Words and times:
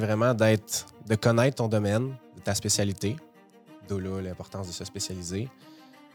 Vraiment 0.00 0.32
d'être, 0.32 0.86
de 1.08 1.16
connaître 1.16 1.56
ton 1.56 1.66
domaine, 1.66 2.14
ta 2.44 2.54
spécialité, 2.54 3.16
d'où 3.88 3.98
là 3.98 4.20
l'importance 4.20 4.68
de 4.68 4.72
se 4.72 4.84
spécialiser, 4.84 5.48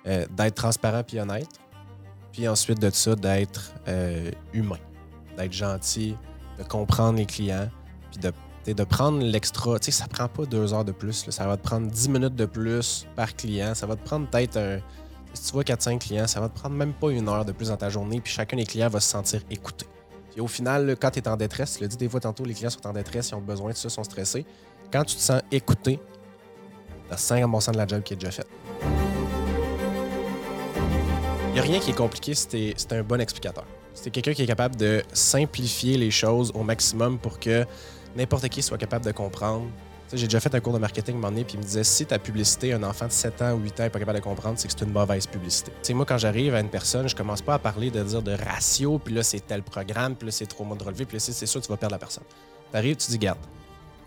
euh, 0.08 0.26
d'être 0.32 0.56
transparent 0.56 1.04
puis 1.04 1.20
honnête, 1.20 1.50
puis 2.32 2.48
ensuite 2.48 2.80
de 2.80 2.90
ça, 2.90 3.14
d'être 3.18 3.74
euh, 3.90 4.32
humain, 4.54 4.80
d'être 5.36 5.52
gentil, 5.52 6.16
de 6.58 6.64
comprendre 6.64 7.18
les 7.18 7.26
clients, 7.26 7.70
puis 8.10 8.22
de, 8.22 8.74
de 8.74 8.84
prendre 8.86 9.22
l'extra. 9.22 9.78
Tu 9.80 9.92
sais, 9.92 10.00
ça 10.00 10.08
prend 10.08 10.30
pas 10.30 10.46
deux 10.46 10.74
heures 10.74 10.86
de 10.86 10.94
plus, 10.94 11.30
ça 11.30 11.46
va 11.46 11.58
te 11.58 11.64
prendre 11.64 11.88
dix 11.88 12.08
minutes 12.08 12.36
de 12.36 12.46
plus 12.46 13.06
par 13.18 13.36
client, 13.36 13.76
ça 13.76 13.86
va 13.86 13.98
te 13.98 14.06
prendre 14.06 14.30
peut-être 14.30 14.56
un. 14.56 14.80
Si 15.34 15.48
tu 15.48 15.52
vois 15.52 15.64
4-5 15.64 16.00
clients, 16.00 16.28
ça 16.28 16.40
va 16.40 16.48
te 16.48 16.58
prendre 16.58 16.76
même 16.76 16.94
pas 16.94 17.10
une 17.10 17.28
heure 17.28 17.44
de 17.44 17.52
plus 17.52 17.68
dans 17.68 17.76
ta 17.76 17.90
journée, 17.90 18.22
puis 18.22 18.32
chacun 18.32 18.56
des 18.56 18.66
clients 18.66 18.88
va 18.88 19.02
se 19.02 19.10
sentir 19.10 19.42
écouté. 19.50 19.88
Puis 20.34 20.42
au 20.42 20.48
final, 20.48 20.96
quand 21.00 21.12
tu 21.12 21.20
es 21.20 21.28
en 21.28 21.38
détresse, 21.38 21.80
le 21.80 21.88
dit 21.88 21.96
des 21.96 22.10
fois 22.10 22.20
tantôt, 22.20 22.44
les 22.44 22.56
clients 22.56 22.72
sont 22.72 22.88
en 22.88 22.94
détresse, 22.94 23.30
ils 23.30 23.36
ont 23.36 23.42
besoin 23.42 23.70
de 23.70 23.76
ça, 23.76 23.88
sont 23.88 24.04
stressés. 24.04 24.46
Quand 24.92 25.04
tu 25.04 25.16
te 25.16 25.22
sens 25.22 25.44
écouté, 25.52 26.00
tu 27.08 27.14
as 27.14 27.18
50 27.18 27.72
de 27.72 27.78
la 27.78 27.86
job 27.86 28.02
qui 28.02 28.14
est 28.14 28.18
déjà 28.18 28.32
faite. 28.32 28.48
Il 31.50 31.54
n'y 31.54 31.60
a 31.60 31.62
rien 31.62 31.80
qui 31.80 31.92
est 31.92 31.96
compliqué 31.96 32.34
si 32.34 32.48
tu 32.48 32.58
es, 32.58 32.94
un 32.94 33.04
bon 33.04 33.22
explicateur. 33.22 33.66
Si 33.94 34.10
quelqu'un 34.10 34.34
qui 34.34 34.42
est 34.42 34.48
capable 34.48 34.76
de 34.76 35.04
simplifier 35.14 36.00
les 36.00 36.10
choses 36.10 36.52
au 36.56 36.64
maximum 36.64 37.20
pour 37.20 37.40
que 37.40 37.64
n'importe 38.16 38.50
qui 38.50 38.64
soit 38.64 38.80
capable 38.80 39.06
de 39.06 39.12
comprendre. 39.12 39.68
J'ai 40.14 40.28
déjà 40.28 40.40
fait 40.40 40.54
un 40.54 40.60
cours 40.60 40.74
de 40.74 40.78
marketing 40.78 41.16
un 41.16 41.18
moment 41.18 41.30
donné, 41.30 41.44
puis 41.44 41.56
il 41.56 41.60
me 41.60 41.64
disait 41.64 41.84
si 41.84 42.06
ta 42.06 42.20
publicité, 42.20 42.72
un 42.74 42.84
enfant 42.84 43.08
de 43.08 43.12
7 43.12 43.42
ans 43.42 43.54
ou 43.54 43.62
8 43.62 43.80
ans 43.80 43.84
n'est 43.84 43.90
pas 43.90 43.98
capable 43.98 44.20
de 44.20 44.24
comprendre, 44.24 44.60
c'est 44.60 44.68
que 44.68 44.74
c'est 44.78 44.86
une 44.86 44.92
mauvaise 44.92 45.26
publicité. 45.26 45.72
sais, 45.82 45.94
moi, 45.96 46.06
quand 46.06 46.20
j'arrive 46.20 46.54
à 46.54 46.60
une 46.60 46.70
personne, 46.70 47.10
je 47.10 47.16
commence 47.16 47.42
pas 47.42 47.56
à 47.56 47.60
parler 47.60 47.90
de 47.90 48.04
dire 48.04 48.22
de 48.22 48.32
ratio, 48.32 49.00
puis 49.00 49.16
là, 49.16 49.24
c'est 49.24 49.40
tel 49.40 49.64
programme, 49.64 50.16
puis 50.16 50.28
là, 50.28 50.32
c'est 50.32 50.46
trois 50.46 50.68
mois 50.68 50.78
de 50.78 50.84
relevé, 50.84 51.06
puis 51.06 51.18
là, 51.18 51.20
c'est 51.20 51.46
sûr, 51.48 51.62
tu 51.62 51.68
vas 51.68 51.78
perdre 51.78 51.94
la 51.94 52.00
personne. 52.00 52.24
Tu 52.72 52.78
arrives, 52.78 52.96
tu 52.96 53.10
dis 53.10 53.18
garde, 53.18 53.40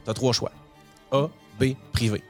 tu 0.05 0.11
as 0.11 0.15
trois 0.15 0.33
choix 0.33 0.53
A, 1.11 1.29
B, 1.59 1.75
privé. 1.93 2.23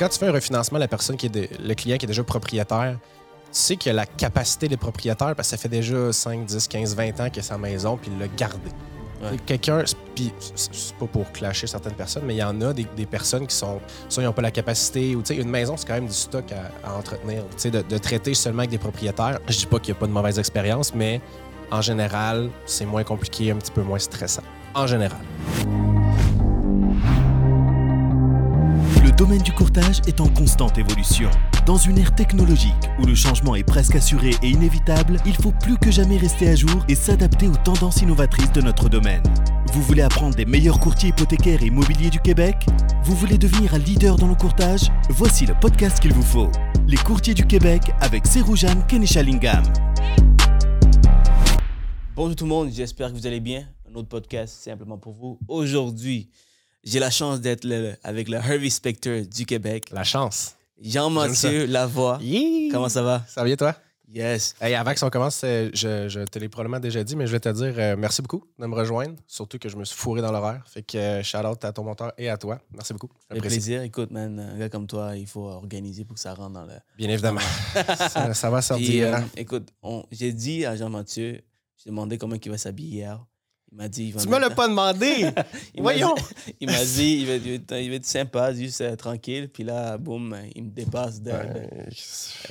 Quand 0.00 0.08
tu 0.08 0.18
fais 0.18 0.26
un 0.26 0.32
refinancement, 0.32 0.78
la 0.78 0.88
personne 0.88 1.16
qui 1.16 1.26
est 1.26 1.60
le 1.60 1.74
client 1.74 1.98
qui 1.98 2.06
est 2.06 2.08
déjà 2.08 2.24
propriétaire, 2.24 2.98
tu 3.00 3.48
sais 3.52 3.76
qu'il 3.76 3.90
a 3.90 3.94
la 3.94 4.06
capacité 4.06 4.66
des 4.66 4.76
propriétaires 4.76 5.36
parce 5.36 5.48
que 5.48 5.56
ça 5.56 5.56
fait 5.56 5.68
déjà 5.68 6.12
5, 6.12 6.44
10, 6.44 6.66
15, 6.66 6.96
20 6.96 7.20
ans 7.20 7.30
qu'il 7.30 7.40
a 7.40 7.42
sa 7.42 7.58
maison, 7.58 7.96
puis 7.96 8.10
il 8.12 8.18
l'a 8.18 8.28
gardé. 8.28 8.70
Quelqu'un, 9.46 9.82
puis 10.14 10.32
c'est 10.54 10.94
pas 10.96 11.06
pour 11.06 11.30
clasher 11.32 11.66
certaines 11.66 11.94
personnes, 11.94 12.24
mais 12.26 12.34
il 12.34 12.38
y 12.38 12.42
en 12.42 12.60
a 12.60 12.72
des, 12.72 13.06
personnes 13.06 13.46
qui 13.46 13.54
sont, 13.56 13.80
soit 14.08 14.22
ils 14.22 14.26
n'ont 14.26 14.32
pas 14.32 14.42
la 14.42 14.50
capacité, 14.50 15.16
ou 15.16 15.22
tu 15.22 15.34
sais, 15.34 15.40
une 15.40 15.48
maison, 15.48 15.76
c'est 15.76 15.86
quand 15.86 15.94
même 15.94 16.06
du 16.06 16.12
stock 16.12 16.44
à, 16.84 16.94
entretenir. 16.96 17.42
Tu 17.50 17.70
sais, 17.70 17.70
de, 17.70 17.98
traiter 17.98 18.34
seulement 18.34 18.60
avec 18.60 18.70
des 18.70 18.78
propriétaires. 18.78 19.38
Je 19.48 19.58
dis 19.58 19.66
pas 19.66 19.78
qu'il 19.78 19.92
n'y 19.92 19.98
a 19.98 20.00
pas 20.00 20.06
de 20.06 20.12
mauvaise 20.12 20.38
expérience, 20.38 20.94
mais 20.94 21.20
en 21.70 21.80
général, 21.80 22.50
c'est 22.64 22.86
moins 22.86 23.04
compliqué, 23.04 23.50
un 23.50 23.56
petit 23.56 23.72
peu 23.72 23.82
moins 23.82 23.98
stressant. 23.98 24.42
En 24.74 24.86
général. 24.86 25.20
Domaine 29.18 29.42
du 29.42 29.50
courtage 29.50 30.00
est 30.06 30.20
en 30.20 30.28
constante 30.28 30.78
évolution. 30.78 31.28
Dans 31.66 31.76
une 31.76 31.98
ère 31.98 32.14
technologique 32.14 32.72
où 33.00 33.04
le 33.04 33.16
changement 33.16 33.56
est 33.56 33.64
presque 33.64 33.96
assuré 33.96 34.30
et 34.44 34.50
inévitable, 34.50 35.20
il 35.26 35.34
faut 35.34 35.50
plus 35.50 35.76
que 35.76 35.90
jamais 35.90 36.16
rester 36.16 36.48
à 36.48 36.54
jour 36.54 36.84
et 36.88 36.94
s'adapter 36.94 37.48
aux 37.48 37.56
tendances 37.56 38.00
innovatrices 38.00 38.52
de 38.52 38.60
notre 38.60 38.88
domaine. 38.88 39.24
Vous 39.72 39.82
voulez 39.82 40.02
apprendre 40.02 40.36
des 40.36 40.44
meilleurs 40.44 40.78
courtiers 40.78 41.08
hypothécaires 41.08 41.60
et 41.64 41.66
immobiliers 41.66 42.10
du 42.10 42.20
Québec? 42.20 42.64
Vous 43.02 43.16
voulez 43.16 43.38
devenir 43.38 43.74
un 43.74 43.78
leader 43.78 44.14
dans 44.14 44.28
le 44.28 44.36
courtage? 44.36 44.82
Voici 45.08 45.46
le 45.46 45.54
podcast 45.60 45.98
qu'il 45.98 46.12
vous 46.12 46.22
faut. 46.22 46.52
Les 46.86 46.96
courtiers 46.98 47.34
du 47.34 47.44
Québec 47.44 47.82
avec 48.00 48.24
Seroujan 48.24 48.82
Kenishalingam. 48.86 49.64
Bonjour 52.14 52.36
tout 52.36 52.44
le 52.44 52.50
monde, 52.50 52.70
j'espère 52.72 53.08
que 53.08 53.16
vous 53.16 53.26
allez 53.26 53.40
bien. 53.40 53.66
Un 53.90 53.96
autre 53.96 54.08
podcast 54.08 54.62
simplement 54.62 54.96
pour 54.96 55.12
vous. 55.12 55.40
Aujourd'hui, 55.48 56.30
j'ai 56.84 56.98
la 56.98 57.10
chance 57.10 57.40
d'être 57.40 57.66
avec 58.04 58.28
le 58.28 58.38
Harvey 58.38 58.70
Specter 58.70 59.24
du 59.26 59.46
Québec. 59.46 59.86
La 59.90 60.04
chance. 60.04 60.54
Jean-Mathieu 60.80 61.66
Lavoie. 61.66 62.20
Comment 62.70 62.88
ça 62.88 63.02
va? 63.02 63.24
Ça 63.28 63.40
va 63.40 63.46
bien, 63.46 63.56
toi? 63.56 63.74
Yes. 64.10 64.54
Hey, 64.58 64.74
avant 64.74 64.94
qu'on 64.94 65.10
commence, 65.10 65.42
euh, 65.44 65.68
je, 65.74 66.24
te 66.24 66.38
l'ai 66.38 66.48
probablement 66.48 66.80
déjà 66.80 67.04
dit, 67.04 67.14
mais 67.14 67.26
je 67.26 67.32
vais 67.32 67.40
te 67.40 67.48
dire 67.50 67.74
euh, 67.76 67.94
merci 67.94 68.22
beaucoup 68.22 68.42
de 68.58 68.66
me 68.66 68.74
rejoindre. 68.74 69.14
Surtout 69.26 69.58
que 69.58 69.68
je 69.68 69.76
me 69.76 69.84
suis 69.84 69.96
fourré 69.96 70.22
dans 70.22 70.32
l'horaire. 70.32 70.64
Fait 70.66 70.82
que 70.82 70.96
euh, 70.96 71.22
shout 71.22 71.44
out 71.44 71.62
à 71.62 71.72
ton 71.72 71.84
monteur 71.84 72.14
et 72.16 72.30
à 72.30 72.38
toi. 72.38 72.58
Merci 72.72 72.94
beaucoup. 72.94 73.10
Avec 73.28 73.42
plaisir. 73.42 73.82
Écoute, 73.82 74.10
man, 74.10 74.40
un 74.40 74.58
gars 74.58 74.70
comme 74.70 74.86
toi, 74.86 75.14
il 75.14 75.26
faut 75.26 75.44
organiser 75.44 76.06
pour 76.06 76.14
que 76.14 76.20
ça 76.20 76.32
rentre 76.32 76.54
dans 76.54 76.64
le. 76.64 76.72
Bien 76.96 77.10
évidemment. 77.10 77.40
ça, 78.32 78.48
va 78.48 78.62
sortir. 78.62 79.14
Hein. 79.14 79.24
écoute, 79.36 79.68
j'ai 80.10 80.32
dit 80.32 80.64
à 80.64 80.74
Jean-Mathieu, 80.74 81.42
j'ai 81.76 81.90
demandé 81.90 82.16
comment 82.16 82.36
il 82.42 82.50
va 82.50 82.56
s'habiller 82.56 83.00
hier. 83.00 83.22
Il 83.70 83.76
m'a 83.76 83.88
dit. 83.88 84.14
tu 84.18 84.28
me 84.28 84.38
l'as 84.38 84.50
pas 84.50 84.66
demandé! 84.66 85.30
Voyons! 85.78 86.14
il 86.58 86.70
m'a 86.70 86.84
dit, 86.84 87.18
il 87.20 87.26
va, 87.26 87.34
il 87.78 87.90
va, 87.90 87.96
être 87.96 88.06
sympa, 88.06 88.54
juste 88.54 88.80
euh, 88.80 88.96
tranquille. 88.96 89.50
Puis 89.50 89.62
là, 89.62 89.98
boum, 89.98 90.36
il 90.54 90.64
me 90.64 90.70
dépasse. 90.70 91.20
De, 91.20 91.32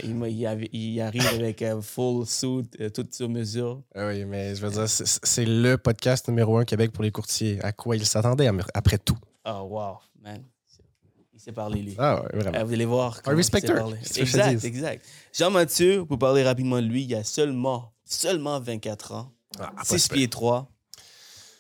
il, 0.04 0.68
il, 0.74 1.02
arrive 1.02 1.28
avec 1.34 1.64
un 1.64 1.82
full 1.82 2.26
suit, 2.28 2.70
euh, 2.80 2.90
tout 2.90 3.08
sur 3.10 3.30
mesure. 3.30 3.82
Ah 3.96 4.08
oui, 4.08 4.26
mais 4.26 4.54
je 4.54 4.64
veux 4.64 4.72
dire, 4.72 4.88
c'est 4.88 5.46
le 5.46 5.78
podcast 5.78 6.28
numéro 6.28 6.58
un 6.58 6.66
Québec 6.66 6.92
pour 6.92 7.04
les 7.04 7.12
courtiers. 7.12 7.60
À 7.64 7.72
quoi 7.72 7.96
il 7.96 8.06
s'attendait 8.06 8.50
après 8.76 9.00
tout? 9.00 9.18
Oh, 9.44 9.68
wow, 9.70 9.98
man. 10.22 10.44
Il 11.34 11.40
s'est 11.40 11.52
parlé, 11.52 11.82
lui. 11.82 11.96
Ah 11.98 12.22
ouais, 12.22 12.40
vraiment. 12.40 12.58
Euh, 12.60 12.64
vous 12.64 12.74
allez 12.74 12.86
voir. 12.86 13.22
Un 13.26 13.36
respecteur. 13.36 13.92
Exact, 14.16 14.64
exact. 14.64 15.06
Jean-Mathieu, 15.34 16.06
pour 16.06 16.20
parler 16.20 16.44
rapidement 16.44 16.82
de 16.82 16.88
lui, 16.88 17.04
il 17.04 17.10
y 17.10 17.16
a 17.16 17.24
seulement, 17.24 17.94
seulement 18.06 18.60
24 18.60 19.14
ans. 19.14 19.32
Ah, 19.60 19.72
6 19.84 20.10
pieds 20.10 20.28
3. 20.28 20.70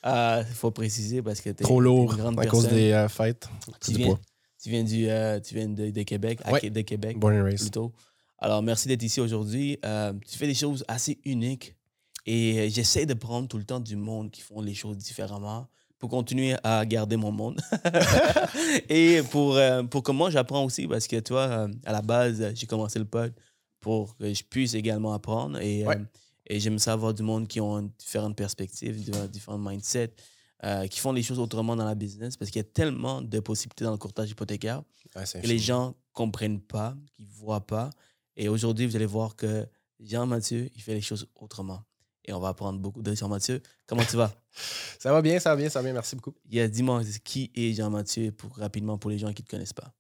Il 0.03 0.45
faut 0.53 0.71
préciser 0.71 1.21
parce 1.21 1.41
que 1.41 1.49
tu 1.49 1.63
es 1.63 1.65
Trop 1.65 1.79
lourd 1.79 2.15
à 2.37 2.45
cause 2.45 2.67
des 2.67 2.91
euh, 2.91 3.07
fêtes. 3.07 3.49
Tu 3.81 3.93
viens, 3.93 4.19
tu 4.61 4.69
viens, 4.69 4.83
du, 4.83 5.09
euh, 5.09 5.39
tu 5.39 5.55
viens 5.55 5.67
de, 5.67 6.03
Québec, 6.03 6.39
de 6.63 6.81
Québec. 6.81 7.19
Born 7.19 7.39
and 7.39 7.43
raised. 7.43 7.61
Plutôt. 7.61 7.93
Alors, 8.39 8.61
merci 8.61 8.87
d'être 8.87 9.03
ici 9.03 9.19
aujourd'hui. 9.19 9.79
Euh, 9.85 10.13
tu 10.27 10.37
fais 10.37 10.47
des 10.47 10.53
choses 10.53 10.85
assez 10.87 11.19
uniques 11.25 11.75
et 12.25 12.69
j'essaie 12.69 13.05
de 13.05 13.13
prendre 13.13 13.47
tout 13.47 13.57
le 13.57 13.63
temps 13.63 13.79
du 13.79 13.95
monde 13.95 14.31
qui 14.31 14.41
font 14.41 14.61
les 14.61 14.73
choses 14.73 14.97
différemment 14.97 15.67
pour 15.97 16.09
continuer 16.09 16.55
à 16.63 16.85
garder 16.85 17.17
mon 17.17 17.31
monde. 17.31 17.59
et 18.89 19.21
pour, 19.31 19.59
pour 19.89 20.03
que 20.03 20.11
moi, 20.11 20.29
j'apprends 20.29 20.63
aussi 20.63 20.87
parce 20.87 21.07
que, 21.07 21.19
toi, 21.19 21.67
à 21.85 21.91
la 21.91 22.01
base, 22.01 22.53
j'ai 22.53 22.67
commencé 22.67 22.99
le 22.99 23.05
pod 23.05 23.33
pour 23.79 24.15
que 24.17 24.31
je 24.31 24.43
puisse 24.43 24.75
également 24.75 25.13
apprendre. 25.13 25.59
Et 25.59 25.85
et 26.49 26.59
j'aime 26.59 26.79
ça 26.79 26.93
avoir 26.93 27.13
du 27.13 27.23
monde 27.23 27.47
qui 27.47 27.59
ont 27.61 27.91
différentes 27.99 28.35
perspectives, 28.35 29.09
différents 29.29 29.57
mindsets, 29.57 30.13
euh, 30.63 30.87
qui 30.87 30.99
font 30.99 31.11
les 31.11 31.21
choses 31.21 31.39
autrement 31.39 31.75
dans 31.75 31.85
la 31.85 31.93
business 31.93 32.35
parce 32.35 32.49
qu'il 32.49 32.59
y 32.59 32.65
a 32.65 32.67
tellement 32.67 33.21
de 33.21 33.39
possibilités 33.39 33.83
dans 33.83 33.91
le 33.91 33.97
courtage 33.97 34.31
hypothécaire 34.31 34.81
que 35.13 35.47
les 35.47 35.59
gens 35.59 35.89
ne 35.89 35.93
comprennent 36.13 36.61
pas, 36.61 36.95
qu'ils 37.15 37.27
ne 37.27 37.31
voient 37.31 37.65
pas. 37.65 37.91
Et 38.35 38.49
aujourd'hui, 38.49 38.87
vous 38.87 38.95
allez 38.95 39.05
voir 39.05 39.35
que 39.35 39.67
Jean-Mathieu, 39.99 40.69
il 40.75 40.81
fait 40.81 40.93
les 40.93 41.01
choses 41.01 41.27
autrement. 41.35 41.83
Et 42.25 42.33
on 42.33 42.39
va 42.39 42.49
apprendre 42.49 42.79
beaucoup 42.79 43.01
de 43.01 43.13
Jean-Mathieu. 43.13 43.61
Comment 43.85 44.03
tu 44.03 44.17
vas? 44.17 44.33
ça 44.99 45.11
va 45.11 45.21
bien, 45.21 45.39
ça 45.39 45.51
va 45.51 45.55
bien, 45.55 45.69
ça 45.69 45.79
va 45.79 45.83
bien. 45.83 45.93
Merci 45.93 46.15
beaucoup. 46.15 46.33
Dis-moi, 46.45 47.03
qui 47.23 47.51
est 47.55 47.73
Jean-Mathieu 47.73 48.31
pour, 48.31 48.55
rapidement 48.57 48.97
pour 48.97 49.11
les 49.11 49.17
gens 49.17 49.31
qui 49.33 49.43
ne 49.43 49.45
te 49.45 49.51
connaissent 49.51 49.73
pas? 49.73 49.93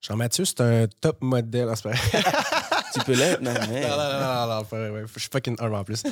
Jean-Mathieu, 0.00 0.44
c'est 0.44 0.60
un 0.60 0.86
top 1.00 1.22
modèle. 1.22 1.68
tu 2.92 3.00
peux 3.00 3.14
l'être, 3.14 3.40
non, 3.42 3.52
mais... 3.70 3.82
Non, 3.82 3.96
non, 3.96 3.96
non, 3.96 4.46
non, 4.46 4.92
non, 4.92 5.06
je 5.06 5.20
suis 5.20 5.28
fucking 5.30 5.56
arme 5.58 5.74
en 5.74 5.84
plus. 5.84 6.02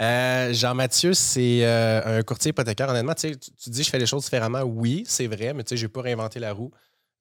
Euh, 0.00 0.52
Jean-Mathieu, 0.52 1.14
c'est 1.14 1.60
euh, 1.64 2.18
un 2.18 2.22
courtier 2.22 2.50
hypothécaire. 2.50 2.88
Honnêtement, 2.88 3.14
tu, 3.14 3.36
tu 3.36 3.70
dis 3.70 3.82
je 3.82 3.90
fais 3.90 3.98
les 3.98 4.06
choses 4.06 4.24
différemment. 4.24 4.62
Oui, 4.62 5.04
c'est 5.06 5.26
vrai, 5.26 5.52
mais 5.52 5.64
tu 5.64 5.70
sais, 5.70 5.76
j'ai 5.76 5.88
pas 5.88 6.02
réinventé 6.02 6.40
la 6.40 6.52
roue. 6.52 6.70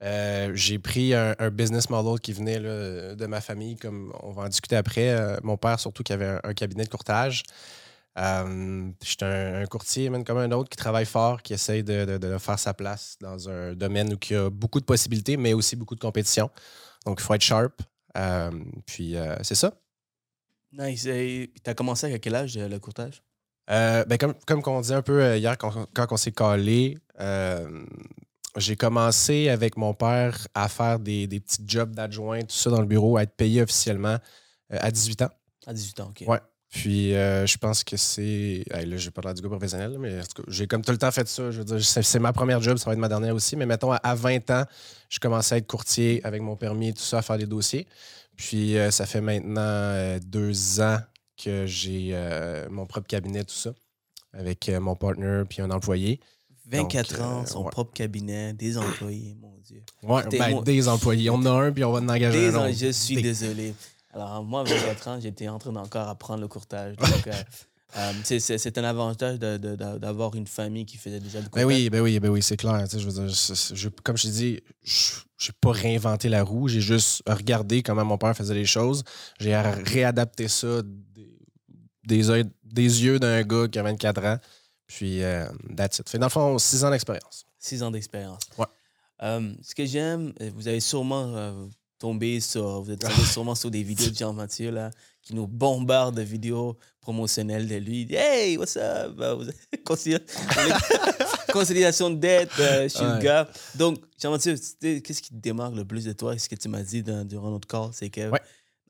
Euh, 0.01 0.51
j'ai 0.53 0.79
pris 0.79 1.13
un, 1.13 1.35
business 1.51 1.89
model 1.89 2.19
qui 2.21 2.31
venait 2.33 2.59
de 2.59 3.25
ma 3.25 3.41
famille, 3.41 3.75
comme 3.75 4.13
on 4.21 4.31
va 4.31 4.43
en 4.43 4.47
discuter 4.47 4.75
après. 4.75 5.39
mon 5.43 5.57
père, 5.57 5.79
surtout, 5.79 6.03
qui 6.03 6.13
avait 6.13 6.39
un, 6.43 6.53
cabinet 6.53 6.83
de 6.85 6.89
courtage. 6.89 7.43
Euh, 8.17 8.89
J'étais 9.03 9.25
un, 9.25 9.65
courtier, 9.65 10.09
même 10.09 10.23
comme 10.23 10.37
un 10.37 10.51
autre, 10.51 10.69
qui 10.69 10.77
travaille 10.77 11.05
fort, 11.05 11.41
qui 11.41 11.53
essaye 11.53 11.83
de, 11.83 12.17
de, 12.17 12.37
faire 12.37 12.59
sa 12.59 12.73
place 12.73 13.17
dans 13.21 13.49
un 13.49 13.73
domaine 13.73 14.13
où 14.13 14.17
il 14.29 14.33
y 14.33 14.35
a 14.35 14.49
beaucoup 14.49 14.79
de 14.79 14.85
possibilités, 14.85 15.37
mais 15.37 15.53
aussi 15.53 15.75
beaucoup 15.75 15.95
de 15.95 15.99
compétition. 15.99 16.49
Donc, 17.05 17.19
il 17.21 17.23
faut 17.23 17.33
être 17.33 17.41
sharp. 17.41 17.81
Euh, 18.17 18.51
puis, 18.85 19.15
euh, 19.15 19.35
c'est 19.41 19.55
ça. 19.55 19.73
Nice. 20.71 21.03
Tu 21.03 21.49
as 21.65 21.73
commencé 21.73 22.13
à 22.13 22.19
quel 22.19 22.35
âge 22.35 22.57
le 22.57 22.77
courtage? 22.79 23.23
Euh, 23.71 24.03
ben, 24.05 24.17
comme, 24.17 24.35
comme 24.45 24.61
on 24.65 24.81
dit 24.81 24.93
un 24.93 25.01
peu 25.01 25.37
hier 25.37 25.57
quand, 25.57 25.87
quand 25.93 26.07
on 26.11 26.17
s'est 26.17 26.31
collé, 26.31 26.97
j'ai 28.55 28.75
commencé 28.75 29.49
avec 29.49 29.77
mon 29.77 29.93
père 29.93 30.47
à 30.53 30.67
faire 30.67 30.99
des, 30.99 31.27
des 31.27 31.39
petits 31.39 31.63
jobs 31.65 31.93
d'adjoint, 31.93 32.41
tout 32.41 32.55
ça 32.55 32.69
dans 32.69 32.81
le 32.81 32.87
bureau, 32.87 33.17
à 33.17 33.23
être 33.23 33.35
payé 33.35 33.61
officiellement 33.61 34.17
à 34.69 34.91
18 34.91 35.23
ans. 35.23 35.29
À 35.65 35.73
18 35.73 35.99
ans, 35.99 36.09
OK. 36.09 36.27
Ouais. 36.27 36.39
Puis 36.71 37.11
je 37.13 37.57
pense 37.57 37.83
que 37.83 37.97
c'est. 37.97 38.63
là, 38.71 38.97
j'ai 38.97 39.11
pas 39.11 39.21
l'air 39.21 39.33
du 39.33 39.41
gars 39.41 39.49
professionnel, 39.49 39.97
mais 39.99 40.19
j'ai 40.47 40.67
comme 40.67 40.83
tout 40.83 40.91
le 40.91 40.97
temps 40.99 41.11
fait 41.11 41.27
ça. 41.27 41.49
Je 41.51 41.57
veux 41.59 41.65
dire, 41.65 41.83
c'est 41.83 42.19
ma 42.19 42.31
première 42.31 42.61
job, 42.61 42.77
ça 42.77 42.85
va 42.85 42.93
être 42.93 42.99
ma 42.99 43.09
dernière 43.09 43.33
aussi. 43.33 43.55
Mais 43.55 43.65
mettons, 43.65 43.91
à 43.91 44.15
20 44.15 44.49
ans, 44.51 44.65
je 45.09 45.19
commençais 45.19 45.55
à 45.55 45.57
être 45.57 45.67
courtier 45.67 46.21
avec 46.23 46.41
mon 46.41 46.55
permis 46.55 46.93
tout 46.93 47.01
ça, 47.01 47.17
à 47.19 47.21
faire 47.23 47.37
des 47.39 47.47
dossiers. 47.47 47.87
Puis 48.35 48.75
ça 48.91 49.05
fait 49.05 49.21
maintenant 49.21 50.17
deux 50.25 50.79
ans 50.79 50.99
que 51.43 51.65
j'ai 51.65 52.15
mon 52.69 52.85
propre 52.85 53.07
cabinet, 53.07 53.43
tout 53.43 53.53
ça. 53.55 53.71
avec 54.33 54.69
euh, 54.69 54.79
mon 54.79 54.95
partner 54.95 55.41
puis 55.49 55.61
un 55.63 55.71
employé. 55.71 56.19
24 56.67 57.09
Donc, 57.17 57.21
ans, 57.21 57.41
euh, 57.41 57.45
son 57.47 57.63
ouais. 57.63 57.71
propre 57.71 57.93
cabinet, 57.93 58.53
des 58.53 58.77
employés, 58.77 59.35
mon 59.41 59.57
Dieu. 59.65 59.81
Ouais, 60.03 60.21
ben, 60.31 60.61
des 60.61 60.87
employés. 60.87 61.31
On 61.31 61.35
en 61.37 61.45
a 61.47 61.49
un, 61.63 61.71
puis 61.71 61.83
on 61.83 61.91
va 61.91 61.99
en 61.99 62.07
engager 62.09 62.51
Des 62.51 62.55
un 62.55 62.67
autre. 62.67 62.77
je 62.77 62.91
suis 62.91 63.15
Des- 63.15 63.21
désolé. 63.23 63.73
Alors, 64.19 64.43
moi, 64.43 64.61
à 64.61 64.63
24 64.63 65.07
ans, 65.07 65.19
j'étais 65.19 65.47
en 65.47 65.59
train 65.59 65.71
d'encore 65.71 66.07
apprendre 66.07 66.41
le 66.41 66.47
courtage. 66.47 66.95
Donc, 66.97 67.27
euh, 67.27 67.31
euh, 67.97 68.11
c'est- 68.23 68.77
un 68.77 68.83
avantage 68.83 69.39
d'avoir 69.39 70.35
une 70.35 70.47
famille 70.47 70.85
qui 70.85 70.97
faisait 70.97 71.19
déjà 71.19 71.39
du 71.39 71.45
Ben 71.45 71.49
courtage. 71.49 71.65
oui, 71.67 71.89
ben 71.89 72.01
oui, 72.01 72.19
ben 72.19 72.29
oui, 72.29 72.41
c'est 72.43 72.57
clair. 72.57 72.85
Je 72.91 72.97
veux 72.99 73.11
dire, 73.11 73.27
je- 73.29 73.89
comme 74.03 74.17
je 74.17 74.23
t'ai 74.23 74.29
dit, 74.29 74.59
je 74.83 75.15
n'ai 75.47 75.53
pas 75.61 75.71
réinventé 75.71 76.29
la 76.29 76.43
roue. 76.43 76.67
J'ai 76.67 76.81
juste 76.81 77.23
regardé 77.27 77.81
comment 77.83 78.05
mon 78.05 78.17
père 78.17 78.35
faisait 78.35 78.53
les 78.53 78.65
choses. 78.65 79.03
J'ai 79.39 79.55
ré- 79.55 79.83
réadapté 79.83 80.47
ça 80.47 80.81
des, 80.83 82.21
des, 82.23 82.43
des 82.63 83.03
yeux 83.03 83.19
d'un 83.19 83.41
gars 83.43 83.67
qui 83.67 83.79
a 83.79 83.83
24 83.83 84.23
ans. 84.25 84.37
Puis, 84.87 85.23
euh, 85.23 85.45
that's 85.77 85.99
it. 85.99 86.09
Fait, 86.09 86.17
dans 86.17 86.25
le 86.25 86.31
fond, 86.31 86.57
6 86.57 86.83
ans 86.83 86.89
d'expérience. 86.91 87.45
Six 87.59 87.83
ans 87.83 87.91
d'expérience. 87.91 88.41
Ouais. 88.57 88.65
Euh, 89.21 89.53
ce 89.61 89.75
que 89.75 89.85
j'aime, 89.85 90.33
vous 90.55 90.67
avez 90.67 90.79
sûrement 90.79 91.25
euh, 91.35 91.65
tombé 91.99 92.39
sur, 92.39 92.81
vous 92.81 92.91
êtes 92.91 92.99
tombé 93.01 93.13
sûrement 93.31 93.55
sur 93.55 93.69
des 93.69 93.83
vidéos 93.83 94.09
de 94.09 94.15
Jean-Mathieu 94.15 94.71
là, 94.71 94.89
qui 95.21 95.35
nous 95.35 95.47
bombarde 95.47 96.15
de 96.15 96.21
vidéos 96.21 96.77
promotionnelles 97.01 97.67
de 97.67 97.75
lui. 97.75 98.07
Hey, 98.13 98.57
what's 98.57 98.77
up? 98.77 99.19
Concilia- 99.85 100.19
Conciliation 101.53 102.09
de 102.11 102.15
dette, 102.15 102.51
euh, 102.59 102.83
je 102.83 102.87
suis 102.89 103.03
le 103.05 103.13
Ouais. 103.13 103.23
gars. 103.23 103.49
Donc, 103.75 103.97
Jean-Mathieu, 104.21 104.55
qu'est-ce 104.79 105.21
qui 105.21 105.29
te 105.29 105.35
démarque 105.35 105.75
le 105.75 105.85
plus 105.85 106.05
de 106.05 106.13
toi? 106.13 106.37
Ce 106.37 106.47
que 106.49 106.55
tu 106.55 106.69
m'as 106.69 106.83
dit 106.83 107.03
dans- 107.03 107.25
durant 107.25 107.51
notre 107.51 107.67
call, 107.67 107.89
c'est 107.91 108.09
que. 108.09 108.29
Ouais. 108.29 108.41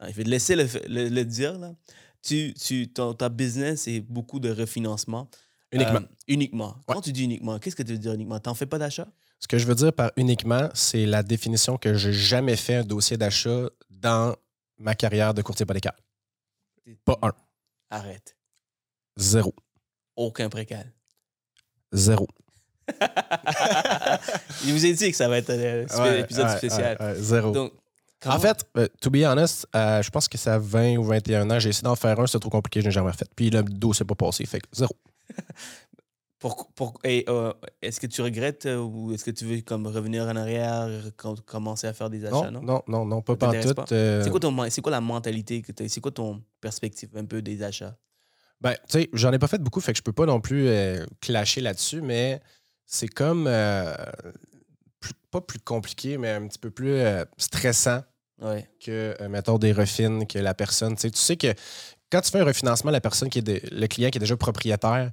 Non, 0.01 0.07
je 0.07 0.13
vais 0.13 0.23
te 0.23 0.29
laisser 0.29 0.55
le, 0.55 0.67
le- 0.88 1.09
le 1.09 1.25
dire. 1.25 1.57
Là. 1.57 1.73
Tu, 2.21 2.53
tu, 2.53 2.88
ton, 2.91 3.13
ta 3.13 3.29
business, 3.29 3.81
c'est 3.83 4.01
beaucoup 4.01 4.39
de 4.39 4.50
refinancement. 4.51 5.29
Uniquement. 5.71 6.00
Euh, 6.00 6.15
uniquement. 6.27 6.67
Ouais. 6.88 6.95
Quand 6.95 7.01
tu 7.01 7.12
dis 7.12 7.23
uniquement, 7.23 7.59
qu'est-ce 7.59 7.75
que 7.75 7.83
tu 7.83 7.94
veux 7.94 7.97
dire 7.97 8.13
uniquement? 8.13 8.39
T'en 8.39 8.53
fais 8.55 8.65
pas 8.65 8.77
d'achat? 8.77 9.07
Ce 9.39 9.47
que 9.47 9.57
je 9.57 9.65
veux 9.65 9.75
dire 9.75 9.94
par 9.94 10.12
uniquement, 10.18 10.69
c'est 10.74 11.06
la 11.06 11.24
définition 11.24 11.77
que 11.77 11.94
j'ai 11.94 12.13
jamais 12.13 12.56
fait 12.56 12.75
un 12.75 12.83
dossier 12.83 13.18
d'achat 13.18 13.69
dans 13.89 14.36
ma 14.77 14.95
carrière 14.95 15.33
de 15.33 15.41
courtier 15.41 15.63
hypothécaire. 15.63 15.94
Pas 17.06 17.18
un. 17.21 17.31
Arrête. 17.89 18.36
Zéro. 19.18 19.53
Aucun 20.15 20.50
précal. 20.50 20.91
Zéro. 21.91 22.27
Je 24.65 24.71
vous 24.71 24.86
ai 24.86 24.94
dit 24.94 25.12
que 25.12 25.18
ça 25.18 25.27
va 25.27 25.38
être 25.38 25.50
un 25.51 26.01
Ouais, 26.03 26.21
épisode 26.21 26.47
ouais, 26.47 26.57
spécial. 26.57 26.97
ouais, 27.00 27.15
zéro. 27.15 27.51
Donc, 27.51 27.74
En 28.25 28.39
fait, 28.39 28.65
euh, 28.77 28.88
to 29.01 29.09
be 29.09 29.18
honest, 29.25 29.68
euh, 29.75 30.01
je 30.01 30.09
pense 30.09 30.27
que 30.27 30.38
c'est 30.38 30.50
à 30.50 30.57
20 30.59 30.97
ou 30.97 31.03
21 31.03 31.50
ans. 31.51 31.59
J'ai 31.59 31.69
essayé 31.69 31.83
d'en 31.83 31.95
faire 31.95 32.19
un, 32.19 32.27
c'était 32.27 32.39
trop 32.39 32.50
compliqué, 32.50 32.81
je 32.81 32.88
n'ai 32.88 32.91
jamais 32.91 33.12
refait. 33.12 33.25
Puis 33.36 33.50
le 33.50 33.63
dossier 33.63 34.03
n'est 34.03 34.07
pas 34.15 34.25
passé, 34.25 34.45
fait 34.45 34.59
que 34.59 34.68
zéro. 34.74 34.94
pour, 36.39 36.71
pour- 36.74 37.00
euh, 37.06 37.53
est-ce 37.81 38.00
que 38.00 38.07
tu 38.07 38.21
regrettes 38.21 38.65
euh, 38.65 38.77
ou 38.80 39.13
est-ce 39.13 39.25
que 39.25 39.31
tu 39.31 39.45
veux 39.45 39.62
comme 39.62 39.86
revenir 39.88 40.24
en 40.24 40.36
arrière, 40.36 40.89
com- 41.18 41.36
commencer 41.45 41.86
à 41.88 41.94
faire 41.94 42.09
des 42.09 42.25
achats? 42.25 42.50
Non, 42.50 42.62
Non, 42.62 42.81
non, 42.88 43.06
non, 43.06 43.21
pas 43.21 43.36
pas? 43.36 43.51
euh, 43.91 44.24
C'est 44.24 44.30
quoi, 44.30 44.39
ton, 44.39 44.69
c'est 44.69 44.81
quoi 44.81 44.91
la 44.91 45.01
mentalité 45.01 45.62
que 45.62 45.71
tu 45.71 45.88
C'est 45.89 46.01
quoi 46.01 46.12
ton 46.12 46.41
perspective 46.62 47.09
un 47.15 47.25
peu 47.25 47.41
des 47.41 47.62
achats? 47.62 47.97
Ben, 48.62 48.74
tu 48.89 49.00
sais, 49.01 49.09
j'en 49.13 49.31
ai 49.31 49.39
pas 49.39 49.47
fait 49.47 49.62
beaucoup, 49.62 49.80
fait 49.81 49.91
que 49.94 49.97
je 49.97 50.03
peux 50.03 50.13
pas 50.13 50.25
non 50.25 50.41
plus 50.41 50.68
clasher 51.21 51.62
là-dessus, 51.62 52.01
mais 52.01 52.41
c'est 52.86 53.07
comme 53.07 53.50
plus- 55.00 55.13
pas 55.31 55.41
plus 55.41 55.59
compliqué, 55.59 56.18
mais 56.18 56.30
un 56.31 56.47
petit 56.47 56.59
peu 56.59 56.71
plus 56.71 57.01
stressant 57.38 58.01
Ouais. 58.41 58.69
que, 58.83 59.15
mettons, 59.27 59.57
des 59.57 59.74
refines, 59.74 60.25
que 60.25 60.39
la 60.39 60.53
personne. 60.53 60.95
Tu 60.95 61.09
sais, 61.13 61.36
que 61.36 61.53
quand 62.12 62.21
tu 62.21 62.31
fais 62.31 62.39
un 62.39 62.45
refinancement, 62.45 62.91
la 62.91 63.01
personne 63.01 63.30
qui 63.30 63.39
est 63.39 63.71
le 63.71 63.88
client 63.88 64.09
qui 64.09 64.18
est 64.18 64.21
déjà 64.21 64.38
propriétaire, 64.38 65.12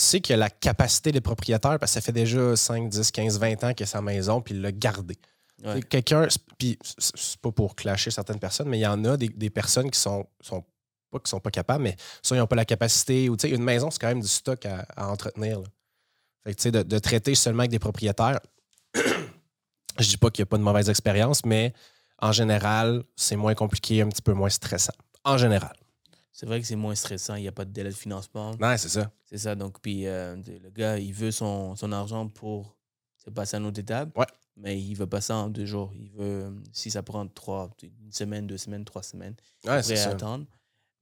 tu 0.00 0.06
sais 0.06 0.20
qu'il 0.20 0.32
a 0.34 0.38
la 0.38 0.50
capacité 0.50 1.12
des 1.12 1.20
propriétaires 1.20 1.78
parce 1.78 1.92
que 1.92 1.94
ça 1.94 2.00
fait 2.00 2.12
déjà 2.12 2.56
5, 2.56 2.88
10, 2.88 3.10
15, 3.10 3.38
20 3.38 3.64
ans 3.64 3.74
qu'il 3.74 3.84
a 3.84 3.86
sa 3.86 4.00
maison, 4.00 4.40
puis 4.40 4.54
il 4.54 4.62
l'a 4.62 4.72
gardé. 4.72 5.18
Ouais. 5.62 5.74
Tu 5.74 5.80
sais, 5.80 5.82
Quelqu'un, 5.88 6.26
puis 6.58 6.78
c'est- 6.82 7.16
c'est 7.16 7.40
pas 7.40 7.52
pour 7.52 7.76
clasher 7.76 8.10
certaines 8.10 8.38
personnes, 8.38 8.68
mais 8.68 8.78
il 8.78 8.82
y 8.82 8.86
en 8.86 9.04
a 9.04 9.16
des, 9.16 9.28
des 9.28 9.50
personnes 9.50 9.90
qui 9.90 9.98
sont, 10.00 10.26
sont 10.40 10.64
pas 11.10 11.18
qui 11.18 11.28
sont 11.28 11.40
pas 11.40 11.50
capables, 11.50 11.82
mais 11.84 11.96
soit 12.22 12.36
ils 12.36 12.40
n'ont 12.40 12.46
pas 12.46 12.56
la 12.56 12.64
capacité, 12.64 13.28
ou 13.28 13.36
tu 13.36 13.48
sais, 13.48 13.54
une 13.54 13.62
maison, 13.62 13.90
c'est 13.90 13.98
quand 14.00 14.08
même 14.08 14.20
du 14.22 14.28
stock 14.28 14.64
à, 14.64 14.86
à 14.96 15.08
entretenir. 15.08 15.58
là. 15.60 15.66
Fait 16.44 16.52
que, 16.52 16.56
tu 16.56 16.62
sais, 16.62 16.70
de, 16.70 16.82
de 16.82 16.98
traiter 16.98 17.34
seulement 17.34 17.60
avec 17.60 17.70
des 17.70 17.78
propriétaires, 17.78 18.40
je 19.98 20.08
dis 20.08 20.16
pas 20.16 20.30
qu'il 20.30 20.42
n'y 20.42 20.46
a 20.48 20.50
pas 20.50 20.58
de 20.58 20.62
mauvaise 20.62 20.88
expérience, 20.88 21.44
mais 21.44 21.74
en 22.22 22.32
général, 22.32 23.02
c'est 23.16 23.36
moins 23.36 23.54
compliqué, 23.54 24.00
un 24.02 24.08
petit 24.08 24.22
peu 24.22 24.32
moins 24.32 24.48
stressant. 24.50 24.92
En 25.24 25.36
général. 25.36 25.74
C'est 26.32 26.46
vrai 26.46 26.60
que 26.60 26.66
c'est 26.66 26.76
moins 26.76 26.94
stressant, 26.94 27.34
il 27.34 27.42
n'y 27.42 27.48
a 27.48 27.52
pas 27.52 27.64
de 27.64 27.72
délai 27.72 27.90
de 27.90 27.94
financement. 27.94 28.52
Ouais, 28.60 28.78
c'est 28.78 28.88
ça. 28.88 29.12
C'est 29.24 29.38
ça. 29.38 29.54
Donc, 29.54 29.80
puis 29.80 30.06
euh, 30.06 30.36
le 30.36 30.70
gars, 30.70 30.98
il 30.98 31.12
veut 31.12 31.30
son, 31.32 31.74
son 31.76 31.92
argent 31.92 32.28
pour 32.28 32.76
se 33.16 33.30
passer 33.30 33.56
à 33.56 33.60
une 33.60 33.66
autre 33.66 33.80
étape. 33.80 34.16
Ouais. 34.16 34.26
Mais 34.56 34.80
il 34.80 34.94
veut 34.94 35.06
pas 35.06 35.20
ça 35.20 35.36
en 35.36 35.48
deux 35.48 35.66
jours. 35.66 35.92
Il 35.94 36.10
veut, 36.10 36.54
si 36.72 36.90
ça 36.90 37.02
prend 37.02 37.26
trois, 37.28 37.70
une 37.82 38.12
semaine, 38.12 38.46
deux 38.46 38.58
semaines, 38.58 38.84
trois 38.84 39.02
semaines, 39.02 39.34
Ouais, 39.64 39.70
à 39.70 39.82
ça. 39.82 40.10
attendre. 40.10 40.46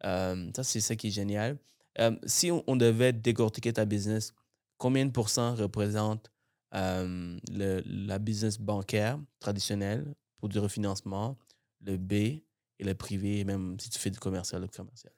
Euh, 0.04 0.50
ça, 0.54 0.62
c'est 0.64 0.80
ça 0.80 0.94
qui 0.96 1.08
est 1.08 1.12
génial. 1.12 1.58
Euh, 1.98 2.16
si 2.26 2.50
on, 2.50 2.62
on 2.66 2.76
devait 2.76 3.12
décortiquer 3.12 3.72
ta 3.72 3.84
business, 3.84 4.32
combien 4.76 5.04
de 5.06 5.10
pourcents 5.10 5.54
représente 5.54 6.30
euh, 6.74 7.38
le- 7.50 7.82
la 7.86 8.18
business 8.18 8.58
bancaire 8.60 9.18
traditionnelle 9.40 10.14
pour 10.38 10.48
du 10.48 10.58
refinancement, 10.58 11.36
le 11.80 11.96
B 11.96 12.12
et 12.12 12.42
le 12.84 12.94
privé, 12.94 13.40
et 13.40 13.44
même 13.44 13.80
si 13.80 13.90
tu 13.90 13.98
fais 13.98 14.10
du 14.10 14.18
commercial, 14.20 14.60
le 14.60 14.68
commercial? 14.68 15.12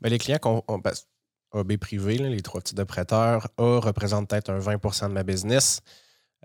Ben, 0.00 0.08
les 0.10 0.18
clients 0.18 0.38
qu'on 0.38 0.62
on- 0.68 0.80
parce- 0.80 1.06
AB 1.52 1.76
privé, 1.76 2.18
là, 2.18 2.28
les 2.28 2.42
trois 2.42 2.60
types 2.60 2.76
de 2.76 2.82
prêteurs, 2.84 3.46
A 3.58 3.78
représente 3.80 4.28
peut-être 4.28 4.50
un 4.50 4.58
20% 4.58 5.08
de 5.08 5.14
ma 5.14 5.22
business. 5.22 5.80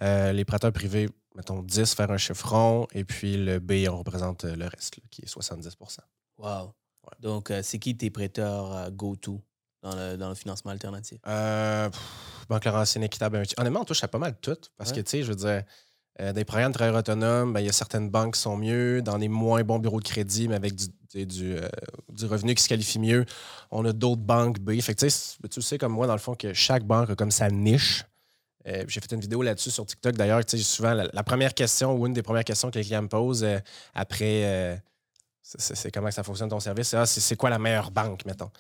Euh, 0.04 0.32
les 0.34 0.46
prêteurs 0.46 0.72
privés, 0.72 1.10
mettons 1.36 1.64
10, 1.64 1.96
faire 1.96 2.12
un 2.12 2.18
chiffron. 2.18 2.88
Et 2.94 3.04
puis 3.04 3.36
le 3.38 3.60
B, 3.60 3.88
on 3.90 3.98
représente 3.98 4.46
euh, 4.46 4.56
le 4.56 4.66
reste, 4.68 4.98
là, 4.98 5.04
qui 5.10 5.24
est 5.24 5.28
70% 5.28 6.02
Wow. 6.38 6.74
Donc, 7.22 7.50
euh, 7.50 7.62
c'est 7.64 7.80
qui 7.80 7.98
tes 7.98 8.12
prêteurs 8.12 8.72
euh, 8.72 8.90
go-to 8.92 9.42
dans 9.82 9.96
le, 9.96 10.16
dans 10.16 10.30
le 10.30 10.36
financement 10.36 10.72
alternatif? 10.72 11.20
Pff, 11.24 11.92
Banque 12.48 12.66
Laurentienne 12.66 13.04
équitable. 13.04 13.42
Honnêtement, 13.58 13.82
on 13.82 13.86
touche 13.86 14.04
à 14.04 14.08
pas 14.08 14.20
mal 14.20 14.34
de 14.34 14.38
tout. 14.38 14.58
Parce 14.78 14.92
Ouais. 14.92 14.98
que, 14.98 15.02
tu 15.02 15.10
sais, 15.10 15.24
je 15.24 15.30
veux 15.30 15.36
dire, 15.36 15.64
euh, 16.20 16.34
des 16.34 16.44
programmes 16.44 16.72
de 16.72 16.78
travailleurs 16.78 17.00
autonomes, 17.00 17.54
ben, 17.54 17.62
il 17.62 17.66
y 17.66 17.70
a 17.70 17.74
certaines 17.74 18.10
banques 18.10 18.36
qui 18.36 18.42
sont 18.42 18.58
mieux. 18.58 19.02
Dans 19.02 19.18
les 19.18 19.30
moins 19.30 19.64
bons 19.64 19.80
bureaux 19.80 20.00
de 20.00 20.08
crédit, 20.08 20.48
mais 20.48 20.56
avec 20.56 20.76
du, 20.76 21.56
euh, 21.56 21.68
du 22.10 22.26
revenu 22.26 22.56
qui 22.56 22.64
se 22.64 22.70
qualifie 22.70 23.00
mieux, 23.00 23.26
on 23.72 23.86
a 23.86 23.94
d'autres 23.94 24.22
banques 24.22 24.60
B. 24.60 24.80
Que, 24.82 25.48
tu 25.48 25.62
sais, 25.62 25.78
comme 25.78 25.94
moi, 25.94 26.08
dans 26.08 26.14
le 26.14 26.20
fond, 26.20 26.36
que 26.36 26.54
chaque 26.54 26.84
banque 26.84 27.12
a 27.12 27.16
comme 27.16 27.32
sa 27.32 27.50
niche. 27.50 28.04
Euh, 28.68 28.84
J'ai 28.88 29.00
fait 29.00 29.12
une 29.14 29.22
vidéo 29.22 29.42
là-dessus 29.42 29.72
sur 29.72 29.86
TikTok. 29.86 30.16
D'ailleurs, 30.16 30.42
souvent, 30.48 30.94
la, 30.94 31.24
première 31.24 31.54
question 31.54 31.96
ou 31.96 32.06
une 32.06 32.14
des 32.14 32.24
premières 32.24 32.44
questions 32.44 32.70
que 32.70 32.78
les 32.78 32.84
clients 32.84 33.02
me 33.02 33.08
posent 33.08 33.44
euh, 33.44 33.60
après, 33.94 34.82
c'est- 35.42 35.92
comment 35.92 36.12
ça 36.12 36.24
fonctionne 36.24 36.50
ton 36.50 36.60
service, 36.60 36.90
c'est 36.90 36.98
ah, 36.98 37.06
c'est 37.06 37.36
quoi 37.36 37.50
la 37.50 37.60
meilleure 37.60 37.92
banque, 37.92 38.26
mettons? 38.26 38.52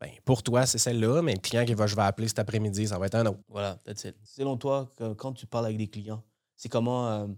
Ben, 0.00 0.10
pour 0.24 0.42
toi, 0.42 0.66
c'est 0.66 0.78
celle-là, 0.78 1.22
mais 1.22 1.34
le 1.34 1.38
client 1.40 1.64
qui 1.64 1.74
va, 1.74 1.86
je 1.86 1.94
vais 1.94 2.02
appeler 2.02 2.28
cet 2.28 2.38
après-midi, 2.38 2.88
ça 2.88 2.98
va 2.98 3.06
être 3.06 3.14
un 3.14 3.26
autre. 3.26 3.38
Voilà, 3.48 3.78
that's 3.84 4.04
it. 4.04 4.16
Selon 4.24 4.56
toi, 4.56 4.90
que- 4.96 5.12
quand 5.12 5.32
tu 5.32 5.46
parles 5.46 5.66
avec 5.66 5.76
des 5.76 5.86
clients, 5.86 6.22
c'est 6.56 6.68
comment 6.68 7.28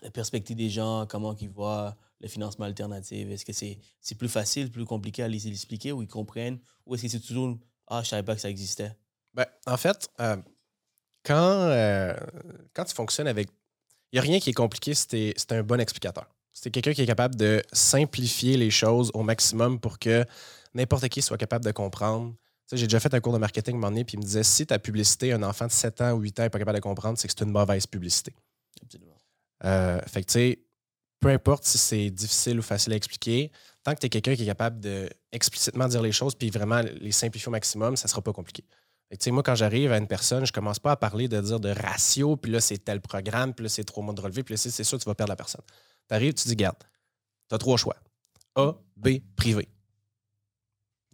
la 0.00 0.10
perspective 0.10 0.56
des 0.56 0.70
gens, 0.70 1.06
comment 1.06 1.36
ils 1.36 1.50
voient 1.50 1.96
le 2.20 2.28
financement 2.28 2.64
alternatif? 2.64 3.28
Est-ce 3.28 3.44
que 3.44 3.52
c'est 3.52 3.78
c'est 4.00 4.14
plus 4.14 4.28
facile, 4.28 4.70
plus 4.70 4.86
compliqué 4.86 5.22
à 5.22 5.28
les 5.28 5.48
expliquer 5.48 5.92
ou 5.92 6.02
ils 6.02 6.08
comprennent? 6.08 6.58
Ou 6.86 6.94
est-ce 6.94 7.02
que 7.02 7.08
c'est 7.08 7.20
toujours 7.20 7.58
Ah, 7.88 8.02
je 8.02 8.08
savais 8.08 8.22
pas 8.22 8.34
que 8.34 8.40
ça 8.40 8.50
existait? 8.50 8.96
Ben, 9.34 9.46
en 9.66 9.76
fait, 9.76 10.08
euh, 10.20 10.36
quand, 11.24 11.34
euh, 11.34 12.14
quand 12.74 12.84
tu 12.84 12.94
fonctionnes 12.94 13.28
avec. 13.28 13.48
Il 14.12 14.16
n'y 14.16 14.18
a 14.18 14.22
rien 14.22 14.40
qui 14.40 14.50
est 14.50 14.54
compliqué 14.54 14.92
es, 15.14 15.34
un 15.52 15.62
bon 15.62 15.80
explicateur. 15.80 16.26
Tu 16.60 16.70
quelqu'un 16.70 16.92
qui 16.92 17.00
est 17.00 17.06
capable 17.06 17.34
de 17.34 17.62
simplifier 17.72 18.58
les 18.58 18.68
choses 18.68 19.10
au 19.14 19.22
maximum 19.22 19.80
pour 19.80 19.98
que 19.98 20.26
n'importe 20.74 21.08
qui 21.08 21.22
soit 21.22 21.38
capable 21.38 21.64
de 21.64 21.72
comprendre. 21.72 22.34
J'ai 22.72 22.86
déjà 22.86 23.00
fait 23.00 23.12
un 23.12 23.20
cours 23.20 23.32
de 23.32 23.38
marketing 23.38 23.74
un 23.74 23.78
moment 23.78 23.90
donné, 23.90 24.04
puis 24.04 24.14
il 24.14 24.20
me 24.20 24.24
disait 24.24 24.42
si 24.42 24.66
ta 24.66 24.78
publicité, 24.78 25.32
un 25.32 25.42
enfant 25.42 25.66
de 25.66 25.72
7 25.72 26.00
ans 26.00 26.12
ou 26.12 26.20
8 26.20 26.40
ans 26.40 26.42
n'est 26.44 26.50
pas 26.50 26.58
capable 26.58 26.78
de 26.78 26.82
comprendre, 26.82 27.18
c'est 27.18 27.28
que 27.28 27.34
c'est 27.36 27.44
une 27.44 27.52
mauvaise 27.52 27.86
publicité. 27.86 28.34
Absolument. 28.82 29.16
Euh, 29.64 30.00
fait 30.06 30.22
que, 30.22 30.26
tu 30.26 30.32
sais, 30.32 30.62
peu 31.20 31.28
importe 31.28 31.64
si 31.64 31.78
c'est 31.78 32.10
difficile 32.10 32.58
ou 32.58 32.62
facile 32.62 32.92
à 32.92 32.96
expliquer, 32.96 33.52
tant 33.84 33.94
que 33.94 34.00
tu 34.00 34.06
es 34.06 34.08
quelqu'un 34.08 34.34
qui 34.34 34.42
est 34.42 34.46
capable 34.46 34.80
de 34.80 35.08
explicitement 35.30 35.86
dire 35.86 36.02
les 36.02 36.12
choses 36.12 36.34
puis 36.34 36.50
vraiment 36.50 36.80
les 36.80 37.12
simplifier 37.12 37.48
au 37.48 37.52
maximum, 37.52 37.96
ça 37.96 38.08
sera 38.08 38.22
pas 38.22 38.32
compliqué. 38.32 38.64
Fait 39.08 39.16
que, 39.16 39.22
tu 39.22 39.24
sais, 39.24 39.30
moi, 39.30 39.42
quand 39.42 39.54
j'arrive 39.54 39.92
à 39.92 39.98
une 39.98 40.06
personne, 40.06 40.46
je 40.46 40.52
commence 40.52 40.78
pas 40.78 40.92
à 40.92 40.96
parler 40.96 41.28
de 41.28 41.40
dire 41.40 41.60
de 41.60 41.68
ratio, 41.68 42.36
puis 42.36 42.50
là, 42.50 42.60
c'est 42.60 42.78
tel 42.78 43.00
programme, 43.00 43.54
puis 43.54 43.64
là, 43.64 43.68
c'est 43.68 43.84
trois 43.84 44.02
mois 44.02 44.14
de 44.14 44.20
relevé, 44.20 44.42
puis 44.42 44.54
là, 44.54 44.56
c'est 44.56 44.70
c'est 44.70 44.84
sûr 44.84 44.98
tu 44.98 45.04
vas 45.04 45.14
perdre 45.14 45.30
la 45.30 45.36
personne. 45.36 45.62
Tu 46.08 46.14
arrives, 46.14 46.34
tu 46.34 46.48
dis, 46.48 46.56
garde, 46.56 46.78
tu 47.48 47.54
as 47.54 47.58
trois 47.58 47.76
choix. 47.76 47.96
A, 48.56 48.74
B, 48.96 49.18
privé. 49.36 49.68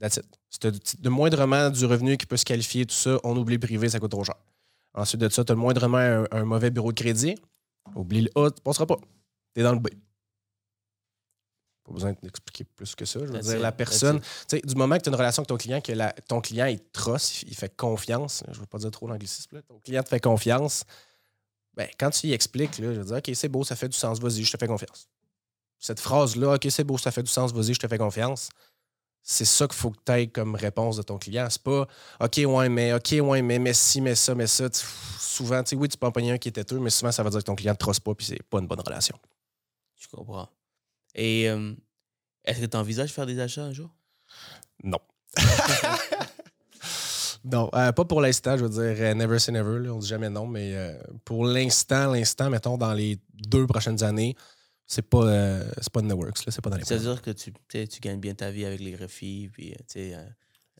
That's 0.00 0.17
it. 0.17 0.26
Si 0.50 0.59
tu 0.61 0.71
de 1.00 1.09
moindrement 1.09 1.71
du 1.71 1.85
revenu 1.85 2.17
qui 2.17 2.26
peut 2.26 2.37
se 2.37 2.45
qualifier, 2.45 2.87
tout 2.87 2.95
ça, 2.95 3.19
on 3.25 3.37
oublie 3.37 3.55
le 3.57 3.61
privé, 3.61 3.88
ça 3.88 3.99
coûte 3.99 4.11
trop 4.12 4.25
cher. 4.25 4.37
Ensuite 4.95 5.21
de 5.21 5.28
ça, 5.28 5.45
tu 5.45 5.52
as 5.52 5.55
le 5.55 5.61
moindrement 5.61 5.99
un, 5.99 6.25
un 6.31 6.45
mauvais 6.45 6.71
bureau 6.71 6.93
de 6.93 7.00
crédit, 7.00 7.35
oublie 7.95 8.23
le 8.23 8.31
A, 8.37 8.50
tu 8.50 8.57
ne 8.61 8.62
passeras 8.62 8.87
pas. 8.87 8.97
Tu 9.55 9.61
es 9.61 9.62
dans 9.64 9.73
le 9.73 9.78
B. 9.81 9.88
Pas 11.85 11.93
besoin 11.93 12.14
d'expliquer 12.23 12.64
plus 12.64 12.95
que 12.95 13.05
ça. 13.05 13.21
Je 13.21 13.25
veux 13.26 13.33
That's 13.33 13.47
dire, 13.47 13.57
it, 13.57 13.62
la 13.62 13.73
personne, 13.73 14.17
it. 14.19 14.23
tu 14.49 14.57
sais, 14.57 14.61
du 14.62 14.75
moment 14.75 14.97
que 14.99 15.02
tu 15.02 15.09
as 15.09 15.12
une 15.12 15.17
relation 15.19 15.40
avec 15.40 15.49
ton 15.49 15.57
client, 15.57 15.81
que 15.81 15.93
la- 15.93 16.12
ton 16.12 16.40
client, 16.40 16.67
il 16.67 16.81
trosse, 16.93 17.43
il 17.43 17.55
fait 17.55 17.75
confiance, 17.75 18.43
je 18.49 18.55
ne 18.57 18.61
veux 18.61 18.67
pas 18.67 18.78
dire 18.78 18.90
trop 18.90 19.07
l'anglicisme, 19.09 19.57
là, 19.57 19.62
ton 19.62 19.78
client 19.81 20.02
te 20.02 20.09
fait 20.09 20.21
confiance, 20.21 20.85
ben, 21.75 21.88
quand 21.99 22.11
tu 22.11 22.26
y 22.26 22.33
expliques, 22.33 22.78
là, 22.78 22.93
je 22.93 23.00
veux 23.00 23.07
dire, 23.07 23.17
OK, 23.17 23.31
c'est 23.35 23.49
beau, 23.49 23.64
ça 23.64 23.75
fait 23.76 23.88
du 23.88 23.97
sens, 23.97 24.21
vas-y, 24.21 24.45
je 24.45 24.52
te 24.52 24.59
fais 24.59 24.67
confiance. 24.67 25.09
Cette 25.78 26.00
phrase-là, 26.00 26.55
OK, 26.57 26.67
c'est 26.71 26.85
beau, 26.85 26.99
ça 26.99 27.11
fait 27.11 27.23
du 27.23 27.31
sens, 27.31 27.52
vas-y, 27.52 27.73
je 27.73 27.78
te 27.78 27.87
fais 27.88 27.99
confiance, 27.99 28.50
c'est 29.30 29.44
ça 29.44 29.66
qu'il 29.66 29.76
faut 29.76 29.90
que 29.90 29.99
tu 30.06 30.12
aies 30.12 30.26
comme 30.28 30.54
réponse 30.54 30.97
de 30.97 31.02
ton 31.02 31.18
client. 31.18 31.49
C'est 31.50 31.62
pas 31.62 31.87
OK, 32.18 32.40
ouais, 32.47 32.68
mais 32.70 32.94
OK, 32.94 33.14
ouais, 33.20 33.42
mais, 33.42 33.58
mais 33.58 33.75
si, 33.75 34.00
mais 34.00 34.14
ça, 34.14 34.35
mais 34.35 34.47
ça. 34.47 34.70
Souvent, 34.73 35.62
tu 35.62 35.70
sais, 35.70 35.76
oui, 35.76 35.87
tu 35.87 35.99
peux 35.99 36.06
en 36.06 36.12
pogner 36.12 36.32
un 36.32 36.38
qui 36.38 36.49
est 36.49 36.52
têteux, 36.52 36.78
mais 36.78 36.88
souvent, 36.88 37.12
ça 37.12 37.23
veut 37.23 37.28
dire 37.28 37.40
que 37.40 37.44
ton 37.44 37.54
client 37.54 37.73
ne 37.73 37.76
te 37.76 37.80
trosse 37.80 38.00
pas, 38.00 38.14
puis 38.14 38.25
c'est 38.25 38.42
pas 38.44 38.58
une 38.58 38.66
bonne 38.66 38.80
relation. 38.80 39.14
Je 39.97 40.08
comprends. 40.08 40.49
Et 41.14 41.47
euh, 41.50 41.75
est-ce 42.47 42.61
que 42.61 42.64
tu 42.64 42.76
envisages 42.78 43.11
de 43.11 43.12
faire 43.12 43.26
des 43.26 43.38
achats 43.38 43.64
un 43.64 43.73
jour? 43.75 43.90
Non. 44.82 44.99
non, 47.44 47.68
euh, 47.75 47.92
pas 47.92 48.04
pour 48.06 48.23
l'instant, 48.23 48.56
je 48.56 48.64
veux 48.64 48.70
dire, 48.70 48.97
euh, 48.99 49.12
never 49.12 49.38
say 49.38 49.52
never, 49.52 49.78
là, 49.78 49.92
on 49.92 49.99
dit 49.99 50.08
jamais 50.08 50.30
non, 50.30 50.47
mais 50.47 50.75
euh, 50.75 50.99
pour 51.26 51.44
l'instant, 51.44 52.11
l'instant, 52.11 52.49
mettons, 52.49 52.78
dans 52.78 52.94
les 52.94 53.18
deux 53.35 53.66
prochaines 53.66 54.02
années, 54.02 54.37
c'est 54.90 55.02
pas, 55.09 55.23
euh, 55.23 55.71
c'est 55.80 55.92
pas 55.92 56.00
de 56.00 56.07
Networks, 56.07 56.45
là, 56.47 56.50
c'est 56.52 56.61
pas 56.62 56.71
dans 56.71 56.76
les 56.78 56.83
Ça 56.85 56.97
plans. 56.97 57.04
veut 57.04 57.11
dire 57.12 57.23
que 57.23 57.30
tu, 57.30 57.52
tu 57.52 57.59
sais, 57.71 57.88
gagnes 58.00 58.18
bien 58.18 58.35
ta 58.35 58.50
vie 58.50 58.64
avec 58.64 58.80
les 58.80 58.90
greffies, 58.92 59.49
puis, 59.52 59.71
euh, 59.71 59.75
tu 59.76 59.85
sais... 59.87 60.14
euh, 60.14 60.25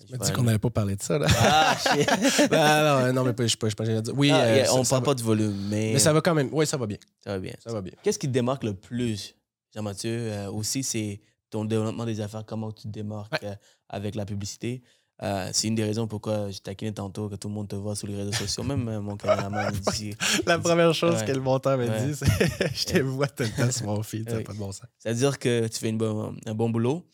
je 0.01 0.07
Tu 0.07 0.13
m'as 0.13 0.25
sais 0.25 0.31
dit 0.31 0.37
qu'on 0.37 0.43
n'allait 0.45 0.59
pas 0.59 0.71
parler 0.71 0.97
de 0.97 1.03
ça, 1.03 1.19
là. 1.19 1.27
Ah, 1.41 1.77
shit! 1.77 2.09
non, 2.53 3.07
non, 3.07 3.13
non, 3.13 3.25
mais 3.25 3.35
je 3.41 3.47
suis 3.49 3.57
pas, 3.59 3.69
je 3.69 3.75
pas 3.75 3.85
dire. 3.85 4.01
Oui, 4.17 4.31
Ah, 4.33 4.43
euh, 4.43 4.57
yeah, 4.57 4.75
on 4.75 4.83
ça 4.85 4.97
parle 4.97 5.05
pas 5.05 5.15
de 5.15 5.23
volume, 5.23 5.57
mais, 5.69 5.91
Mais 5.93 5.99
ça 5.99 6.13
va 6.13 6.21
quand 6.21 6.35
même. 6.35 6.49
Oui, 6.53 6.67
ça 6.67 6.77
va 6.77 6.87
bien. 6.87 6.99
ça 7.23 7.31
va 7.33 7.39
bien. 7.39 7.53
Ça 7.63 7.73
va 7.73 7.81
bien. 7.83 7.93
Qu'est-ce 8.03 8.19
qui 8.19 8.29
te 8.29 8.33
démarque 8.33 8.65
le 8.65 8.75
plus, 8.75 9.35
Jean-Mathieu? 9.75 10.11
Euh, 10.33 10.51
aussi, 10.53 10.83
c'est 10.85 11.21
ton 11.51 11.65
développement 11.65 12.05
des 12.07 12.21
affaires, 12.21 12.45
comment 12.47 12.71
tu 12.73 12.85
te 12.85 12.89
démarques 12.89 13.43
euh, 13.43 13.55
avec 13.89 14.15
la 14.15 14.25
publicité. 14.25 14.83
Euh, 15.23 15.51
c'est 15.53 15.67
une 15.67 15.75
des 15.75 15.83
raisons 15.83 16.07
pourquoi 16.07 16.49
je 16.51 16.59
taquinais 16.61 16.93
tantôt 16.93 17.29
que 17.29 17.35
tout 17.35 17.49
le 17.49 17.55
monde 17.55 17.67
te 17.69 17.75
voit 17.75 17.97
sur 17.97 18.07
les 18.07 18.15
réseaux 18.15 18.33
sociaux. 18.33 18.63
Même 18.63 18.87
euh, 18.89 19.01
mon 19.01 19.17
caméraman 19.17 19.75
me 19.75 19.93
dit. 19.93 20.15
La 20.47 20.59
première 20.61 20.95
chose 20.95 21.17
Ouais. 21.17 21.25
que 21.27 21.33
le 21.33 21.41
monteur 21.41 21.77
m'a 21.77 21.85
Ouais. 21.87 22.07
dit, 22.07 22.15
c'est 22.15 22.75
je 22.75 22.85
te 22.85 22.99
vois 23.03 23.27
tout 23.27 23.43
le 23.43 23.51
temps 23.51 23.71
sur 23.73 23.87
mon 23.87 24.03
feed, 24.03 24.31
ça 24.31 24.37
n'a 24.37 24.43
pas 24.45 24.53
de 24.53 24.59
bon 24.59 24.71
sens. 24.71 24.87
C'est-à-dire 24.99 25.39
que 25.41 25.67
tu 25.67 25.79
fais 25.81 25.89
une 25.89 25.99
bonne- 25.99 26.39
un 26.47 26.55
bon 26.55 26.71
boulot. 26.71 27.05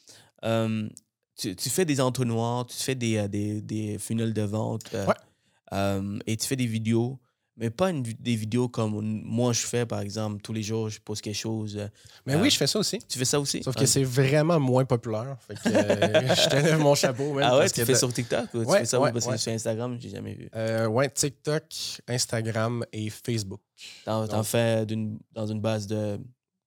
Euh, 0.44 0.86
tu, 1.36 1.56
tu 1.56 1.70
fais 1.70 1.84
des 1.86 2.00
entonnoirs, 2.00 2.66
tu 2.66 2.76
fais 2.76 2.94
des, 2.94 3.26
des, 3.28 3.62
des 3.62 3.98
funnels 3.98 4.34
de 4.34 4.42
vente 4.42 4.92
Ouais. 4.92 6.00
et 6.26 6.36
tu 6.36 6.46
fais 6.46 6.56
des 6.56 6.66
vidéos, 6.66 7.18
mais 7.56 7.70
pas 7.70 7.90
une 7.90 8.02
des 8.02 8.34
vidéos 8.34 8.68
comme 8.68 9.00
moi 9.24 9.52
je 9.52 9.60
fais, 9.66 9.86
par 9.86 10.00
exemple, 10.00 10.42
tous 10.42 10.52
les 10.52 10.62
jours, 10.62 10.88
je 10.88 11.00
pose 11.00 11.20
quelque 11.20 11.36
chose. 11.36 11.76
euh, 11.76 11.88
Mais 12.26 12.34
Euh, 12.34 12.40
oui, 12.42 12.50
je 12.50 12.56
fais 12.56 12.66
ça 12.66 12.78
aussi. 12.78 12.98
Tu 13.08 13.18
fais 13.18 13.24
ça 13.24 13.38
aussi? 13.38 13.62
Sauf 13.62 13.74
Ah, 13.76 13.80
que 13.80 13.86
c'est 13.86 14.02
vraiment 14.02 14.58
moins 14.58 14.84
populaire. 14.84 15.36
Fait 15.46 15.54
que 15.54 15.68
euh, 15.68 16.34
je 16.34 16.48
te 16.48 16.54
lève 16.56 16.78
mon 16.80 16.94
chapeau. 16.94 17.32
Même, 17.34 17.44
Ah 17.46 17.54
ouais, 17.54 17.60
parce 17.60 17.72
tu 17.72 17.80
que 17.80 17.86
fais 17.86 17.92
de- 17.92 17.98
sur 17.98 18.12
TikTok 18.12 18.46
ou 18.54 18.64
tu 18.64 18.70
Ouais, 18.70 18.78
fais 18.80 18.84
ça 18.86 19.00
ouais, 19.00 19.12
parce 19.12 19.26
que 19.26 19.36
sur 19.36 19.52
Instagram, 19.52 19.96
j'ai 20.00 20.08
jamais 20.10 20.34
vu. 20.34 20.48
Euh, 20.56 20.86
ouais, 20.88 21.08
TikTok, 21.10 21.64
Instagram 22.08 22.84
et 22.92 23.10
Facebook. 23.10 23.60
T'en, 24.04 24.26
t'en 24.26 24.42
fais 24.42 24.84
d'une- 24.86 25.18
dans 25.32 25.46
une 25.46 25.60
base 25.60 25.86
de. 25.86 26.18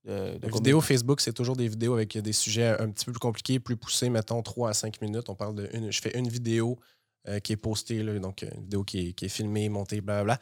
de, 0.05 0.37
de 0.37 0.47
vidéos 0.53 0.79
Facebook, 0.79 1.19
c'est 1.19 1.33
toujours 1.33 1.57
des 1.57 1.67
vidéos 1.67 1.93
avec 1.95 2.17
des 2.17 2.31
sujets 2.33 2.75
un 2.79 2.89
petit 2.91 3.03
peu 3.03 3.11
plus 3.11 3.19
compliqués, 3.19 3.59
plus 3.59 3.75
poussés, 3.75 4.09
mettons 4.09 4.41
3 4.41 4.69
à 4.69 4.73
5 4.73 5.01
minutes. 5.01 5.27
On 5.29 5.35
parle 5.35 5.55
de 5.55 5.69
une, 5.73 5.91
je 5.91 5.99
fais 6.01 6.17
une 6.17 6.29
vidéo 6.29 6.79
euh, 7.27 7.39
qui 7.39 7.53
est 7.53 7.57
postée, 7.57 8.03
là, 8.03 8.17
donc 8.19 8.41
une 8.41 8.63
vidéo 8.63 8.83
qui 8.83 9.09
est, 9.09 9.13
qui 9.13 9.25
est 9.25 9.29
filmée, 9.29 9.69
montée, 9.69 10.01
blablabla. 10.01 10.39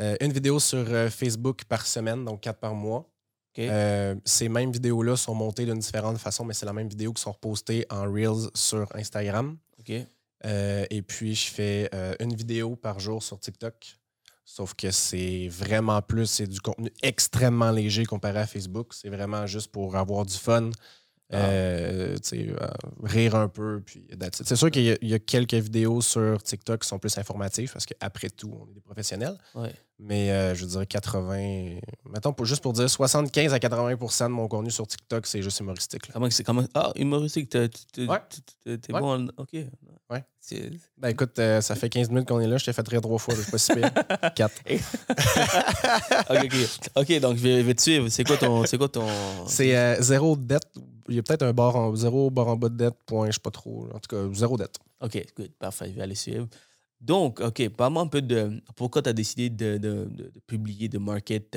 Euh, 0.00 0.16
une 0.20 0.32
vidéo 0.32 0.60
sur 0.60 0.84
euh, 0.88 1.10
Facebook 1.10 1.64
par 1.64 1.86
semaine, 1.86 2.24
donc 2.24 2.40
4 2.40 2.58
par 2.58 2.74
mois. 2.74 3.10
Euh, 3.58 4.14
ces 4.24 4.48
mêmes 4.48 4.70
vidéos-là 4.70 5.16
sont 5.16 5.34
montées 5.34 5.64
d'une 5.64 5.78
différente 5.78 6.18
façon, 6.18 6.44
mais 6.44 6.54
c'est 6.54 6.66
la 6.66 6.72
même 6.72 6.88
vidéo 6.88 7.12
qui 7.12 7.22
sont 7.22 7.32
repostées 7.32 7.86
en 7.90 8.02
Reels 8.02 8.50
sur 8.54 8.86
Instagram. 8.94 9.56
Euh, 10.44 10.84
et 10.90 11.02
puis, 11.02 11.34
je 11.34 11.50
fais 11.50 11.88
euh, 11.94 12.14
une 12.20 12.34
vidéo 12.34 12.76
par 12.76 13.00
jour 13.00 13.22
sur 13.22 13.40
TikTok. 13.40 13.96
Sauf 14.44 14.74
que 14.74 14.90
c'est 14.90 15.48
vraiment 15.48 16.00
plus, 16.02 16.26
c'est 16.26 16.46
du 16.46 16.60
contenu 16.60 16.90
extrêmement 17.02 17.70
léger 17.70 18.04
comparé 18.04 18.40
à 18.40 18.46
Facebook. 18.46 18.92
C'est 18.94 19.08
vraiment 19.08 19.46
juste 19.46 19.72
pour 19.72 19.96
avoir 19.96 20.24
du 20.24 20.36
fun, 20.36 20.70
Ah. 21.32 21.36
euh, 21.38 22.16
euh, 22.34 22.54
rire 23.02 23.34
un 23.34 23.48
peu. 23.48 23.82
Puis 23.84 24.06
c'est 24.32 24.54
sûr 24.54 24.70
qu'il 24.70 24.82
y, 24.84 24.92
a- 24.92 24.96
il 25.02 25.08
y 25.08 25.14
a 25.14 25.18
quelques 25.18 25.54
vidéos 25.54 26.00
sur 26.00 26.40
TikTok 26.42 26.82
qui 26.82 26.88
sont 26.88 27.00
plus 27.00 27.18
informatives 27.18 27.72
parce 27.72 27.84
qu'après 27.84 28.30
tout, 28.30 28.52
on 28.60 28.70
est 28.70 28.74
des 28.74 28.80
professionnels. 28.80 29.36
Ouais. 29.56 29.72
Mais 29.98 30.30
euh, 30.30 30.54
je 30.54 30.64
dirais 30.66 30.86
80, 30.86 31.78
mettons 32.12 32.32
pour, 32.32 32.44
juste 32.46 32.62
pour 32.62 32.74
dire 32.74 32.88
75 32.88 33.52
à 33.54 33.58
80 33.58 33.96
de 33.96 34.26
mon 34.28 34.46
contenu 34.46 34.70
sur 34.70 34.86
TikTok, 34.86 35.26
c'est 35.26 35.42
juste 35.42 35.58
humoristique. 35.58 36.06
là. 36.06 36.12
Comment, 36.14 36.30
c'est- 36.30 36.44
comment, 36.44 36.62
ah, 36.74 36.92
humoristique, 36.94 37.48
t'es, 37.48 37.70
Ouais. 37.98 38.06
bon. 38.90 39.24
en- 39.24 39.26
OK. 39.38 39.48
Ouais. 40.10 40.24
Ben 40.98 41.08
écoute, 41.08 41.36
euh, 41.40 41.60
ça 41.60 41.74
fait 41.74 41.88
15 41.88 42.08
minutes 42.10 42.28
qu'on 42.28 42.38
est 42.38 42.46
là, 42.46 42.56
je 42.56 42.64
t'ai 42.66 42.72
fait 42.72 42.86
rire 42.86 43.00
trois 43.00 43.18
fois, 43.18 43.34
je 43.34 43.40
suis 43.42 43.50
pas 43.50 43.58
si 43.58 43.72
pire. 43.74 43.90
Quatre. 44.36 44.62
OK, 46.30 46.44
OK. 46.44 46.90
OK, 46.96 47.20
donc 47.20 47.36
je 47.36 47.42
vais, 47.42 47.60
je 47.62 47.66
vais 47.66 47.74
te 47.74 47.82
suivre. 47.82 48.08
C'est 48.10 48.22
quoi 48.24 48.36
ton. 48.36 48.64
C'est 48.64 48.78
quoi 48.78 48.88
ton. 48.88 49.06
C'est 49.48 49.76
euh, 49.76 50.00
zéro 50.00 50.36
dette. 50.36 50.62
Il 51.08 51.14
y 51.14 51.18
a 51.18 51.22
peut-être 51.22 51.42
un 51.42 51.52
bar 51.52 51.76
en 51.76 51.94
zéro 51.94 52.30
bar 52.30 52.48
en 52.48 52.56
bas 52.56 52.68
de 52.68 52.76
dette, 52.76 52.94
point, 53.06 53.26
je 53.28 53.32
sais 53.34 53.40
pas 53.40 53.50
trop. 53.50 53.88
En 53.94 53.98
tout 53.98 54.08
cas, 54.08 54.22
zéro 54.34 54.56
dette. 54.56 54.76
OK, 55.00 55.24
good. 55.36 55.50
Parfait. 55.58 55.88
Je 55.90 55.94
vais 55.96 56.02
aller 56.02 56.14
suivre. 56.14 56.46
Donc, 57.00 57.40
OK, 57.40 57.68
parle-moi 57.70 58.02
un 58.02 58.06
peu 58.06 58.22
de 58.22 58.60
pourquoi 58.74 59.02
tu 59.02 59.08
as 59.10 59.12
décidé 59.12 59.50
de, 59.50 59.76
de- 59.76 60.04
de- 60.10 60.30
de 60.34 60.40
publier, 60.46 60.88
de 60.88 60.98
market 60.98 61.56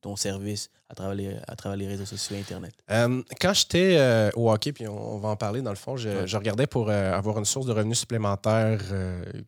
ton 0.00 0.16
service 0.16 0.68
à 0.88 0.94
travers, 0.96 1.14
les, 1.14 1.36
à 1.46 1.54
travers 1.54 1.76
les 1.76 1.86
réseaux 1.86 2.04
sociaux 2.06 2.36
et 2.36 2.40
Internet? 2.40 2.74
Euh, 2.90 3.22
quand 3.40 3.52
j'étais 3.54 3.96
euh, 3.98 4.30
au 4.34 4.50
hockey, 4.50 4.72
puis 4.72 4.88
on, 4.88 5.14
on 5.14 5.18
va 5.18 5.28
en 5.28 5.36
parler 5.36 5.62
dans 5.62 5.70
le 5.70 5.76
fond, 5.76 5.96
je, 5.96 6.08
Ouais. 6.08 6.26
je 6.26 6.36
regardais 6.36 6.66
pour 6.66 6.90
euh, 6.90 7.12
avoir 7.12 7.38
une 7.38 7.44
source 7.44 7.66
de 7.66 7.72
revenus 7.72 7.98
supplémentaire 7.98 8.78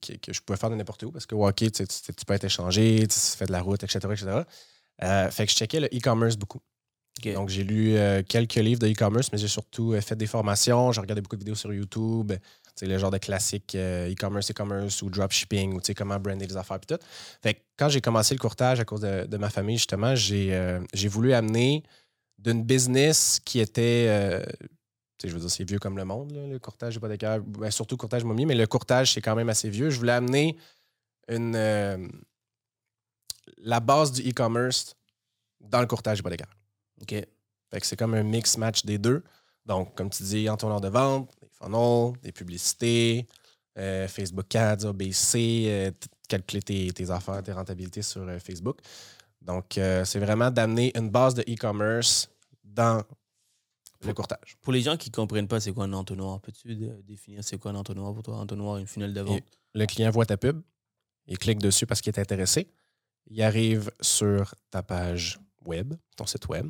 que, 0.00 0.12
que 0.16 0.32
je 0.32 0.40
pouvais 0.42 0.56
faire 0.58 0.70
de 0.70 0.76
n'importe 0.76 1.02
où, 1.02 1.10
parce 1.10 1.26
que 1.26 1.34
au 1.34 1.46
hockey, 1.46 1.70
tu, 1.70 1.86
tu- 1.86 2.14
tu 2.14 2.24
peux 2.24 2.34
être 2.34 2.44
échangé, 2.44 3.04
tu 3.08 3.18
fais 3.18 3.46
de 3.46 3.52
la 3.52 3.60
route, 3.62 3.82
etc. 3.82 3.98
etc. 4.12 5.30
Fait 5.30 5.46
que 5.46 5.52
je 5.52 5.56
checkais 5.56 5.80
le 5.80 5.86
e-commerce 5.88 6.36
beaucoup. 6.36 6.60
Donc, 7.24 7.48
j'ai 7.48 7.64
lu 7.64 7.96
euh, 7.96 8.22
quelques 8.22 8.56
livres 8.56 8.78
de 8.78 8.88
e-commerce, 8.88 9.32
mais 9.32 9.38
j'ai 9.38 9.48
surtout 9.48 9.94
euh, 9.94 10.00
fait 10.00 10.16
des 10.16 10.26
formations. 10.26 10.92
J'ai 10.92 11.00
regardé 11.00 11.22
beaucoup 11.22 11.36
de 11.36 11.40
vidéos 11.40 11.54
sur 11.54 11.72
YouTube. 11.72 12.32
C'est 12.74 12.86
le 12.86 12.98
genre 12.98 13.10
de 13.10 13.18
classique 13.18 13.74
euh, 13.74 14.12
e-commerce, 14.12 14.50
e-commerce 14.50 15.00
ou 15.00 15.08
dropshipping 15.08 15.74
ou 15.74 15.80
comment 15.96 16.18
brander 16.20 16.46
les 16.46 16.56
affaires 16.56 16.76
et 16.76 16.86
tout. 16.86 17.02
Fait 17.42 17.54
que 17.54 17.60
quand 17.78 17.88
j'ai 17.88 18.02
commencé 18.02 18.34
le 18.34 18.38
courtage 18.38 18.80
à 18.80 18.84
cause 18.84 19.00
de, 19.00 19.36
ma 19.38 19.48
famille, 19.48 19.78
justement, 19.78 20.14
j'ai 20.14 21.08
voulu 21.08 21.32
amener 21.32 21.82
d'une 22.38 22.62
business 22.62 23.40
qui 23.42 23.60
était. 23.60 24.44
je 25.24 25.28
veux 25.30 25.40
dire, 25.40 25.50
c'est 25.50 25.64
vieux 25.64 25.78
comme 25.78 25.96
le 25.96 26.04
monde, 26.04 26.32
le 26.50 26.58
courtage 26.58 26.96
hypothécaire. 26.96 27.40
Ben, 27.40 27.70
surtout 27.70 27.96
courtage 27.96 28.22
immobilier, 28.22 28.46
mais 28.46 28.54
le 28.54 28.66
courtage, 28.66 29.14
c'est 29.14 29.22
quand 29.22 29.34
même 29.34 29.48
assez 29.48 29.70
vieux. 29.70 29.88
Je 29.88 29.98
voulais 29.98 30.12
amener 30.12 30.58
une, 31.28 31.56
la 33.56 33.80
base 33.80 34.12
du 34.12 34.28
e-commerce 34.30 34.94
dans 35.60 35.80
le 35.80 35.86
courtage 35.86 36.18
hypothécaire. 36.18 36.50
OK? 37.02 37.10
Fait 37.10 37.80
que 37.80 37.86
c'est 37.86 37.96
comme 37.96 38.14
un 38.14 38.22
mix-match 38.22 38.84
des 38.84 38.98
deux. 38.98 39.22
Donc, 39.64 39.94
comme 39.96 40.10
tu 40.10 40.22
dis, 40.22 40.48
entonnoir 40.48 40.80
de 40.80 40.88
vente, 40.88 41.30
des 41.40 41.48
funnels, 41.48 42.12
des 42.22 42.32
publicités, 42.32 43.26
euh, 43.78 44.08
Facebook 44.08 44.54
Ads, 44.54 44.86
ABC, 44.86 45.64
euh, 45.66 45.90
calculer 46.28 46.62
tes, 46.62 46.90
tes 46.92 47.10
affaires, 47.10 47.42
tes 47.42 47.52
rentabilités 47.52 48.02
sur 48.02 48.22
euh, 48.22 48.38
Facebook. 48.38 48.78
Donc, 49.42 49.74
c'est 49.74 50.18
vraiment 50.18 50.50
d'amener 50.50 50.90
une 50.96 51.08
base 51.08 51.34
de 51.34 51.42
e-commerce 51.42 52.28
dans 52.64 53.04
le 54.04 54.12
courtage. 54.12 54.56
Pour 54.60 54.72
les 54.72 54.80
gens 54.80 54.96
qui 54.96 55.08
ne 55.08 55.14
comprennent 55.14 55.46
pas 55.46 55.60
c'est 55.60 55.72
quoi 55.72 55.84
un 55.84 55.92
entonnoir, 55.92 56.40
peux-tu 56.40 56.74
définir 57.04 57.44
c'est 57.44 57.56
quoi 57.56 57.70
un 57.70 57.76
entonnoir 57.76 58.12
pour 58.12 58.24
toi? 58.24 58.38
Entonnoir, 58.38 58.78
une 58.78 58.88
funnel 58.88 59.14
de 59.14 59.20
vente? 59.20 59.42
Le 59.72 59.86
client 59.86 60.10
voit 60.10 60.26
ta 60.26 60.36
pub, 60.36 60.62
il 61.28 61.38
clique 61.38 61.60
dessus 61.60 61.86
parce 61.86 62.00
qu'il 62.00 62.12
est 62.12 62.18
intéressé, 62.18 62.66
il 63.28 63.40
arrive 63.40 63.92
sur 64.00 64.52
ta 64.70 64.82
page 64.82 65.38
web, 65.64 65.94
ton 66.16 66.26
site 66.26 66.48
web. 66.48 66.68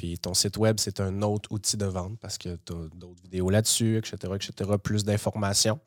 Puis 0.00 0.18
ton 0.18 0.32
site 0.32 0.56
web, 0.56 0.76
c'est 0.78 0.98
un 0.98 1.20
autre 1.20 1.52
outil 1.52 1.76
de 1.76 1.84
vente 1.84 2.18
parce 2.20 2.38
que 2.38 2.56
tu 2.64 2.72
as 2.72 2.88
d'autres 2.96 3.22
vidéos 3.22 3.50
là-dessus, 3.50 3.98
etc., 3.98 4.32
etc., 4.34 4.70
plus 4.82 5.04
d'informations. 5.04 5.78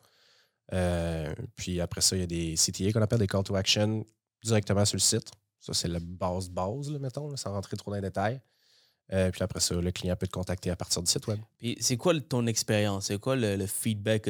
Euh, 0.71 1.33
puis 1.55 1.81
après 1.81 2.01
ça, 2.01 2.15
il 2.15 2.19
y 2.19 2.23
a 2.23 2.27
des 2.27 2.53
CTA 2.53 2.91
qu'on 2.91 3.01
appelle 3.01 3.17
des 3.17 3.25
call 3.25 3.41
to 3.41 3.55
action 3.55 4.05
directement 4.43 4.85
sur 4.85 4.97
le 4.97 5.01
site. 5.01 5.31
Ça, 5.59 5.73
c'est 5.73 5.87
la 5.87 5.99
base 5.99 6.47
base, 6.47 6.91
là, 6.91 6.99
mettons, 6.99 7.35
sans 7.35 7.53
rentrer 7.53 7.75
trop 7.75 7.89
dans 7.89 7.95
les 7.95 8.03
détails. 8.03 8.39
Euh, 9.13 9.31
puis 9.31 9.41
après 9.41 9.59
ça, 9.59 9.73
le 9.73 9.91
client 9.91 10.15
peut 10.15 10.27
te 10.27 10.31
contacter 10.31 10.69
à 10.69 10.75
partir 10.75 11.01
du 11.01 11.09
site 11.09 11.25
web. 11.25 11.39
Puis 11.57 11.75
c'est 11.79 11.97
quoi 11.97 12.13
ton 12.21 12.45
expérience? 12.45 13.07
C'est 13.07 13.17
quoi 13.17 13.35
le, 13.35 13.65
feedback 13.65 14.21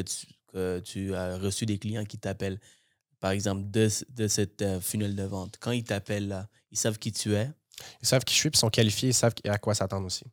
que 0.54 0.80
tu, 0.80 1.14
as 1.14 1.38
reçu 1.38 1.66
des 1.66 1.78
clients 1.78 2.06
qui 2.06 2.18
t'appellent, 2.18 2.62
par 3.20 3.32
exemple, 3.32 3.70
de 3.70 3.90
cette 4.30 4.62
euh, 4.62 4.80
funnel 4.80 5.14
de 5.14 5.24
vente? 5.24 5.58
Quand 5.60 5.72
ils 5.72 5.84
t'appellent 5.84 6.30
là, 6.30 6.48
ils 6.72 6.78
savent 6.78 7.00
qui 7.00 7.12
tu 7.12 7.36
es? 7.36 7.52
Ils 8.02 8.08
savent 8.08 8.24
qui 8.24 8.34
je 8.34 8.40
suis, 8.40 8.50
puis 8.50 8.58
ils 8.58 8.60
sont 8.60 8.70
qualifiés, 8.70 9.10
ils 9.10 9.14
savent 9.14 9.34
à 9.48 9.58
quoi 9.58 9.74
s'attendre 9.74 10.06
aussi. 10.06 10.26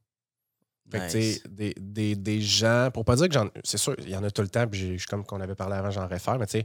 Fait 0.90 0.98
que, 0.98 1.10
tu 1.10 1.18
Nice. 1.18 1.42
des, 1.48 1.74
des, 1.78 2.16
des 2.16 2.40
gens, 2.40 2.90
pour 2.92 3.04
pas 3.04 3.16
dire 3.16 3.28
que 3.28 3.34
j'en. 3.34 3.48
C'est 3.64 3.78
sûr, 3.78 3.94
il 3.98 4.10
y 4.10 4.16
en 4.16 4.24
a 4.24 4.30
tout 4.30 4.42
le 4.42 4.48
temps, 4.48 4.66
puis 4.66 4.98
je- 4.98 5.06
comme 5.06 5.24
qu'on 5.24 5.40
avait 5.40 5.54
parlé 5.54 5.76
avant, 5.76 5.90
j'en 5.90 6.06
réfère, 6.08 6.38
mais 6.38 6.46
tu 6.46 6.58
sais, 6.58 6.64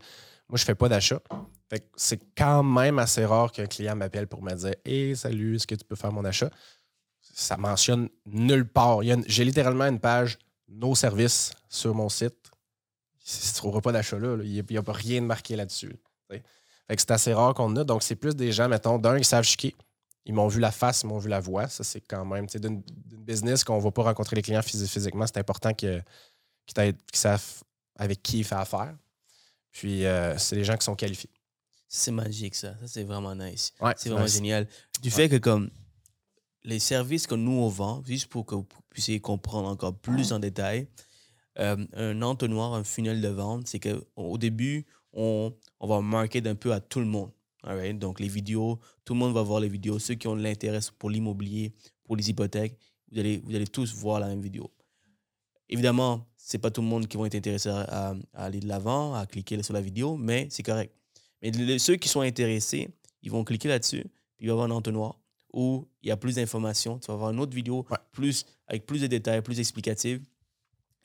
moi, 0.49 0.57
je 0.57 0.65
fais 0.65 0.75
pas 0.75 0.89
d'achat. 0.89 1.19
Fait 1.69 1.79
que 1.79 1.85
c'est 1.95 2.19
quand 2.35 2.63
même 2.63 2.99
assez 2.99 3.25
rare 3.25 3.51
qu'un 3.51 3.65
client 3.67 3.95
m'appelle 3.95 4.27
pour 4.27 4.41
me 4.43 4.53
dire 4.53 4.73
Hey, 4.83 5.15
salut, 5.15 5.55
est-ce 5.55 5.67
que 5.67 5.75
tu 5.75 5.85
peux 5.85 5.95
faire 5.95 6.11
mon 6.11 6.25
achat 6.25 6.49
ça 7.35 7.57
mentionne 7.57 8.07
nulle 8.25 8.65
part. 8.67 8.99
J'ai 9.27 9.43
littéralement 9.43 9.85
une 9.85 9.99
page 9.99 10.37
nos 10.69 10.95
services 10.95 11.51
sur 11.69 11.93
mon 11.93 12.07
site. 12.07 12.35
Tu 13.25 13.33
ne 13.49 13.55
trouveras 13.55 13.81
pas 13.81 13.91
d'achat 13.91 14.17
là. 14.17 14.37
Il 14.43 14.63
n'y 14.69 14.77
a, 14.77 14.83
pas 14.83 14.93
rien 14.93 15.21
de 15.21 15.25
marqué 15.25 15.55
là-dessus. 15.55 15.97
tu. 16.29 16.37
Fait 16.87 16.95
que 16.95 17.01
c'est 17.01 17.11
assez 17.11 17.33
rare 17.33 17.53
qu'on 17.53 17.75
a. 17.75 17.83
Donc, 17.83 18.03
c'est 18.03 18.15
plus 18.15 18.35
des 18.35 18.51
gens, 18.51 18.69
mettons, 18.69 18.99
d'un, 18.99 19.17
qui 19.17 19.25
savent 19.25 19.43
chiquer. 19.43 19.75
Ils 20.25 20.33
m'ont 20.33 20.47
vu 20.47 20.59
la 20.59 20.71
face, 20.71 21.01
ils 21.03 21.07
m'ont 21.07 21.19
vu 21.19 21.29
la 21.29 21.39
voix. 21.39 21.67
Ça, 21.67 21.83
c'est 21.83 22.01
quand 22.01 22.25
même, 22.25 22.47
tu 22.47 22.53
sais, 22.53 22.59
d'une 22.59 22.81
business 23.25 23.63
qu'on 23.63 23.77
ne 23.77 23.81
va 23.81 23.91
pas 23.91 24.03
rencontrer 24.03 24.35
les 24.35 24.41
clients 24.41 24.61
phys- 24.61 24.87
physiquement, 24.87 25.25
c'est 25.27 25.37
important 25.37 25.73
qu'ils 25.73 26.03
qu'ils 26.67 26.95
savent 27.13 27.63
avec 27.95 28.23
qui 28.23 28.39
il 28.39 28.43
fait 28.43 28.55
affaire. 28.55 28.95
Puis, 29.71 30.05
euh, 30.05 30.35
c'est 30.37 30.55
des 30.55 30.63
gens 30.63 30.75
qui 30.77 30.85
sont 30.85 30.95
qualifiés. 30.95 31.29
C'est 31.87 32.11
magique, 32.11 32.55
ça. 32.55 32.73
Ça, 32.79 32.87
c'est 32.87 33.03
vraiment 33.03 33.35
nice. 33.35 33.73
Ouais, 33.79 33.93
C'est 33.97 34.09
vraiment 34.09 34.25
génial. 34.33 34.67
Du 35.01 35.11
fait 35.11 35.29
que, 35.29 35.35
comme, 35.37 35.69
les 36.63 36.79
services 36.79 37.27
que 37.27 37.35
nous, 37.35 37.51
on 37.51 37.67
vend, 37.69 38.03
juste 38.05 38.27
pour 38.27 38.45
que 38.45 38.55
vous 38.55 38.65
puissiez 38.89 39.19
comprendre 39.19 39.69
encore 39.69 39.93
plus 39.95 40.31
en 40.33 40.39
détail, 40.39 40.87
euh, 41.59 41.77
un 41.93 42.21
entonnoir, 42.23 42.73
un 42.73 42.83
funnel 42.83 43.21
de 43.21 43.27
vente, 43.27 43.67
c'est 43.67 43.79
qu'au 43.79 44.37
début, 44.39 44.85
on, 45.13 45.53
on 45.79 45.87
va 45.87 46.01
market 46.01 46.47
un 46.47 46.55
peu 46.55 46.73
à 46.73 46.79
tout 46.79 46.99
le 46.99 47.05
monde. 47.05 47.31
Donc, 47.93 48.19
les 48.19 48.27
vidéos, 48.27 48.79
tout 49.03 49.13
le 49.13 49.19
monde 49.19 49.33
va 49.33 49.41
voir 49.41 49.59
les 49.59 49.69
vidéos. 49.69 49.99
Ceux 49.99 50.15
qui 50.15 50.27
ont 50.27 50.35
de 50.35 50.41
l'intérêt 50.41 50.79
pour 50.99 51.09
l'immobilier, 51.09 51.73
pour 52.03 52.15
les 52.15 52.29
hypothèques, 52.29 52.77
vous 53.11 53.19
allez, 53.19 53.41
vous 53.43 53.55
allez 53.55 53.67
tous 53.67 53.93
voir 53.95 54.19
la 54.19 54.27
même 54.27 54.41
vidéo. 54.41 54.71
Évidemment, 55.67 56.27
c'est 56.37 56.59
pas 56.59 56.69
tout 56.69 56.81
le 56.81 56.87
monde 56.87 57.07
qui 57.07 57.17
vont 57.17 57.25
être 57.25 57.35
intéressés 57.35 57.69
à, 57.69 58.13
aller 58.33 58.59
de 58.59 58.67
l'avant, 58.67 59.15
à 59.15 59.25
cliquer 59.25 59.61
sur 59.63 59.73
la 59.73 59.81
vidéo, 59.81 60.15
mais 60.15 60.47
c'est 60.51 60.63
correct. 60.63 60.93
Mais 61.41 61.79
ceux 61.79 61.95
qui 61.95 62.07
sont 62.07 62.21
intéressés, 62.21 62.89
ils 63.23 63.31
vont 63.31 63.43
cliquer 63.43 63.67
là-dessus, 63.67 64.03
puis 64.37 64.45
il 64.45 64.47
va 64.47 64.51
y 64.51 64.51
avoir 64.51 64.67
un 64.67 64.71
entonnoir 64.71 65.19
où 65.51 65.87
il 66.03 66.09
y 66.09 66.11
a 66.11 66.17
plus 66.17 66.35
d'informations. 66.35 66.99
Tu 66.99 67.07
vas 67.07 67.13
avoir 67.13 67.31
une 67.31 67.39
autre 67.39 67.55
vidéo 67.55 67.85
Ouais. 67.89 67.97
plus, 68.11 68.45
avec 68.67 68.85
plus 68.85 69.01
de 69.01 69.07
détails, 69.07 69.41
plus 69.41 69.59
explicative. 69.59 70.21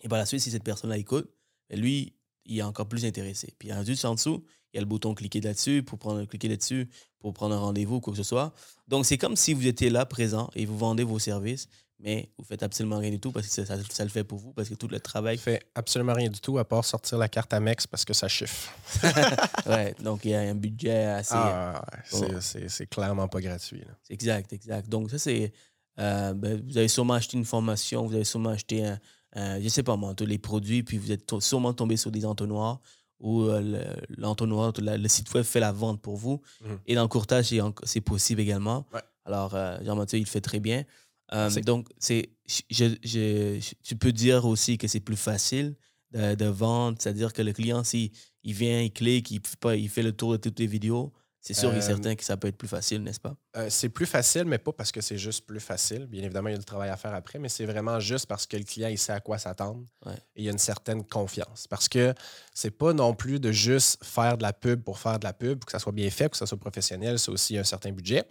Et 0.01 0.09
par 0.09 0.19
la 0.19 0.27
suite, 0.27 0.41
si 0.41 0.51
cette 0.51 0.65
personne-là 0.65 0.99
écoute, 0.99 1.31
ben 1.69 1.81
lui, 1.81 2.15
il 2.45 2.59
est 2.59 2.63
encore 2.63 2.89
plus 2.89 3.05
intéressé. 3.05 3.55
Puis 3.59 3.71
juste 3.87 4.05
en 4.05 4.15
dessous, 4.15 4.45
il 4.73 4.77
y 4.77 4.79
a 4.79 4.81
le 4.81 4.87
bouton 4.87 5.15
cliquer 5.15 5.41
là-dessus 5.41 5.83
pour 5.83 5.99
prendre, 5.99 6.25
cliquer 6.25 6.49
là-dessus 6.49 6.89
pour 7.19 7.33
prendre 7.35 7.55
un 7.55 7.59
rendez-vous 7.59 7.97
ou 7.97 8.01
quoi 8.01 8.13
que 8.13 8.17
ce 8.17 8.23
soit. 8.23 8.53
Donc, 8.89 9.05
c'est 9.07 9.19
comme 9.19 9.37
si 9.37 9.53
vous 9.53 9.67
étiez 9.67 9.91
là, 9.91 10.07
présent, 10.07 10.49
et 10.55 10.65
vous 10.67 10.79
vendez 10.79 11.03
vos 11.05 11.19
services, 11.19 11.69
mais 12.03 12.31
vous 12.39 12.45
faites 12.45 12.63
absolument 12.63 12.97
rien 12.99 13.11
du 13.11 13.21
tout 13.21 13.31
parce 13.31 13.47
que 13.47 13.53
ça, 13.53 13.67
ça- 13.67 13.77
ça 13.91 14.05
le 14.05 14.09
fait 14.11 14.25
pour 14.25 14.39
vous, 14.39 14.53
parce 14.55 14.71
que 14.71 14.75
tout 14.75 14.89
le 14.89 14.99
travail 15.01 15.37
Il 15.37 15.39
fait 15.41 15.63
absolument 15.75 16.15
rien 16.15 16.31
du 16.31 16.41
tout 16.41 16.57
à 16.59 16.65
part 16.65 16.83
sortir 16.85 17.19
la 17.19 17.29
carte 17.29 17.53
Amex 17.53 17.87
parce 17.87 18.07
que 18.07 18.15
ça 18.15 18.27
chiffre. 18.27 18.73
ouais, 19.67 19.95
donc 20.01 20.25
il 20.25 20.31
y 20.31 20.35
a 20.35 20.41
un 20.41 20.55
budget 20.55 21.05
assez. 21.05 21.35
Ah, 21.37 21.85
ouais, 22.15 22.31
bon. 22.33 22.41
c'est- 22.41 22.87
clairement 22.87 23.29
pas 23.29 23.41
gratuit. 23.43 23.81
là. 23.81 23.93
Exact, 24.09 24.53
exact. 24.53 24.89
Donc, 24.89 25.11
ça, 25.11 25.19
c'est. 25.19 25.53
euh, 25.99 26.33
ben, 26.33 26.63
vous 26.67 26.79
avez 26.79 26.89
sûrement 26.89 27.15
acheté 27.15 27.37
une 27.37 27.45
formation, 27.45 28.07
vous 28.07 28.15
avez 28.15 28.25
sûrement 28.25 28.51
acheté 28.51 28.85
un. 28.87 28.99
un- 29.35 29.61
je 29.61 29.69
sais 29.69 29.83
pas 29.83 29.97
moi, 29.97 30.15
tous 30.15 30.25
les 30.27 30.39
produits, 30.39 30.83
puis 30.83 30.97
vous 30.97 31.13
êtes 31.13 31.31
sûrement 31.41 31.75
tombé 31.75 31.97
sur 31.99 32.11
des 32.11 32.25
entonnoirs 32.25 32.81
où 33.21 33.43
euh, 33.43 33.61
le- 33.61 34.17
l'entonnoir, 34.17 34.73
le 34.79 35.09
site 35.09 35.33
web 35.35 35.45
fait 35.45 35.61
la 35.61 35.73
vente 35.73 36.01
pour 36.01 36.17
vous. 36.17 36.41
Mhm. 36.63 36.79
Et 36.87 36.95
dans 36.95 37.03
le 37.03 37.09
courtage, 37.09 37.53
c'est 37.85 38.01
possible 38.01 38.41
également. 38.41 38.87
Ouais. 38.93 39.01
Alors, 39.25 39.55
euh, 39.55 39.79
Jean-Mathieu, 39.85 40.19
il 40.19 40.23
le 40.23 40.27
fait 40.27 40.41
très 40.41 40.61
bien. 40.61 40.85
Euh, 41.33 41.49
donc, 41.63 41.87
c'est, 41.99 42.31
je, 42.47 42.63
je- 42.71 42.97
je- 43.05 43.75
tu 43.85 43.95
peux 43.97 44.11
dire 44.13 44.45
aussi 44.47 44.79
que 44.79 44.89
c'est 44.89 45.01
plus 45.01 45.17
facile 45.17 45.77
de, 46.13 46.35
de 46.35 46.47
vendre, 46.47 46.97
c'est-à-dire 47.01 47.33
que 47.33 47.43
le 47.43 47.53
client, 47.53 47.85
s'il 47.85 48.11
il 48.43 48.55
vient, 48.55 48.81
il 48.81 48.91
clique, 48.93 49.31
il 49.31 49.41
il 49.77 49.89
fait 49.89 50.03
le 50.03 50.13
tour 50.13 50.33
de 50.33 50.37
toutes 50.39 50.59
les 50.59 50.67
vidéos, 50.67 51.13
c'est 51.41 51.55
sûr 51.55 51.73
et 51.73 51.79
Euh, 51.79 51.81
certain 51.81 52.15
que 52.15 52.23
ça 52.25 52.37
peut 52.37 52.49
être 52.49 52.57
plus 52.59 52.69
facile, 52.69 53.03
n'est-ce 53.03 53.21
pas? 53.21 53.35
Euh, 53.57 53.69
c'est 53.71 53.89
plus 53.89 54.07
facile, 54.07 54.45
mais 54.45 54.59
pas 54.59 54.73
parce 54.73 54.93
que 54.93 55.01
c'est 55.01 55.17
juste 55.17 55.47
plus 55.47 55.61
facile. 55.61 56.07
Bien 56.07 56.23
évidemment, 56.23 56.49
il 56.49 56.53
y 56.53 56.55
a 56.55 56.59
du 56.59 56.65
travail 56.65 56.91
à 56.91 56.97
faire 56.97 57.15
après, 57.15 57.39
mais 57.39 57.49
c'est 57.49 57.65
vraiment 57.65 57.99
juste 57.99 58.27
parce 58.27 58.47
que 58.47 58.57
le 58.59 58.65
client, 58.65 58.89
il 58.89 58.99
sait 58.99 59.13
à 59.13 59.21
quoi 59.21 59.39
s'attendre. 59.39 59.85
Ouais. 60.05 60.15
Et 60.37 60.43
il 60.43 60.45
y 60.45 60.49
a 60.49 60.53
une 60.53 60.59
certaine 60.59 61.03
confiance. 61.05 61.67
Parce 61.67 61.89
que 61.89 62.15
c'est 62.53 62.71
pas 62.71 62.93
non 62.93 63.15
plus 63.15 63.41
de 63.41 63.53
juste 63.53 64.05
faire 64.05 64.37
de 64.37 64.43
la 64.43 64.53
pub 64.53 64.83
pour 64.83 64.99
faire 64.99 65.19
de 65.19 65.25
la 65.25 65.33
pub, 65.33 65.65
que 65.65 65.73
ça 65.73 65.79
soit 65.79 65.93
bien 65.93 66.11
fait, 66.11 66.29
que 66.29 66.37
ça 66.37 66.47
soit 66.47 66.59
professionnel. 66.59 67.19
C'est 67.19 67.31
aussi 67.31 67.57
un 67.57 67.65
certain 67.65 67.93
budget. 67.93 68.25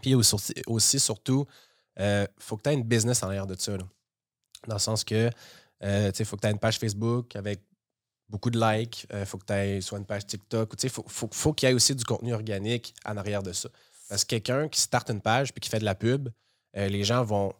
Puis 0.00 0.14
aussi, 0.14 0.36
aussi 0.66 0.98
surtout, 0.98 1.46
il 1.98 2.26
faut 2.38 2.56
que 2.56 2.62
tu 2.62 2.70
aies 2.70 2.74
une 2.74 2.84
business 2.84 3.22
en 3.22 3.26
arrière 3.26 3.46
de 3.46 3.54
ça. 3.58 3.76
là. 3.76 3.84
Dans 4.66 4.74
le 4.76 4.80
sens 4.80 5.04
que, 5.04 5.30
euh, 5.82 6.10
tu 6.10 6.16
sais, 6.16 6.22
il 6.22 6.26
faut 6.26 6.36
que 6.36 6.42
tu 6.42 6.48
aies 6.48 6.52
une 6.52 6.58
page 6.58 6.78
Facebook 6.78 7.34
avec 7.36 7.62
beaucoup 8.30 8.50
de 8.50 8.58
likes. 8.58 9.06
Il 9.12 9.26
faut 9.26 9.36
que 9.38 9.44
tu 9.46 9.52
aies 9.52 9.80
soit 9.80 9.98
une 9.98 10.06
page 10.06 10.26
TikTok. 10.26 10.72
Il 10.82 10.88
faut, 10.90 11.04
faut, 11.06 11.28
faut 11.32 11.52
qu'il 11.52 11.68
y 11.68 11.72
ait 11.72 11.74
aussi 11.74 11.94
du 11.94 12.04
contenu 12.04 12.32
organique 12.32 12.94
en 13.04 13.16
arrière 13.16 13.42
de 13.42 13.52
ça. 13.52 13.68
Parce 14.08 14.24
que 14.24 14.30
quelqu'un 14.36 14.68
qui 14.68 14.80
starte 14.80 15.10
une 15.10 15.20
page 15.20 15.52
puis 15.52 15.60
qui 15.60 15.68
fait 15.68 15.78
de 15.78 15.84
la 15.84 15.94
pub, 15.94 16.28
euh, 16.76 16.88
les 16.88 17.04
gens 17.04 17.22
vont, 17.24 17.52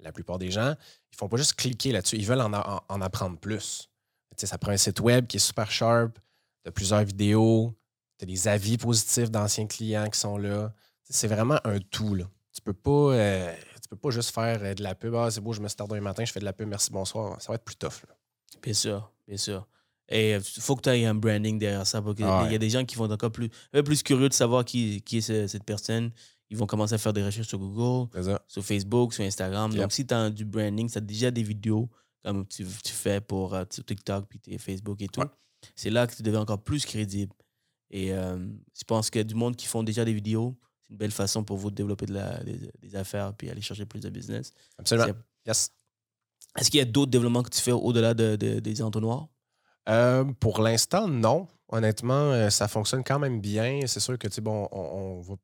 la 0.00 0.12
plupart 0.12 0.38
des 0.38 0.50
gens, 0.50 0.74
ils 1.12 1.16
font 1.16 1.28
pas 1.28 1.36
juste 1.36 1.54
cliquer 1.54 1.92
là-dessus, 1.92 2.16
ils 2.16 2.26
veulent 2.26 2.40
en, 2.40 2.52
en- 2.52 2.82
en 2.88 3.00
apprendre 3.00 3.38
plus. 3.38 3.88
Tu 4.36 4.46
ça 4.46 4.58
prend 4.58 4.70
un 4.70 4.76
site 4.76 5.00
web 5.00 5.26
qui 5.26 5.38
est 5.38 5.40
super 5.40 5.70
sharp, 5.70 6.18
de 6.64 6.70
plusieurs 6.70 7.02
vidéos, 7.02 7.74
tu 8.18 8.24
as 8.24 8.26
des 8.26 8.46
avis 8.46 8.78
positifs 8.78 9.30
d'anciens 9.30 9.66
clients 9.66 10.08
qui 10.08 10.18
sont 10.20 10.36
là. 10.38 10.72
Tu 11.04 11.12
C'est 11.12 11.26
vraiment 11.28 11.58
un 11.64 11.78
tout. 11.80 12.14
Là. 12.14 12.24
Tu 12.52 12.60
peux 12.62 12.72
pas, 12.72 12.90
euh, 13.14 13.54
tu 13.82 13.88
peux 13.88 13.96
pas 13.96 14.10
juste 14.10 14.32
faire 14.32 14.62
euh, 14.62 14.74
de 14.74 14.82
la 14.84 14.94
pub. 14.94 15.14
Ah, 15.16 15.30
c'est 15.30 15.40
beau, 15.40 15.52
je 15.52 15.60
me 15.60 15.66
starte 15.68 15.90
un 15.92 16.00
matin, 16.00 16.24
je 16.24 16.32
fais 16.32 16.38
de 16.40 16.44
la 16.44 16.52
pub, 16.52 16.68
merci, 16.68 16.92
bonsoir. 16.92 17.40
Ça 17.42 17.48
va 17.50 17.56
être 17.56 17.64
plus 17.64 17.76
tough. 17.76 18.02
là. 18.08 18.14
Bien 18.62 18.74
sûr, 18.74 19.10
bien 19.26 19.36
sûr. 19.36 19.66
Et 20.10 20.32
il 20.32 20.40
faut 20.42 20.74
que 20.76 20.82
tu 20.82 20.88
aies 20.90 21.04
un 21.06 21.14
branding 21.14 21.58
derrière 21.58 21.86
ça. 21.86 22.00
Parce 22.00 22.14
qu'il 22.16 22.24
Ah 22.24 22.48
y 22.50 22.54
a 22.54 22.58
des 22.58 22.70
gens 22.70 22.84
qui 22.84 22.96
vont 22.96 23.04
être 23.06 23.12
encore 23.12 23.30
plus, 23.32 23.50
plus 23.84 24.02
curieux 24.02 24.28
de 24.28 24.34
savoir 24.34 24.64
qui, 24.64 25.02
qui 25.02 25.18
est 25.18 25.20
ce- 25.20 25.46
cette 25.46 25.64
personne. 25.64 26.10
Ils 26.50 26.56
vont 26.56 26.66
commencer 26.66 26.94
à 26.94 26.98
faire 26.98 27.12
des 27.12 27.22
recherches 27.22 27.48
sur 27.48 27.58
Google, 27.58 28.08
sur 28.46 28.64
Facebook, 28.64 29.12
sur 29.12 29.22
Instagram. 29.24 29.70
Yep. 29.72 29.80
Donc, 29.82 29.92
si 29.92 30.06
tu 30.06 30.14
as 30.14 30.30
du 30.30 30.46
branding, 30.46 30.90
tu 30.90 30.96
as 30.96 31.02
déjà 31.02 31.30
des 31.30 31.42
vidéos 31.42 31.90
comme 32.24 32.46
tu, 32.46 32.64
tu 32.84 32.92
fais 32.92 33.20
pour 33.20 33.54
sur 33.70 33.84
TikTok, 33.84 34.26
puis 34.28 34.58
Facebook 34.58 35.00
et 35.02 35.08
tout, 35.08 35.20
Ouais. 35.20 35.26
c'est 35.76 35.90
là 35.90 36.06
que 36.06 36.14
tu 36.16 36.22
deviens 36.22 36.40
encore 36.40 36.62
plus 36.62 36.84
crédible. 36.86 37.32
Et 37.90 38.12
euh, 38.12 38.38
je 38.74 38.84
pense 38.84 39.08
que 39.10 39.20
du 39.22 39.34
monde 39.34 39.56
qui 39.56 39.66
font 39.66 39.82
déjà 39.82 40.04
des 40.04 40.12
vidéos, 40.14 40.58
c'est 40.82 40.90
une 40.90 40.96
belle 40.98 41.10
façon 41.12 41.44
pour 41.44 41.56
vous 41.58 41.70
de 41.70 41.74
développer 41.76 42.06
de 42.06 42.14
la- 42.14 42.42
des, 42.44 42.58
des 42.82 42.96
affaires 42.96 43.34
puis 43.34 43.48
aller 43.50 43.60
chercher 43.62 43.84
plus 43.86 44.00
de 44.00 44.08
business. 44.10 44.52
Absolument. 44.78 45.14
Yes. 45.46 45.70
Est-ce 46.58 46.70
qu'il 46.70 46.78
y 46.78 46.82
a 46.82 46.86
d'autres 46.86 47.10
développements 47.10 47.42
que 47.42 47.50
tu 47.50 47.60
fais 47.60 47.72
au-delà 47.72 48.14
de, 48.14 48.36
de- 48.36 48.58
des 48.60 48.82
entonnoirs? 48.82 49.28
Euh, 49.88 50.24
pour 50.40 50.60
l'instant, 50.60 51.08
non. 51.08 51.48
Honnêtement, 51.70 52.32
euh, 52.32 52.50
ça 52.50 52.66
fonctionne 52.68 53.04
quand 53.04 53.18
même 53.18 53.40
bien. 53.40 53.80
C'est 53.86 54.00
sûr 54.00 54.18
que, 54.18 54.26
tu 54.28 54.34
sais, 54.34 54.40
bon, 54.40 54.68
on, 54.72 54.80
on 54.80 55.20
va 55.20 55.34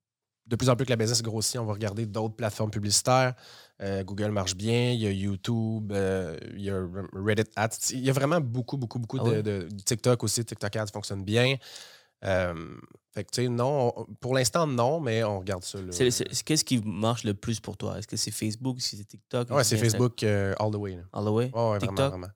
de 0.46 0.56
plus 0.56 0.68
en 0.68 0.76
plus 0.76 0.84
que 0.84 0.90
la 0.90 0.96
business 0.96 1.22
grossit, 1.22 1.58
on 1.58 1.64
va 1.64 1.72
regarder 1.72 2.04
d'autres 2.06 2.36
plateformes 2.36 2.70
publicitaires. 2.70 3.34
Euh, 3.80 4.04
Google 4.04 4.30
marche 4.30 4.54
bien, 4.54 4.90
il 4.90 5.00
y 5.00 5.06
a 5.06 5.10
YouTube, 5.10 5.90
euh, 5.92 6.36
il 6.54 6.62
y 6.62 6.70
a 6.70 6.78
Reddit 7.14 7.50
Ads. 7.56 7.92
Il 7.92 8.00
y 8.04 8.10
a 8.10 8.12
vraiment 8.12 8.40
beaucoup, 8.40 8.76
beaucoup, 8.76 8.98
beaucoup 8.98 9.18
Ah 9.20 9.42
de, 9.42 9.68
TikTok 9.84 10.22
aussi. 10.22 10.44
TikTok 10.44 10.76
Ads 10.76 10.86
fonctionne 10.92 11.24
bien. 11.24 11.56
Euh, 12.24 12.54
fait 13.12 13.24
que, 13.24 13.30
tu 13.30 13.42
sais, 13.42 13.48
non, 13.48 13.92
on- 13.96 14.04
pour 14.20 14.34
l'instant, 14.34 14.66
non, 14.66 15.00
mais 15.00 15.24
on 15.24 15.38
regarde 15.40 15.62
ça. 15.64 15.78
Qu'est-ce 16.44 16.64
qui 16.64 16.78
marche 16.84 17.24
le 17.24 17.34
plus 17.34 17.60
pour 17.60 17.76
toi? 17.76 17.98
Est-ce 17.98 18.08
que 18.08 18.16
c'est 18.16 18.30
Facebook, 18.30 18.80
si 18.80 18.96
c'est 18.96 19.04
TikTok? 19.04 19.50
Ouais, 19.50 19.64
c'est 19.64 19.76
Facebook 19.78 20.22
all 20.22 20.70
the 20.70 20.76
way. 20.76 20.96
là. 20.96 21.02
All 21.12 21.24
the 21.24 21.28
way? 21.28 21.50
Ouais, 21.54 21.78
TikTok? 21.78 21.96
vraiment, 21.96 22.08
vraiment. 22.10 22.28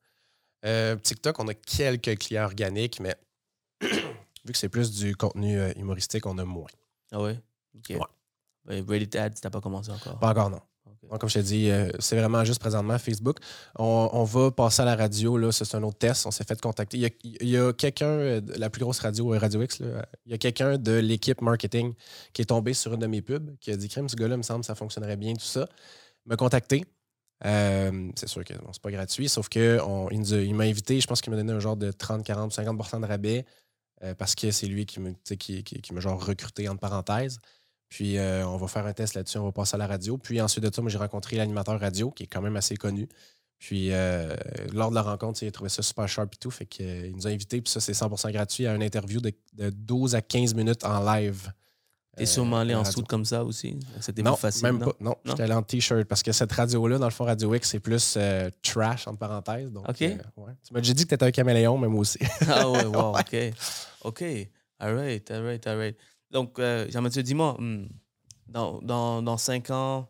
Euh, 0.65 0.97
TikTok, 0.97 1.39
on 1.39 1.49
a 1.49 1.55
quelques 1.55 2.19
clients 2.19 2.45
organiques, 2.45 3.01
mais 3.01 3.17
vu 3.81 4.53
que 4.53 4.59
c'est 4.59 4.69
plus 4.69 4.91
du 4.93 5.17
contenu 5.17 5.59
euh, 5.59 5.73
humoristique, 5.77 6.27
on 6.27 6.39
a 6.39 6.45
moins. 6.45 6.67
Ah 7.13 7.21
ouais? 7.21 7.39
OK. 7.77 7.91
Ouais. 7.91 7.99
Ouais, 8.67 8.85
Reddit 8.87 9.17
Ads, 9.17 9.41
t'as 9.41 9.51
pas 9.51 9.61
commencé 9.61 9.91
encore? 9.91 10.19
Pas 10.19 10.31
encore, 10.31 10.51
non. 10.51 10.61
Donc, 11.09 11.21
comme 11.21 11.31
je 11.31 11.35
t'ai 11.35 11.43
dit, 11.43 11.71
euh, 11.71 11.91
c'est 12.01 12.19
vraiment 12.19 12.45
juste 12.45 12.61
présentement 12.61 12.99
Facebook. 12.99 13.39
On, 13.79 14.11
on 14.13 14.25
va 14.25 14.51
passer 14.51 14.83
à 14.83 14.85
la 14.85 14.97
radio. 14.97 15.39
Là, 15.39 15.53
c'est 15.53 15.75
un 15.75 15.83
autre 15.83 15.97
test. 15.97 16.27
On 16.27 16.31
s'est 16.31 16.45
fait 16.45 16.61
contacter. 16.61 16.99
Il 17.23 17.49
y 17.49 17.57
a, 17.57 17.73
quelqu'un, 17.73 18.41
la 18.57 18.69
plus 18.69 18.81
grosse 18.81 18.99
radio, 18.99 19.29
Radio 19.29 19.63
X, 19.63 19.81
là, 19.81 20.05
il 20.27 20.33
y 20.33 20.35
a 20.35 20.39
quelqu'un 20.39 20.77
de 20.77 20.93
l'équipe 20.93 21.41
marketing 21.41 21.95
qui 22.33 22.43
est 22.43 22.47
tombé 22.47 22.75
sur 22.75 22.93
une 22.93 23.01
de 23.01 23.07
mes 23.07 23.23
pubs, 23.23 23.57
qui 23.59 23.71
a 23.71 23.77
dit 23.77 23.89
Crime, 23.89 24.09
ce 24.09 24.17
gars-là, 24.17 24.37
me 24.37 24.43
semble, 24.43 24.65
ça 24.65 24.75
fonctionnerait 24.75 25.17
bien, 25.17 25.33
tout 25.33 25.47
ça. 25.47 25.67
Il 26.27 26.29
m'a 26.29 26.37
contacté. 26.37 26.85
Euh, 27.45 28.11
c'est 28.17 28.29
sûr 28.29 28.45
que 28.45 28.55
bon, 28.55 28.73
c'est 28.73 28.83
pas 28.83 28.91
gratuit, 28.91 29.29
sauf 29.29 29.49
que 29.49 29.81
on- 29.87 30.09
il, 30.11 30.55
m'a 30.55 30.65
invité, 30.65 31.01
je 31.01 31.07
pense 31.07 31.21
qu'il 31.21 31.31
m'a 31.31 31.37
donné 31.37 31.53
un 31.53 31.61
genre 31.61 31.77
de 31.77 31.93
30, 31.93 32.25
40, 32.25 32.53
50% 32.53 33.01
de 33.01 33.07
rabais 33.07 33.45
euh, 34.03 34.15
parce 34.15 34.35
que 34.35 34.51
c'est 34.51 34.67
lui 34.67 34.87
qui 34.87 35.01
qui, 35.39 35.63
qui, 35.65 35.95
m'a 35.95 36.01
genre 36.01 36.25
recruté 36.25 36.69
entre 36.69 36.81
parenthèses. 36.81 37.39
Puis 37.89 38.19
euh, 38.19 38.47
on 38.47 38.57
va 38.59 38.69
faire 38.69 38.87
un 38.87 38.93
test 38.93 39.15
là-dessus, 39.15 39.39
on 39.39 39.45
va 39.45 39.53
passer 39.53 39.77
à 39.77 39.79
la 39.79 39.87
radio. 39.87 40.19
Puis 40.19 40.41
ensuite 40.41 40.65
de 40.65 40.75
ça, 40.75 40.83
moi 40.83 40.91
j'ai 40.91 40.99
rencontré 40.99 41.37
l'animateur 41.37 41.79
radio 41.81 42.11
qui 42.11 42.25
est 42.25 42.27
quand 42.27 42.43
même 42.43 42.57
assez 42.57 42.77
connu. 42.77 43.09
Puis 43.59 43.91
lors 44.73 44.91
de 44.91 44.95
la 44.95 45.03
rencontre, 45.03 45.43
il 45.43 45.49
a 45.49 45.53
trouvé 45.53 45.69
ça 45.71 45.83
super 45.83 46.09
sharp 46.09 46.33
et 46.35 46.39
tout. 46.39 46.51
Fait 46.51 46.67
qu'il 46.67 47.13
nous 47.17 47.27
a 47.27 47.31
invités, 47.31 47.61
puis 47.61 47.71
ça 47.73 47.81
c'est 47.81 47.93
100% 47.93 48.31
gratuit 48.33 48.67
à 48.67 48.75
une 48.75 48.83
interview 48.83 49.21
de, 49.21 49.33
de 49.55 49.71
12 49.71 50.15
à 50.15 50.23
15 50.23 50.55
minutes 50.55 50.85
en 50.85 51.03
live. 51.05 51.53
T'es 52.19 52.25
euh, 52.25 52.27
sûrement 52.27 52.59
allé 52.59 52.73
à 52.75 52.77
la 52.77 52.81
en 52.83 52.85
soude 52.85 53.07
comme 53.07 53.25
ça 53.25 53.45
aussi? 53.45 53.79
C'était 54.01 54.23
Non, 54.23 54.33
plus 54.35 54.41
facile, 54.43 54.63
même 54.65 54.79
non? 54.79 54.87
pas. 54.87 54.93
Non, 55.01 55.17
j'étais 55.25 55.43
allé 55.45 55.53
en 55.55 55.63
t-shirt 55.63 56.05
parce 56.05 56.23
que 56.23 56.33
cette 56.33 56.53
radio-là, 56.53 56.99
dans 56.99 57.07
le 57.07 57.11
fond, 57.13 57.25
Radio 57.25 57.55
X, 57.55 57.71
c'est 57.71 57.81
plus 57.81 58.15
euh, 58.17 58.51
trash, 58.63 59.07
entre 59.07 59.19
parenthèses. 59.19 59.73
Donc, 59.73 59.89
OK. 59.89 60.03
euh, 60.03 60.17
ouais. 60.37 60.53
Tu 60.67 60.75
m'as 60.75 60.81
déjà 60.81 60.93
dit 60.95 61.05
que 61.05 61.09
t'étais 61.11 61.25
un 61.25 61.31
caméléon, 61.31 61.79
mais 61.79 61.89
moi 61.89 62.01
aussi. 62.01 62.19
ah 62.49 62.69
ouais, 62.71 62.85
wow, 62.87 63.17
OK. 63.19 63.37
OK. 64.05 64.23
All 64.81 64.95
right, 64.97 65.31
all 65.31 65.43
right, 65.45 65.67
all 65.67 65.77
right. 65.79 65.97
Donc, 66.31 66.59
euh, 66.59 66.87
Jean-Mathieu, 66.91 67.23
dis-moi, 67.23 67.57
hmm, 67.59 67.87
dans, 68.49 68.81
dans, 68.83 69.23
dans 69.23 69.37
cinq 69.39 69.71
ans, 69.71 70.09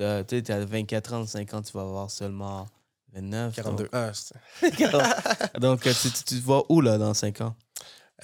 Euh, 0.00 0.24
tu 0.24 0.40
sais, 0.44 0.50
à 0.52 0.64
24 0.64 1.12
ans, 1.14 1.24
5 1.24 1.54
ans, 1.54 1.62
tu 1.62 1.72
vas 1.72 1.82
avoir 1.82 2.10
seulement 2.10 2.66
29. 3.12 3.54
42. 3.54 3.84
Donc, 3.84 3.90
Ah, 3.92 4.10
c'est- 4.12 4.34
donc, 5.60 5.86
euh, 5.86 5.92
tu, 6.02 6.10
tu, 6.10 6.24
tu 6.24 6.40
te 6.40 6.44
vois 6.44 6.64
où, 6.68 6.80
là, 6.80 6.98
dans 6.98 7.14
5 7.14 7.40
ans? 7.42 7.54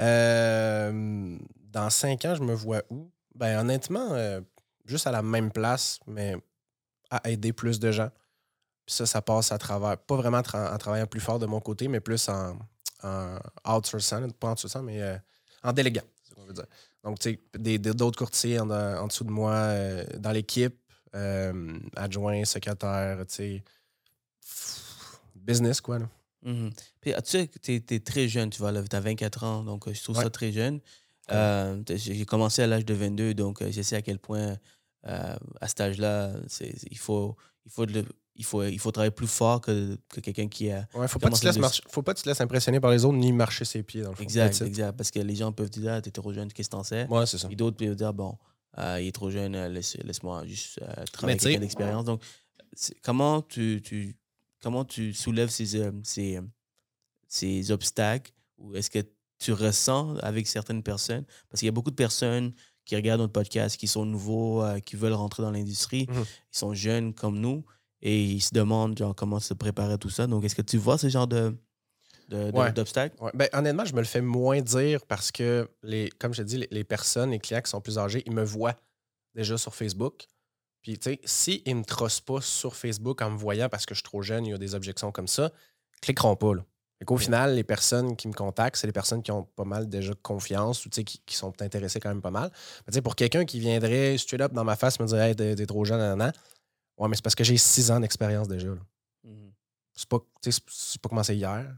Euh, 0.00 1.36
dans 1.72 1.90
cinq 1.90 2.24
ans, 2.24 2.34
je 2.34 2.42
me 2.42 2.54
vois 2.54 2.82
où? 2.90 3.08
Ben, 3.34 3.58
honnêtement, 3.60 4.08
euh, 4.12 4.40
juste 4.84 5.06
à 5.06 5.10
la 5.12 5.22
même 5.22 5.50
place, 5.52 5.98
mais 6.06 6.34
à 7.10 7.28
aider 7.30 7.52
plus 7.52 7.78
de 7.80 7.90
gens. 7.92 8.10
Puis 8.86 8.94
ça, 8.96 9.06
ça 9.06 9.22
passe 9.22 9.52
à 9.52 9.58
travers, 9.58 9.96
pas 9.98 10.16
vraiment 10.16 10.40
tra- 10.40 10.72
en 10.74 10.78
travaillant 10.78 11.06
plus 11.06 11.20
fort 11.20 11.38
de 11.38 11.46
mon 11.46 11.60
côté, 11.60 11.88
mais 11.88 12.00
plus 12.00 12.28
en, 12.28 12.58
en 13.02 13.38
outsourcant, 13.66 14.28
pas 14.38 14.48
en 14.48 14.52
outsourçant, 14.52 14.82
mais 14.82 15.00
euh, 15.00 15.16
en 15.62 15.72
déléguant, 15.72 16.02
c'est 16.22 16.30
ce 16.30 16.34
qu'on 16.34 16.46
veut 16.46 16.52
dire. 16.52 16.66
Donc, 17.04 17.18
tu 17.18 17.38
sais, 17.54 17.78
d'autres 17.78 18.18
courtiers 18.18 18.58
en, 18.60 18.68
en 18.70 19.06
dessous 19.06 19.24
de 19.24 19.30
moi, 19.30 19.52
euh, 19.52 20.04
dans 20.18 20.32
l'équipe, 20.32 20.76
adjoint, 21.96 22.44
secrétaire, 22.44 23.18
tu 23.26 23.34
sais, 23.34 23.64
business, 25.34 25.80
quoi. 25.80 25.98
Là. 25.98 26.08
Mhm. 26.42 26.70
Puis, 27.00 27.12
tu 27.12 27.20
sais 27.24 27.48
que 27.48 27.58
tu 27.58 27.74
es, 27.94 28.00
très 28.00 28.28
jeune, 28.28 28.50
tu 28.50 28.58
vois, 28.58 28.72
tu 28.82 28.96
as 28.96 29.00
24 29.00 29.44
ans, 29.44 29.62
donc 29.64 29.90
je 29.92 30.02
trouve 30.02 30.16
Ouais. 30.18 30.24
ça 30.24 30.30
très 30.30 30.52
jeune. 30.52 30.80
Euh, 31.32 31.82
J'ai 31.96 32.24
commencé 32.24 32.62
à 32.62 32.66
l'âge 32.66 32.84
de 32.84 32.94
22, 32.94 33.34
donc 33.34 33.62
euh, 33.62 33.70
je 33.70 33.82
sais 33.82 33.96
à 33.96 34.02
quel 34.02 34.18
point, 34.18 34.56
euh, 35.06 35.36
à 35.60 35.68
cet 35.68 35.80
âge-là, 35.80 36.32
il 36.90 36.98
faut, 36.98 37.36
il, 37.66 37.70
faut 37.72 37.84
le- 37.84 38.04
il, 38.34 38.44
faut, 38.44 38.62
il 38.64 38.78
faut 38.78 38.90
travailler 38.90 39.10
plus 39.10 39.26
fort 39.26 39.60
que, 39.60 39.96
que 40.08 40.20
quelqu'un 40.20 40.48
qui 40.48 40.70
a. 40.70 40.86
Ouais, 40.94 41.06
faut 41.08 41.18
pas, 41.18 41.28
tu 41.36 41.40
te 41.40 41.46
marcher- 41.60 41.82
faut 41.88 42.02
pas 42.02 42.12
que 42.14 42.18
tu 42.18 42.24
te 42.24 42.28
laisses 42.28 42.40
impressionner 42.40 42.80
par 42.80 42.90
les 42.90 43.04
autres 43.04 43.16
ni 43.18 43.32
marcher 43.32 43.64
ses 43.64 43.82
pieds, 43.82 44.02
dans 44.02 44.10
le 44.10 44.16
fond. 44.16 44.22
Exact, 44.22 44.54
exact. 44.66 44.96
Parce 44.96 45.10
que 45.10 45.20
les 45.20 45.34
gens 45.36 45.52
peuvent 45.52 45.70
dire, 45.70 45.92
ah, 45.92 46.00
t'es 46.02 46.10
trop 46.10 46.32
jeune, 46.32 46.52
qu'est-ce 46.52 46.68
que 46.68 46.76
t'en 46.76 46.84
sais? 46.84 47.06
Ouais, 47.08 47.26
c'est 47.26 47.38
ça. 47.38 47.46
Puis 47.48 47.56
d'autres 47.56 47.76
peuvent 47.76 47.94
dire, 47.96 48.12
bon, 48.14 48.36
euh, 48.78 48.98
il 49.00 49.08
est 49.08 49.12
trop 49.12 49.30
jeune, 49.30 49.54
euh, 49.54 49.68
laisse, 49.68 49.96
laisse-moi 50.02 50.46
juste 50.46 50.80
euh, 50.82 51.04
travailler 51.12 51.36
avec 51.46 51.60
d'expérience. 51.60 52.04
Donc, 52.04 52.22
comment 53.02 53.42
tu, 53.42 53.80
tu, 53.84 54.16
comment 54.62 54.84
tu 54.84 55.12
soulèves 55.12 55.50
ces, 55.50 55.66
ces, 56.04 56.40
ces 57.28 57.70
obstacles 57.70 58.32
ou 58.58 58.74
est-ce 58.76 58.90
que 58.90 58.98
tu 59.40 59.53
ressens 59.53 60.16
avec 60.18 60.46
certaines 60.46 60.83
personnes? 60.83 61.24
Parce 61.48 61.61
qu'il 61.61 61.66
y 61.66 61.68
a 61.68 61.72
beaucoup 61.72 61.90
de 61.90 61.96
personnes 61.96 62.53
qui 62.85 62.94
regardent 62.94 63.20
notre 63.22 63.33
podcast, 63.33 63.76
qui 63.76 63.88
sont 63.88 64.05
nouveaux, 64.05 64.62
euh, 64.62 64.79
qui 64.81 64.96
veulent 64.96 65.12
rentrer 65.14 65.42
dans 65.42 65.50
l'industrie. 65.50 66.07
Mhm. 66.09 66.22
Ils 66.24 66.59
sont 66.59 66.74
jeunes 66.74 67.14
comme 67.14 67.38
nous 67.40 67.64
et 68.03 68.22
ils 68.22 68.40
se 68.40 68.55
demandent 68.55 68.96
genre, 68.96 69.14
comment 69.14 69.40
se 69.40 69.55
préparer 69.55 69.94
à 69.94 69.98
tout 69.98 70.11
ça. 70.11 70.26
Donc, 70.26 70.44
est-ce 70.44 70.55
que 70.55 70.62
tu 70.62 70.76
vois 70.79 70.98
ce 70.98 71.09
genre 71.09 71.26
de, 71.26 71.57
Ouais. 72.31 72.72
d'obstacles? 72.72 73.16
Ouais, 73.20 73.31
ben, 73.35 73.48
honnêtement, 73.53 73.85
je 73.85 73.92
me 73.94 73.98
le 74.00 74.07
fais 74.07 74.20
moins 74.20 74.61
dire 74.61 75.05
parce 75.07 75.33
que, 75.33 75.68
les, 75.83 76.11
comme 76.18 76.33
je 76.33 76.42
te 76.42 76.46
dis, 76.46 76.59
les, 76.59 76.68
les 76.70 76.85
personnes, 76.85 77.31
les 77.33 77.38
clients 77.40 77.61
qui 77.61 77.70
sont 77.70 77.81
plus 77.81 77.98
âgés, 77.98 78.22
ils 78.26 78.33
me 78.33 78.44
voient 78.44 78.76
déjà 79.35 79.59
sur 79.59 79.74
Facebook. 79.74 80.26
Puis, 80.83 80.98
tu 80.98 81.11
sais, 81.11 81.20
s'ils 81.24 81.62
ne 81.66 81.74
me 81.81 81.85
trossent 81.85 82.20
pas 82.20 82.40
sur 82.40 82.74
Facebook 82.76 83.20
en 83.20 83.31
me 83.33 83.37
voyant 83.37 83.68
parce 83.68 83.85
que 83.85 83.94
je 83.94 83.98
suis 83.98 84.05
trop 84.05 84.22
jeune, 84.22 84.46
il 84.46 84.50
y 84.50 84.55
a 84.55 84.59
des 84.59 84.74
objections 84.74 85.12
comme 85.12 85.29
ça, 85.29 85.50
ils 85.96 86.00
cliqueront 86.00 86.37
pas. 86.37 86.55
Là. 86.55 86.64
Fait 87.00 87.06
qu'au 87.06 87.16
final, 87.16 87.54
les 87.54 87.64
personnes 87.64 88.14
qui 88.14 88.28
me 88.28 88.34
contactent, 88.34 88.76
c'est 88.76 88.86
les 88.86 88.92
personnes 88.92 89.22
qui 89.22 89.32
ont 89.32 89.44
pas 89.44 89.64
mal 89.64 89.88
déjà 89.88 90.12
confiance 90.22 90.84
ou 90.84 90.90
qui, 90.90 91.02
qui 91.04 91.34
sont 91.34 91.54
intéressées 91.62 91.98
quand 91.98 92.10
même 92.10 92.20
pas 92.20 92.30
mal. 92.30 92.52
Mais 92.94 93.00
pour 93.00 93.16
quelqu'un 93.16 93.46
qui 93.46 93.58
viendrait 93.58 94.18
straight 94.18 94.42
up 94.42 94.52
dans 94.52 94.64
ma 94.64 94.76
face 94.76 95.00
me 95.00 95.06
dire 95.06 95.18
Hey, 95.18 95.34
t'es, 95.34 95.64
trop 95.64 95.86
jeune, 95.86 95.98
nanana. 95.98 96.30
Ouais, 96.98 97.08
mais 97.08 97.16
c'est 97.16 97.22
parce 97.22 97.34
que 97.34 97.42
j'ai 97.42 97.56
six 97.56 97.90
ans 97.90 98.00
d'expérience 98.00 98.48
déjà. 98.48 98.68
là. 98.68 98.80
Mhm. 99.24 99.50
C'est 99.94 100.08
pas, 100.10 100.18
tu 100.42 100.52
sais, 100.52 100.60
c'est- 100.60 100.62
c'est 100.68 101.00
pas 101.00 101.08
commencé 101.08 101.34
hier. 101.34 101.74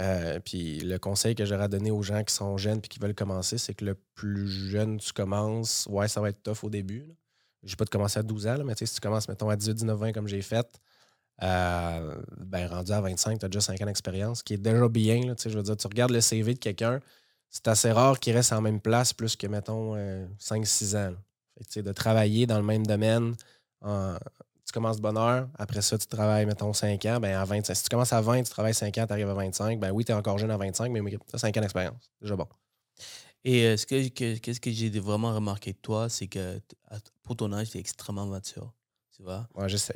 Euh, 0.00 0.38
puis 0.38 0.78
le 0.80 0.98
conseil 0.98 1.34
que 1.34 1.44
j'aurais 1.44 1.68
donné 1.68 1.90
aux 1.90 2.02
gens 2.02 2.22
qui 2.22 2.32
sont 2.34 2.56
jeunes 2.56 2.78
et 2.78 2.88
qui 2.88 3.00
veulent 3.00 3.14
commencer, 3.14 3.58
c'est 3.58 3.74
que 3.74 3.84
le 3.84 3.96
plus 4.14 4.48
jeune 4.70 4.98
tu 4.98 5.12
commences, 5.12 5.86
ouais, 5.90 6.06
ça 6.06 6.20
va 6.20 6.28
être 6.30 6.42
tough 6.44 6.62
au 6.62 6.70
début. 6.70 7.04
J'ai 7.64 7.74
pas 7.76 7.84
de 7.86 7.90
commencer 7.90 8.20
à 8.20 8.22
12 8.22 8.46
ans, 8.46 8.56
là, 8.56 8.62
mais 8.64 8.74
si 8.76 8.86
tu 8.94 9.00
commences, 9.00 9.28
mettons, 9.28 9.48
à 9.48 9.56
18, 9.56 9.74
19, 9.74 9.98
20 9.98 10.12
comme 10.12 10.28
j'ai 10.28 10.42
fait, 10.42 10.66
euh, 11.42 12.22
ben 12.38 12.66
rendu 12.68 12.92
à 12.92 13.00
25, 13.00 13.38
tu 13.40 13.44
as 13.46 13.48
déjà 13.48 13.60
5 13.60 13.80
ans 13.82 13.86
d'expérience, 13.86 14.38
ce 14.38 14.44
qui 14.44 14.54
est 14.54 14.58
déjà 14.58 14.88
bien. 14.88 15.20
Je 15.44 15.48
veux 15.50 15.62
dire, 15.62 15.76
tu 15.76 15.86
regardes 15.86 16.12
le 16.12 16.20
CV 16.20 16.54
de 16.54 16.58
quelqu'un, 16.58 17.00
c'est 17.50 17.68
assez 17.68 17.92
rare 17.92 18.18
qu'il 18.20 18.34
reste 18.34 18.52
en 18.52 18.60
même 18.60 18.80
place 18.80 19.12
plus 19.12 19.36
que, 19.36 19.46
mettons, 19.46 19.94
5-6 20.38 20.94
ans. 20.96 21.10
là. 21.10 21.16
Fait 21.58 21.64
que, 21.64 21.68
tu 21.68 21.72
sais, 21.74 21.82
de 21.82 21.92
travailler 21.92 22.46
dans 22.46 22.58
le 22.58 22.64
même 22.64 22.86
domaine, 22.86 23.34
tu 23.82 24.72
commences 24.72 24.96
de 24.96 25.02
bonne 25.02 25.18
heure, 25.18 25.48
après 25.58 25.82
ça, 25.82 25.98
tu 25.98 26.06
travailles, 26.06 26.46
mettons, 26.46 26.72
5 26.72 27.04
ans, 27.06 27.20
ben 27.20 27.34
à 27.36 27.44
25. 27.44 27.74
Si 27.74 27.82
tu 27.84 27.88
commences 27.90 28.12
à 28.12 28.20
20, 28.20 28.42
tu 28.42 28.50
travailles 28.50 28.74
5 28.74 28.96
ans, 28.98 29.06
tu 29.06 29.12
arrives 29.12 29.28
à 29.28 29.34
25, 29.34 29.78
ben 29.78 29.90
oui, 29.92 30.04
tu 30.04 30.12
es 30.12 30.14
encore 30.14 30.38
jeune 30.38 30.50
à 30.50 30.56
25, 30.56 30.90
mais 30.90 31.10
tu 31.10 31.18
as 31.32 31.38
5 31.38 31.56
ans 31.56 31.60
d'expérience. 31.60 32.10
Déjà 32.20 32.34
bon. 32.36 32.46
Et 33.44 33.64
euh, 33.66 33.76
ce 33.76 33.86
que, 33.86 34.08
que- 34.08 34.38
qu'est-ce 34.38 34.60
que 34.60 34.70
j'ai 34.70 34.88
vraiment 35.00 35.34
remarqué 35.34 35.72
de 35.72 35.78
toi, 35.78 36.08
c'est 36.08 36.28
que 36.28 36.60
pour 37.22 37.36
ton 37.36 37.52
âge, 37.52 37.70
tu 37.70 37.76
es 37.78 37.80
extrêmement 37.80 38.26
mature. 38.26 38.72
Tu 39.16 39.22
vois? 39.22 39.46
Ouais, 39.54 39.68
j'essaie. 39.68 39.94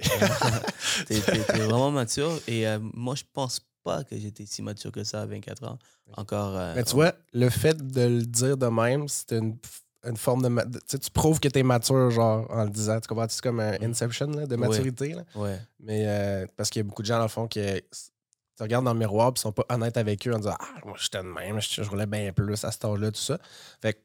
Tu 1.07 1.15
es, 1.15 1.21
vraiment 1.21 1.91
mature. 1.91 2.39
Et 2.47 2.67
euh, 2.69 2.79
moi, 2.95 3.15
je 3.15 3.25
pense 3.33 3.61
pas 3.83 4.05
que 4.05 4.17
j'étais 4.17 4.47
si 4.47 4.63
mature 4.63 4.93
que 4.93 5.03
ça 5.05 5.23
à 5.23 5.27
24 5.27 5.65
ans. 5.65 5.79
Encore. 6.17 6.57
euh, 6.57 6.75
Mais 6.77 6.85
tu 6.85 6.95
vois, 6.95 7.13
le 7.33 7.49
fait 7.51 7.77
de 7.77 8.01
le 8.03 8.23
dire 8.23 8.57
de 8.57 8.67
même, 8.67 9.09
c'est 9.09 9.33
une, 9.33 9.57
une 10.05 10.17
forme 10.17 10.43
de. 10.43 10.49
ma- 10.49 10.65
de- 10.65 10.79
Tu 10.79 10.85
sais, 10.89 10.99
tu 10.99 11.11
prouves 11.11 11.41
que 11.41 11.49
tu 11.49 11.59
es 11.59 11.63
mature, 11.63 12.11
genre, 12.11 12.47
en 12.51 12.65
le 12.65 12.71
disant. 12.71 13.01
Tu 13.01 13.09
comprends? 13.09 13.27
C'est 13.29 13.41
comme 13.43 13.61
un 13.61 13.73
Mm. 13.79 13.85
inception 13.91 14.27
là, 14.29 14.47
de 14.47 14.55
Ouais. 14.57 14.69
maturité. 14.69 15.15
là. 15.15 15.25
Ouais. 15.35 15.59
Mais 15.81 16.05
euh, 16.07 16.47
parce 16.57 16.71
qu'il 16.71 16.81
y 16.81 16.85
a 16.85 16.89
beaucoup 16.89 17.03
de 17.03 17.07
gens, 17.09 17.17
dans 17.17 17.23
le 17.25 17.29
fond, 17.29 17.49
qui. 17.49 17.61
Tu 17.61 18.63
regardes 18.65 18.85
dans 18.85 18.93
le 18.93 18.99
miroir 18.99 19.29
et 19.29 19.33
ils 19.37 19.41
sont 19.41 19.53
pas 19.53 19.65
honnêtes 19.69 19.97
avec 19.97 20.27
eux 20.27 20.35
en 20.35 20.39
disant 20.39 20.57
Ah, 20.59 20.81
moi, 20.85 20.97
j'étais 20.99 21.19
de 21.19 21.23
même, 21.23 21.61
je, 21.61 21.81
je 21.83 21.89
roulais 21.89 22.07
bien 22.07 22.33
plus 22.33 22.65
à 22.65 22.73
cet 22.73 22.85
âge-là, 22.85 23.13
tout 23.13 23.21
ça. 23.21 23.39
Fait 23.81 23.95
que, 23.95 23.99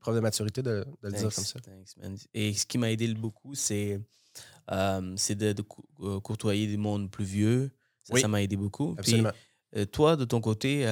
preuve 0.00 0.14
de 0.14 0.20
maturité 0.20 0.62
de, 0.62 0.86
de 1.02 1.08
le 1.08 1.12
dire 1.12 1.34
comme 1.34 1.44
ça. 1.44 1.60
thanks, 1.60 1.94
man. 1.98 2.16
Et 2.32 2.54
ce 2.54 2.64
qui 2.64 2.78
m'a 2.78 2.90
aidé 2.90 3.12
beaucoup, 3.12 3.54
c'est 3.54 4.00
euh, 4.72 5.14
c'est 5.16 5.34
de, 5.34 5.52
de 5.52 5.62
cou- 5.62 5.84
euh, 6.02 6.20
courtoyer 6.20 6.66
des 6.66 6.76
mondes 6.76 7.10
plus 7.10 7.24
vieux. 7.24 7.70
Ça, 8.02 8.14
Oui. 8.14 8.24
m'a 8.26 8.42
aidé 8.42 8.56
beaucoup. 8.56 8.94
Puis, 8.94 9.00
Absolument. 9.00 9.30
Euh, 9.76 9.84
toi, 9.86 10.14
de 10.16 10.24
ton 10.24 10.40
côté, 10.40 10.82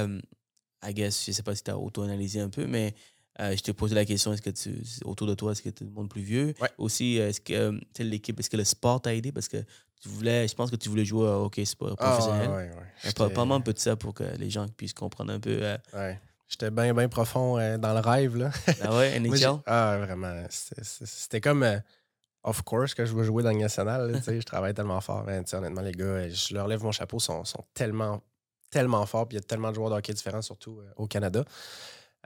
I 0.85 0.94
guess, 0.94 1.24
je 1.26 1.32
sais 1.32 1.42
pas 1.42 1.54
si 1.54 1.62
tu 1.62 1.70
as 1.70 1.78
auto-analysé 1.78 2.40
un 2.40 2.48
peu, 2.48 2.66
mais 2.66 2.94
je 3.38 3.61
t'ai 3.61 3.72
posé 3.72 3.94
la 3.94 4.04
question, 4.04 4.32
est-ce 4.32 4.42
que 4.42 4.50
tu, 4.50 4.74
autour 5.04 5.26
de 5.26 5.35
toi, 5.35 5.52
est-ce 5.52 5.62
que 5.62 5.68
tu 5.70 5.85
es 5.85 5.87
le 5.87 5.92
monde 5.92 6.08
plus 6.08 6.22
vieux? 6.22 6.54
Ouais. 6.61 6.68
Aussi, 6.78 7.16
est-ce 7.16 7.40
que 7.40 7.78
l'équipe, 8.02 8.38
est-ce 8.40 8.50
que 8.50 8.56
le 8.56 8.64
sport 8.64 9.00
t'a 9.00 9.14
aidé? 9.14 9.30
Parce 9.30 9.48
que 9.48 9.58
tu 10.00 10.08
voulais, 10.08 10.48
je 10.48 10.54
pense 10.54 10.70
que 10.70 10.76
tu 10.76 10.88
voulais 10.88 11.04
jouer 11.04 11.26
au 11.28 11.44
hockey 11.44 11.64
sport 11.64 11.94
Ah, 11.98 12.08
professionnel. 12.11 12.48
ouais, 12.50 12.56
ouais. 12.76 12.87
J'étais- 13.04 13.14
par- 13.14 13.30
Parle-moi 13.32 13.56
un 13.58 13.61
peu 13.61 13.72
de 13.72 13.78
ça 13.78 13.94
pour 13.94 14.12
que 14.14 14.24
les 14.37 14.50
gens 14.50 14.66
puissent 14.68 14.94
comprendre 14.94 15.32
un 15.32 15.38
peu. 15.40 15.61
ouais. 15.94 16.20
J'étais 16.48 16.70
bien, 16.70 16.92
bien 16.92 17.08
profond 17.08 17.58
euh, 17.58 17.78
dans 17.78 17.94
le 17.94 18.00
rêve, 18.00 18.37
là. 18.37 18.50
ah 18.82 18.96
ouais, 18.98 19.18
Moi, 19.20 19.62
ah, 19.66 19.98
vraiment. 20.04 20.44
C'était- 20.50 21.40
comme, 21.40 21.62
euh, 21.62 21.78
of 22.44 22.62
course, 22.62 22.94
que 22.94 23.05
je 23.05 23.14
veux 23.14 23.24
jouer 23.24 23.42
dans 23.42 23.52
le 23.52 23.59
national. 23.59 24.20
je 24.26 24.40
travaille 24.40 24.74
tellement 24.74 25.00
fort. 25.00 25.24
Ben, 25.24 25.44
honnêtement, 25.52 25.81
les 25.81 25.92
gars, 25.92 26.28
je 26.28 26.55
leur 26.55 26.66
lève 26.66 26.83
mon 26.83 26.92
chapeau, 26.92 27.18
ils 27.18 27.22
sont, 27.22 27.44
sont 27.44 27.64
tellement, 27.74 28.22
tellement 28.70 29.07
forts. 29.07 29.28
Puis 29.28 29.37
il 29.37 29.40
y 29.40 29.42
a 29.42 29.46
tellement 29.46 29.70
de 29.70 29.76
joueurs 29.76 29.90
de 29.90 29.94
hockey 29.96 30.12
différents, 30.12 30.42
surtout 30.42 30.81
euh, 30.81 30.90
au 30.96 31.07
Canada. 31.07 31.44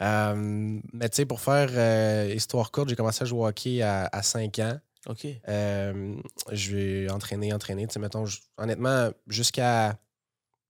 Euh, 0.01 0.81
mais 0.93 1.09
tu 1.09 1.17
sais, 1.17 1.27
pour 1.27 1.41
faire 1.41 1.69
euh, 1.73 2.33
histoire 2.35 2.71
courte, 2.71 2.89
j'ai 2.89 2.97
commencé 2.97 3.23
à 3.23 3.27
jouer 3.27 3.41
au 3.41 3.47
hockey 3.47 3.83
à, 3.83 4.09
à 4.11 4.23
5 4.23 4.59
ans. 4.61 4.79
OK. 5.07 5.27
Je 5.47 6.77
vais 6.77 7.11
entraîner, 7.11 7.53
mettons, 7.99 8.25
honnêtement, 8.57 9.11
jusqu'à. 9.29 9.99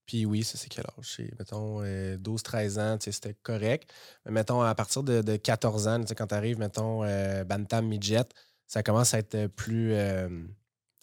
Puis 0.05 0.25
oui, 0.25 0.43
ça 0.45 0.57
c'est 0.57 0.69
quel 0.69 0.85
âge? 0.97 1.21
Mettons, 1.37 1.83
12-13 1.83 2.79
ans, 2.79 2.97
tu 2.97 3.05
sais, 3.05 3.11
c'était 3.11 3.35
correct. 3.43 3.91
Mais 4.25 4.31
mettons, 4.31 4.61
à 4.61 4.73
partir 4.73 5.03
de, 5.03 5.21
de 5.21 5.35
14 5.35 5.87
ans, 5.89 6.01
quand 6.15 6.27
tu 6.27 6.35
arrives, 6.35 6.59
mettons, 6.59 7.01
Bantam, 7.43 7.87
Midget, 7.87 8.23
ça 8.67 8.83
commence 8.83 9.13
à 9.13 9.19
être 9.19 9.47
plus. 9.47 9.93
euh, 9.93 10.29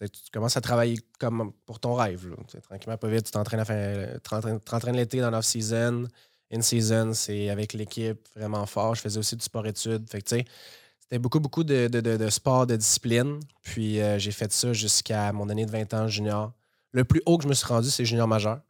tu 0.00 0.08
commences 0.32 0.56
à 0.56 0.60
travailler 0.60 0.98
comme 1.18 1.52
pour 1.66 1.80
ton 1.80 1.94
rêve. 1.94 2.28
là. 2.28 2.36
Tranquillement, 2.62 2.96
pas 2.98 3.08
vite, 3.08 3.24
tu 3.26 3.30
t'entraînes, 3.32 3.60
à 3.60 3.64
faire, 3.64 4.14
tu 4.14 4.60
t'entraînes- 4.64 4.96
l'été 4.96 5.20
dans 5.20 5.30
l'off-season. 5.30 6.06
In-season, 6.52 7.14
c'est 7.14 7.48
avec 7.48 7.72
l'équipe 7.72 8.28
vraiment 8.36 8.66
fort. 8.66 8.94
Je 8.94 9.00
faisais 9.00 9.18
aussi 9.18 9.34
du 9.36 9.44
sport-études. 9.44 10.08
Fait 10.10 10.22
c'était 10.28 11.18
beaucoup, 11.18 11.40
beaucoup 11.40 11.64
de, 11.64 11.88
de, 11.88 12.00
de- 12.00 12.30
sport, 12.30 12.66
de 12.66 12.76
discipline. 12.76 13.40
Puis 13.62 14.00
euh, 14.00 14.18
j'ai 14.18 14.30
fait 14.32 14.52
ça 14.52 14.72
jusqu'à 14.72 15.32
mon 15.32 15.48
année 15.48 15.64
de 15.66 15.70
20 15.70 15.94
ans 15.94 16.06
junior. 16.08 16.52
Le 16.92 17.04
plus 17.04 17.22
haut 17.26 17.38
que 17.38 17.44
je 17.44 17.48
me 17.48 17.54
suis 17.54 17.66
rendu, 17.66 17.88
c'est 17.90 18.04
junior 18.04 18.28
majeur. 18.28 18.60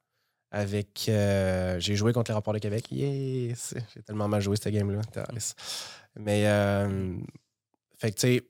Avec. 0.50 1.06
euh, 1.08 1.80
j'ai 1.80 1.96
joué 1.96 2.12
contre 2.12 2.30
les 2.30 2.34
rapports 2.34 2.54
de 2.54 2.58
Québec. 2.60 2.86
Yes! 2.92 3.74
J'ai 3.94 4.02
tellement 4.02 4.28
mal 4.28 4.40
joué 4.40 4.56
cette 4.56 4.72
game-là. 4.72 5.00
Mais. 6.16 6.46
euh, 6.46 7.16
fait 7.98 8.12
tu 8.12 8.20
sais, 8.20 8.42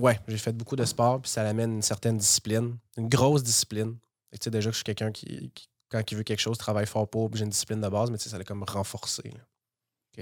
ouais, 0.00 0.18
j'ai 0.28 0.38
fait 0.38 0.52
beaucoup 0.52 0.76
de 0.76 0.84
sport. 0.84 1.20
Puis 1.22 1.30
ça 1.30 1.42
l'amène 1.42 1.72
une 1.74 1.82
certaine 1.82 2.16
discipline. 2.18 2.76
Une 2.96 3.08
grosse 3.08 3.42
discipline. 3.42 3.96
Tu 4.32 4.38
sais, 4.42 4.50
déjà 4.50 4.70
que 4.70 4.74
je 4.74 4.78
suis 4.78 4.84
quelqu'un 4.84 5.10
qui, 5.12 5.50
qui, 5.54 5.68
quand 5.88 6.02
il 6.10 6.16
veut 6.16 6.22
quelque 6.22 6.40
chose, 6.40 6.56
travaille 6.58 6.86
fort 6.86 7.08
pour. 7.08 7.30
Puis 7.30 7.38
j'ai 7.38 7.44
une 7.44 7.50
discipline 7.50 7.80
de 7.80 7.88
base, 7.88 8.10
mais 8.10 8.18
tu 8.18 8.24
sais, 8.24 8.30
ça 8.30 8.38
l'a 8.38 8.44
comme 8.44 8.62
renforcé. 8.64 9.22
là. 9.24 9.40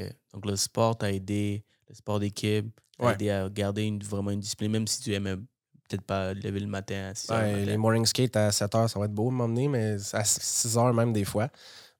OK. 0.02 0.14
Donc, 0.34 0.46
le 0.46 0.56
sport 0.56 0.96
t'a 0.98 1.12
aidé, 1.12 1.64
le 1.88 1.94
sport 1.94 2.18
d'équipe, 2.20 2.68
t'a 2.98 3.04
Ouais. 3.06 3.12
aidé 3.14 3.30
à 3.30 3.48
garder 3.48 3.82
une, 3.84 4.02
vraiment 4.02 4.30
une 4.30 4.40
discipline, 4.40 4.72
même 4.72 4.86
si 4.86 5.00
tu 5.00 5.12
aimais 5.14 5.36
peut-être 5.36 6.02
pas 6.04 6.34
lever 6.34 6.60
le 6.60 6.66
matin 6.66 7.10
à 7.10 7.14
6 7.14 7.30
heures 7.30 7.38
Ouais, 7.38 7.64
les 7.64 7.76
morning 7.78 8.04
skate 8.04 8.36
à 8.36 8.52
7 8.52 8.74
heures, 8.74 8.90
ça 8.90 8.98
va 8.98 9.06
être 9.06 9.14
beau 9.14 9.30
de 9.30 9.34
m'emmener, 9.36 9.68
mais 9.68 9.96
à 10.12 10.24
6 10.24 10.76
heures 10.76 10.92
même 10.92 11.12
des 11.14 11.24
fois. 11.24 11.48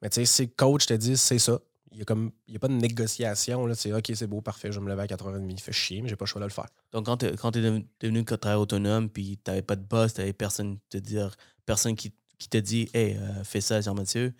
Mais 0.03 0.11
tu 0.11 0.17
sais, 0.17 0.25
si 0.27 0.43
le 0.43 0.53
coach 0.57 0.87
te 0.87 0.95
dit 0.95 1.17
c'est 1.17 1.39
ça, 1.39 1.59
Il 1.91 1.97
n'y 1.97 2.03
a, 2.03 2.05
comme- 2.05 2.33
il 2.47 2.55
y 2.55 2.57
a 2.57 2.61
pas 2.61 2.69
de 2.69 2.75
négociation. 2.75 3.67
C'est 3.75 3.93
OK, 3.93 4.11
c'est 4.15 4.27
beau, 4.27 4.41
parfait, 4.41 4.71
je 4.73 4.79
vais 4.79 4.85
me 4.85 4.91
lever 4.91 5.03
à 5.03 5.07
4h30. 5.07 5.61
Fait 5.61 5.73
chier, 5.73 6.03
mais 6.03 6.09
j'ai 6.09 6.17
pas 6.17 6.25
le 6.25 6.29
choix 6.29 6.41
de 6.41 6.47
le 6.47 6.53
faire. 6.53 6.67
Donc, 6.93 7.07
quand 7.07 7.17
tu 7.17 7.27
es, 7.27 7.63
devenu, 7.63 7.87
devenu 8.01 8.25
travailleur 8.25 8.61
autonome, 8.61 9.09
puis 9.09 9.39
tu 9.43 9.51
n'avais 9.51 9.63
pas 9.63 9.77
de 9.77 9.83
boss, 9.85 10.15
tu 10.15 10.21
n'avais 10.21 10.33
personne, 10.33 10.79
te 10.91 10.99
dire, 10.99 11.35
personne 11.67 11.97
qui, 11.97 12.13
qui 12.39 12.49
te 12.49 12.59
dit 12.59 12.89
Hey, 12.95 13.17
euh, 13.17 13.43
fais 13.45 13.61
ça, 13.61 13.81
Jean-Mathieu, 13.81 14.35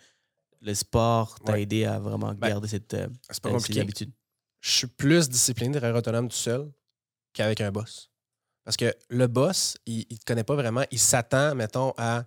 le 0.61 0.73
sport 0.73 1.39
t'a 1.39 1.53
Ouais. 1.53 1.63
aidé 1.63 1.85
à 1.85 1.99
vraiment 1.99 2.33
Ben, 2.33 2.49
garder 2.49 2.67
cette, 2.67 2.93
euh, 2.93 3.07
pas 3.41 3.49
euh, 3.49 3.81
habitudes. 3.81 4.11
je 4.61 4.69
suis 4.71 4.87
plus 4.87 5.29
discipliné 5.29 5.73
de 5.73 5.79
travailler 5.79 5.97
autonome 5.97 6.27
tout 6.29 6.35
seul 6.35 6.71
qu'avec 7.33 7.61
un 7.61 7.71
boss. 7.71 8.11
Parce 8.65 8.75
que 8.77 8.93
le 9.09 9.27
boss, 9.27 9.77
il 9.85 10.05
ne 10.11 10.17
te 10.17 10.25
connaît 10.25 10.43
pas 10.43 10.55
vraiment. 10.55 10.83
Il 10.91 10.99
s'attend, 10.99 11.55
mettons, 11.55 11.93
à 11.97 12.25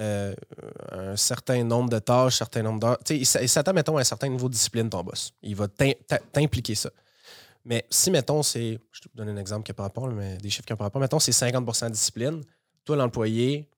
euh, 0.00 0.34
un 0.92 1.16
certain 1.16 1.62
nombre 1.62 1.90
de 1.90 1.98
tâches, 1.98 2.34
un 2.34 2.44
certain 2.44 2.62
nombre 2.62 2.80
d'heures. 2.80 2.98
Il 3.10 3.26
s'attend, 3.26 3.72
mettons, 3.72 3.96
à 3.96 4.00
un 4.00 4.04
certain 4.04 4.28
niveau 4.28 4.48
de 4.48 4.54
discipline, 4.54 4.88
ton 4.88 5.02
boss. 5.02 5.32
Il 5.42 5.56
va 5.56 5.68
t'impliquer 5.68 6.74
ça. 6.74 6.90
Mais 7.64 7.86
si, 7.90 8.10
mettons, 8.10 8.42
c'est. 8.42 8.78
Je 8.90 9.00
te 9.02 9.08
donne 9.14 9.28
un 9.28 9.36
exemple 9.36 9.64
qui 9.64 9.70
n'a 9.70 9.74
pas 9.74 9.82
rapport, 9.84 10.08
mais 10.08 10.38
des 10.38 10.48
chiffres 10.48 10.66
qui 10.66 10.72
n'ont 10.72 10.88
pas. 10.88 10.98
Mettons, 10.98 11.18
c'est 11.18 11.32
50% 11.32 11.88
de 11.88 11.92
discipline. 11.92 12.42
Toi, 12.84 12.96
l'employé, 12.96 13.68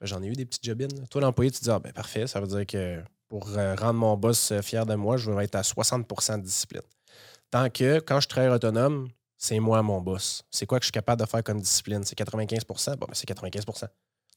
ben, 0.00 0.06
j'en 0.06 0.22
ai 0.22 0.26
eu 0.26 0.32
des 0.32 0.44
petites 0.44 0.64
jobines. 0.64 1.06
Toi, 1.08 1.20
l'employé, 1.20 1.50
tu 1.50 1.58
te 1.60 1.64
dis, 1.64 1.70
ah, 1.70 1.78
ben 1.78 1.92
parfait, 1.92 2.26
ça 2.26 2.40
veut 2.40 2.48
dire 2.48 2.66
que 2.66 3.02
pour 3.28 3.48
euh, 3.56 3.74
rendre 3.76 4.00
mon 4.00 4.16
boss 4.16 4.52
euh, 4.52 4.62
fier 4.62 4.84
de 4.86 4.94
moi, 4.94 5.16
je 5.16 5.30
vais 5.30 5.44
être 5.44 5.54
à 5.54 5.62
60% 5.62 6.38
de 6.38 6.42
discipline. 6.42 6.82
Tant 7.50 7.70
que, 7.70 8.00
quand 8.00 8.20
je 8.20 8.28
travaille 8.28 8.50
autonome, 8.50 9.08
c'est 9.36 9.60
moi 9.60 9.82
mon 9.82 10.00
boss. 10.00 10.42
C'est 10.50 10.66
quoi 10.66 10.78
que 10.78 10.84
je 10.84 10.88
suis 10.88 10.92
capable 10.92 11.22
de 11.22 11.26
faire 11.26 11.44
comme 11.44 11.60
discipline? 11.60 12.02
C'est 12.04 12.18
95% 12.18 12.96
Bon, 12.96 13.06
ben 13.06 13.14
c'est 13.14 13.26
95 13.26 13.64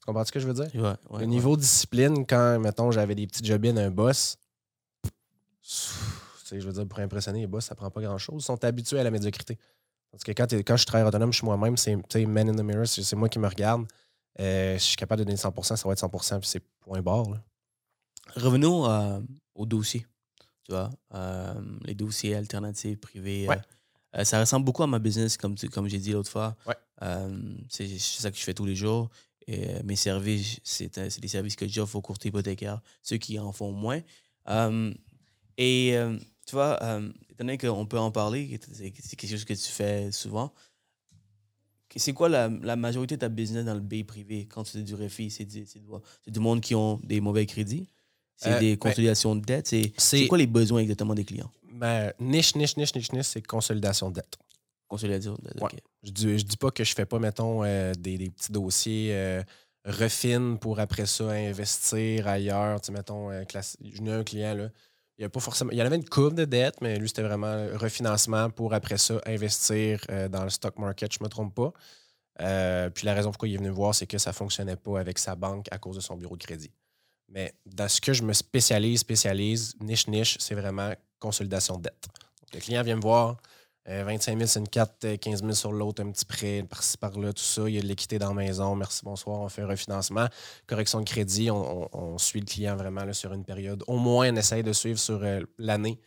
Tu 0.02 0.06
comprends 0.06 0.24
ce 0.24 0.32
que 0.32 0.40
je 0.40 0.48
veux 0.48 0.54
dire? 0.54 0.68
Ouais, 0.74 0.80
ouais, 0.90 0.96
Le 1.12 1.16
ouais. 1.18 1.26
niveau 1.26 1.56
discipline, 1.56 2.26
quand, 2.26 2.58
mettons, 2.58 2.90
j'avais 2.90 3.14
des 3.14 3.24
petites 3.28 3.46
jobines, 3.46 3.78
un 3.78 3.90
boss, 3.90 4.36
je 6.50 6.58
veux 6.58 6.72
dire, 6.72 6.86
pour 6.88 6.98
impressionner 6.98 7.40
les 7.40 7.46
boss, 7.46 7.66
ça 7.66 7.74
prend 7.76 7.88
pas 7.90 8.00
grand-chose. 8.02 8.42
Ils 8.42 8.44
sont 8.44 8.62
habitués 8.64 8.98
à 8.98 9.04
la 9.04 9.10
médiocrité. 9.10 9.58
Parce 10.10 10.24
que 10.24 10.32
quand, 10.32 10.52
quand 10.52 10.76
je 10.76 10.84
travaille 10.86 11.06
autonome, 11.06 11.32
je 11.32 11.38
suis 11.38 11.44
moi-même, 11.46 11.76
c'est 11.76 11.96
man 12.26 12.48
in 12.50 12.54
the 12.54 12.62
mirror, 12.64 12.86
c'est 12.86 13.14
moi 13.16 13.28
qui 13.28 13.38
me 13.38 13.46
regarde. 13.48 13.86
Euh, 14.40 14.74
je 14.74 14.82
suis 14.82 14.96
capable 14.96 15.20
de 15.20 15.24
donner 15.24 15.36
100% 15.36 15.76
ça 15.76 15.86
va 15.86 15.92
être 15.92 16.00
100% 16.00 16.38
puis 16.40 16.48
c'est 16.48 16.60
point 16.80 17.00
barre. 17.00 17.30
là. 17.30 17.42
Revenons 18.34 18.88
euh, 18.90 19.20
aux 19.54 19.66
dossiers. 19.66 20.06
Tu 20.64 20.72
vois, 20.72 20.90
euh, 21.14 21.54
les 21.84 21.94
dossiers 21.94 22.34
alternatifs, 22.34 22.98
privés. 23.00 23.46
Ouais. 23.48 23.60
euh, 24.16 24.24
ça 24.24 24.40
ressemble 24.40 24.64
beaucoup 24.64 24.82
à 24.82 24.86
ma 24.86 24.98
business, 24.98 25.36
comme, 25.36 25.54
tu- 25.54 25.68
comme 25.68 25.86
j'ai 25.88 25.98
dit 25.98 26.12
l'autre 26.12 26.30
fois. 26.30 26.56
Ouais. 26.66 26.74
C'est 27.68 27.86
ça 27.98 28.30
que 28.30 28.36
je 28.36 28.42
fais 28.42 28.54
tous 28.54 28.64
les 28.64 28.74
jours. 28.76 29.08
Et 29.46 29.68
euh, 29.68 29.80
mes 29.84 29.96
services, 29.96 30.60
c'est 30.62 30.98
des 31.20 31.28
services 31.28 31.56
que 31.56 31.66
j'offre 31.66 31.96
aux 31.96 32.00
courtiers 32.00 32.28
hypothécaires, 32.28 32.80
ceux 33.02 33.16
qui 33.16 33.38
en 33.38 33.52
font 33.52 33.72
moins. 33.72 34.00
Euh, 34.48 34.92
et 35.58 35.96
euh, 35.96 36.16
tu 36.46 36.54
vois, 36.54 36.82
euh, 36.82 37.08
étant 37.30 37.44
donné 37.44 37.58
qu'on 37.58 37.86
peut 37.86 37.98
en 37.98 38.10
parler, 38.10 38.58
c'est 38.72 38.90
quelque 38.90 39.30
chose 39.30 39.44
que 39.44 39.54
tu 39.54 39.68
fais 39.68 40.10
souvent. 40.12 40.52
C'est 41.94 42.14
quoi 42.14 42.28
la, 42.28 42.48
la 42.48 42.76
majorité 42.76 43.16
de 43.16 43.20
ta 43.20 43.28
business 43.28 43.66
dans 43.66 43.74
le 43.74 43.80
B 43.80 44.02
privé? 44.04 44.46
Quand 44.46 44.64
tu 44.64 44.72
fais 44.72 44.82
du 44.82 44.94
refi? 44.94 45.30
C'est 45.30 45.44
du, 45.44 46.40
monde 46.40 46.60
qui 46.62 46.74
ont 46.74 46.98
des 47.04 47.20
mauvais 47.20 47.44
crédits? 47.44 47.86
C'est 48.36 48.52
Euh, 48.52 48.58
des 48.58 48.76
ben, 48.76 48.78
consolidations 48.78 49.36
de 49.36 49.44
dette? 49.44 49.74
C'est 49.98 50.26
quoi 50.26 50.38
les 50.38 50.46
besoins 50.46 50.80
exactement 50.80 51.14
des 51.14 51.24
clients? 51.24 51.50
Mais 51.70 52.14
niche, 52.18 52.54
niche, 52.56 52.76
niche, 52.76 52.94
niche, 52.94 53.12
niche, 53.12 53.26
c'est 53.26 53.46
consolidation 53.46 54.08
de 54.08 54.14
dette. 54.14 54.38
Ouais. 55.60 55.70
Je 56.02 56.10
dis, 56.10 56.38
je 56.38 56.44
dis 56.44 56.56
pas 56.56 56.70
que 56.70 56.84
je 56.84 56.94
fais 56.94 57.06
pas, 57.06 57.18
mettons, 57.18 57.64
euh, 57.64 57.92
des, 57.94 58.18
des 58.18 58.30
petits 58.30 58.52
dossiers 58.52 59.10
euh, 59.12 59.42
refine 59.84 60.58
pour 60.58 60.80
après 60.80 61.06
ça 61.06 61.30
investir 61.30 62.28
ailleurs. 62.28 62.80
Tu 62.80 62.86
sais, 62.86 62.92
mettons, 62.92 63.30
euh, 63.30 63.42
classi- 63.44 63.76
j'en 63.94 64.06
ai 64.06 64.12
un 64.12 64.24
client, 64.24 64.54
là. 64.54 64.68
Il 65.18 65.22
y, 65.22 65.24
a 65.24 65.28
pas 65.28 65.40
forcément, 65.40 65.70
il 65.70 65.78
y 65.78 65.82
en 65.82 65.86
avait 65.86 65.96
une 65.96 66.08
courbe 66.08 66.34
de 66.34 66.44
dette, 66.44 66.80
mais 66.80 66.98
lui, 66.98 67.06
c'était 67.06 67.22
vraiment 67.22 67.66
refinancement 67.74 68.50
pour 68.50 68.72
après 68.74 68.96
ça 68.98 69.20
investir 69.26 70.00
euh, 70.10 70.26
dans 70.28 70.42
le 70.42 70.50
stock 70.50 70.78
market, 70.78 71.12
je 71.12 71.22
me 71.22 71.28
trompe 71.28 71.54
pas. 71.54 71.72
Euh, 72.40 72.88
puis 72.90 73.04
la 73.04 73.14
raison 73.14 73.30
pourquoi 73.30 73.46
il 73.48 73.54
est 73.54 73.58
venu 73.58 73.68
me 73.68 73.74
voir, 73.74 73.94
c'est 73.94 74.06
que 74.06 74.18
ça 74.18 74.32
fonctionnait 74.32 74.76
pas 74.76 74.98
avec 74.98 75.18
sa 75.18 75.36
banque 75.36 75.66
à 75.70 75.78
cause 75.78 75.96
de 75.96 76.00
son 76.00 76.16
bureau 76.16 76.36
de 76.36 76.42
crédit. 76.42 76.72
Mais 77.28 77.54
dans 77.66 77.88
ce 77.88 78.00
que 78.00 78.12
je 78.12 78.22
me 78.22 78.32
spécialise, 78.32 79.00
spécialise, 79.00 79.74
niche, 79.80 80.08
niche, 80.08 80.36
c'est 80.40 80.54
vraiment 80.54 80.92
consolidation 81.18 81.76
de 81.76 81.82
dette. 81.82 82.08
Donc, 82.40 82.54
le 82.54 82.60
client 82.60 82.82
vient 82.82 82.96
me 82.96 83.02
voir, 83.02 83.36
euh, 83.88 84.04
25 84.04 84.36
000 84.36 84.46
c'est 84.46 84.60
une 84.60 84.68
carte, 84.68 85.04
euh, 85.04 85.16
15 85.16 85.40
000 85.40 85.52
sur 85.54 85.72
l'autre, 85.72 86.02
un 86.04 86.12
petit 86.12 86.24
prêt 86.24 86.64
par-ci 86.68 86.96
par-là, 86.96 87.32
tout 87.32 87.42
ça. 87.42 87.62
Il 87.68 87.74
y 87.74 87.78
a 87.78 87.82
de 87.82 87.86
l'équité 87.86 88.18
dans 88.18 88.28
la 88.28 88.34
maison. 88.34 88.76
Merci, 88.76 89.00
bonsoir. 89.04 89.40
On 89.40 89.48
fait 89.48 89.62
un 89.62 89.66
refinancement. 89.66 90.26
Correction 90.68 91.00
de 91.00 91.04
crédit, 91.04 91.50
on, 91.50 92.16
suit 92.18 92.40
le 92.40 92.46
client 92.46 92.76
vraiment 92.76 93.12
sur 93.12 93.32
une 93.32 93.44
période. 93.44 93.82
Au 93.88 93.96
moins, 93.96 94.32
on 94.32 94.36
essaye 94.36 94.62
de 94.62 94.72
suivre 94.72 95.00
sur 95.00 95.22
euh, 95.24 95.40
l'année. 95.58 95.98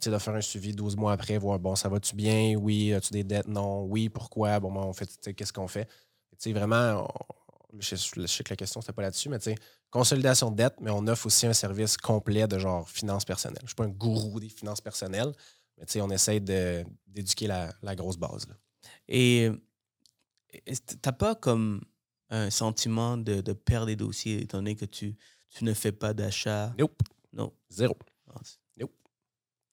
Tu 0.00 0.10
de 0.10 0.18
faire 0.18 0.34
un 0.34 0.40
suivi 0.40 0.72
12 0.72 0.96
mois 0.96 1.12
après, 1.12 1.38
voir, 1.38 1.58
bon, 1.58 1.76
ça 1.76 1.88
va-tu 1.88 2.16
bien? 2.16 2.56
Oui, 2.56 2.92
as-tu 2.92 3.12
des 3.12 3.24
dettes? 3.24 3.48
Non. 3.48 3.82
Oui, 3.82 4.08
pourquoi? 4.08 4.60
Bon, 4.60 4.72
ben, 4.72 4.80
on 4.80 4.92
fait, 4.92 5.08
qu'est-ce 5.34 5.52
qu'on 5.52 5.68
fait? 5.68 5.86
Tu 5.86 6.50
sais, 6.50 6.52
vraiment, 6.52 7.08
je, 7.78 7.96
sais 7.96 8.44
que 8.44 8.50
la 8.50 8.56
question, 8.56 8.80
c'était 8.80 8.92
pas 8.92 9.02
là-dessus, 9.02 9.28
mais 9.28 9.38
tu 9.38 9.50
sais, 9.50 9.56
consolidation 9.90 10.50
de 10.50 10.56
dette, 10.56 10.74
mais 10.80 10.90
on 10.90 11.06
offre 11.06 11.26
aussi 11.26 11.46
un 11.46 11.52
service 11.52 11.96
complet 11.96 12.46
de 12.48 12.58
genre 12.58 12.88
finances 12.88 13.24
personnelles. 13.24 13.62
Je 13.62 13.68
suis 13.68 13.74
pas 13.76 13.84
un 13.84 13.88
gourou 13.88 14.40
des 14.40 14.48
finances 14.48 14.80
personnelles, 14.80 15.32
mais 15.78 15.86
tu 15.86 15.92
sais, 15.94 16.00
on 16.00 16.10
essaye 16.10 16.40
de- 16.40 16.84
d'éduquer 17.06 17.46
la, 17.46 17.72
la 17.82 17.94
grosse 17.94 18.16
base. 18.16 18.46
là. 18.48 18.54
Et 19.08 19.50
t'as 21.02 21.12
pas 21.12 21.34
comme 21.34 21.82
un 22.30 22.50
sentiment 22.50 23.16
de, 23.16 23.40
de 23.40 23.52
perdre 23.52 23.86
des 23.86 23.96
dossiers 23.96 24.42
étant 24.42 24.58
donné 24.58 24.76
que 24.76 24.84
tu, 24.84 25.16
tu 25.50 25.64
ne 25.64 25.74
fais 25.74 25.92
pas 25.92 26.14
d'achat? 26.14 26.72
Nope. 26.78 27.00
Non. 27.32 27.52
Zéro. 27.70 27.96
Ah, 28.30 28.40
c'est- 28.44 28.58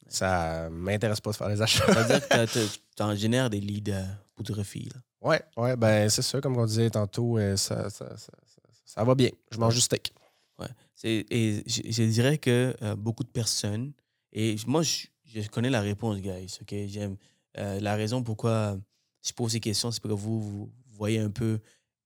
Ça 0.07 0.69
m'intéresse 0.69 1.21
pas 1.21 1.31
de 1.31 1.35
faire 1.37 1.47
les 1.47 1.61
achats. 1.61 1.85
Ça 1.85 2.01
veut 2.03 2.07
dire 2.19 2.27
que 2.27 2.45
tu 2.97 3.03
en 3.03 3.15
génères 3.15 3.49
des 3.49 3.61
leads 3.61 3.93
pour 4.35 4.43
du 4.43 4.51
refi. 4.51 4.89
Là. 4.93 5.01
Ouais, 5.21 5.41
ouais, 5.55 5.75
ben 5.77 6.09
c'est 6.09 6.21
ça, 6.23 6.41
comme 6.41 6.57
on 6.57 6.65
disait 6.65 6.89
tantôt, 6.89 7.37
euh, 7.37 7.55
ça, 7.55 7.89
ça, 7.89 8.09
ça, 8.17 8.33
ça- 8.45 8.61
ça 8.83 9.03
va 9.05 9.15
bien. 9.15 9.29
Je 9.51 9.57
mange 9.57 9.75
du 9.75 9.79
steak. 9.81 10.13
Ouais. 10.59 10.67
C'est- 10.95 11.25
Et 11.29 11.63
je, 11.65 11.81
je 11.89 12.03
dirais 12.03 12.37
que 12.39 12.75
euh, 12.81 12.95
beaucoup 12.97 13.23
de 13.23 13.29
personnes, 13.29 13.93
et 14.33 14.57
moi, 14.67 14.81
je, 14.81 15.05
je 15.33 15.47
connais 15.49 15.69
la 15.69 15.81
réponse, 15.81 16.17
guys. 16.19 16.57
ok? 16.61 16.73
J'aime 16.87 17.17
euh, 17.57 17.79
la 17.79 17.95
raison 17.95 18.23
pourquoi 18.23 18.77
je 19.25 19.31
pose 19.33 19.51
ces 19.51 19.59
questions, 19.59 19.91
c'est 19.91 20.01
parce 20.01 20.13
que 20.15 20.19
vous, 20.19 20.41
vous 20.41 20.71
voyez 20.89 21.19
un 21.19 21.29
peu 21.29 21.59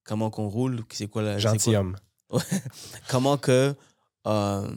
comment 0.04 0.30
qu'on 0.30 0.48
roule, 0.48 0.84
c'est 0.92 1.08
quoi 1.08 1.22
la. 1.22 1.38
Gentilhomme. 1.38 1.96
comment 3.10 3.38
que 3.38 3.76
euh, 4.28 4.76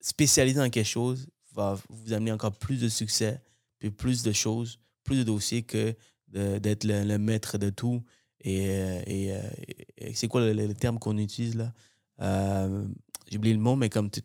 spécialiser 0.00 0.58
dans 0.58 0.70
quelque 0.70 0.86
chose 0.86 1.28
va 1.54 1.78
vous 1.88 2.12
amener 2.12 2.32
encore 2.32 2.52
plus 2.52 2.80
de 2.80 2.88
succès, 2.88 3.40
puis 3.78 3.90
plus 3.90 4.22
de 4.22 4.32
choses, 4.32 4.78
plus 5.04 5.18
de 5.18 5.22
dossiers 5.22 5.62
que 5.62 5.94
d'être 6.28 6.84
le, 6.84 7.04
le 7.04 7.18
maître 7.18 7.58
de 7.58 7.70
tout. 7.70 8.02
Et, 8.42 8.68
euh, 8.70 9.02
et, 9.06 9.34
et 9.98 10.14
c'est 10.14 10.28
quoi 10.28 10.40
le, 10.40 10.52
le 10.52 10.74
terme 10.74 10.98
qu'on 10.98 11.18
utilise 11.18 11.56
là? 11.56 11.72
Euh, 12.20 12.84
J'ai 13.28 13.38
oublié 13.38 13.54
le 13.54 13.60
mot, 13.60 13.76
mais 13.76 13.88
comme 13.90 14.10
tu 14.10 14.22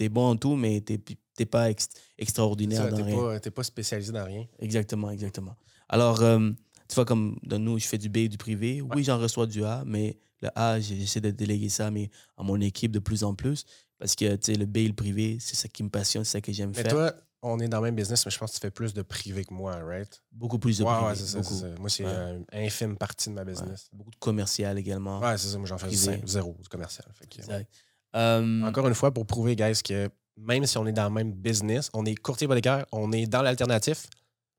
es, 0.00 0.08
bon 0.08 0.30
en 0.30 0.36
tout, 0.36 0.56
mais 0.56 0.80
tu 0.80 0.98
n'es 1.40 1.46
pas 1.46 1.70
ex- 1.70 1.88
extraordinaire 2.18 2.88
dans 2.90 2.96
T'es 2.96 3.02
rien. 3.02 3.16
pas, 3.16 3.40
t'es 3.40 3.50
pas 3.50 3.62
spécialisé 3.62 4.12
dans 4.12 4.24
rien. 4.24 4.46
Exactement, 4.58 5.10
exactement. 5.10 5.54
Alors, 5.88 6.20
euh, 6.22 6.50
tu 6.88 6.94
vois, 6.94 7.04
comme 7.04 7.38
dans 7.42 7.58
nous, 7.58 7.78
je 7.78 7.86
fais 7.86 7.98
du 7.98 8.08
B 8.08 8.18
et 8.18 8.28
du 8.28 8.36
privé. 8.38 8.80
Oui, 8.82 9.04
j'en 9.04 9.18
reçois 9.18 9.46
du 9.46 9.64
A, 9.64 9.82
mais 9.86 10.16
le 10.42 10.48
A, 10.54 10.78
j'essaie 10.80 11.20
de 11.20 11.30
déléguer 11.30 11.68
ça 11.68 11.90
mais 11.90 12.10
à 12.36 12.42
mon 12.42 12.60
équipe 12.60 12.92
de 12.92 12.98
plus 12.98 13.24
en 13.24 13.34
plus. 13.34 13.64
Parce 13.98 14.14
que, 14.14 14.36
tu 14.36 14.52
sais, 14.52 14.58
le 14.58 14.66
B 14.66 14.78
et 14.78 14.88
le 14.88 14.94
privé, 14.94 15.38
c'est 15.40 15.56
ça 15.56 15.68
qui 15.68 15.82
me 15.82 15.88
passionne, 15.88 16.24
c'est 16.24 16.32
ça 16.32 16.40
que 16.40 16.52
j'aime 16.52 16.72
Mais 16.76 16.82
faire. 16.82 16.92
toi, 16.92 17.14
on 17.42 17.58
est 17.60 17.68
dans 17.68 17.78
le 17.78 17.84
même 17.84 17.94
business, 17.94 18.26
mais 18.26 18.30
je 18.30 18.38
pense 18.38 18.50
que 18.50 18.56
tu 18.56 18.60
fais 18.60 18.70
plus 18.70 18.92
de 18.92 19.00
privé 19.02 19.44
que 19.44 19.54
moi, 19.54 19.76
right? 19.76 20.22
beaucoup 20.32 20.58
plus 20.58 20.78
de 20.78 20.84
privé. 20.84 21.06
ouais, 21.06 21.14
ça, 21.14 21.42
ça. 21.42 21.66
Moi, 21.78 21.88
c'est 21.88 22.04
Ouais. 22.04 22.12
une 22.12 22.44
infime 22.52 22.96
partie 22.98 23.30
de 23.30 23.34
ma 23.34 23.44
business. 23.44 23.88
Beaucoup 23.92 24.10
de 24.10 24.16
commercial 24.16 24.76
également. 24.78 25.20
Ouais, 25.20 25.38
c'est 25.38 25.48
ça. 25.48 25.56
Moi, 25.58 25.66
j'en 25.66 25.78
fais 25.78 25.88
zéro 26.26 26.56
du 26.60 26.68
commercial. 26.68 27.06
Fait 27.14 27.26
que, 27.26 27.38
Exact. 27.38 27.70
Euh, 28.14 28.62
Encore 28.62 28.86
une 28.88 28.94
fois, 28.94 29.12
pour 29.12 29.26
prouver, 29.26 29.56
guys, 29.56 29.82
que 29.82 30.10
même 30.36 30.66
si 30.66 30.76
on 30.78 30.86
est 30.86 30.92
dans 30.92 31.04
le 31.04 31.10
même 31.14 31.32
business, 31.32 31.90
on 31.94 32.04
est 32.04 32.14
courtier 32.14 32.44
hypothécaire, 32.46 32.86
on 32.92 33.10
est 33.12 33.26
dans 33.26 33.42
l'alternatif, 33.42 34.06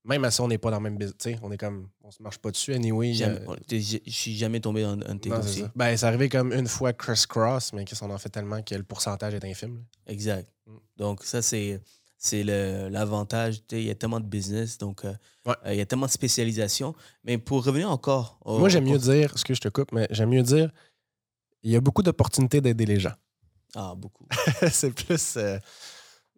même 0.03 0.23
à 0.23 0.31
ça, 0.31 0.41
on 0.43 0.47
n'est 0.47 0.57
pas 0.57 0.71
dans 0.71 0.77
le 0.77 0.83
même 0.83 0.97
business. 0.97 1.37
On 1.43 1.51
est 1.51 1.57
comme, 1.57 1.89
on 2.01 2.11
se 2.11 2.23
marche 2.23 2.37
pas 2.37 2.49
dessus, 2.51 2.73
anyway. 2.73 3.13
euh, 3.21 3.37
Je 3.69 3.99
suis 4.07 4.37
jamais 4.37 4.59
tombé 4.61 4.81
dans 4.83 4.91
un 4.93 5.15
de 5.15 5.19
tes 5.19 5.29
dossiers. 5.29 5.65
Ben, 5.75 5.95
c'est 5.97 6.05
arrivé 6.05 6.29
comme 6.29 6.53
une 6.53 6.67
fois 6.67 6.93
criss-cross, 6.93 7.73
mais 7.73 7.83
qu'est-ce 7.83 7.99
qu'on 7.99 8.11
en 8.13 8.17
fait 8.17 8.29
tellement 8.29 8.61
que 8.63 8.73
le 8.75 8.83
pourcentage 8.83 9.33
est 9.33 9.43
infime. 9.43 9.75
là. 9.75 10.11
Exact. 10.13 10.47
Mm. 10.65 10.71
Donc, 10.95 11.23
ça, 11.25 11.41
c'est, 11.41 11.81
l'avantage. 12.89 13.61
Il 13.71 13.83
y 13.83 13.89
a 13.89 13.95
tellement 13.95 14.19
de 14.19 14.25
business, 14.25 14.77
donc 14.77 15.03
euh, 15.05 15.13
Ouais. 15.45 15.53
euh, 15.65 15.73
il 15.73 15.77
y 15.77 15.81
a 15.81 15.85
tellement 15.85 16.05
de 16.05 16.11
spécialisation. 16.11 16.95
Mais 17.23 17.37
pour 17.37 17.63
revenir 17.65 17.89
encore. 17.91 18.39
au- 18.45 18.59
Moi, 18.59 18.69
j'aime 18.69 18.85
mieux 18.85 18.97
dire, 18.97 19.37
ce 19.37 19.43
que 19.45 19.53
je 19.53 19.61
te 19.61 19.67
coupe, 19.69 19.91
mais 19.91 20.07
j'aime 20.09 20.29
mieux 20.29 20.41
dire, 20.43 20.71
il 21.63 21.71
y 21.71 21.75
a 21.75 21.81
beaucoup 21.81 22.01
d'opportunités 22.03 22.61
d'aider 22.61 22.85
les 22.85 22.99
gens. 22.99 23.13
Ah, 23.79 23.93
beaucoup. 23.95 24.25
c'est 24.71 24.91
plus. 24.91 25.35
euh, 25.37 25.59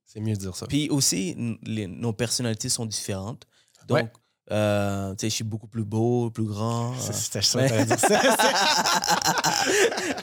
c'est 0.06 0.20
mieux 0.20 0.34
de 0.34 0.40
dire 0.40 0.56
ça. 0.56 0.66
Puis 0.68 0.90
aussi, 0.90 1.36
les- 1.64 1.88
nos 1.88 2.12
personnalités 2.14 2.68
sont 2.70 2.86
différentes. 2.86 3.46
Donc, 3.88 3.98
Ouais. 3.98 4.12
Euh, 4.52 5.12
tu 5.12 5.18
sais, 5.22 5.30
je 5.30 5.36
suis 5.36 5.44
beaucoup 5.44 5.68
plus 5.68 5.84
beau, 5.86 6.32
plus 6.32 6.44
grand. 6.46 6.92
Euh, 6.96 7.12
C'était 7.14 7.44
ça, 7.44 7.60
mais- 7.62 7.70
t'allais 7.70 7.86
dire 7.86 8.00
ça. 8.00 8.20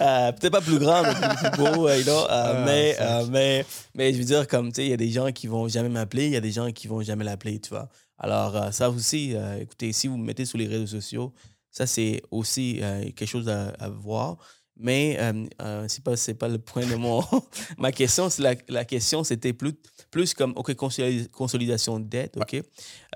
Euh, 0.00 0.33
peut-être 0.33 0.52
pas 0.52 0.61
plus 0.61 0.79
grand, 0.79 1.02
mais 1.02 1.14
plus, 1.14 1.37
plus 1.37 1.57
beau, 1.64 1.88
euh, 1.88 1.96
you 1.98 2.05
know, 2.05 2.12
euh, 2.12 2.26
Ah, 2.29 2.62
mais, 2.64 2.96
euh, 3.00 3.26
mais, 3.31 3.64
mais 3.94 4.12
je 4.12 4.18
veux 4.18 4.24
dire, 4.24 4.46
comme, 4.46 4.68
tu 4.72 4.76
sais, 4.76 4.87
il 4.87 4.90
y 4.90 4.92
a 4.92 4.96
des 4.96 5.11
gens 5.11 5.31
qui 5.33 5.46
vont 5.46 5.68
jamais 5.68 5.88
m'appeler, 5.88 6.26
il 6.26 6.33
y 6.33 6.37
a 6.37 6.40
des 6.40 6.50
gens 6.52 6.70
qui 6.72 6.87
vont 6.88 7.00
jamais 7.02 7.24
l'appeler, 7.24 7.61
tu 7.61 7.70
vois. 7.70 7.88
Alors, 8.18 8.57
euh, 8.57 8.70
ça 8.72 8.90
aussi, 8.90 9.35
euh, 9.35 9.61
écoutez, 9.61 9.92
si 9.92 10.09
vous 10.09 10.16
me 10.16 10.24
mettez 10.24 10.44
sur 10.44 10.59
les 10.59 10.66
réseaux 10.66 10.87
sociaux, 10.87 11.33
ça, 11.70 11.87
c'est 11.87 12.22
aussi 12.31 12.81
euh, 12.83 13.05
quelque 13.12 13.26
chose 13.26 13.48
à, 13.48 13.68
à 13.79 13.88
voir. 13.88 14.37
Mais 14.78 15.16
euh, 15.18 15.46
euh, 15.62 15.86
pas 16.04 16.16
c'est 16.16 16.34
pas 16.34 16.48
le 16.48 16.58
point 16.58 16.86
de 16.86 16.94
mon 16.96 17.22
ma 17.78 17.92
question 17.92 18.28
la, 18.38 18.54
la 18.68 18.84
question 18.84 19.24
c'était 19.24 19.54
plus 19.54 19.72
plus 20.10 20.34
comme 20.34 20.52
ok 20.56 20.72
consolida- 20.74 21.28
consolidation 21.30 21.98
de 21.98 22.04
dette 22.08 22.36
ok. 22.36 22.62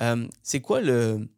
Euh, 0.03 0.27
c'est 0.43 0.61
quoi 0.61 0.81
le 0.81 1.29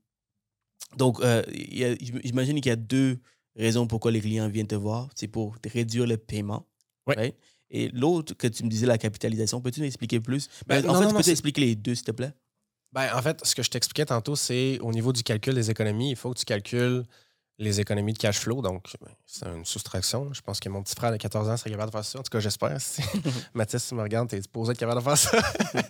donc 0.96 1.20
euh, 1.22 1.42
j'imagine 1.50 2.60
qu'il 2.60 2.70
y 2.70 2.72
a 2.72 2.76
deux 2.76 3.18
raisons 3.56 3.86
pourquoi 3.86 4.10
les 4.10 4.20
clients 4.20 4.48
viennent 4.48 4.66
te 4.66 4.74
voir. 4.74 5.08
C'est 5.14 5.28
pour 5.28 5.56
réduire 5.64 6.06
le 6.06 6.16
paiement 6.16 6.66
right? 7.06 7.34
et 7.70 7.88
l'autre 7.88 8.34
que 8.34 8.46
tu 8.46 8.64
me 8.64 8.68
disais 8.68 8.86
la 8.86 8.98
capitalisation 8.98 9.60
peux-tu 9.60 9.80
m'expliquer 9.80 10.20
plus? 10.20 10.48
Ben, 10.66 10.82
Ben, 10.82 10.90
en 10.90 10.94
fait 10.94 11.00
non, 11.00 11.08
tu 11.08 11.12
non, 11.14 11.18
peux 11.18 11.22
c'est- 11.24 11.30
t'expliquer 11.30 11.60
les 11.62 11.74
deux 11.76 11.94
s'il 11.94 12.04
te 12.04 12.12
plaît. 12.12 12.32
Ben, 12.92 13.08
en 13.16 13.22
fait, 13.22 13.40
ce 13.42 13.54
que 13.54 13.62
je 13.62 13.70
t'expliquais 13.70 14.04
tantôt, 14.04 14.36
c'est 14.36 14.78
au 14.80 14.92
niveau 14.92 15.14
du 15.14 15.22
calcul 15.22 15.54
des 15.54 15.70
économies, 15.70 16.10
il 16.10 16.16
faut 16.16 16.30
que 16.34 16.38
tu 16.38 16.44
calcules 16.44 17.04
les 17.62 17.80
économies 17.80 18.12
de 18.12 18.18
cash 18.18 18.38
flow. 18.40 18.60
Donc, 18.60 18.84
ben, 19.00 19.10
c'est 19.26 19.46
une 19.46 19.64
soustraction. 19.64 20.32
Je 20.32 20.40
pense 20.42 20.60
que 20.60 20.68
mon 20.68 20.82
petit 20.82 20.94
frère 20.94 21.12
de 21.12 21.16
14 21.16 21.48
ans 21.48 21.56
serait 21.56 21.70
capable 21.70 21.90
de 21.90 21.96
faire 21.96 22.04
ça. 22.04 22.18
En 22.18 22.22
tout 22.22 22.30
cas, 22.30 22.40
j'espère. 22.40 22.76
Si- 22.80 23.02
Mathis, 23.54 23.82
si 23.82 23.88
tu 23.90 23.94
me 23.94 24.02
regardes, 24.02 24.28
tu 24.28 24.36
es 24.36 24.42
supposé 24.42 24.72
être 24.72 24.78
capable 24.78 25.00
de 25.00 25.04
faire 25.04 25.18
ça. 25.18 25.30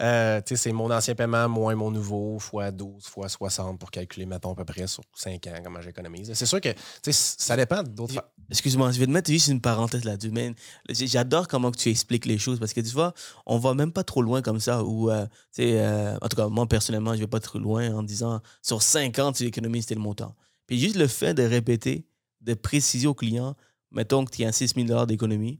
Euh, 0.00 0.40
tu 0.46 0.54
sais, 0.54 0.62
c'est 0.62 0.72
mon 0.72 0.92
ancien 0.92 1.16
paiement 1.16 1.48
moins 1.48 1.74
mon 1.74 1.90
nouveau, 1.90 2.38
fois 2.38 2.70
12, 2.70 3.04
fois 3.06 3.28
60 3.28 3.80
pour 3.80 3.90
calculer, 3.90 4.26
mettons, 4.26 4.52
à 4.52 4.54
peu 4.54 4.64
près 4.64 4.86
sur 4.86 5.02
5 5.12 5.44
ans 5.48 5.54
comment 5.64 5.80
j'économise. 5.80 6.32
C'est 6.34 6.46
sûr 6.46 6.60
que 6.60 6.68
ça 7.10 7.56
dépend 7.56 7.82
d'autres. 7.82 8.14
Excuse-moi, 8.48 8.92
je 8.92 9.00
vais 9.00 9.06
te 9.06 9.10
mettre 9.10 9.28
juste 9.28 9.48
une 9.48 9.60
parenthèse 9.60 10.04
là-dessus. 10.04 10.54
J'adore 10.88 11.48
comment 11.48 11.72
tu 11.72 11.88
expliques 11.90 12.26
les 12.26 12.38
choses 12.38 12.60
parce 12.60 12.72
que 12.72 12.80
tu 12.80 12.90
vois, 12.90 13.12
on 13.44 13.58
va 13.58 13.74
même 13.74 13.90
pas 13.90 14.04
trop 14.04 14.22
loin 14.22 14.40
comme 14.40 14.60
ça. 14.60 14.84
Ou, 14.84 15.10
euh, 15.10 15.24
tu 15.52 15.62
sais, 15.64 15.80
euh, 15.80 16.16
en 16.22 16.28
tout 16.28 16.36
cas, 16.36 16.46
moi 16.46 16.68
personnellement, 16.68 17.14
je 17.14 17.18
vais 17.18 17.26
pas 17.26 17.40
trop 17.40 17.58
loin 17.58 17.92
en 17.92 18.04
disant 18.04 18.40
sur 18.62 18.82
5 18.82 19.18
ans, 19.18 19.32
tu 19.32 19.46
économises 19.46 19.86
tel 19.86 19.98
montant. 19.98 20.32
Puis 20.68 20.78
juste 20.78 20.94
le 20.96 21.08
fait 21.08 21.34
de 21.34 21.42
répéter, 21.42 22.06
de 22.42 22.54
préciser 22.54 23.08
au 23.08 23.14
client, 23.14 23.56
mettons 23.90 24.24
que 24.24 24.30
tu 24.30 24.44
as 24.44 24.52
6 24.52 24.74
000 24.86 25.06
d'économie, 25.06 25.58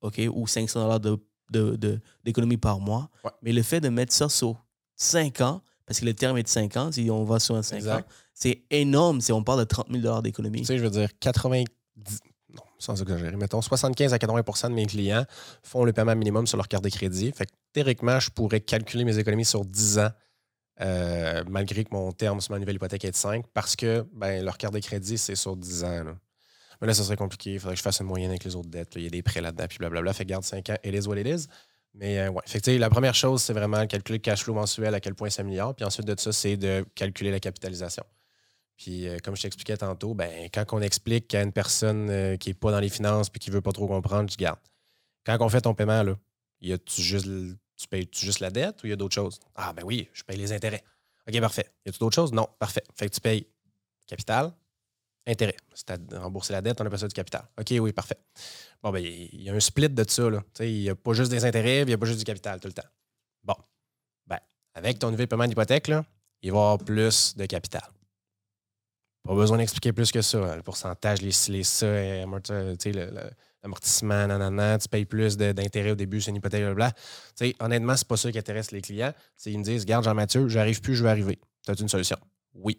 OK, 0.00 0.20
ou 0.32 0.46
500 0.46 0.98
de, 1.00 1.18
de, 1.50 1.76
de- 1.76 2.00
d'économie 2.24 2.56
par 2.56 2.80
mois. 2.80 3.10
Ouais. 3.24 3.30
Mais 3.42 3.52
le 3.52 3.62
fait 3.62 3.80
de 3.80 3.90
mettre 3.90 4.12
ça 4.14 4.30
sur 4.30 4.64
5 4.96 5.40
ans, 5.42 5.60
parce 5.86 6.00
que 6.00 6.06
le 6.06 6.14
terme 6.14 6.38
est 6.38 6.42
de 6.44 6.48
5 6.48 6.76
ans, 6.78 6.90
si 6.92 7.10
on 7.10 7.24
va 7.24 7.38
sur 7.40 7.56
un 7.56 7.62
5 7.62 7.84
ans, 7.88 8.00
c'est 8.32 8.64
énorme. 8.70 9.20
C'est, 9.20 9.32
on 9.32 9.42
parle 9.44 9.58
de 9.60 9.64
30 9.64 9.88
000 9.90 10.22
d'économie. 10.22 10.60
Tu 10.60 10.66
sais, 10.66 10.78
je 10.78 10.82
veux 10.84 10.90
dire, 10.90 11.08
90. 11.20 11.66
Non, 12.54 12.62
sans 12.78 13.00
exagérer. 13.02 13.36
Mettons, 13.36 13.60
75 13.60 14.12
à 14.14 14.18
80% 14.18 14.68
de 14.70 14.74
mes 14.74 14.86
clients 14.86 15.24
font 15.62 15.84
le 15.84 15.92
paiement 15.92 16.14
minimum 16.14 16.46
sur 16.46 16.56
leur 16.56 16.68
carte 16.68 16.84
de 16.84 16.88
crédit. 16.90 17.32
Fait 17.32 17.46
que 17.46 17.52
théoriquement, 17.72 18.20
je 18.20 18.30
pourrais 18.30 18.60
calculer 18.60 19.04
mes 19.04 19.18
économies 19.18 19.44
sur 19.44 19.64
10 19.64 19.98
ans, 19.98 20.10
euh, 20.80 21.44
malgré 21.48 21.84
que 21.84 21.90
mon 21.92 22.12
terme 22.12 22.40
sur 22.40 22.52
ma 22.52 22.58
nouvelle 22.58 22.76
hypothèque 22.76 23.04
est 23.04 23.12
de 23.12 23.16
5, 23.16 23.46
parce 23.52 23.76
que 23.76 24.04
ben, 24.12 24.44
leur 24.44 24.58
carte 24.58 24.74
de 24.74 24.80
crédit, 24.80 25.18
c'est 25.18 25.36
sur 25.36 25.56
10 25.56 25.84
ans. 25.84 26.04
là. 26.04 26.16
Mais 26.80 26.88
là, 26.88 26.94
ça 26.94 27.04
serait 27.04 27.16
compliqué. 27.16 27.54
Il 27.54 27.60
faudrait 27.60 27.74
que 27.74 27.78
je 27.78 27.82
fasse 27.82 28.00
une 28.00 28.06
moyenne 28.06 28.30
avec 28.30 28.44
les 28.44 28.56
autres 28.56 28.68
dettes. 28.68 28.92
Il 28.96 29.02
y 29.02 29.06
a 29.06 29.10
des 29.10 29.22
prêts 29.22 29.40
là-dedans, 29.40 29.66
puis 29.68 29.78
blablabla. 29.78 30.12
Fait 30.12 30.24
garde 30.24 30.44
5 30.44 30.70
ans, 30.70 30.76
it 30.82 30.94
is 30.94 31.06
what 31.06 31.16
it 31.16 31.26
is. 31.26 31.46
Mais 31.94 32.18
euh, 32.18 32.30
ouais. 32.30 32.42
Fait 32.46 32.60
que, 32.60 32.70
tu 32.70 32.78
la 32.78 32.90
première 32.90 33.14
chose, 33.14 33.40
c'est 33.40 33.52
vraiment 33.52 33.86
calculer 33.86 34.18
le 34.18 34.22
cash 34.22 34.42
flow 34.42 34.54
mensuel, 34.54 34.94
à 34.94 35.00
quel 35.00 35.14
point 35.14 35.30
ça 35.30 35.36
s'améliore. 35.36 35.74
Puis 35.76 35.84
ensuite 35.84 36.06
de 36.06 36.18
ça, 36.18 36.32
c'est 36.32 36.56
de 36.56 36.84
calculer 36.94 37.30
la 37.30 37.38
capitalisation. 37.38 38.04
Puis, 38.76 39.06
euh, 39.06 39.18
comme 39.22 39.36
je 39.36 39.42
t'expliquais 39.42 39.76
tantôt, 39.76 40.14
ben, 40.14 40.48
quand 40.52 40.64
on 40.72 40.82
explique 40.82 41.32
à 41.36 41.42
une 41.42 41.52
personne 41.52 42.36
qui 42.38 42.50
n'est 42.50 42.54
pas 42.54 42.72
dans 42.72 42.80
les 42.80 42.88
finances 42.88 43.30
puis 43.30 43.38
qui 43.38 43.50
ne 43.50 43.54
veut 43.54 43.62
pas 43.62 43.70
trop 43.70 43.86
comprendre, 43.86 44.28
je 44.28 44.36
garde. 44.36 44.58
Quand 45.24 45.40
on 45.40 45.48
fait 45.48 45.60
ton 45.60 45.74
paiement, 45.74 46.02
là, 46.02 46.18
y 46.60 46.72
a-tu 46.72 47.00
juste, 47.00 47.26
tu 47.76 47.88
payes-tu 47.88 48.24
juste 48.24 48.40
la 48.40 48.50
dette 48.50 48.82
ou 48.82 48.86
il 48.86 48.90
y 48.90 48.92
a 48.92 48.96
d'autres 48.96 49.14
choses? 49.14 49.40
Ah, 49.54 49.72
ben 49.72 49.82
oui, 49.84 50.08
je 50.12 50.22
paye 50.22 50.36
les 50.36 50.52
intérêts. 50.52 50.82
OK, 51.28 51.40
parfait. 51.40 51.70
Y 51.84 51.88
a-tu 51.88 51.98
d'autres 51.98 52.14
choses? 52.14 52.32
Non, 52.32 52.48
parfait. 52.58 52.84
Fait 52.94 53.08
que 53.08 53.14
tu 53.14 53.20
payes 53.20 53.46
capital, 54.06 54.52
intérêt. 55.26 55.56
Si 55.74 55.84
tu 55.84 55.94
remboursé 56.16 56.52
la 56.52 56.60
dette, 56.60 56.80
on 56.80 56.86
appelle 56.86 56.98
ça 56.98 57.08
du 57.08 57.14
capital. 57.14 57.48
OK, 57.58 57.72
oui, 57.80 57.92
parfait. 57.92 58.18
Bon, 58.82 58.90
ben, 58.92 59.02
il 59.02 59.42
y 59.42 59.48
a 59.48 59.54
un 59.54 59.60
split 59.60 59.88
de 59.88 60.04
ça, 60.08 60.28
là. 60.28 60.40
Tu 60.40 60.46
sais, 60.54 60.72
il 60.72 60.82
n'y 60.82 60.90
a 60.90 60.94
pas 60.94 61.14
juste 61.14 61.30
des 61.30 61.44
intérêts, 61.44 61.80
il 61.80 61.86
n'y 61.86 61.92
a 61.94 61.98
pas 61.98 62.06
juste 62.06 62.18
du 62.18 62.24
capital 62.24 62.60
tout 62.60 62.68
le 62.68 62.74
temps. 62.74 62.88
Bon. 63.42 63.56
Ben, 64.26 64.38
avec 64.74 64.98
ton 64.98 65.10
nouveau 65.10 65.26
paiement 65.26 65.46
d'hypothèque, 65.46 65.88
il 65.88 65.94
va 65.94 66.04
y 66.42 66.48
avoir 66.50 66.78
plus 66.78 67.34
de 67.36 67.46
capital. 67.46 67.88
Pas 69.22 69.34
besoin 69.34 69.56
d'expliquer 69.56 69.94
plus 69.94 70.12
que 70.12 70.20
ça. 70.20 70.56
Le 70.56 70.62
pourcentage, 70.62 71.22
les 71.22 71.30
les 71.48 71.64
ça, 71.64 71.86
tu 72.42 72.52
sais, 72.78 72.92
le- 72.92 73.06
le- 73.10 73.30
l'amortissement, 73.64 74.26
nanana, 74.28 74.78
tu 74.78 74.88
payes 74.88 75.06
plus 75.06 75.36
d'intérêt 75.36 75.90
au 75.90 75.96
début, 75.96 76.20
c'est 76.20 76.30
une 76.30 76.36
hypothèque, 76.36 76.60
blablabla. 76.60 76.92
Tu 76.92 77.00
sais, 77.34 77.56
honnêtement, 77.58 77.96
c'est 77.96 78.06
pas 78.06 78.16
ça 78.16 78.30
qui 78.30 78.38
intéresse 78.38 78.70
les 78.70 78.80
clients. 78.82 79.12
C'est 79.36 79.50
ils 79.50 79.58
me 79.58 79.64
disent, 79.64 79.84
garde 79.84 80.04
Jean-Mathieu, 80.04 80.48
j'arrive 80.48 80.80
plus, 80.80 80.94
je 80.94 81.02
vais 81.02 81.10
arriver. 81.10 81.38
As-tu 81.66 81.82
une 81.82 81.88
solution? 81.88 82.18
Oui. 82.54 82.78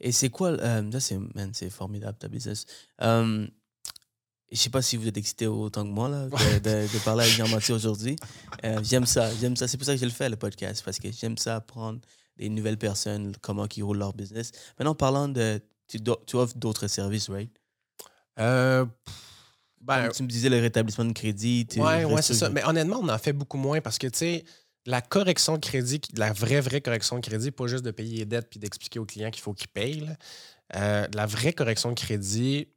Et 0.00 0.12
c'est 0.12 0.30
quoi, 0.30 0.50
euh, 0.50 0.92
ça 0.92 1.00
c'est, 1.52 1.70
formidable 1.70 2.16
ta 2.18 2.28
business. 2.28 2.66
Euh, 3.02 3.46
je 4.50 4.56
sais 4.56 4.70
pas 4.70 4.80
si 4.80 4.96
vous 4.96 5.06
êtes 5.08 5.16
excité 5.16 5.46
autant 5.46 5.82
que 5.82 5.90
moi 5.90 6.08
là, 6.08 6.26
de, 6.26 6.58
de- 6.58 6.92
de 6.92 7.04
parler 7.04 7.24
avec 7.24 7.34
Jean-Mathieu 7.34 7.74
aujourd'hui. 7.74 8.16
Euh, 8.64 8.80
j'aime 8.82 9.06
ça, 9.06 9.30
j'aime 9.36 9.54
ça. 9.54 9.68
C'est 9.68 9.76
pour 9.76 9.86
ça 9.86 9.94
que 9.94 10.00
je 10.00 10.04
le 10.04 10.10
fais 10.10 10.28
le 10.28 10.34
podcast 10.34 10.82
parce 10.84 10.98
que 10.98 11.12
j'aime 11.12 11.38
ça 11.38 11.56
apprendre 11.56 12.00
des 12.36 12.48
nouvelles 12.48 12.76
personnes 12.78 13.36
comment 13.40 13.66
ils 13.76 13.84
roulent 13.84 13.98
leur 13.98 14.12
business. 14.14 14.50
Maintenant 14.78 14.96
parlant 14.96 15.28
de, 15.28 15.60
tu, 15.86 16.00
tu 16.26 16.36
offres 16.36 16.56
d'autres 16.56 16.88
services, 16.88 17.28
right? 17.30 17.50
Euh, 18.38 18.84
ben, 19.80 20.02
Comme 20.04 20.12
tu 20.12 20.22
me 20.22 20.28
disais 20.28 20.48
le 20.48 20.60
rétablissement 20.60 21.04
de 21.04 21.12
crédit. 21.12 21.66
Ouais, 21.76 22.04
ouais, 22.04 22.22
c'est 22.22 22.34
ça. 22.34 22.50
Mais 22.50 22.64
honnêtement, 22.64 23.00
on 23.02 23.08
en 23.08 23.18
fait 23.18 23.32
beaucoup 23.32 23.56
moins 23.58 23.80
parce 23.80 23.98
que, 23.98 24.06
tu 24.06 24.18
sais, 24.18 24.44
la 24.86 25.00
correction 25.00 25.54
de 25.54 25.60
crédit, 25.64 26.00
la 26.16 26.32
vraie, 26.32 26.60
vraie 26.60 26.80
correction 26.80 27.16
de 27.16 27.26
crédit, 27.26 27.50
pas 27.50 27.66
juste 27.66 27.84
de 27.84 27.90
payer 27.90 28.18
les 28.18 28.24
dettes 28.24 28.48
puis 28.50 28.58
d'expliquer 28.58 28.98
au 28.98 29.04
client 29.04 29.30
qu'il 29.30 29.42
faut 29.42 29.54
qu'il 29.54 29.68
paye. 29.68 30.00
là. 30.00 30.16
Euh, 30.76 31.06
la 31.14 31.26
vraie 31.26 31.52
correction 31.52 31.90
de 31.90 31.94
crédit, 31.94 32.68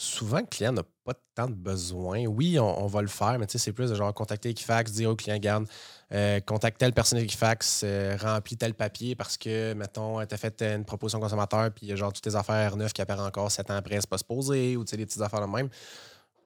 souvent, 0.00 0.38
le 0.38 0.46
client 0.46 0.72
n'a 0.72 0.82
pas 1.04 1.12
tant 1.34 1.46
de 1.46 1.54
besoin. 1.54 2.24
Oui, 2.24 2.58
on, 2.58 2.84
on 2.84 2.86
va 2.86 3.02
le 3.02 3.08
faire, 3.08 3.38
mais 3.38 3.46
tu 3.46 3.52
sais, 3.52 3.58
c'est 3.58 3.72
plus 3.72 3.90
de 3.90 3.94
genre 3.94 4.12
contacter 4.14 4.48
Equifax, 4.48 4.92
dire 4.92 5.10
au 5.10 5.16
client, 5.16 5.36
garde, 5.38 5.66
euh, 6.12 6.40
contacte 6.40 6.78
telle 6.78 6.94
personne 6.94 7.18
Equifax, 7.18 7.82
euh, 7.84 8.16
remplis 8.18 8.56
tel 8.56 8.72
papier 8.72 9.14
parce 9.14 9.36
que, 9.36 9.74
mettons, 9.74 10.24
tu 10.24 10.34
as 10.34 10.38
fait 10.38 10.62
une 10.62 10.86
proposition 10.86 11.20
consommateur 11.20 11.70
puis 11.70 11.86
il 11.86 11.88
y 11.90 11.92
a 11.92 11.96
genre 11.96 12.12
toutes 12.12 12.24
tes 12.24 12.34
affaires 12.34 12.76
neuves 12.76 12.92
qui 12.92 13.02
apparaissent 13.02 13.26
encore 13.26 13.50
sept 13.50 13.70
ans 13.70 13.76
après, 13.76 13.96
c'est 13.96 14.08
pas 14.08 14.18
supposé, 14.18 14.76
ou 14.76 14.84
tu 14.84 14.90
sais, 14.90 14.96
des 14.96 15.04
petites 15.04 15.20
affaires 15.20 15.46
de 15.46 15.52
même. 15.52 15.68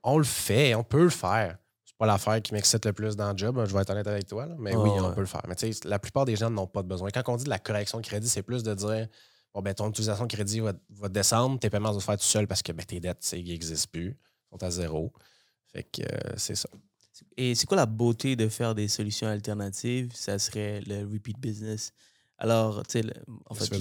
On 0.02 0.18
le 0.18 0.24
fait, 0.24 0.74
on 0.74 0.82
peut 0.82 1.04
le 1.04 1.10
faire. 1.10 1.56
C'est 1.84 1.96
pas 1.96 2.06
l'affaire 2.06 2.42
qui 2.42 2.54
m'excite 2.54 2.84
le 2.84 2.92
plus 2.92 3.14
dans 3.14 3.30
le 3.30 3.38
job, 3.38 3.64
je 3.64 3.72
vais 3.72 3.82
être 3.82 3.90
honnête 3.90 4.08
avec 4.08 4.26
toi, 4.26 4.46
là, 4.46 4.56
mais 4.58 4.74
oui, 4.74 4.90
ouais. 4.90 5.00
on 5.00 5.12
peut 5.12 5.20
le 5.20 5.26
faire. 5.26 5.42
Mais 5.46 5.54
tu 5.54 5.72
sais, 5.72 5.88
la 5.88 6.00
plupart 6.00 6.24
des 6.24 6.34
gens 6.34 6.50
n'ont 6.50 6.66
pas 6.66 6.82
de 6.82 6.88
besoin. 6.88 7.10
Quand 7.10 7.22
on 7.28 7.36
dit 7.36 7.44
de 7.44 7.50
la 7.50 7.60
correction 7.60 8.00
de 8.00 8.04
crédit, 8.04 8.28
c'est 8.28 8.42
plus 8.42 8.64
de 8.64 8.74
dire 8.74 9.06
bon, 9.54 9.62
ben, 9.62 9.72
ton 9.72 9.88
utilisation 9.88 10.26
de 10.26 10.32
crédit 10.32 10.60
va, 10.60 10.72
va 10.90 11.08
descendre, 11.08 11.58
tes 11.58 11.70
paiements 11.70 11.92
vont 11.92 12.00
se 12.00 12.04
faire 12.04 12.18
tout 12.18 12.24
seul 12.24 12.46
parce 12.46 12.62
que 12.62 12.72
ben, 12.72 12.84
tes 12.84 13.00
dettes, 13.00 13.32
ils 13.32 13.44
n'existent 13.46 13.88
plus, 13.92 14.16
sont 14.50 14.62
à 14.62 14.70
zéro. 14.70 15.12
Fait 15.72 15.84
que 15.84 16.02
euh, 16.02 16.34
c'est 16.36 16.56
ça. 16.56 16.68
Et 17.36 17.54
c'est 17.54 17.66
quoi 17.66 17.76
la 17.76 17.86
beauté 17.86 18.36
de 18.36 18.48
faire 18.48 18.74
des 18.74 18.88
solutions 18.88 19.28
alternatives? 19.28 20.12
Ça 20.14 20.38
serait 20.38 20.80
le 20.80 21.04
repeat 21.04 21.38
business. 21.38 21.92
Alors, 22.38 22.84
tu 22.86 23.00
sais, 23.00 23.12
en, 23.46 23.54
fait, 23.54 23.72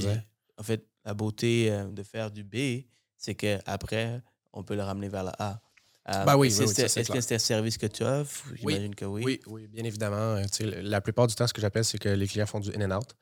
en 0.58 0.64
la 1.06 1.14
beauté 1.14 1.72
euh, 1.72 1.86
de 1.86 2.04
faire 2.04 2.30
du 2.30 2.44
B, 2.44 2.86
c'est 3.18 3.36
qu'après, 3.36 4.22
on 4.52 4.64
peut 4.64 4.76
le 4.76 4.84
ramener 4.84 5.10
vers 5.10 5.24
la 5.24 5.34
A. 5.40 5.62
Euh, 6.10 6.26
Ben 6.26 6.36
oui, 6.36 6.48
est-ce 6.48 6.62
oui, 6.62 6.68
oui, 6.68 6.74
c'est 6.76 7.00
Est-ce 7.00 7.12
que 7.12 7.22
c'est 7.22 7.36
un 7.36 7.40
service 7.40 7.78
que 7.78 7.88
tu 7.88 8.04
offres? 8.04 8.46
J'imagine 8.56 8.94
que 8.94 9.06
oui. 9.06 9.24
Oui, 9.26 9.40
oui, 9.48 9.68
bien 9.68 9.84
évidemment. 9.84 10.36
Euh, 10.36 10.46
la 10.82 11.02
plupart 11.02 11.28
du 11.28 11.36
temps, 11.36 11.48
ce 11.48 11.54
que 11.54 11.62
j'appelle, 11.62 11.86
c'est 11.86 11.98
que 11.98 12.10
les 12.10 12.28
clients 12.28 12.46
font 12.46 12.60
du 12.60 12.70
in 12.76 12.92
and 12.92 12.98
out. 12.98 13.16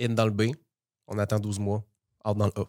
In 0.00 0.10
dans 0.10 0.24
le 0.24 0.30
B, 0.30 0.52
on 1.08 1.18
attend 1.18 1.40
12 1.40 1.58
mois. 1.58 1.84
Out 2.28 2.36
dans 2.36 2.46
le 2.46 2.52
A. 2.56 2.66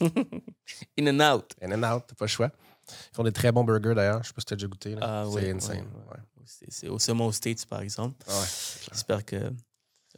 In 0.98 1.08
and 1.08 1.20
out. 1.34 1.54
In 1.60 1.72
and 1.72 1.82
out, 1.96 2.04
t'as 2.06 2.14
pas 2.14 2.24
le 2.24 2.28
choix. 2.30 2.50
Ils 2.88 3.14
font 3.16 3.22
des 3.24 3.32
très 3.32 3.52
bons 3.52 3.64
burgers 3.64 3.94
d'ailleurs. 3.94 4.22
Je 4.22 4.28
sais 4.28 4.34
pas 4.34 4.40
si 4.40 4.46
t'as 4.46 4.56
déjà 4.56 4.66
goûté. 4.66 4.94
Ah, 5.00 5.24
c'est 5.26 5.34
oui, 5.34 5.50
insane. 5.50 5.78
ouais, 5.78 5.84
ouais. 6.12 6.20
C'est 6.68 6.88
au 6.88 6.98
States, 7.32 7.64
par 7.66 7.80
exemple. 7.80 8.16
Ouais, 8.26 8.32
clair. 8.34 8.88
J'espère 8.92 9.24
que 9.24 9.50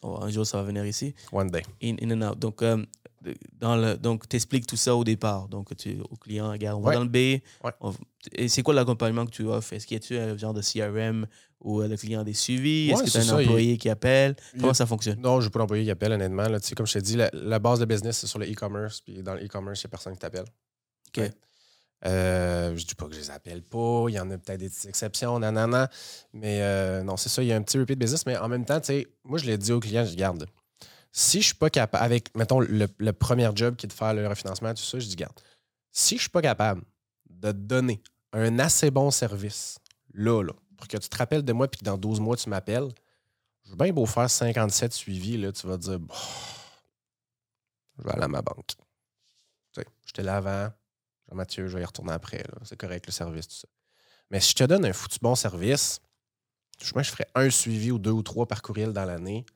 oh, 0.02 0.18
un 0.22 0.28
jour, 0.28 0.46
ça 0.46 0.58
va 0.58 0.64
venir 0.64 0.84
ici. 0.84 1.14
One 1.32 1.50
day. 1.50 1.62
In, 1.82 1.96
in 2.02 2.10
and 2.20 2.30
out. 2.32 2.38
Donc, 2.38 2.62
euh, 2.62 2.84
dans 3.52 3.76
le, 3.76 3.96
donc, 3.96 4.28
t'expliques 4.28 4.66
tout 4.66 4.76
ça 4.76 4.94
au 4.96 5.04
départ. 5.04 5.48
Donc, 5.48 5.74
tu, 5.76 5.98
au 6.10 6.16
client, 6.16 6.50
regarde, 6.50 6.78
on 6.78 6.82
va 6.82 6.94
dans 6.94 7.04
le 7.04 7.08
B. 7.08 7.40
On- 7.80 7.94
et 8.32 8.48
c'est 8.48 8.62
quoi 8.62 8.74
l'accompagnement 8.74 9.24
que 9.24 9.30
tu 9.30 9.44
offres? 9.44 9.72
Est-ce 9.72 9.86
qu'il 9.86 10.01
y 10.16 10.18
a 10.18 10.24
un 10.24 10.36
genre 10.36 10.55
de 10.55 10.62
CRM 10.62 11.26
où 11.61 11.80
euh, 11.80 11.88
le 11.88 11.96
client 11.96 12.22
des 12.24 12.34
suivis? 12.34 12.90
Est-ce 12.90 13.02
que 13.04 13.11
tu 13.11 13.16
as 13.16 13.20
un 13.20 13.24
ça, 13.24 13.42
il- 13.42 13.46
employé 13.48 13.78
qui 13.78 13.88
appelle? 13.88 14.36
il- 14.54 14.61
Comment 14.61 14.74
ça 14.74 14.86
fonctionne? 14.86 15.20
Non, 15.20 15.40
je 15.40 15.46
n'ai 15.46 15.50
pas 15.50 15.59
d'employé 15.61 15.84
qui 15.84 15.90
appelle, 15.90 16.12
honnêtement. 16.12 16.48
Là, 16.48 16.59
comme 16.76 16.86
je 16.86 16.92
t'ai 16.94 17.00
dit, 17.02 17.16
la, 17.16 17.30
la 17.32 17.59
base 17.59 17.80
de 17.80 17.84
business, 17.84 18.18
c'est 18.18 18.26
sur 18.26 18.38
le 18.38 18.46
e-commerce. 18.50 19.00
Puis 19.00 19.22
dans 19.22 19.34
le 19.34 19.44
e-commerce, 19.44 19.82
il 19.82 19.86
n'y 19.86 19.88
a 19.88 19.90
personne 19.90 20.12
qui 20.12 20.18
t'appelle. 20.18 20.44
OK. 21.09 21.18
Ouais. 21.18 21.32
Euh, 22.04 22.76
je 22.76 22.84
dis 22.86 22.94
pas 22.94 23.07
que 23.07 23.14
je 23.14 23.20
les 23.20 23.30
appelle 23.30 23.62
pas. 23.62 24.04
Il 24.09 24.12
y 24.14 24.20
en 24.20 24.30
a 24.30 24.36
peut-être 24.38 24.61
des 24.61 24.68
petites 24.68 24.84
exceptions, 24.86 25.38
nanana. 25.38 25.88
Mais 26.32 26.61
euh, 26.62 27.02
non, 27.02 27.16
c'est 27.16 27.28
ça, 27.30 27.42
il 27.42 27.48
y 27.48 27.52
a 27.52 27.57
un 27.57 27.62
petit 27.62 27.78
repeat 27.78 27.98
business. 27.98 28.26
Mais 28.26 28.36
en 28.36 28.48
même 28.48 28.64
temps, 28.64 28.80
moi, 29.24 29.38
je 29.38 29.46
l'ai 29.46 29.57
dit 29.59 29.72
aux 29.72 29.80
clients, 29.80 30.04
je 30.04 30.11
dis, 30.11 30.16
garde. 30.16 30.46
Si 31.11 31.40
je 31.40 31.46
suis 31.46 31.54
pas 31.54 31.70
capable, 31.70 32.04
avec, 32.04 32.36
mettons, 32.36 32.61
le, 32.61 32.86
le 32.98 33.12
premier 33.14 33.48
job 33.54 33.74
qui 33.76 33.86
est 33.86 33.88
de 33.88 33.92
faire 33.94 34.12
le 34.12 34.28
refinancement, 34.28 34.74
tout 34.74 34.82
ça, 34.82 34.98
je 34.98 35.07
dis, 35.07 35.16
garde, 35.16 35.32
si 35.90 36.16
je 36.16 36.20
suis 36.22 36.30
pas 36.30 36.42
capable 36.42 36.82
de 37.30 37.52
donner 37.52 38.02
un 38.34 38.59
assez 38.59 38.90
bon 38.90 39.11
service, 39.11 39.78
là, 40.12 40.42
là, 40.42 40.52
pour 40.77 40.89
que 40.89 40.97
tu 40.97 41.09
te 41.09 41.16
rappelles 41.16 41.45
de 41.45 41.53
moi 41.53 41.68
puis 41.68 41.81
que 41.81 41.85
dans 41.85 41.99
12 41.99 42.20
mois, 42.20 42.37
tu 42.37 42.49
m'appelles, 42.49 42.89
je 43.64 43.70
veux 43.70 43.77
bien 43.77 43.93
beau 43.93 44.07
faire 44.07 44.31
57 44.31 44.93
suivis, 44.93 45.37
là, 45.37 45.53
tu 45.53 45.66
vas 45.66 45.77
te 45.77 45.83
dire, 45.83 45.99
Bah, 45.99 46.14
je 47.99 48.05
vais 48.05 48.12
aller 48.12 48.24
à 48.24 48.29
ma 48.29 48.43
banque. 48.43 48.66
Tu 48.66 48.74
sais, 49.72 49.87
j'étais 50.05 50.22
là 50.22 50.37
avant, 50.37 50.70
Jean-Mathieu, 51.29 51.68
je 51.68 51.77
vais 51.77 51.83
y 51.83 51.85
retourner 51.85 52.12
après, 52.12 52.45
c'est 52.64 52.77
correct 52.77 53.07
le 53.07 53.12
service, 53.12 53.49
tout 53.49 53.57
ça. 53.57 53.68
Mais 54.31 54.41
si 54.41 54.51
je 54.51 54.55
te 54.57 54.64
donne 54.64 54.85
un 54.85 54.93
foutu 54.93 55.18
bon 55.20 55.35
service, 55.35 56.01
je 56.81 56.87
je 56.87 57.11
ferais 57.11 57.27
un 57.35 57.51
suivi 57.51 57.91
ou 57.91 57.99
deux 57.99 58.11
ou 58.11 58.22
trois 58.22 58.47
par 58.47 58.61
courriel 58.62 58.93
dans 58.93 59.05
l'année. 59.05 59.47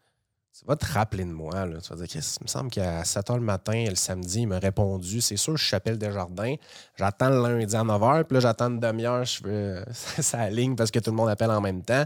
Tu 0.61 0.67
vas 0.67 0.77
te 0.77 0.85
rappeler 0.85 1.25
de 1.25 1.33
moi. 1.33 1.65
Là. 1.65 1.81
Tu 1.81 1.89
vas 1.89 1.97
dire, 1.97 2.07
il 2.15 2.43
me 2.43 2.47
semble 2.47 2.71
qu'à 2.71 3.03
7 3.03 3.29
h 3.29 3.35
le 3.37 3.41
matin, 3.41 3.85
le 3.89 3.95
samedi, 3.95 4.43
il 4.43 4.47
m'a 4.47 4.59
répondu. 4.59 5.23
C'est 5.23 5.39
sûr, 5.39 5.57
je 5.57 5.67
s'appelle 5.67 5.97
Desjardins. 5.97 6.55
J'attends 6.99 7.31
le 7.31 7.59
lundi 7.59 7.75
à 7.75 7.83
9 7.83 8.01
h, 8.01 8.25
puis 8.25 8.35
là, 8.35 8.41
j'attends 8.41 8.69
une 8.69 8.79
demi-heure, 8.79 9.25
je 9.25 9.83
ça 9.93 10.51
ligne 10.51 10.77
parce 10.77 10.91
que 10.91 10.99
tout 10.99 11.11
le 11.11 11.17
monde 11.17 11.31
appelle 11.31 11.51
en 11.51 11.63
même 11.63 11.83
temps. 11.83 12.05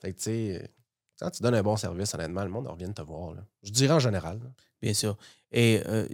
Fait 0.00 0.12
que, 0.12 0.16
tu 0.16 0.22
sais, 0.24 0.70
quand 1.20 1.30
tu 1.30 1.44
donnes 1.44 1.54
un 1.54 1.62
bon 1.62 1.76
service, 1.76 2.12
honnêtement, 2.14 2.42
le 2.42 2.50
monde 2.50 2.66
revient 2.66 2.92
te 2.92 3.02
voir. 3.02 3.36
Je 3.62 3.70
dirais 3.70 3.94
en 3.94 4.00
général. 4.00 4.40
Bien 4.80 4.94
sûr. 4.94 5.16
Et, 5.52 5.80
euh, 5.86 6.08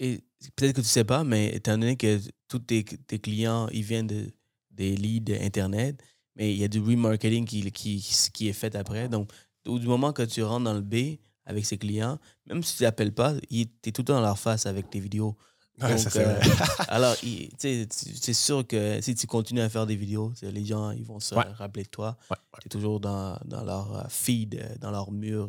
et 0.00 0.24
peut-être 0.56 0.76
que 0.76 0.80
tu 0.80 0.88
sais 0.88 1.04
pas, 1.04 1.22
mais 1.22 1.54
étant 1.54 1.78
donné 1.78 1.96
que 1.96 2.18
tous 2.48 2.58
tes, 2.58 2.82
clients, 2.82 3.68
ils 3.72 3.82
viennent 3.82 4.08
de, 4.08 4.26
des 4.72 4.96
leads 4.96 5.32
Internet, 5.40 6.02
mais 6.34 6.52
il 6.52 6.58
y 6.58 6.64
a 6.64 6.68
du 6.68 6.80
remarketing 6.80 7.44
qui, 7.44 8.48
est 8.48 8.52
fait 8.52 8.74
après. 8.74 9.08
Donc, 9.08 9.30
au 9.66 9.78
moment 9.80 10.12
que 10.12 10.22
tu 10.22 10.42
rentres 10.42 10.64
dans 10.64 10.74
le 10.74 10.80
B 10.80 11.18
avec 11.48 11.66
ces 11.66 11.78
clients, 11.78 12.18
même 12.46 12.62
si 12.62 12.76
tu 12.76 12.82
n'appelles 12.84 13.12
pas, 13.12 13.34
tu 13.50 13.60
es 13.62 13.90
tout 13.92 14.02
le 14.02 14.04
temps 14.04 14.14
dans 14.14 14.20
leur 14.20 14.38
face 14.38 14.66
avec 14.66 14.88
tes 14.90 15.00
vidéos. 15.00 15.36
Ouais, 15.80 15.90
Donc, 15.90 15.98
ça, 16.00 16.18
euh, 16.20 16.40
alors, 16.88 17.14
c'est 17.56 18.32
sûr 18.34 18.66
que 18.66 19.00
si 19.00 19.14
tu 19.14 19.26
continues 19.26 19.60
à 19.62 19.68
faire 19.68 19.86
des 19.86 19.96
vidéos, 19.96 20.32
les 20.42 20.64
gens 20.64 20.90
ils 20.90 21.04
vont 21.04 21.20
se 21.20 21.34
Ouais. 21.34 21.44
rappeler 21.54 21.84
de 21.84 21.88
toi. 21.88 22.16
Ouais. 22.30 22.36
Tu 22.60 22.66
es 22.66 22.68
toujours 22.68 23.00
dans, 23.00 23.38
dans 23.44 23.64
leur 23.64 23.96
euh, 23.96 24.02
feed, 24.08 24.56
euh, 24.56 24.74
dans 24.80 24.90
leur 24.90 25.10
mur 25.12 25.48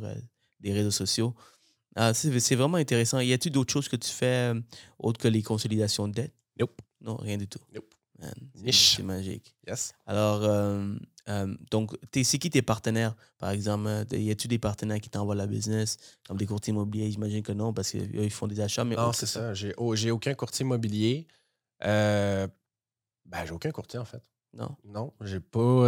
des 0.59 0.71
réseaux 0.73 0.91
sociaux. 0.91 1.35
Ah, 1.95 2.13
c'est 2.13 2.55
vraiment 2.55 2.77
intéressant. 2.77 3.19
Y 3.19 3.33
a-t-il 3.33 3.51
d'autres 3.51 3.73
choses 3.73 3.89
que 3.89 3.95
tu 3.95 4.09
fais 4.11 4.53
autres 4.99 5.19
que 5.19 5.27
les 5.27 5.41
consolidations 5.41 6.07
de 6.07 6.13
dette? 6.13 6.33
Nope. 6.59 6.79
Non, 7.01 7.15
rien 7.17 7.37
du 7.37 7.47
tout. 7.47 7.59
Nope. 7.73 7.85
C'est- 8.71 9.03
magique. 9.03 9.55
Yes. 9.67 9.93
Alors, 10.05 10.43
euh, 10.43 10.93
euh, 11.29 11.55
donc, 11.71 11.95
c'est 12.13 12.37
qui 12.37 12.49
tes 12.49 12.61
partenaires? 12.61 13.15
Par 13.37 13.51
exemple, 13.51 13.87
euh, 13.87 14.03
y 14.17 14.31
a-tu 14.31 14.47
des 14.47 14.59
partenaires 14.59 14.99
qui 14.99 15.09
t'envoient 15.09 15.35
la 15.35 15.47
business, 15.47 15.97
comme 16.27 16.37
des 16.37 16.45
courtiers 16.45 16.71
immobiliers? 16.71 17.11
J'imagine 17.11 17.43
que 17.43 17.51
non, 17.51 17.73
parce 17.73 17.91
qu'eux, 17.91 18.09
ils 18.13 18.29
font 18.29 18.47
des 18.47 18.59
achats. 18.59 18.83
Mais 18.83 18.95
Non, 18.95 19.13
c'est 19.13 19.25
ça. 19.25 19.53
J'ai 19.53 19.73
oh, 19.77 19.95
aucun 20.11 20.33
courtier 20.33 20.63
immobilier. 20.63 21.27
Euh, 21.83 22.47
ben, 23.25 23.45
j'ai 23.45 23.51
aucun 23.51 23.71
courtier, 23.71 23.99
en 23.99 24.05
fait. 24.05 24.21
Non? 24.51 24.75
Non, 24.83 25.13
j'ai 25.21 25.39
pas, 25.39 25.85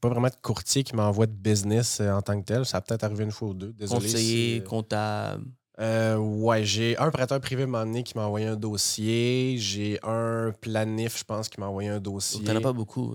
pas 0.00 0.08
vraiment 0.10 0.28
de 0.28 0.36
courtier 0.42 0.84
qui 0.84 0.94
m'envoie 0.94 1.26
de 1.26 1.32
business 1.32 2.00
en 2.00 2.20
tant 2.20 2.38
que 2.38 2.44
tel. 2.44 2.66
Ça 2.66 2.76
a 2.76 2.80
peut-être 2.82 3.04
arrivé 3.04 3.24
une 3.24 3.30
fois 3.30 3.48
ou 3.48 3.54
deux. 3.54 3.72
Désolé. 3.72 4.02
Conseiller, 4.02 4.58
si, 4.58 4.64
comptable. 4.64 5.46
Euh, 5.80 6.16
ouais, 6.16 6.64
j'ai 6.64 6.96
un 6.98 7.10
prêteur 7.10 7.40
privé 7.40 7.64
moment 7.66 7.84
donné 7.84 8.02
qui 8.02 8.16
m'a 8.16 8.24
envoyé 8.26 8.46
un 8.46 8.56
dossier. 8.56 9.56
J'ai 9.58 9.98
un 10.02 10.52
planif, 10.60 11.18
je 11.18 11.24
pense, 11.24 11.48
qui 11.48 11.58
m'a 11.60 11.66
envoyé 11.66 11.88
un 11.88 12.00
dossier. 12.00 12.44
T'en 12.44 12.56
as 12.56 12.60
pas 12.60 12.72
beaucoup. 12.72 13.14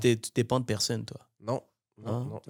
Tu 0.00 0.16
dépends 0.34 0.60
de 0.60 0.64
personne, 0.66 1.04
toi. 1.04 1.20
non. 1.40 1.60
Non, 1.96 2.12
Hein? 2.12 2.26
non, 2.28 2.40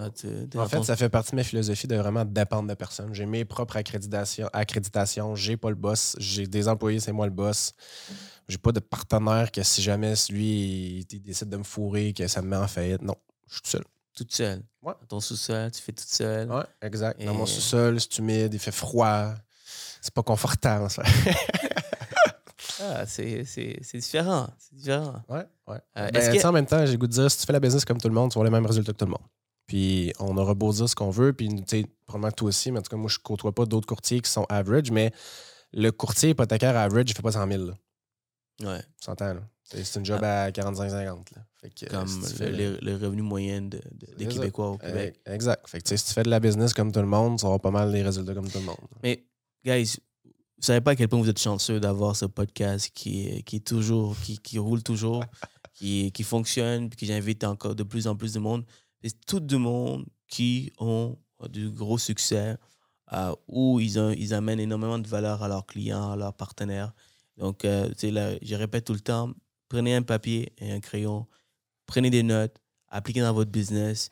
Ah, 0.56 0.62
En 0.62 0.66
fait, 0.68 0.82
ça 0.84 0.96
fait 0.96 1.10
partie 1.10 1.32
de 1.32 1.36
ma 1.36 1.44
philosophie 1.44 1.86
de 1.86 1.94
vraiment 1.96 2.24
dépendre 2.24 2.66
de 2.66 2.72
personne. 2.72 3.12
J'ai 3.12 3.26
mes 3.26 3.44
propres 3.44 3.76
accréditations. 3.76 4.48
accréditations. 4.54 5.34
J'ai 5.36 5.58
pas 5.58 5.68
le 5.68 5.74
boss. 5.76 6.16
J'ai 6.18 6.46
des 6.46 6.66
employés, 6.66 6.98
c'est 6.98 7.12
moi 7.12 7.26
le 7.26 7.32
boss. 7.32 7.74
J'ai 8.48 8.56
pas 8.56 8.72
de 8.72 8.80
partenaire 8.80 9.52
que 9.52 9.62
si 9.62 9.82
jamais 9.82 10.14
lui 10.30 11.00
il, 11.00 11.06
il 11.12 11.20
décide 11.20 11.50
de 11.50 11.58
me 11.58 11.62
fourrer, 11.62 12.14
que 12.14 12.26
ça 12.26 12.40
me 12.40 12.48
met 12.48 12.56
en 12.56 12.66
faillite. 12.66 13.02
Non, 13.02 13.16
je 13.46 13.52
suis 13.56 13.62
tout 13.62 13.70
seul. 13.70 13.84
Toute 14.14 14.32
seule. 14.34 14.62
Ouais. 14.82 14.92
Dans 15.00 15.06
ton 15.06 15.20
sous-sol, 15.20 15.70
tu 15.70 15.80
fais 15.82 15.92
toute 15.92 16.08
seule. 16.08 16.50
Ouais, 16.50 16.64
exact. 16.82 17.22
Dans 17.24 17.34
mon 17.34 17.46
sous-sol, 17.46 18.00
c'est 18.00 18.18
humide, 18.18 18.52
il 18.54 18.58
fait 18.60 18.72
froid. 18.72 19.34
C'est 20.00 20.12
pas 20.14 20.22
confortable. 20.22 20.90
Ça. 20.90 21.02
Ah, 22.80 23.06
c'est 23.06 23.44
différent. 23.94 24.48
C'est 24.58 24.74
différent. 24.74 25.22
Ouais, 25.28 25.44
ouais. 25.68 25.78
Euh, 25.96 26.10
Ben, 26.10 26.38
que- 26.38 26.46
en 26.46 26.52
même 26.52 26.66
temps, 26.66 26.84
j'ai 26.84 26.96
goût 26.96 27.06
de 27.06 27.12
dire, 27.12 27.30
si 27.30 27.38
tu 27.38 27.46
fais 27.46 27.52
la 27.52 27.60
business 27.60 27.84
comme 27.84 27.98
tout 28.00 28.08
le 28.08 28.14
monde, 28.14 28.32
tu 28.32 28.38
vas 28.38 28.44
les 28.44 28.50
mêmes 28.50 28.66
résultats 28.66 28.92
que 28.92 28.98
tout 28.98 29.04
le 29.04 29.12
monde. 29.12 29.22
Puis 29.66 30.12
on 30.18 30.36
aura 30.36 30.54
beau 30.54 30.72
dire 30.72 30.88
ce 30.88 30.94
qu'on 30.94 31.10
veut, 31.10 31.32
puis 31.32 31.48
tu 31.48 31.62
sais, 31.66 31.86
probablement 32.06 32.32
toi 32.32 32.48
aussi, 32.48 32.72
mais 32.72 32.80
en 32.80 32.82
tout 32.82 32.90
cas, 32.90 32.96
moi, 32.96 33.08
je 33.08 33.18
côtoie 33.18 33.54
pas 33.54 33.64
d'autres 33.64 33.86
courtiers 33.86 34.20
qui 34.20 34.30
sont 34.30 34.44
average, 34.48 34.90
mais 34.90 35.12
le 35.72 35.90
courtier 35.90 36.30
hypothécaire 36.30 36.76
average, 36.76 37.04
il 37.08 37.14
fait 37.14 37.22
pas 37.22 37.32
100 37.32 37.46
000. 37.48 37.64
Là. 37.64 37.74
Ouais. 38.62 38.80
Tu 38.80 39.04
s'entends, 39.04 39.34
là? 39.34 39.40
C'est 39.64 39.98
une 39.98 40.04
job 40.04 40.22
à 40.22 40.50
45-50. 40.50 41.34
là. 41.34 41.42
Fait 41.60 41.70
que, 41.70 41.86
euh, 41.86 41.88
Comme 41.88 42.06
si 42.06 42.20
le, 42.20 42.26
fais- 42.26 42.50
le- 42.52 42.78
le 42.82 42.94
revenu 42.96 43.22
moyen 43.22 43.62
de- 43.62 43.80
de- 43.92 44.14
des 44.16 44.24
ça. 44.26 44.30
Québécois 44.30 44.70
au 44.72 44.78
Québec. 44.78 45.18
Exact. 45.26 45.66
Fait 45.68 45.80
que, 45.80 45.88
si 45.96 46.04
tu 46.06 46.12
fais 46.12 46.22
de 46.22 46.28
la 46.30 46.38
business 46.40 46.74
comme 46.74 46.92
tout 46.92 47.00
le 47.00 47.06
monde, 47.06 47.38
tu 47.38 47.46
auras 47.46 47.58
pas 47.58 47.70
mal 47.70 47.90
les 47.90 48.02
résultats 48.02 48.34
comme 48.34 48.48
tout 48.48 48.58
le 48.58 48.64
monde. 48.64 48.76
Mais, 49.02 49.24
guys, 49.64 49.96
vous 50.24 50.32
savez 50.66 50.80
pas 50.82 50.90
à 50.92 50.96
quel 50.96 51.08
point 51.08 51.18
vous 51.18 51.28
êtes 51.30 51.38
chanceux 51.40 51.80
d'avoir 51.80 52.14
ce 52.14 52.26
podcast 52.26 52.90
qui 52.94 53.42
qui 53.44 53.56
est 53.56 53.66
toujours, 53.66 54.16
qui, 54.20 54.38
qui 54.38 54.58
roule 54.58 54.82
toujours, 54.82 55.24
qui, 55.72 56.12
qui 56.12 56.22
fonctionne, 56.22 56.90
puis 56.90 56.98
que 56.98 57.06
j'invite 57.06 57.42
encore 57.44 57.74
de 57.74 57.82
plus 57.82 58.06
en 58.06 58.14
plus 58.16 58.32
de 58.34 58.38
monde. 58.40 58.64
C'est 59.02 59.18
tout 59.26 59.40
du 59.40 59.56
monde 59.56 60.04
qui 60.28 60.72
ont 60.78 61.16
du 61.50 61.70
gros 61.70 61.98
succès, 61.98 62.56
euh, 63.12 63.34
où 63.48 63.80
ils, 63.80 63.98
ont- 63.98 64.10
ils 64.10 64.32
amènent 64.34 64.60
énormément 64.60 64.98
de 64.98 65.08
valeur 65.08 65.42
à 65.42 65.48
leurs 65.48 65.66
clients, 65.66 66.12
à 66.12 66.16
leurs 66.16 66.34
partenaires. 66.34 66.92
Donc, 67.36 67.64
euh, 67.64 67.88
là, 68.04 68.34
je 68.40 68.54
répète 68.54 68.84
tout 68.84 68.92
le 68.94 69.00
temps, 69.00 69.30
prenez 69.68 69.94
un 69.94 70.02
papier 70.02 70.52
et 70.58 70.72
un 70.72 70.80
crayon, 70.80 71.26
prenez 71.86 72.10
des 72.10 72.22
notes, 72.22 72.56
appliquez 72.88 73.20
dans 73.20 73.32
votre 73.32 73.50
business 73.50 74.10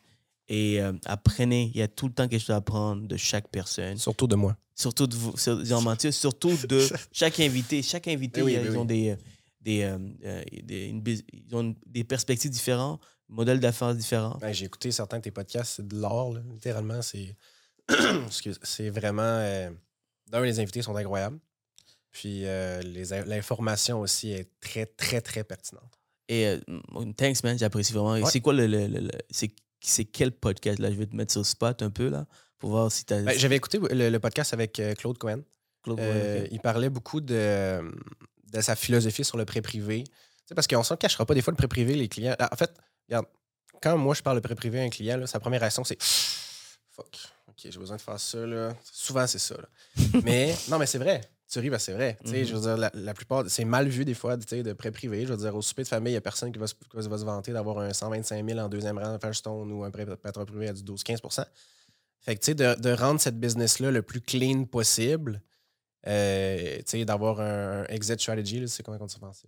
et 0.48 0.80
euh, 0.80 0.92
apprenez. 1.05 1.70
Il 1.74 1.78
y 1.78 1.82
a 1.82 1.88
tout 1.88 2.09
le 2.09 2.14
temps 2.14 2.28
quelque 2.28 2.40
chose 2.40 2.50
à 2.50 2.57
apprendre 2.57 3.07
de 3.07 3.16
chaque 3.16 3.48
personne 3.48 3.96
Surtout 3.98 4.26
de 4.26 4.34
moi. 4.36 4.57
surtout 4.74 5.07
de 5.07 5.14
vous, 5.14 5.34
Jean-Mathieu, 5.64 6.11
surtout 6.12 6.57
de 6.66 6.88
chaque 7.12 7.38
invité. 7.40 7.82
Chaque 7.82 8.09
invité, 8.09 8.40
Eh 8.40 8.42
oui, 8.42 8.55
ils, 8.55 8.61
oui, 8.61 8.68
ils 8.72 8.78
ont 8.78 8.84
des, 8.84 9.16
des, 9.61 9.82
euh, 9.82 9.98
euh, 10.24 10.42
des- 10.64 10.86
une 10.88 11.00
bus- 11.00 11.22
ils 11.32 11.55
ont 11.55 11.74
des 11.86 12.05
perspectives 12.05 12.50
différentes, 12.50 13.00
modèles 13.28 13.61
d'affaires 13.61 13.94
différents. 13.94 14.36
Ben, 14.40 14.53
j'ai 14.53 14.64
écouté 14.66 14.90
certains 14.90 15.18
de 15.18 15.22
tes 15.22 15.30
podcasts, 15.30 15.74
c'est 15.76 15.86
de 15.88 15.96
l'or, 15.96 16.34
littéralement. 16.50 17.00
C'est 18.62 18.88
vraiment. 18.90 19.22
euh, 19.22 19.70
D'un, 20.28 20.40
les 20.42 20.61
invités 20.61 20.82
sont 20.82 20.96
incroyables. 20.96 21.38
Puis 22.13 22.43
euh, 22.47 22.81
l'information 23.27 24.01
aussi 24.01 24.33
est 24.33 24.49
très, 24.61 24.87
très, 24.87 25.21
très 25.21 25.45
pertinente. 25.45 25.99
Et 26.29 26.47
euh, 26.47 26.59
thanks, 27.17 27.43
man, 27.43 27.59
j'apprécie 27.59 27.93
vraiment. 27.93 28.13
Ouais. 28.13 28.31
C'est 28.31 28.41
quoi 28.41 28.53
le. 28.53 28.67
le- 28.67 28.87
le- 28.87 29.01
le- 29.01 29.11
c'est, 29.85 30.05
quel 30.05 30.31
podcast 30.31 30.79
là? 30.79 30.91
Je 30.91 30.97
vais 30.97 31.07
te 31.07 31.17
mettre 31.17 31.33
sur 31.33 31.41
le 31.41 31.45
spot 31.45 31.83
un 31.83 31.91
peu 31.91 32.09
là 32.09 32.27
pour 32.59 32.71
voir 32.71 32.93
si 32.93 33.05
tu 33.05 33.15
as. 33.15 33.23
Ben, 33.23 33.37
J'avais 33.37 33.57
écouté 33.57 33.81
le, 33.91 34.19
podcast 34.19 34.53
avec 34.53 34.79
euh, 34.79 34.95
Claude 34.95 35.19
Cohen. 35.19 35.41
Euh, 35.89 36.47
Il 36.53 36.61
parlait 36.61 36.91
beaucoup 36.91 37.21
de, 37.21 37.83
de 38.53 38.61
sa 38.61 38.77
philosophie 38.77 39.25
sur 39.25 39.37
le 39.37 39.45
prêt 39.45 39.61
privé. 39.63 40.05
Tu 40.05 40.13
sais, 40.49 40.55
parce 40.55 40.69
qu'on 40.69 40.79
ne 40.79 40.85
s'en 40.85 40.97
cachera 40.97 41.27
pas, 41.27 41.35
des 41.35 41.43
fois, 41.43 41.51
le 41.51 41.57
prêt 41.57 41.67
privé, 41.67 41.95
les 41.97 42.07
clients. 42.09 42.37
Ah, 42.39 42.49
En 42.53 42.57
fait, 42.57 42.71
regarde, 43.09 43.27
quand 43.83 43.97
moi 43.99 44.15
je 44.15 44.23
parle 44.23 44.37
de 44.37 44.43
prêt 44.43 44.55
privé 44.55 44.81
à 44.81 44.85
un 44.85 44.91
client, 44.91 45.17
là, 45.17 45.27
sa 45.27 45.41
première 45.41 45.61
réaction, 45.61 45.83
c'est 45.83 46.01
Fuck, 46.01 47.17
ok, 47.49 47.57
j'ai 47.65 47.79
besoin 47.79 47.97
de 47.97 48.03
faire 48.03 48.21
ça. 48.21 48.47
Là. 48.47 48.77
Souvent, 48.85 49.27
c'est 49.27 49.39
ça. 49.41 49.57
là. 49.57 49.69
mais 50.23 50.55
non, 50.69 50.79
mais 50.79 50.87
c'est 50.87 50.99
vrai. 50.99 51.23
Tu 51.53 51.59
ris, 51.59 51.68
que 51.68 51.78
c'est 51.78 51.92
vrai. 51.92 52.18
Mhm. 52.24 52.44
Je 52.46 52.55
veux 52.55 52.61
dire, 52.62 52.76
la, 52.78 52.90
la 52.94 53.12
plupart, 53.12 53.44
c'est 53.48 53.66
mal 53.66 53.86
vu 53.86 54.07
des 54.07 54.14
fois 54.14 54.36
de 54.38 54.72
prêt 54.72 54.90
privé. 54.90 55.26
Je 55.26 55.32
veux 55.34 55.36
dire, 55.36 55.55
au 55.55 55.61
souper 55.61 55.82
de 55.82 55.88
famille, 55.88 56.12
il 56.12 56.14
n'y 56.14 56.18
a 56.18 56.22
personne 56.22 56.50
qui 56.50 56.59
va, 56.59 56.66
se- 56.66 56.74
qui 56.74 56.96
va 56.96 57.03
se- 57.03 57.09
va 57.09 57.18
se 57.18 57.24
vanter 57.24 57.53
d'avoir 57.53 57.78
un 57.78 57.92
125 57.92 58.46
000 58.48 58.59
en 58.59 58.68
deuxième 58.70 58.96
rang 58.98 59.18
Firestone 59.20 59.70
ou 59.70 59.84
un 59.84 59.90
prêt 59.90 60.07
patron 60.07 60.46
privé 60.46 60.68
à 60.68 60.72
du 60.72 60.82
12-15% 60.82 61.44
Fait 62.20 62.36
que, 62.36 62.40
tu 62.40 62.46
sais, 62.46 62.55
de, 62.55 62.74
de 62.80 62.90
rendre 62.92 63.20
cette 63.20 63.38
business-là 63.38 63.90
le 63.90 64.00
plus 64.00 64.20
clean 64.22 64.64
possible, 64.64 65.42
euh, 66.07 66.76
tu 66.78 66.82
sais, 66.86 67.05
d'avoir 67.05 67.40
un, 67.40 67.82
un 67.82 67.84
exit 67.86 68.18
strategy, 68.20 68.66
c'est 68.66 68.82
comment 68.82 68.96
on 69.00 69.07
dit 69.07 69.14
français? 69.16 69.46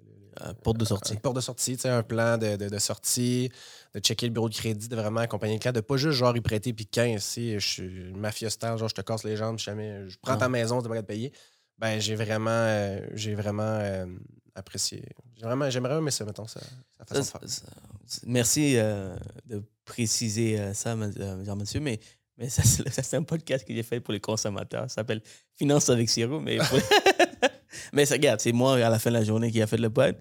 porte 0.62 0.78
de 0.78 0.84
sortie. 0.84 1.14
Une 1.14 1.20
porte 1.20 1.36
de 1.36 1.40
sortie, 1.40 1.76
tu 1.76 1.82
sais, 1.82 1.88
un 1.88 2.02
plan 2.02 2.36
de, 2.36 2.56
de- 2.56 2.68
de 2.68 2.78
sortie, 2.78 3.50
de 3.94 4.00
checker 4.00 4.26
le 4.26 4.32
bureau 4.32 4.48
de 4.48 4.54
crédit, 4.54 4.88
de 4.88 4.96
vraiment 4.96 5.20
accompagner 5.20 5.54
le 5.54 5.58
client, 5.60 5.72
de 5.72 5.80
pas 5.80 5.96
juste 5.96 6.18
genre 6.18 6.36
y 6.36 6.40
prêter 6.40 6.72
puis 6.72 6.86
15, 6.86 7.22
si 7.22 7.54
je 7.58 7.66
suis 7.66 8.12
mafia 8.12 8.50
style, 8.50 8.76
genre 8.76 8.88
je 8.88 8.94
te 8.94 9.00
casse 9.00 9.24
les 9.24 9.36
jambes, 9.36 9.58
jamais 9.58 10.08
je 10.08 10.18
prends 10.20 10.36
ta 10.36 10.48
maison, 10.48 10.82
tu 10.82 10.88
pas 10.88 11.00
de 11.00 11.06
payer. 11.06 11.32
Ben, 11.78 12.00
j'ai 12.00 12.14
vraiment, 12.14 12.50
euh, 12.50 13.00
j'ai 13.14 13.34
vraiment 13.34 13.62
euh, 13.80 14.06
apprécié. 14.54 15.04
J'ai 15.36 15.42
vraiment, 15.44 15.68
j'aimerais 15.70 15.96
aimer 15.98 16.10
ça, 16.10 16.24
mettons, 16.24 16.46
ça, 16.46 16.60
sa 16.96 17.04
façon 17.04 17.22
Ça, 17.22 17.38
de 17.38 17.46
faire. 17.46 17.50
ça- 17.50 17.66
ça- 18.06 18.20
merci 18.26 18.74
euh, 18.76 19.16
de 19.46 19.62
préciser 19.84 20.72
ça, 20.74 20.94
ma- 20.94 21.10
Jean-Mathieu, 21.44 21.80
mais, 21.80 21.98
mais 22.38 22.48
ça, 22.48 22.62
c'est 22.62 23.02
ça, 23.02 23.16
un 23.16 23.22
podcast 23.22 23.66
que 23.66 23.74
j'ai 23.74 23.82
fait 23.82 24.00
pour 24.00 24.12
les 24.12 24.20
consommateurs. 24.20 24.82
Ça 24.90 24.96
s'appelle 24.96 25.22
Finance 25.56 25.88
avec 25.90 26.08
Siro, 26.08 26.40
mais, 26.40 26.58
pour- 26.58 26.78
mais 27.92 28.06
ça, 28.06 28.14
regarde, 28.14 28.40
c'est 28.40 28.52
moi 28.52 28.74
à 28.76 28.88
la 28.90 28.98
fin 28.98 29.10
de 29.10 29.16
la 29.16 29.24
journée 29.24 29.50
qui 29.50 29.60
a 29.60 29.66
fait 29.66 29.76
le 29.76 29.90
pod. 29.90 30.16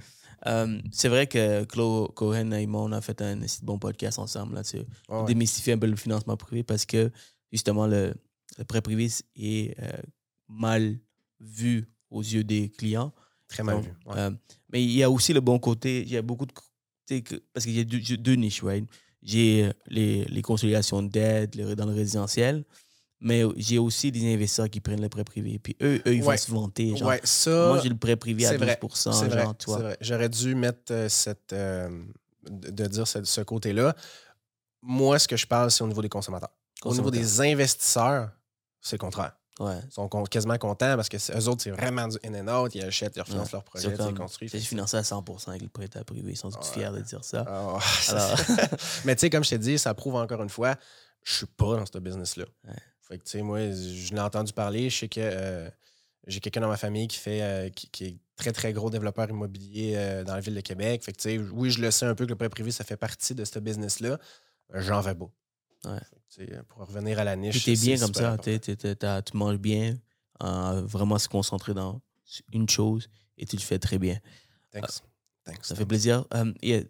Euh, 0.46 0.80
c'est 0.92 1.08
vrai 1.08 1.28
que 1.28 1.64
Claude 1.64 2.14
Cohen 2.16 2.52
et 2.52 2.66
moi, 2.68 2.82
on 2.82 2.92
a 2.92 3.00
fait 3.00 3.22
un 3.22 3.40
bon 3.62 3.80
podcast 3.80 4.20
ensemble 4.20 4.56
là-dessus. 4.56 4.78
Ouais, 4.80 4.86
On 5.08 5.22
ouais. 5.22 5.28
démystifie 5.28 5.72
un 5.72 5.78
peu 5.78 5.88
le 5.88 5.96
financement 5.96 6.36
privé 6.36 6.64
parce 6.64 6.86
que, 6.86 7.12
justement, 7.52 7.88
le, 7.88 8.14
le 8.58 8.64
prêt 8.66 8.82
privé 8.82 9.08
est 9.38 9.78
mal 10.50 10.98
vu 11.44 11.88
aux 12.10 12.22
yeux 12.22 12.44
des 12.44 12.70
clients. 12.70 13.14
Très 13.48 13.64
mal 13.64 13.76
Donc, 13.76 13.86
vu. 13.86 13.92
ouais. 14.08 14.18
euh, 14.18 14.32
mais 14.72 14.84
il 14.84 14.92
y 14.92 15.04
a 15.04 15.10
aussi 15.12 15.34
le 15.34 15.42
bon 15.42 15.60
côté. 15.60 16.02
Il 16.02 16.10
y 16.12 16.18
a 16.18 16.22
beaucoup 16.22 16.46
de. 16.46 16.54
Parce 17.54 17.66
qu'il 17.66 17.76
y 17.76 17.80
a 17.80 17.84
deux, 17.84 18.00
j'ai 18.02 18.18
deux 18.18 18.36
niches, 18.36 18.64
right? 18.64 18.86
J'ai 19.22 19.72
les, 19.88 20.26
les 20.26 20.42
consolidations 20.42 21.04
de 21.04 21.10
dette 21.10 21.56
le- 21.56 21.76
dans 21.76 21.86
le 21.86 21.94
résidentiel, 21.94 22.66
mais 23.20 23.44
j'ai 23.58 23.78
aussi 23.78 24.12
des 24.12 24.34
investisseurs 24.34 24.70
qui 24.70 24.80
prennent 24.80 25.02
le 25.02 25.10
prêt 25.10 25.24
privé. 25.24 25.60
Puis 25.60 25.76
eux, 25.82 26.02
eux 26.08 26.16
ils 26.16 26.24
Ouais. 26.24 26.36
vont 26.36 26.38
se 26.38 26.52
vanter. 26.52 26.96
Genre, 26.96 27.08
ouais, 27.10 27.22
ça. 27.24 27.68
moi, 27.68 27.80
j'ai 27.82 27.90
le 27.90 27.96
prêt 27.98 28.16
privé 28.16 28.46
à 28.46 28.50
c'est 28.50 28.58
12 28.58 29.08
vrai, 29.30 29.44
genre, 29.44 29.56
toi. 29.58 29.94
J'aurais 30.02 30.30
dû 30.30 30.56
mettre 30.56 30.92
euh, 30.92 31.10
cette. 31.10 31.54
euh, 31.54 31.90
de, 32.50 32.72
de 32.72 32.86
dire 32.88 33.08
ce, 33.08 33.24
ce 33.24 33.42
côté-là. 33.42 33.96
Moi, 34.82 35.20
ce 35.20 35.28
que 35.28 35.38
je 35.38 35.46
parle, 35.48 35.72
c'est 35.72 35.84
au 35.84 35.88
niveau 35.88 36.02
des 36.02 36.10
consommateurs. 36.10 36.52
Au 36.84 36.94
niveau 36.94 37.10
des 37.12 37.40
investisseurs, 37.42 38.32
c'est 38.82 38.96
le 38.98 39.00
contraire. 39.00 39.38
Ouais. 39.60 39.76
Ils 39.88 39.92
sont 39.92 40.08
con- 40.10 40.24
quasiment 40.24 40.58
contents 40.58 40.96
parce 40.96 41.10
que 41.10 41.18
c'est- 41.20 41.38
eux 41.38 41.48
autres, 41.48 41.62
c'est 41.62 41.70
vraiment 41.72 42.08
du 42.08 42.18
in 42.26 42.34
and 42.34 42.48
out. 42.64 42.74
Ils 42.74 42.84
achètent, 42.84 43.16
ils 43.16 43.22
refinancent 43.22 43.52
leur 43.52 43.62
C'est 43.62 43.70
projet, 43.88 43.90
ils 43.92 43.98
comme, 43.98 44.18
construisent. 44.18 44.52
j'ai 44.52 44.60
financé 44.60 44.98
à 44.98 45.04
100% 45.04 45.50
avec 45.52 45.62
le 45.62 45.68
prêt 45.70 45.90
à 45.96 46.04
privé. 46.04 46.32
Ils 46.32 46.36
sont 46.38 46.50
tous 46.50 46.58
Ouais. 46.58 46.74
fiers 46.74 46.90
de 46.92 47.02
dire 47.02 47.24
ça. 47.24 47.46
Ah, 47.48 47.60
Alors, 47.60 47.82
Mais 49.06 49.16
tu 49.16 49.22
sais, 49.22 49.30
comme 49.30 49.44
je 49.44 49.50
t'ai 49.52 49.60
dit, 49.60 49.78
ça 49.78 49.94
prouve 49.94 50.16
encore 50.16 50.42
une 50.42 50.50
fois, 50.50 50.76
je 51.24 51.34
suis 51.36 51.46
pas 51.46 51.78
dans 51.78 51.86
ce 51.86 51.98
business-là. 52.00 52.46
Ouais. 52.68 52.74
Fait 53.02 53.18
que 53.20 53.24
tu 53.26 53.32
sais, 53.32 53.42
moi, 53.44 53.60
je 53.60 54.14
l'ai 54.14 54.20
entendu 54.22 54.54
parler. 54.54 54.90
Je 54.90 54.98
sais 54.98 55.08
que 55.10 55.20
euh, 55.22 55.70
j'ai 56.26 56.40
quelqu'un 56.40 56.62
dans 56.62 56.68
ma 56.70 56.78
famille 56.78 57.08
qui 57.08 57.18
fait 57.18 57.42
euh, 57.44 57.70
qui, 57.70 57.90
qui 57.90 58.06
est 58.06 58.18
très, 58.36 58.52
très 58.54 58.74
gros 58.74 58.90
développeur 58.90 59.30
immobilier 59.30 59.94
euh, 59.98 60.24
dans 60.24 60.34
la 60.34 60.40
ville 60.40 60.56
de 60.56 60.62
Québec. 60.62 61.04
Fait 61.04 61.12
que 61.12 61.18
tu 61.18 61.30
sais, 61.30 61.38
oui, 61.52 61.70
je 61.70 61.80
le 61.82 61.92
sais 61.92 62.06
un 62.08 62.16
peu 62.16 62.26
que 62.26 62.30
le 62.32 62.36
prêt 62.38 62.50
privé, 62.50 62.72
ça 62.72 62.84
fait 62.84 62.98
partie 62.98 63.36
de 63.36 63.46
ce 63.46 63.60
business-là. 63.60 64.18
Euh, 64.74 64.82
J'en 64.82 65.02
vais 65.02 65.14
pas. 65.14 65.30
Ouais. 65.86 66.00
Tu 66.30 66.48
pour 66.68 66.86
revenir 66.88 67.20
à 67.20 67.24
la 67.24 67.36
niche. 67.36 67.64
Puis 67.64 67.76
t'es 67.78 67.86
bien 67.86 67.98
comme 67.98 68.14
ça. 68.14 68.30
important. 68.32 68.44
t'es- 68.44 68.60
t'es- 68.60 68.76
t'es- 68.76 68.96
t'as- 68.96 69.22
tu 69.22 69.38
manges 69.38 69.58
bien, 69.58 69.96
euh, 70.42 70.82
vraiment 70.86 71.18
se 71.20 71.28
concentrer 71.28 71.74
dans 71.74 72.02
une 72.52 72.68
chose 72.70 73.08
et 73.38 73.46
tu 73.46 73.56
le 73.56 73.62
fais 73.62 73.78
très 73.80 74.00
bien. 74.00 74.18
Thanks. 74.72 75.02
Thanks. 75.46 75.66
Ça 75.66 75.76
fait 75.76 75.86
plaisir. 75.86 76.26
Euh, 76.34 76.54
yeah, 76.64 76.82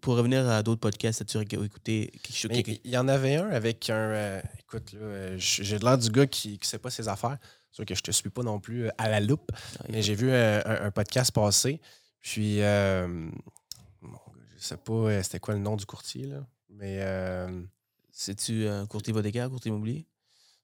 pour 0.00 0.16
revenir 0.16 0.46
à 0.48 0.62
d'autres 0.64 0.80
podcasts, 0.80 1.22
as-tu 1.22 1.38
écouté 1.38 2.10
quelque 2.22 2.36
chose 2.36 2.50
il 2.84 2.90
y 2.90 2.98
en 2.98 3.06
avait 3.08 3.36
un 3.36 3.48
avec 3.50 3.88
un. 3.90 3.94
euh, 3.94 4.42
écoute, 4.58 4.92
là, 4.94 4.98
euh, 5.00 5.34
j'ai 5.38 5.78
l'air 5.78 5.96
du 5.96 6.10
gars 6.10 6.26
qui 6.26 6.58
ne 6.60 6.64
sait 6.66 6.78
pas 6.80 6.90
ses 6.90 7.06
affaires. 7.08 7.38
C'est 7.70 7.76
sûr 7.76 7.84
que 7.86 7.94
je 7.94 8.02
te 8.02 8.10
suis 8.10 8.28
pas 8.28 8.42
non 8.42 8.58
plus 8.60 8.90
à 8.98 9.08
la 9.08 9.20
loupe. 9.20 9.50
Ah, 9.78 9.84
Mais 9.88 10.02
j'ai 10.02 10.14
vu 10.16 10.30
euh, 10.30 10.60
un, 10.66 10.86
un 10.86 10.90
podcast 10.90 11.30
passer. 11.32 11.80
Puis, 12.20 12.60
euh, 12.60 13.30
bon, 14.02 14.18
je 14.56 14.62
sais 14.62 14.76
pas 14.76 15.22
c'était 15.22 15.38
quoi 15.40 15.54
le 15.54 15.60
nom 15.60 15.76
du 15.76 15.86
courtier, 15.86 16.26
là. 16.26 16.44
Mais 16.70 16.98
euh, 17.00 17.62
C'est-tu 18.12 18.68
un 18.68 18.86
courtier 18.86 19.10
hypothécaire, 19.12 19.48
courtier 19.48 19.70
immobilier? 19.70 20.06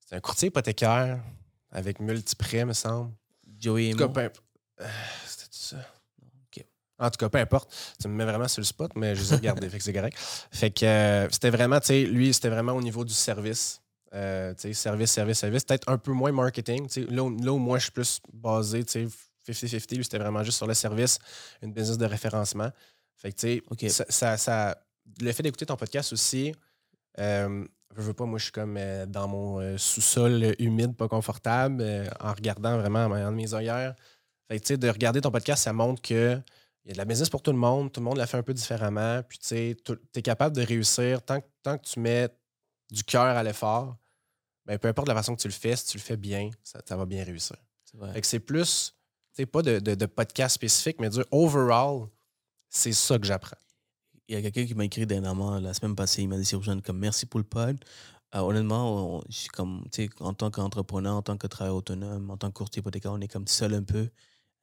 c'est 0.07 0.17
un 0.17 0.21
courtier 0.21 0.49
hypothécaire 0.49 1.21
avec 1.71 2.01
multiprêt, 2.01 2.65
me 2.65 2.73
semble. 2.73 3.13
Joey 3.59 3.89
En 3.89 3.97
tout 3.97 3.99
cas, 3.99 4.05
Emo? 4.05 4.13
peu 4.15 4.31
euh, 4.85 4.89
C'était 5.27 5.47
ça. 5.51 5.77
En 7.01 7.11
tout 7.11 7.17
cas, 7.19 7.29
peu 7.29 7.39
importe. 7.39 7.73
Tu 8.01 8.09
me 8.09 8.15
mets 8.15 8.25
vraiment 8.25 8.49
sur 8.49 8.61
le 8.61 8.65
spot, 8.65 8.91
mais 8.97 9.15
je 9.15 9.21
les 9.21 9.33
ai 9.33 9.37
regardés, 9.37 9.69
fait 9.71 9.79
que 9.79 9.85
c'est 9.85 9.93
correct. 9.93 10.19
Fait 10.51 10.71
que 10.73 10.85
euh, 10.85 11.29
c'était 11.31 11.51
vraiment, 11.51 11.79
tu 11.79 11.87
sais, 11.87 12.05
lui, 12.05 12.35
c'était 12.35 12.49
vraiment 12.49 12.73
au 12.73 12.83
niveau 12.83 13.05
du 13.05 13.15
service. 13.15 13.81
Euh, 14.15 14.53
tu 14.55 14.63
sais, 14.63 14.73
service, 14.73 15.13
service, 15.13 15.39
service. 15.39 15.63
Peut-être 15.65 15.89
un 15.89 15.97
peu 15.99 16.11
moins 16.13 16.33
marketing. 16.33 16.89
tu 16.89 17.05
sais. 17.05 17.11
Là, 17.13 17.23
où- 17.23 17.37
là 17.41 17.53
où 17.53 17.59
moi, 17.59 17.79
je 17.79 17.85
suis 17.85 17.93
plus 17.93 18.19
basé, 18.33 18.83
tu 18.85 19.09
sais, 19.47 19.53
50-50, 19.53 19.95
lui, 19.97 20.03
c'était 20.05 20.19
vraiment 20.19 20.43
juste 20.43 20.57
sur 20.57 20.67
le 20.67 20.75
service, 20.75 21.19
une 21.63 21.73
business 21.73 21.99
de 21.99 22.05
référencement. 22.07 22.71
Fait 23.15 23.33
que, 23.33 23.37
tu 23.37 23.63
sais, 23.79 23.89
ça, 23.91 24.05
ça- 24.09 24.37
ça- 24.37 24.83
le 25.21 25.31
fait 25.33 25.45
d'écouter 25.45 25.67
ton 25.67 25.77
podcast 25.77 26.13
aussi, 26.13 26.53
euh, 27.19 27.65
je 27.97 28.03
veux 28.03 28.15
pas, 28.15 28.25
moi, 28.25 28.39
je 28.39 28.45
suis 28.45 28.53
comme 28.53 28.77
euh, 28.77 29.07
dans 29.07 29.29
mon 29.29 29.61
euh, 29.61 29.77
sous-sol 29.79 30.55
humide, 30.59 30.97
pas 30.97 31.09
confortable, 31.09 31.83
en 32.21 32.33
regardant 32.33 32.79
vraiment 32.79 33.05
en 33.05 33.33
mes 33.33 33.55
œillères. 33.55 33.95
Fait 34.49 34.59
que, 34.59 34.65
tu 34.65 34.69
sais, 34.69 34.77
de 34.79 34.89
regarder 34.89 35.21
ton 35.21 35.31
podcast, 35.31 35.65
ça 35.65 35.73
montre 35.73 36.01
que 36.03 36.41
il 36.85 36.89
y 36.89 36.91
a 36.93 36.95
de 36.95 36.99
la 36.99 37.05
business 37.05 37.29
pour 37.29 37.43
tout 37.43 37.53
le 37.53 37.59
monde, 37.59 37.93
tout 37.93 38.01
le 38.01 38.05
monde 38.05 38.17
la 38.17 38.27
fait 38.27 38.39
un 38.39 38.43
peu 38.43 38.55
différemment, 38.55 39.23
puis 39.23 39.39
tu 39.39 39.47
sais, 39.49 39.77
tu 39.85 39.93
es 40.15 40.23
capable 40.23 40.57
de 40.57 40.63
réussir 40.63 41.21
tant, 41.23 41.41
que- 41.41 41.47
tant 41.63 41.77
que 41.77 41.85
tu 41.87 42.01
mets 42.01 42.29
du 42.91 43.05
cœur 43.05 43.37
à 43.37 43.43
l'effort, 43.43 43.97
ben, 44.65 44.79
peu 44.79 44.89
importe 44.89 45.09
la 45.09 45.15
façon 45.15 45.35
que 45.37 45.41
tu 45.43 45.49
le 45.49 45.53
fais, 45.53 45.77
si 45.77 45.85
tu 45.87 45.99
le 45.99 46.03
fais 46.03 46.17
bien, 46.17 46.49
ça, 46.63 46.81
ça 46.87 46.97
va 46.97 47.05
bien 47.05 47.25
réussir. 47.25 47.57
C'est 47.85 47.99
vrai. 47.99 48.13
Fait 48.15 48.21
que 48.23 48.27
c'est 48.27 48.41
plus, 48.41 48.95
tu 49.35 49.43
sais, 49.43 49.47
pas 49.47 49.61
de, 49.61 49.81
de, 49.81 49.95
de 49.95 50.07
podcast 50.07 50.55
spécifique, 50.55 50.97
mais 50.99 51.11
du 51.11 51.23
overall, 51.31 52.07
c'est 52.71 52.93
ça 52.93 53.19
que 53.19 53.27
j'apprends. 53.27 53.59
Il 54.29 54.35
y 54.35 54.37
a 54.37 54.43
quelqu'un 54.43 54.67
qui 54.67 54.75
m'a 54.75 54.85
écrit 54.85 55.07
dernièrement, 55.07 55.59
la 55.59 55.73
semaine 55.73 55.97
passée, 55.97 56.23
il 56.23 56.29
m'a 56.29 56.37
dit 56.37 56.45
sur 56.45 56.63
jeune 56.63 56.83
comme 56.83 56.99
merci 56.99 57.25
pour 57.25 57.41
le 57.41 57.45
pod. 57.45 57.79
Euh, 58.35 58.41
honnêtement, 58.41 59.17
on- 59.17 59.23
je 59.31 59.37
suis 59.37 59.49
comme, 59.49 59.85
tu 59.91 60.05
sais, 60.05 60.11
en 60.21 60.35
tant 60.35 60.51
qu'entrepreneur, 60.51 61.15
en 61.17 61.23
tant 61.23 61.39
que 61.39 61.47
travailleur 61.47 61.77
autonome, 61.77 62.31
en 62.31 62.37
tant 62.37 62.49
que 62.49 62.55
courtier 62.59 62.81
hypothécaire, 62.81 63.13
on 63.13 63.21
est 63.23 63.29
comme 63.29 63.47
seul 63.47 63.73
un 63.73 63.83
peu. 63.83 64.11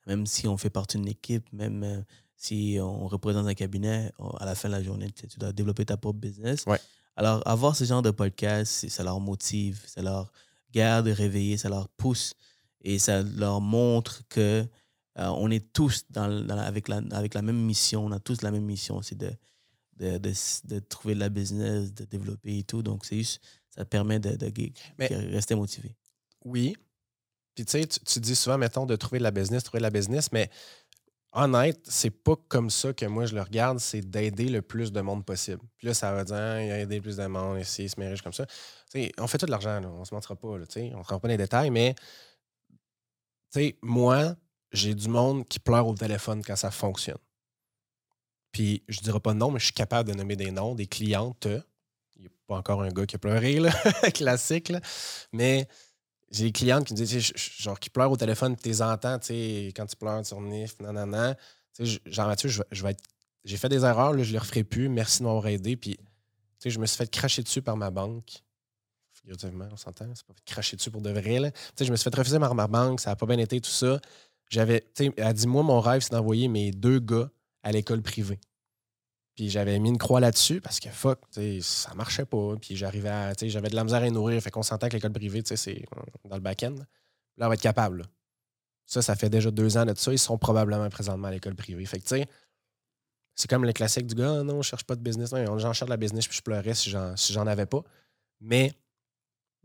Même 0.05 0.28
si 0.28 0.47
on 0.47 0.55
fait 0.55 0.70
partie 0.70 0.97
d'une 0.97 1.07
équipe, 1.07 1.51
même 1.51 1.82
euh, 1.84 2.01
si 2.36 2.78
on 2.80 3.07
représente 3.07 3.47
un 3.47 3.55
cabinet, 3.55 4.11
on- 4.20 4.30
à 4.38 4.45
la 4.45 4.53
fin 4.53 4.70
de 4.70 4.74
la 4.76 4.84
journée, 4.84 5.09
tu 5.11 5.39
dois 5.39 5.51
développer 5.51 5.84
ta 5.84 5.97
propre 5.97 6.20
business. 6.20 6.63
Ouais. 6.68 6.80
Alors, 7.16 7.41
avoir 7.47 7.76
ce 7.76 7.86
genre 7.86 8.03
de 8.03 8.11
podcast, 8.11 8.88
ça 8.88 9.03
leur 9.03 9.20
motive, 9.20 9.82
ça 9.88 10.03
leur 10.03 10.32
garde 10.72 11.07
réveillés, 11.07 11.57
ça 11.57 11.70
leur 11.70 11.88
pousse 11.89 12.34
et 12.82 12.99
ça 12.99 13.24
leur 13.24 13.61
montre 13.61 14.22
que 14.30 14.63
euh, 15.18 15.28
on 15.30 15.49
est 15.49 15.72
tous 15.74 16.03
dans, 16.11 16.28
dans 16.45 16.59
avec, 16.59 16.88
la, 16.88 17.01
avec 17.13 17.34
la 17.34 17.41
même 17.41 17.57
mission, 17.57 18.05
on 18.05 18.11
a 18.11 18.20
tous 18.20 18.43
la 18.43 18.51
même 18.51 18.66
mission, 18.66 19.01
c'est 19.01 19.18
de, 19.18 19.32
de, 19.98 20.18
de, 20.18 20.30
s- 20.30 20.62
de 20.66 20.80
trouver 20.80 21.16
de 21.16 21.20
la 21.20 21.30
business, 21.30 21.93
de 21.93 22.06
développer 22.06 22.58
et 22.60 22.64
tout. 22.64 22.82
Donc, 22.84 23.06
c'est 23.06 23.18
juste, 23.18 23.41
ça 23.70 23.86
permet 23.86 24.20
de, 24.20 24.32
de, 24.36 24.50
de 24.50 24.70
Mais- 24.98 25.08
rester 25.08 25.56
motivé. 25.56 25.96
Oui. 26.43 26.76
Puis 27.56 27.66
tu 27.66 27.72
sais, 27.72 27.88
tu- 27.88 28.20
dis 28.20 28.36
souvent, 28.36 28.58
mettons, 28.58 28.86
de 28.86 28.96
trouver 28.96 29.20
de 29.20 29.24
la 29.24 29.32
business, 29.32 29.64
trouver 29.64 29.80
de 29.80 29.84
la 29.84 29.89
business, 29.89 30.32
mais 30.32 30.50
honnête, 31.32 31.80
c'est 31.89 32.10
pas 32.12 32.36
comme 32.48 32.70
ça 32.70 32.93
que 32.93 33.06
moi 33.06 33.26
je 33.26 33.36
le 33.36 33.41
regarde, 33.41 33.80
c'est 33.80 34.02
d'aider 34.02 34.50
le 34.50 34.62
plus 34.62 34.91
de 34.91 35.02
monde 35.02 35.26
possible. 35.26 35.62
Puis 35.78 35.88
là, 35.88 35.93
ça 35.93 36.14
va 36.14 36.24
dire, 36.24 36.36
Ah, 36.36 36.62
il 36.64 36.72
a 36.72 36.80
aidé 36.80 36.96
le 36.98 37.02
plus 37.02 37.18
de 37.18 37.26
monde, 37.28 37.60
ici, 37.60 37.84
il 37.86 37.89
se 37.89 38.00
met 38.00 38.08
riche 38.10 38.22
comme 38.22 38.34
ça. 38.34 38.46
Tu 38.46 38.54
sais, 38.89 39.12
on 39.18 39.28
fait 39.28 39.38
tout 39.38 39.46
de 39.46 39.52
l'argent, 39.52 39.82
on 39.84 40.04
se 40.06 40.14
mentira 40.14 40.36
pas, 40.36 40.58
là, 40.58 40.66
tu 40.66 40.74
sais, 40.74 40.91
on 40.93 41.00
ne 41.00 41.04
rentre 41.04 41.20
pas 41.22 41.28
dans 41.28 41.34
les 41.34 41.38
détails, 41.38 41.70
mais 41.72 41.96
tu 43.52 43.60
sais, 43.62 43.78
moi, 43.82 44.36
j'ai 44.72 44.93
du 44.93 45.08
monde 45.08 45.48
qui 45.48 45.60
pleure 45.60 45.88
au 45.88 45.96
téléphone 45.96 46.41
quand 46.43 46.56
ça 46.58 46.72
fonctionne. 46.72 47.18
Puis 48.56 48.84
je 48.88 49.01
dirais 49.01 49.20
pas 49.20 49.34
non, 49.34 49.51
mais 49.51 49.60
je 49.60 49.66
suis 49.66 49.74
capable 49.74 50.10
de 50.10 50.16
nommer 50.16 50.38
des 50.38 50.49
noms, 50.49 50.76
des 50.76 50.88
clientes. 50.88 51.45
Il 52.16 52.22
n'y 52.22 52.28
a 52.28 52.30
pas 52.47 52.56
encore 52.56 52.82
un 52.82 52.88
gars 52.88 53.06
qui 53.06 53.18
a 53.18 53.20
pleuré, 53.20 53.60
là, 53.60 53.70
classique, 54.14 54.72
mais 55.34 55.68
j'ai 56.32 56.45
des 56.45 56.51
clientes 56.53 56.86
qui 56.88 56.93
me 56.93 56.97
disent, 56.97 57.34
genre, 57.36 57.78
qui 57.78 57.89
pleurent 57.89 58.14
au 58.14 58.16
téléphone, 58.16 58.56
tu 58.56 58.70
les 58.70 58.82
entends, 58.82 59.20
tu 59.20 59.28
sais, 59.28 59.74
quand 59.76 59.86
tu 59.86 59.97
pleures, 59.97 60.22
tu 60.22 60.34
renifles, 60.34 60.84
nanana. 60.84 61.36
Tu 61.36 61.41
sais, 61.74 61.86
je- 61.86 61.99
Jean-Mathieu, 62.10 62.47
je 62.47 62.84
vais 62.84 62.91
être. 62.91 63.03
J'ai 63.43 63.58
fait 63.58 63.68
des 63.68 63.84
erreurs, 63.84 64.14
là, 64.14 64.24
je 64.24 64.30
ne 64.30 64.34
les 64.34 64.39
referai 64.39 64.64
plus. 64.64 64.88
Merci 64.88 65.20
de 65.20 65.26
m'avoir 65.26 65.47
aidé. 65.47 65.76
Puis, 65.76 65.97
tu 65.97 66.03
sais, 66.60 66.70
je 66.70 66.80
me 66.80 66.86
suis 66.86 66.95
fait 66.95 67.12
cracher 67.12 67.43
dessus 67.43 67.62
par 67.62 67.76
ma 67.76 67.91
banque. 67.91 68.41
Figurativement, 69.12 69.68
on 69.70 69.76
s'entend, 69.76 70.06
c'est 70.16 70.26
pas 70.26 70.34
fait 70.34 70.45
cracher 70.45 70.78
dessus 70.78 70.91
pour 70.91 71.01
de 71.01 71.10
vrai. 71.10 71.39
Là. 71.39 71.51
Tu 71.51 71.60
sais, 71.76 71.84
je 71.86 71.91
me 71.91 71.97
suis 71.97 72.10
fait 72.10 72.16
refuser 72.18 72.39
par 72.39 72.56
ma 72.56 72.68
banque, 72.68 73.01
ça 73.01 73.10
n'a 73.10 73.18
pas 73.18 73.26
bien 73.26 73.38
été, 73.38 73.60
tout 73.60 73.70
ça. 73.70 73.99
J'avais, 74.49 74.80
tu 74.95 75.08
sais, 75.08 75.14
elle 75.18 75.34
dit, 75.34 75.45
moi, 75.45 75.62
mon 75.62 75.82
rêve, 75.82 75.99
c'est 76.01 76.14
d'envoyer 76.14 76.47
mes 76.47 76.72
deux 76.72 76.99
gars 76.99 77.30
à 77.66 77.72
l'école 77.72 78.01
privée. 78.01 78.39
Puis 79.36 79.49
j'avais 79.49 79.78
mis 79.80 79.89
une 79.89 79.97
croix 79.97 80.22
là-dessus 80.22 80.61
parce 80.61 80.80
que 80.80 80.89
fuck, 80.89 81.20
ça 81.61 81.93
marchait 81.95 82.26
pas. 82.26 82.55
Puis 82.61 82.78
j'arrivais 82.78 83.09
à. 83.09 83.34
J'avais 83.38 83.68
de 83.68 83.76
la 83.76 83.84
misère 83.84 84.01
à 84.01 84.09
nourrir. 84.09 84.41
Fait 84.41 84.51
qu'on 84.51 84.63
s'entend 84.63 84.88
que 84.88 84.93
l'école 84.93 85.11
privée, 85.11 85.41
c'est 85.43 85.84
euh, 85.97 86.01
dans 86.24 86.36
le 86.36 86.41
back-end. 86.41 86.76
Là, 87.38 87.47
on 87.47 87.49
va 87.49 87.55
être 87.55 87.61
capable. 87.61 88.05
Ça, 88.86 89.01
ça 89.01 89.16
fait 89.16 89.30
déjà 89.30 89.51
deux 89.51 89.78
ans 89.78 89.86
de 89.86 89.93
ça. 89.95 90.13
Ils 90.13 90.20
sont 90.20 90.38
probablement 90.38 90.88
présentement 90.89 91.28
à 91.28 91.32
l'école 91.32 91.55
privée. 91.55 91.86
Fait 91.86 91.97
que, 91.97 92.03
tu 92.03 92.09
sais, 92.09 92.28
c'est 93.34 93.49
comme 93.49 93.66
le 93.66 93.74
classique 93.74 94.05
du 94.05 94.16
gars, 94.16 94.38
Ah 94.39 94.43
non, 94.43 94.61
je 94.61 94.70
cherche 94.70 94.86
pas 94.86 94.95
de 94.95 95.01
business. 95.01 95.34
Non, 95.34 95.57
j'en 95.57 95.74
cherche 95.74 95.89
de 95.89 95.93
la 95.93 95.97
business, 95.97 96.28
puis 96.28 96.38
je 96.38 96.43
pleurais 96.43 96.76
si 96.76 96.89
j'en, 96.89 97.18
si 97.18 97.34
j'en 97.34 97.47
avais 97.47 97.66
pas. 97.66 97.84
Mais 98.39 98.74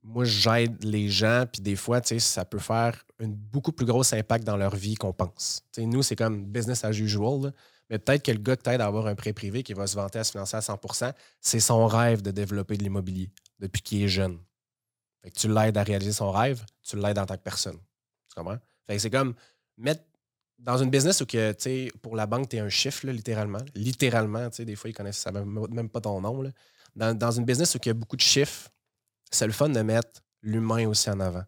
moi, 0.03 0.25
j'aide 0.25 0.83
les 0.83 1.09
gens, 1.11 1.45
puis 1.53 1.61
des 1.61 1.77
fois, 1.77 2.01
tu 2.01 2.09
sais, 2.09 2.19
ça 2.19 2.45
peut 2.45 2.59
faire 2.59 3.05
un 3.21 3.29
beaucoup 3.29 3.73
plus 3.73 3.87
gros 3.87 4.15
impact 4.15 4.45
dans 4.45 4.57
leur 4.57 4.75
vie 4.75 4.95
qu'on 4.95 5.13
pense. 5.13 5.63
Tu 5.73 5.83
sais, 5.83 5.87
nous, 5.87 6.03
c'est 6.03 6.17
comme 6.17 6.47
business 6.47 6.83
as 6.85 6.99
usual. 6.99 7.53
Mais 7.91 7.99
peut-être 7.99 8.25
que 8.25 8.31
le 8.33 8.39
gars 8.39 8.57
que 8.57 8.63
t'aide 8.63 8.81
à 8.81 8.87
avoir 8.87 9.07
un 9.07 9.15
prêt 9.15 9.33
privé 9.33 9.63
qui 9.63 9.75
va 9.75 9.87
se 9.87 9.97
vanter 9.97 10.21
à 10.21 10.25
se 10.25 10.31
financer 10.31 10.57
à 10.57 10.61
100% 10.61 11.13
c'est 11.41 11.61
son 11.61 11.87
rêve 11.87 12.23
de 12.23 12.31
développer 12.31 12.77
de 12.77 12.85
l'immobilier 12.85 13.31
depuis 13.59 13.83
qu'il 13.83 14.03
est 14.03 14.09
jeune. 14.09 14.39
Fait 15.23 15.31
tu 15.31 15.53
l'aides 15.53 15.77
à 15.77 15.83
réaliser 15.83 16.13
son 16.13 16.31
rêve, 16.31 16.65
tu 16.83 16.97
l'aides 16.97 17.19
en 17.19 17.27
tant 17.27 17.37
que 17.37 17.43
personne. 17.43 17.79
Tu 18.29 18.35
comprends? 18.37 18.59
Fait 18.87 18.99
c'est 18.99 19.11
comme 19.11 19.35
mettre 19.77 20.05
dans 20.61 20.77
une 20.77 20.91
business 20.91 21.21
où 21.21 21.27
que, 21.27 21.97
pour 21.99 22.17
la 22.17 22.27
banque, 22.27 22.49
tu 22.49 22.57
es 22.57 22.61
un 22.61 22.69
chiffre, 22.69 23.07
littéralement. 23.07 23.61
Littéralement, 23.75 24.49
des 24.49 24.77
fois, 24.77 24.91
ils 24.91 24.93
connaissent 24.93 25.27
même, 25.27 25.89
pas 25.89 26.01
ton 26.01 26.21
nom. 26.21 26.45
Dans, 26.95 27.17
dans 27.17 27.31
une 27.31 27.45
business 27.45 27.75
où 27.75 27.79
il 27.83 27.87
y 27.87 27.91
a 27.91 27.95
beaucoup 27.95 28.17
de 28.17 28.21
chiffres, 28.21 28.69
c'est 29.31 29.47
le 29.47 29.53
fun 29.53 29.69
de 29.71 29.81
mettre 29.81 30.21
l'humain 30.43 30.87
aussi 30.87 31.09
en 31.11 31.21
avant. 31.21 31.45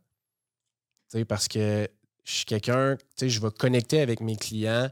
Parce 1.29 1.47
que 1.47 1.89
je 2.25 2.33
suis 2.33 2.45
quelqu'un, 2.47 2.97
je 3.21 3.41
vais 3.41 3.51
connecter 3.51 4.01
avec 4.01 4.21
mes 4.21 4.37
clients. 4.37 4.91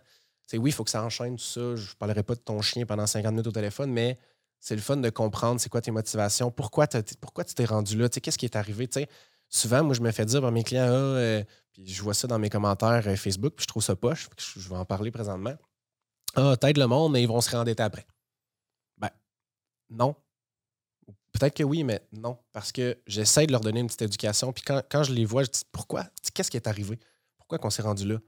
Sais, 0.50 0.58
oui, 0.58 0.70
il 0.70 0.72
faut 0.72 0.82
que 0.82 0.90
ça 0.90 1.04
enchaîne 1.04 1.36
tout 1.36 1.44
ça. 1.44 1.76
Je 1.76 1.90
ne 1.90 1.96
parlerai 1.96 2.24
pas 2.24 2.34
de 2.34 2.40
ton 2.40 2.60
chien 2.60 2.84
pendant 2.84 3.06
50 3.06 3.30
minutes 3.30 3.46
au 3.46 3.52
téléphone, 3.52 3.92
mais 3.92 4.18
c'est 4.58 4.74
le 4.74 4.80
fun 4.80 4.96
de 4.96 5.08
comprendre 5.08 5.60
c'est 5.60 5.68
quoi 5.68 5.80
tes 5.80 5.92
motivations, 5.92 6.50
pourquoi, 6.50 6.88
pourquoi 7.20 7.44
tu 7.44 7.54
t'es 7.54 7.64
rendu 7.64 7.96
là, 7.96 8.08
qu'est-ce 8.08 8.36
qui 8.36 8.46
est 8.46 8.56
arrivé. 8.56 8.90
souvent, 9.48 9.84
moi, 9.84 9.94
je 9.94 10.00
me 10.00 10.10
fais 10.10 10.24
dire 10.24 10.40
par 10.40 10.50
mes 10.50 10.64
clients, 10.64 10.88
ah, 10.88 10.92
euh, 10.92 11.44
puis 11.70 11.86
je 11.86 12.02
vois 12.02 12.14
ça 12.14 12.26
dans 12.26 12.40
mes 12.40 12.50
commentaires 12.50 13.06
euh, 13.06 13.14
Facebook, 13.14 13.54
puis 13.54 13.62
je 13.62 13.68
trouve 13.68 13.84
ça 13.84 13.94
poche, 13.94 14.28
je 14.38 14.68
vais 14.68 14.74
en 14.74 14.84
parler 14.84 15.12
présentement. 15.12 15.54
Ah, 16.34 16.56
t'aides 16.60 16.78
le 16.78 16.88
monde, 16.88 17.12
mais 17.12 17.22
ils 17.22 17.28
vont 17.28 17.40
se 17.40 17.50
réendetter 17.50 17.84
après. 17.84 18.04
Ben, 18.98 19.10
non. 19.88 20.16
Peut-être 21.30 21.54
que 21.54 21.62
oui, 21.62 21.84
mais 21.84 22.02
non. 22.10 22.36
Parce 22.50 22.72
que 22.72 22.98
j'essaie 23.06 23.46
de 23.46 23.52
leur 23.52 23.60
donner 23.60 23.78
une 23.78 23.86
petite 23.86 24.02
éducation, 24.02 24.52
puis 24.52 24.64
quand, 24.64 24.82
quand 24.90 25.04
je 25.04 25.12
les 25.12 25.24
vois, 25.24 25.44
je 25.44 25.50
dis 25.50 25.62
pourquoi? 25.70 26.06
Qu'est-ce 26.34 26.50
qui 26.50 26.56
est 26.56 26.66
arrivé? 26.66 26.98
Pourquoi 27.38 27.58
qu'on 27.58 27.70
s'est 27.70 27.82
rendu 27.82 28.04
là? 28.04 28.18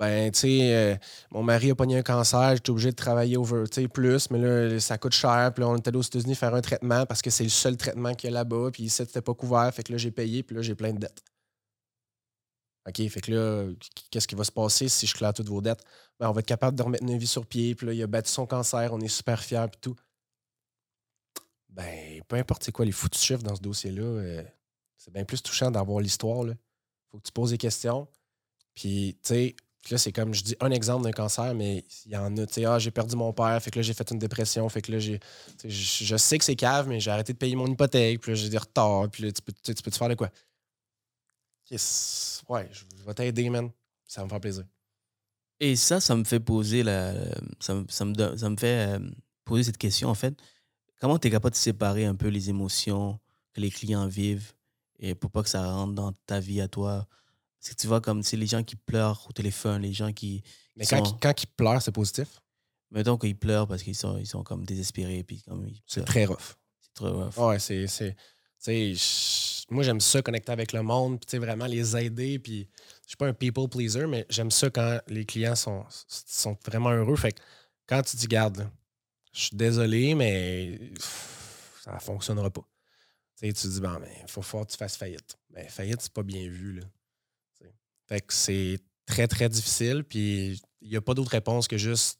Ben, 0.00 0.32
tu 0.32 0.38
sais, 0.40 0.74
euh, 0.74 0.96
mon 1.30 1.42
mari 1.42 1.70
a 1.70 1.74
pogné 1.74 1.98
un 1.98 2.02
cancer, 2.02 2.56
j'étais 2.56 2.70
obligé 2.70 2.90
de 2.90 2.96
travailler 2.96 3.36
over, 3.36 3.64
plus, 3.92 4.30
mais 4.30 4.38
là, 4.38 4.80
ça 4.80 4.96
coûte 4.96 5.12
cher. 5.12 5.52
Puis 5.54 5.62
là, 5.62 5.68
on 5.68 5.76
est 5.76 5.86
allé 5.86 5.98
aux 5.98 6.02
États-Unis 6.02 6.34
faire 6.34 6.54
un 6.54 6.62
traitement 6.62 7.04
parce 7.04 7.20
que 7.20 7.28
c'est 7.28 7.44
le 7.44 7.50
seul 7.50 7.76
traitement 7.76 8.14
qu'il 8.14 8.30
y 8.30 8.32
a 8.32 8.34
là-bas. 8.34 8.70
Puis 8.72 8.84
ici, 8.84 8.96
c'était 8.96 9.20
pas 9.20 9.34
couvert. 9.34 9.70
Fait 9.74 9.82
que 9.82 9.92
là, 9.92 9.98
j'ai 9.98 10.10
payé, 10.10 10.42
puis 10.42 10.56
là, 10.56 10.62
j'ai 10.62 10.74
plein 10.74 10.94
de 10.94 11.00
dettes. 11.00 11.22
OK, 12.88 12.96
fait 13.10 13.20
que 13.20 13.30
là, 13.30 13.70
qu'est-ce 14.10 14.26
qui 14.26 14.34
va 14.34 14.44
se 14.44 14.50
passer 14.50 14.88
si 14.88 15.06
je 15.06 15.14
claire 15.14 15.34
toutes 15.34 15.50
vos 15.50 15.60
dettes? 15.60 15.84
Ben, 16.18 16.30
on 16.30 16.32
va 16.32 16.40
être 16.40 16.46
capable 16.46 16.78
de 16.78 16.82
remettre 16.82 17.04
une 17.04 17.18
vie 17.18 17.26
sur 17.26 17.44
pied. 17.44 17.74
Puis 17.74 17.86
là, 17.86 17.92
il 17.92 18.02
a 18.02 18.06
battu 18.06 18.30
son 18.30 18.46
cancer, 18.46 18.94
on 18.94 19.00
est 19.00 19.08
super 19.08 19.42
fiers, 19.42 19.66
puis 19.70 19.80
tout. 19.82 19.96
Ben, 21.68 22.22
peu 22.26 22.36
importe 22.36 22.64
c'est 22.64 22.72
quoi 22.72 22.86
les 22.86 22.92
foutus 22.92 23.20
chiffres 23.20 23.42
dans 23.42 23.54
ce 23.54 23.60
dossier-là, 23.60 24.02
euh, 24.02 24.42
c'est 24.96 25.12
bien 25.12 25.26
plus 25.26 25.42
touchant 25.42 25.70
d'avoir 25.70 26.00
l'histoire. 26.00 26.42
là. 26.42 26.54
Faut 27.10 27.18
que 27.18 27.24
tu 27.24 27.32
poses 27.32 27.50
des 27.50 27.58
questions. 27.58 28.08
Puis, 28.74 29.18
tu 29.22 29.28
sais, 29.28 29.56
puis 29.82 29.94
là, 29.94 29.98
c'est 29.98 30.12
comme, 30.12 30.34
je 30.34 30.42
dis 30.42 30.56
un 30.60 30.70
exemple 30.70 31.04
d'un 31.04 31.12
cancer, 31.12 31.54
mais 31.54 31.84
il 32.04 32.12
y 32.12 32.16
en 32.16 32.36
a, 32.36 32.46
tu 32.46 32.54
sais, 32.54 32.64
ah, 32.66 32.78
j'ai 32.78 32.90
perdu 32.90 33.16
mon 33.16 33.32
père, 33.32 33.60
fait 33.62 33.70
que 33.70 33.78
là, 33.78 33.82
j'ai 33.82 33.94
fait 33.94 34.10
une 34.10 34.18
dépression, 34.18 34.68
fait 34.68 34.82
que 34.82 34.92
là, 34.92 34.98
j'ai. 34.98 35.20
Je, 35.64 36.16
sais 36.16 36.38
que 36.38 36.44
c'est 36.44 36.56
cave, 36.56 36.86
mais 36.86 37.00
j'ai 37.00 37.10
arrêté 37.10 37.32
de 37.32 37.38
payer 37.38 37.56
mon 37.56 37.66
hypothèque, 37.66 38.20
puis 38.20 38.32
là, 38.32 38.34
j'ai 38.34 38.50
des 38.50 38.58
retards, 38.58 39.08
puis 39.10 39.24
là, 39.24 39.32
tu 39.32 39.40
peux, 39.40 39.52
tu 39.52 39.74
peux 39.82 39.90
te 39.90 39.96
faire 39.96 40.08
de 40.08 40.14
quoi? 40.14 40.30
Yes. 41.70 42.42
Ouais, 42.48 42.68
je, 42.72 42.84
vais 43.06 43.14
t'aider, 43.14 43.48
man. 43.48 43.70
Ça 44.06 44.20
va 44.20 44.24
me 44.24 44.30
faire 44.30 44.40
plaisir. 44.40 44.64
Et 45.60 45.76
ça, 45.76 46.00
ça 46.00 46.16
me 46.16 46.24
fait 46.24 46.40
poser 46.40 46.82
la, 46.82 47.14
ça, 47.60 47.74
me- 47.74 47.86
ça 47.88 48.04
me 48.04 48.56
fait 48.56 48.96
euh, 48.96 48.98
poser 49.44 49.64
cette 49.64 49.78
question 49.78 50.08
en 50.08 50.14
fait. 50.14 50.34
Comment 51.00 51.18
tu 51.18 51.28
es 51.28 51.30
capable 51.30 51.52
de 51.52 51.58
séparer 51.58 52.04
un 52.06 52.14
peu 52.14 52.28
les 52.28 52.50
émotions 52.50 53.20
que 53.52 53.60
les 53.60 53.70
clients 53.70 54.06
vivent 54.06 54.52
et 54.98 55.14
pour 55.14 55.30
pas 55.30 55.42
que 55.42 55.48
ça 55.48 55.70
rentre 55.70 55.94
dans 55.94 56.12
ta 56.26 56.40
vie 56.40 56.60
à 56.60 56.68
toi? 56.68 57.06
Que 57.68 57.74
tu 57.74 57.86
vois, 57.86 58.00
comme 58.00 58.22
c'est 58.22 58.36
les 58.38 58.46
gens 58.46 58.62
qui 58.62 58.74
pleurent 58.76 59.26
au 59.28 59.32
téléphone, 59.32 59.82
les 59.82 59.92
gens 59.92 60.12
qui. 60.12 60.42
Mais 60.76 60.84
qui 60.84 60.90
quand, 60.94 61.04
sont- 61.04 61.18
quand 61.20 61.42
il 61.42 61.46
pleure, 61.46 61.82
c'est 61.82 61.92
positif? 61.92 62.40
Mettons 62.90 63.18
qu'ils 63.18 63.36
pleurent 63.38 63.66
parce 63.68 63.82
qu'ils 63.82 63.94
sont, 63.94 64.18
ils 64.18 64.26
sont 64.26 64.42
comme 64.42 64.64
désespérés. 64.64 65.22
Puis 65.22 65.42
comme 65.42 65.66
ils 65.68 65.82
C'est 65.86 66.00
pleurent. 66.00 66.06
très 66.06 66.24
rough. 66.24 66.56
C'est 66.80 66.94
très 66.94 67.08
rough. 67.10 67.36
Ouais, 67.36 67.58
c'est. 67.58 68.16
moi, 69.70 69.82
j'aime 69.84 70.00
ça 70.00 70.22
connecter 70.22 70.52
avec 70.52 70.72
le 70.72 70.82
monde, 70.82 71.18
puis 71.20 71.26
tu 71.26 71.30
sais, 71.32 71.38
vraiment 71.38 71.66
les 71.66 71.96
aider. 71.96 72.38
Puis 72.38 72.68
je 73.02 73.08
suis 73.08 73.16
pas 73.16 73.26
un 73.28 73.34
people 73.34 73.68
pleaser, 73.68 74.06
mais 74.06 74.26
j'aime 74.30 74.50
ça 74.50 74.70
quand 74.70 74.98
les 75.08 75.24
clients 75.26 75.54
sont, 75.54 75.84
sont 76.08 76.56
vraiment 76.64 76.90
heureux. 76.90 77.16
Fait 77.16 77.32
que 77.32 77.40
quand 77.86 78.02
tu 78.02 78.16
dis, 78.16 78.26
garde, 78.26 78.68
je 79.32 79.40
suis 79.40 79.56
désolé, 79.56 80.14
mais 80.14 80.78
pff, 80.94 81.80
ça 81.84 81.94
ne 81.94 82.00
fonctionnera 82.00 82.50
pas. 82.50 82.66
Tu 83.38 83.46
sais, 83.46 83.52
tu 83.52 83.68
dis, 83.68 83.80
bon, 83.80 83.98
mais 84.00 84.16
il 84.22 84.30
faut 84.30 84.42
fort 84.42 84.66
que 84.66 84.72
tu 84.72 84.78
fasses 84.78 84.96
faillite. 84.96 85.38
Mais 85.50 85.68
faillite, 85.68 86.00
c'est 86.00 86.12
pas 86.12 86.22
bien 86.22 86.42
vu. 86.48 86.80
Là. 86.80 86.86
Fait 88.10 88.20
que 88.20 88.34
c'est 88.34 88.78
très, 89.06 89.26
très 89.26 89.48
difficile. 89.48 90.04
Puis 90.04 90.60
il 90.82 90.90
n'y 90.90 90.96
a 90.96 91.00
pas 91.00 91.14
d'autre 91.14 91.30
réponse 91.30 91.66
que 91.68 91.78
juste 91.78 92.18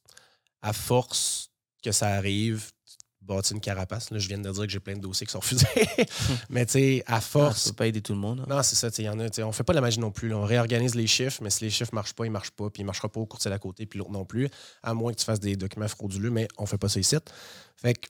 à 0.62 0.72
force 0.72 1.50
que 1.82 1.92
ça 1.92 2.08
arrive, 2.08 2.70
tu 2.86 2.96
bâtis 3.22 3.52
une 3.54 3.60
carapace. 3.60 4.10
Là, 4.10 4.18
je 4.18 4.28
viens 4.28 4.38
de 4.38 4.50
dire 4.50 4.62
que 4.62 4.68
j'ai 4.68 4.80
plein 4.80 4.94
de 4.94 5.00
dossiers 5.00 5.26
qui 5.26 5.32
sont 5.32 5.40
refusés. 5.40 5.66
mais 6.50 6.64
tu 6.64 6.72
sais, 6.72 7.02
à 7.06 7.16
Ah, 7.16 7.20
force. 7.20 7.64
tu 7.64 7.70
peux 7.70 7.76
pas 7.76 7.86
aider 7.88 8.00
tout 8.02 8.12
le 8.12 8.18
monde. 8.18 8.40
hein. 8.40 8.46
Non, 8.48 8.62
c'est 8.62 8.76
ça. 8.76 8.88
il 8.98 9.04
y 9.04 9.08
en 9.08 9.18
a, 9.18 9.28
on 9.42 9.52
fait 9.52 9.64
pas 9.64 9.72
la 9.72 9.80
magie 9.80 9.98
non 9.98 10.10
plus. 10.10 10.28
là. 10.28 10.36
On 10.38 10.44
réorganise 10.44 10.94
les 10.94 11.06
chiffres, 11.06 11.42
mais 11.42 11.50
si 11.50 11.64
les 11.64 11.70
chiffres 11.70 11.90
ne 11.92 11.96
marchent 11.96 12.12
pas, 12.14 12.24
ils 12.24 12.28
ne 12.28 12.32
marchent 12.34 12.50
pas. 12.52 12.70
Puis 12.70 12.80
ils 12.80 12.84
ne 12.84 12.86
marchera 12.86 13.08
pas 13.08 13.20
au 13.20 13.26
courtier 13.26 13.50
d'à 13.50 13.58
côté, 13.58 13.84
puis 13.86 13.98
l'autre 13.98 14.10
non 14.12 14.24
plus. 14.24 14.48
À 14.82 14.94
moins 14.94 15.12
que 15.12 15.18
tu 15.18 15.24
fasses 15.24 15.40
des 15.40 15.56
documents 15.56 15.88
frauduleux, 15.88 16.30
mais 16.30 16.46
on 16.56 16.62
ne 16.62 16.68
fait 16.68 16.78
pas 16.78 16.88
ça 16.88 17.00
ici. 17.00 17.16
Fait 17.76 17.94
que 17.94 18.08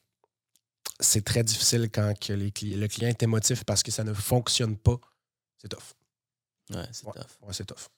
c'est 1.00 1.24
très 1.24 1.42
difficile 1.42 1.88
quand 1.92 2.12
que 2.18 2.32
les 2.34 2.50
cli- 2.50 2.76
le 2.76 2.86
client 2.88 3.08
est 3.08 3.22
émotif 3.22 3.64
parce 3.64 3.82
que 3.82 3.90
ça 3.90 4.04
ne 4.04 4.12
fonctionne 4.12 4.76
pas. 4.76 4.96
C'est 5.58 5.68
tough. 5.68 5.94
Ouais, 6.70 6.84
c'est 6.92 7.06
Ouais. 7.06 7.12
tough. 7.14 7.22
Ouais, 7.46 7.52
c'est 7.52 7.64
tough. 7.66 7.88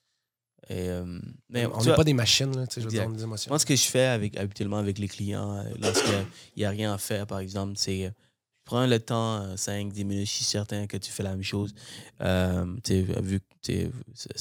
Et, 0.69 0.87
euh, 0.89 1.19
mais 1.49 1.65
on 1.65 1.83
n'est 1.83 1.95
pas 1.95 2.03
des 2.05 2.13
machines, 2.13 2.55
là, 2.55 2.65
je 2.73 2.79
veux 2.79 2.87
dire, 2.87 3.01
Exact. 3.03 3.09
on 3.09 3.13
a 3.13 3.17
des 3.17 3.23
émotions. 3.23 3.49
Moi, 3.51 3.59
ce 3.59 3.65
que 3.65 3.75
je 3.75 3.83
fais 3.83 4.05
avec, 4.05 4.37
habituellement 4.37 4.77
avec 4.77 4.97
les 4.97 5.09
clients, 5.09 5.57
euh, 5.57 5.63
lorsqu'il 5.81 6.25
n'y 6.55 6.63
a 6.65 6.69
rien 6.69 6.93
à 6.93 6.97
faire, 6.97 7.27
par 7.27 7.39
exemple, 7.39 7.73
c'est 7.75 8.05
euh, 8.05 8.09
je 8.09 8.65
prends 8.65 8.87
le 8.87 8.97
temps, 8.99 9.55
5-10 9.57 10.05
minutes, 10.05 10.25
je 10.27 10.31
suis 10.31 10.45
certain 10.45 10.87
que 10.87 10.95
tu 10.95 11.11
fais 11.11 11.23
la 11.23 11.31
même 11.31 11.43
chose. 11.43 11.73
Euh, 12.21 12.65
vu 12.87 13.41
que 13.61 13.91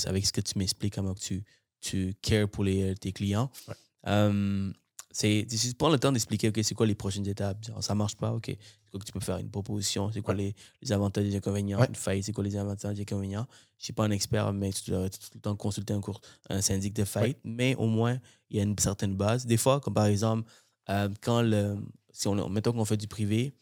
avec 0.07 0.25
ce 0.25 0.33
que 0.33 0.41
tu 0.41 0.57
m'expliques, 0.59 0.95
comment 0.95 1.15
tu, 1.15 1.43
tu 1.81 2.15
cares 2.23 2.49
pour 2.49 2.63
les, 2.63 2.95
tes 2.95 3.11
clients. 3.11 3.51
Ouais. 3.67 3.75
Euh, 4.07 4.73
c'est 5.13 5.47
juste 5.51 5.77
prendre 5.77 5.93
le 5.93 5.99
temps 5.99 6.11
d'expliquer, 6.11 6.49
OK, 6.49 6.59
c'est 6.63 6.75
quoi 6.75 6.87
les 6.87 6.95
prochaines 6.95 7.27
étapes? 7.29 7.65
Genre, 7.65 7.83
ça 7.83 7.95
marche 7.95 8.17
pas, 8.17 8.33
OK. 8.33 8.47
C'est 8.47 8.91
quoi 8.91 9.01
que 9.01 9.05
tu 9.05 9.13
peux 9.13 9.21
faire? 9.21 9.39
Une 9.39 9.51
proposition, 9.51 10.11
c'est 10.11 10.23
quoi 10.23 10.35
les, 10.35 10.55
les 10.81 10.93
avantages 10.93 11.25
et 11.25 11.29
les 11.29 11.37
inconvénients? 11.37 11.79
Ouais. 11.79 11.87
Une 11.87 11.95
faillite, 11.95 12.25
c'est 12.25 12.33
quoi 12.33 12.45
les 12.45 12.57
avantages 12.57 12.93
et 12.93 12.97
les 12.97 13.03
inconvénients? 13.03 13.47
Je 13.79 13.85
suis 13.85 13.93
pas 13.93 14.05
un 14.05 14.11
expert, 14.11 14.53
mais 14.53 14.73
tu 14.73 14.91
dois 14.91 15.09
tout 15.09 15.19
le 15.35 15.41
temps 15.41 15.55
consulter 15.55 15.93
un, 15.93 16.01
cours, 16.01 16.21
un 16.49 16.61
syndic 16.61 16.95
de 16.95 17.05
faillite, 17.05 17.39
mais 17.45 17.75
au 17.77 17.87
moins, 17.87 18.19
il 18.51 18.57
y 18.57 18.61
a 18.61 18.63
une 18.63 18.79
certaine 18.79 19.15
base. 19.15 19.47
Des 19.47 19.57
fois, 19.57 19.81
comme 19.81 19.95
par 19.95 20.07
exemple, 20.07 20.51
euh, 20.89 21.09
quand 21.21 21.43
le, 21.43 21.77
si 22.13 22.29
on, 22.29 22.49
mettons 22.49 22.73
qu'on 22.73 22.85
fait 22.85 22.97
du 22.97 23.09
privé, 23.09 23.55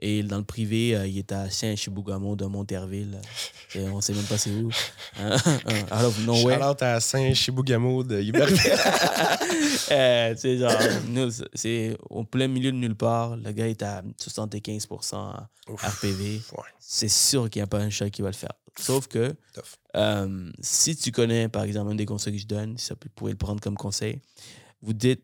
et 0.00 0.22
dans 0.22 0.38
le 0.38 0.44
privé, 0.44 0.94
euh, 0.96 1.06
il 1.06 1.18
est 1.18 1.32
à 1.32 1.50
Saint-Chibougamau 1.50 2.36
de 2.36 2.46
Monterville. 2.46 3.20
Et 3.74 3.82
on 3.88 4.00
sait 4.00 4.12
même 4.14 4.24
pas 4.24 4.38
c'est 4.38 4.50
où. 4.50 4.68
Out 4.68 6.04
of 6.04 6.24
nowhere. 6.26 6.58
Shout-out 6.58 6.82
à 6.82 7.00
Saint-Chibougamau 7.00 8.04
de 8.04 8.20
Iberville. 8.20 8.58
Euh, 9.90 10.34
tu 10.34 10.40
sais, 10.40 10.58
genre, 10.58 10.72
nous, 11.08 11.30
c'est- 11.30 11.48
c'est 11.54 11.96
au 12.10 12.22
plein 12.24 12.46
milieu 12.46 12.70
de 12.72 12.76
nulle 12.76 12.94
part. 12.94 13.36
Le 13.36 13.52
gars 13.52 13.68
est 13.68 13.82
à 13.82 14.02
75% 14.18 15.34
Ouf. 15.68 15.82
RPV. 15.82 16.42
Ouais, 16.52 16.64
C'est 16.78 17.08
sûr 17.08 17.48
qu'il 17.48 17.60
n'y 17.60 17.64
a 17.64 17.66
pas 17.68 17.78
un 17.78 17.88
chat 17.88 18.10
qui 18.10 18.20
va 18.20 18.28
le 18.28 18.34
faire. 18.34 18.52
Sauf 18.78 19.06
que 19.08 19.34
euh, 19.96 20.50
si 20.60 20.94
tu 20.96 21.10
connais, 21.10 21.48
par 21.48 21.62
exemple, 21.62 21.90
un 21.90 21.94
des 21.94 22.04
conseils 22.06 22.34
que 22.34 22.38
je 22.38 22.46
donne, 22.46 22.76
ça 22.76 22.94
peut- 22.96 23.08
vous 23.08 23.14
pouvez 23.14 23.30
le 23.32 23.38
prendre 23.38 23.60
comme 23.60 23.76
conseil, 23.76 24.20
vous 24.82 24.92
dites 24.92 25.22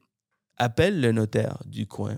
appelle 0.56 1.00
le 1.00 1.12
notaire 1.12 1.58
du 1.66 1.86
coin. 1.86 2.16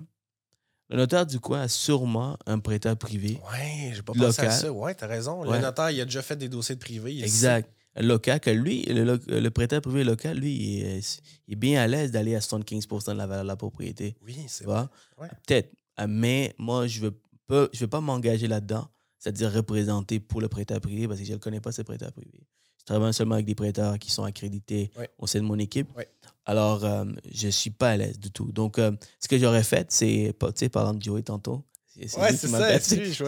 Le 0.89 0.97
notaire 0.99 1.27
du 1.27 1.41
coin 1.41 1.63
a 1.63 1.69
sûrement 1.69 2.37
un 2.47 2.59
prêteur 2.61 2.97
privé. 2.97 3.41
Ouais, 3.53 3.93
j'ai 3.95 4.03
pas 4.03 4.13
Local. 4.13 4.27
pensé 4.29 4.43
à 4.43 4.51
ça. 4.51 4.73
Ouais, 4.73 4.95
t'as 4.95 5.07
raison. 5.09 5.45
Ouais. 5.45 5.57
Le 5.57 5.63
notaire, 5.63 5.91
il 5.91 6.01
a 6.01 6.05
déjà 6.05 6.23
fait 6.23 6.37
des 6.37 6.49
dossiers 6.49 6.77
de 6.77 6.81
privé. 6.81 7.13
il 7.15 7.25
Exact. 7.25 7.69
Local, 7.99 8.41
que 8.41 8.51
lui, 8.51 8.85
le, 8.85 9.49
prêteur 9.49 9.81
privé 9.81 10.05
local, 10.05 10.37
lui, 10.39 10.53
il 10.55 10.85
est, 10.85 11.23
il 11.49 11.55
est 11.55 11.57
bien 11.57 11.81
à 11.83 11.87
l'aise 11.87 12.11
d'aller 12.13 12.35
à 12.37 12.41
75% 12.41 13.13
de 13.13 13.17
la 13.17 13.27
valeur 13.27 13.45
de 13.45 13.49
la 13.49 13.57
propriété. 13.57 14.17
Oui, 14.23 14.37
c'est 14.49 14.65
vois? 14.65 14.91
Ouais. 15.19 15.29
Peut-être. 15.47 15.73
Euh, 15.99 16.07
Mais 16.07 16.55
moi, 16.59 16.87
je 16.87 17.01
ne 17.01 17.05
veux 17.07 17.19
pas, 17.47 17.69
je 17.73 17.81
veux 17.81 17.87
pas 17.89 18.03
m'engager 18.03 18.49
là-dedans, 18.49 18.87
c'est-à-dire 19.19 19.51
représenter 19.51 20.21
pour 20.21 20.43
le 20.43 20.49
prêteur 20.49 20.79
privé, 20.81 21.09
parce 21.09 21.21
que 21.21 21.25
je 21.27 21.33
ne 21.33 21.39
connais 21.39 21.61
pas 21.61 21.73
ce 21.73 21.81
prêteur 21.83 22.13
privé. 22.13 22.47
Je 22.79 22.85
travaille 22.85 23.15
seulement 23.15 23.35
avec 23.37 23.47
des 23.47 23.55
prêteurs 23.55 23.99
qui 23.99 24.11
sont 24.11 24.25
accrédités 24.25 24.91
Ouais. 24.99 25.09
au 25.19 25.27
sein 25.27 25.41
de 25.41 25.45
mon 25.47 25.59
équipe. 25.59 25.89
Alors, 26.47 26.85
euh, 26.85 27.05
je 27.31 27.47
ne 27.47 27.51
suis 27.51 27.71
pas 27.71 27.91
à 27.91 27.97
l'aise 27.97 28.19
du 28.21 28.31
tout. 28.31 28.51
Donc, 28.53 28.79
euh, 28.79 28.93
ce 29.21 29.27
que 29.29 29.37
j'aurais 29.39 29.65
fait, 29.65 29.87
c'est, 29.91 30.33
tu 30.41 30.47
sais, 30.55 30.69
parlant 30.69 30.95
de 30.95 31.03
Joey 31.03 31.23
tantôt. 31.23 31.65
C'est 31.87 32.17
Ouais, 32.19 32.33
c'est 32.37 32.49
ça, 32.49 32.79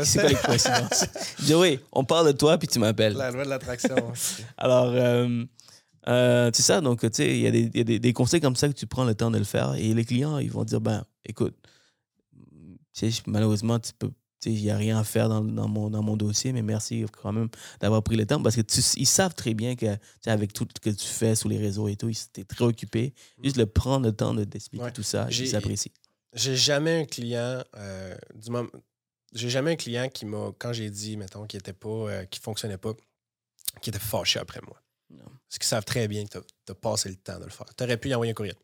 C'est 0.04 0.20
quoi 0.20 0.28
les 0.28 0.34
coïncidences? 0.36 1.04
Joey, 1.44 1.80
on 1.92 2.04
parle 2.04 2.28
de 2.28 2.32
toi, 2.32 2.56
puis 2.58 2.68
tu 2.68 2.78
m'appelles. 2.78 3.14
La 3.14 3.30
loi 3.30 3.44
de 3.44 3.48
l'attraction. 3.50 4.12
Alors, 4.56 4.92
euh, 4.94 6.50
c'est 6.54 6.62
ça. 6.62 6.80
Donc, 6.80 7.00
tu 7.00 7.08
sais, 7.12 7.28
il 7.36 7.40
y 7.40 7.46
a, 7.46 7.50
des, 7.50 7.62
il 7.74 7.76
y 7.76 7.80
a 7.80 7.84
des- 7.84 7.98
des 7.98 8.12
conseils 8.12 8.40
comme 8.40 8.56
ça 8.56 8.68
que 8.68 8.74
tu 8.74 8.86
prends 8.86 9.04
le 9.04 9.14
temps 9.14 9.30
de 9.32 9.38
le 9.38 9.44
faire. 9.44 9.74
Et 9.74 9.92
les 9.94 10.04
clients, 10.04 10.38
ils 10.38 10.50
vont 10.50 10.64
dire, 10.64 10.80
ben, 10.80 11.04
écoute, 11.26 11.56
malheureusement, 13.26 13.78
tu 13.78 13.92
peux. 13.98 14.10
Il 14.44 14.62
n'y 14.62 14.70
a 14.70 14.76
rien 14.76 14.98
à 14.98 15.04
faire 15.04 15.28
dans, 15.28 15.40
dans 15.42 15.66
mon, 15.68 15.90
dans 15.90 16.02
mon 16.02 16.16
dossier, 16.16 16.52
mais 16.52 16.62
merci 16.62 17.04
quand 17.20 17.32
même 17.32 17.48
d'avoir 17.80 18.02
pris 18.04 18.14
le 18.16 18.24
temps 18.24 18.40
parce 18.40 18.54
que 18.54 18.60
tu- 18.60 18.80
ils 18.96 19.06
savent 19.06 19.34
très 19.34 19.52
bien 19.52 19.74
que 19.74 19.86
avec 20.26 20.52
tout 20.52 20.66
ce 20.76 20.80
que 20.80 20.90
tu 20.94 21.06
fais 21.06 21.34
sur 21.34 21.48
les 21.48 21.58
réseaux 21.58 21.88
et 21.88 21.96
tout, 21.96 22.08
ils 22.08 22.16
étaient 22.18 22.44
très 22.44 22.64
occupés. 22.64 23.14
Juste 23.42 23.56
le 23.56 23.66
prendre 23.66 24.06
le 24.06 24.12
temps 24.12 24.34
de 24.34 24.44
t'expliquer 24.44 24.84
Ouais. 24.84 24.92
tout 24.92 25.02
ça, 25.02 25.26
ils 25.30 25.56
apprécient. 25.56 25.92
J'ai 26.34 26.54
jamais 26.56 27.00
un 27.00 27.04
client 27.04 27.64
euh, 27.76 28.16
du 28.34 28.50
moment. 28.50 28.68
J'ai 29.34 29.50
jamais 29.50 29.72
un 29.72 29.76
client 29.76 30.08
qui 30.08 30.24
m'a, 30.24 30.52
quand 30.58 30.72
j'ai 30.72 30.88
dit, 30.90 31.16
mettons, 31.16 31.46
qui 31.46 31.56
était 31.56 31.72
pas, 31.72 31.88
euh, 31.88 32.24
qui 32.26 32.38
fonctionnait 32.38 32.78
pas, 32.78 32.92
qui 33.82 33.90
était 33.90 33.98
fâché 33.98 34.38
après 34.38 34.60
moi. 34.66 34.80
Non. 35.10 35.24
Parce 35.48 35.58
qu'ils 35.58 35.64
savent 35.66 35.84
très 35.84 36.06
bien 36.06 36.24
que 36.26 36.38
tu 36.38 36.72
as, 36.72 36.74
passé 36.74 37.08
le 37.08 37.16
temps 37.16 37.38
de 37.40 37.44
le 37.44 37.50
faire. 37.50 37.66
Tu 37.76 37.82
aurais 37.84 37.96
pu 37.96 38.08
y 38.10 38.14
envoyer 38.14 38.30
un 38.30 38.34
courriel. 38.34 38.54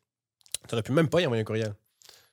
Tu 0.68 0.75
aurais 0.75 0.83
pu 0.83 0.93
même 0.93 1.09
pas 1.09 1.20
y 1.20 1.27
envoyer 1.27 1.41
un 1.43 1.45
courriel. 1.45 1.75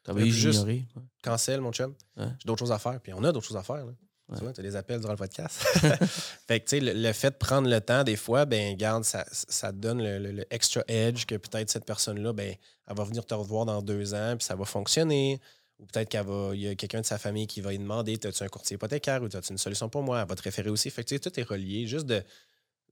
Tu 0.03 0.11
avais 0.11 0.27
juste- 0.29 0.59
ignoré. 0.59 0.85
Cancel, 1.23 1.61
mon 1.61 1.71
chum. 1.71 1.93
J'ai 2.17 2.25
d'autres 2.45 2.59
choses 2.59 2.71
à 2.71 2.79
faire. 2.79 2.99
Puis 3.01 3.13
on 3.13 3.23
a 3.23 3.31
d'autres 3.31 3.47
choses 3.47 3.57
à 3.57 3.63
faire. 3.63 3.85
Là. 3.85 3.91
Ouais. 4.29 4.37
Tu 4.37 4.43
vois, 4.43 4.53
tu 4.53 4.61
as 4.61 4.63
des 4.63 4.75
appels 4.75 4.99
durant 4.99 5.11
le 5.13 5.17
podcast. 5.17 5.61
fait 6.47 6.59
que, 6.61 6.65
tu 6.69 6.77
sais, 6.77 6.79
le, 6.79 6.93
le 6.93 7.11
fait 7.13 7.31
de 7.31 7.35
prendre 7.35 7.69
le 7.69 7.81
temps, 7.81 8.03
des 8.03 8.15
fois, 8.15 8.45
ben, 8.45 8.75
garde, 8.77 9.03
ça, 9.03 9.25
ça 9.31 9.71
te 9.73 9.77
donne 9.77 10.01
le, 10.01 10.19
le- 10.19 10.31
le 10.31 10.45
extra 10.53 10.83
edge 10.87 11.25
que 11.25 11.35
peut-être 11.35 11.69
cette 11.69 11.85
personne-là, 11.85 12.31
ben, 12.31 12.55
elle 12.87 12.95
va 12.95 13.03
venir 13.03 13.25
te 13.25 13.33
revoir 13.33 13.65
dans 13.65 13.81
deux 13.81 14.13
ans, 14.13 14.35
puis 14.37 14.45
ça 14.45 14.55
va 14.55 14.63
fonctionner. 14.65 15.39
Ou 15.79 15.85
peut-être 15.85 16.09
qu'il 16.09 16.59
y 16.61 16.67
a 16.67 16.75
quelqu'un 16.75 17.01
de 17.01 17.05
sa 17.05 17.17
famille 17.17 17.45
qui 17.47 17.59
va 17.59 17.71
lui 17.71 17.79
demander 17.79 18.13
As-tu 18.23 18.43
un 18.43 18.47
courtier 18.47 18.75
hypothécaire 18.75 19.21
ou 19.21 19.25
as-tu 19.25 19.51
une 19.51 19.57
solution 19.57 19.89
pour 19.89 20.03
moi? 20.03 20.21
Elle 20.21 20.27
va 20.27 20.35
te 20.35 20.43
référer 20.43 20.69
aussi. 20.69 20.89
Fait 20.91 21.03
que, 21.03 21.17
tout 21.17 21.39
est 21.39 21.43
relié. 21.43 21.87
Juste 21.87 22.05
de, 22.05 22.23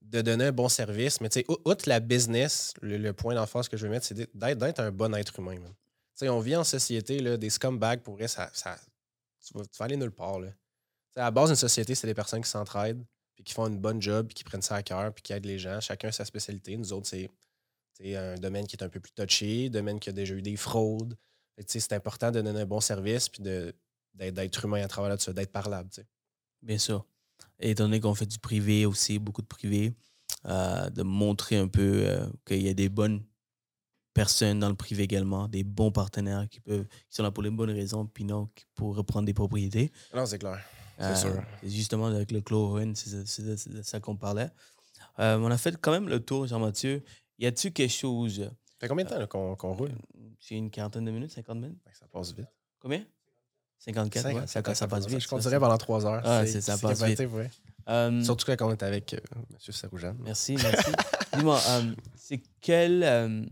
de 0.02 0.20
donner 0.22 0.46
un 0.46 0.52
bon 0.52 0.68
service. 0.68 1.20
Mais 1.20 1.28
tu 1.28 1.40
sais, 1.40 1.46
outre 1.64 1.88
la 1.88 2.00
business, 2.00 2.74
le, 2.82 3.12
point 3.12 3.34
d'enfance 3.34 3.68
que 3.68 3.76
je 3.76 3.84
veux 3.86 3.90
mettre, 3.92 4.04
c'est 4.06 4.28
d'être 4.36 4.80
un 4.80 4.90
bon 4.90 5.14
être 5.14 5.38
humain. 5.38 5.56
Sais 6.20 6.28
On 6.28 6.40
vit 6.40 6.56
en 6.56 6.64
société, 6.64 7.20
là, 7.20 7.36
des 7.36 7.50
scumbags, 7.50 8.00
pour 8.00 8.14
vrai, 8.14 8.28
ça, 8.28 8.50
ça 8.52 8.78
tu, 9.46 9.56
vas, 9.56 9.64
aller 9.80 9.96
nulle 9.96 10.10
part. 10.10 10.38
Là. 10.38 10.48
à 11.16 11.20
la 11.20 11.30
base 11.30 11.48
d'une 11.48 11.56
société, 11.56 11.94
c'est 11.94 12.06
des 12.06 12.14
personnes 12.14 12.42
qui 12.42 12.50
s'entraident, 12.50 13.04
puis 13.34 13.44
qui 13.44 13.54
font 13.54 13.66
une 13.66 13.78
bonne 13.78 14.00
job, 14.00 14.26
puis 14.26 14.34
qui 14.34 14.44
prennent 14.44 14.62
ça 14.62 14.76
à 14.76 14.82
cœur, 14.82 15.12
puis 15.12 15.22
qui 15.22 15.32
aident 15.32 15.46
les 15.46 15.58
gens. 15.58 15.80
Chacun 15.80 16.12
sa 16.12 16.24
spécialité. 16.24 16.76
Nous 16.76 16.92
autres, 16.92 17.08
c'est 17.08 17.30
un 18.16 18.34
domaine 18.36 18.66
qui 18.66 18.76
est 18.76 18.82
un 18.82 18.88
peu 18.88 19.00
plus 19.00 19.12
touché, 19.12 19.66
un 19.66 19.70
domaine 19.70 19.98
qui 19.98 20.10
a 20.10 20.12
déjà 20.12 20.34
eu 20.34 20.42
des 20.42 20.56
fraudes. 20.56 21.16
C'est 21.66 21.92
important 21.92 22.30
de 22.30 22.40
donner 22.40 22.60
un 22.60 22.66
bon 22.66 22.80
service, 22.80 23.28
puis 23.28 23.42
d'être 24.14 24.64
humain 24.64 24.82
à 24.82 24.88
travers 24.88 25.10
là-dessus, 25.10 25.34
d'être 25.34 25.52
parlable. 25.52 25.90
Bien 26.62 26.78
sûr. 26.78 27.04
Et 27.58 27.70
étant 27.70 27.84
donné 27.84 28.00
qu'on 28.00 28.14
fait 28.14 28.26
du 28.26 28.38
privé 28.38 28.86
aussi, 28.86 29.18
beaucoup 29.18 29.42
de 29.42 29.46
privé, 29.46 29.94
euh, 30.46 30.88
de 30.88 31.02
montrer 31.02 31.56
un 31.56 31.68
peu 31.68 32.02
euh, 32.06 32.26
qu'il 32.46 32.62
y 32.62 32.68
a 32.68 32.74
des 32.74 32.88
bonnes 32.88 33.22
personnes 34.14 34.58
dans 34.58 34.68
le 34.68 34.74
privé 34.74 35.04
également, 35.04 35.48
des 35.48 35.64
bons 35.64 35.90
partenaires 35.90 36.48
qui, 36.48 36.60
peuvent, 36.60 36.86
qui 36.86 37.16
sont 37.16 37.22
là 37.22 37.30
pour 37.30 37.42
les 37.42 37.50
bonnes 37.50 37.70
raisons, 37.70 38.06
puis 38.06 38.24
non 38.24 38.48
pour 38.74 38.96
reprendre 38.96 39.26
des 39.26 39.34
propriétés. 39.34 39.92
Non, 40.14 40.26
c'est 40.26 40.38
clair. 40.38 40.58
C'est 40.98 41.04
euh, 41.04 41.14
sûr. 41.14 41.42
Justement, 41.62 42.06
avec 42.06 42.30
le 42.30 42.40
Chlorine, 42.40 42.94
c'est 42.94 43.70
de 43.70 43.82
ça 43.82 44.00
qu'on 44.00 44.16
parlait. 44.16 44.50
on 45.18 45.50
a 45.50 45.58
fait 45.58 45.76
quand 45.80 45.92
même 45.92 46.08
le 46.08 46.20
tour, 46.20 46.46
Jean-Mathieu. 46.46 47.02
Y 47.38 47.46
a-t-il 47.46 47.72
quelque 47.72 47.90
chose? 47.90 48.40
Ça 48.40 48.76
fait 48.80 48.88
combien 48.88 49.04
de 49.04 49.10
temps 49.10 49.56
qu'on 49.56 49.72
roule? 49.72 49.92
C'est 50.38 50.56
une 50.56 50.70
quarantaine 50.70 51.04
de 51.04 51.10
minutes, 51.10 51.32
50 51.32 51.58
minutes? 51.58 51.78
Ça 51.92 52.06
passe 52.06 52.34
vite. 52.34 52.48
Combien? 52.80 53.04
54, 53.78 54.26
ouais, 54.26 54.46
ça, 54.46 54.62
ça, 54.74 54.88
passe 54.88 55.06
vite. 55.06 55.20
Je 55.20 55.38
dirait 55.38 55.58
pendant 55.58 55.78
trois 55.78 56.04
heures. 56.04 56.20
Ah, 56.24 56.46
ça 56.46 56.76
passe 56.76 57.02
vite. 57.02 57.22
Euh, 57.88 58.22
Surtout 58.22 58.46
quand 58.46 58.66
on 58.66 58.72
est 58.72 58.82
avec 58.82 59.14
euh, 59.14 59.18
M. 59.34 59.72
Saroujan. 59.72 60.14
Merci, 60.20 60.54
merci. 60.62 60.92
Dis-moi, 61.36 61.58
euh, 61.66 61.94
c'est 62.14 62.42
quel. 62.60 63.50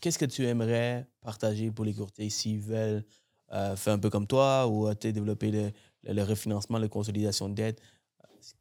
Qu'est-ce 0.00 0.18
que 0.18 0.24
tu 0.24 0.46
aimerais 0.46 1.06
partager 1.20 1.70
pour 1.70 1.84
les 1.84 1.94
courtiers 1.94 2.30
s'ils 2.30 2.60
veulent 2.60 3.04
faire 3.50 3.94
un 3.94 3.98
peu 3.98 4.10
comme 4.10 4.26
toi 4.26 4.66
ou 4.66 4.92
développer 4.94 5.72
le, 6.04 6.22
refinancement, 6.22 6.78
la 6.78 6.88
consolidation 6.88 7.48
de 7.48 7.54
dette? 7.54 7.80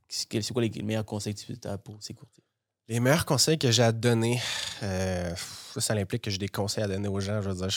C'est 0.07 0.51
quoi 0.51 0.61
les 0.61 0.81
meilleurs 0.83 1.05
conseils 1.05 1.35
que 1.35 1.53
tu 1.53 1.67
as 1.67 1.77
pour 1.77 1.97
ces 2.01 2.13
courtiers? 2.13 2.43
Les 2.87 2.99
meilleurs 2.99 3.25
conseils 3.25 3.57
que 3.57 3.71
j'ai 3.71 3.83
à 3.83 3.91
donner, 3.91 4.39
ça, 4.81 5.93
implique 5.93 6.23
que 6.23 6.31
j'ai 6.31 6.37
des 6.37 6.49
conseils 6.49 6.83
à 6.83 6.87
donner 6.87 7.07
aux 7.07 7.19
gens. 7.19 7.41
Je 7.41 7.49
veux 7.49 7.55
dire, 7.55 7.69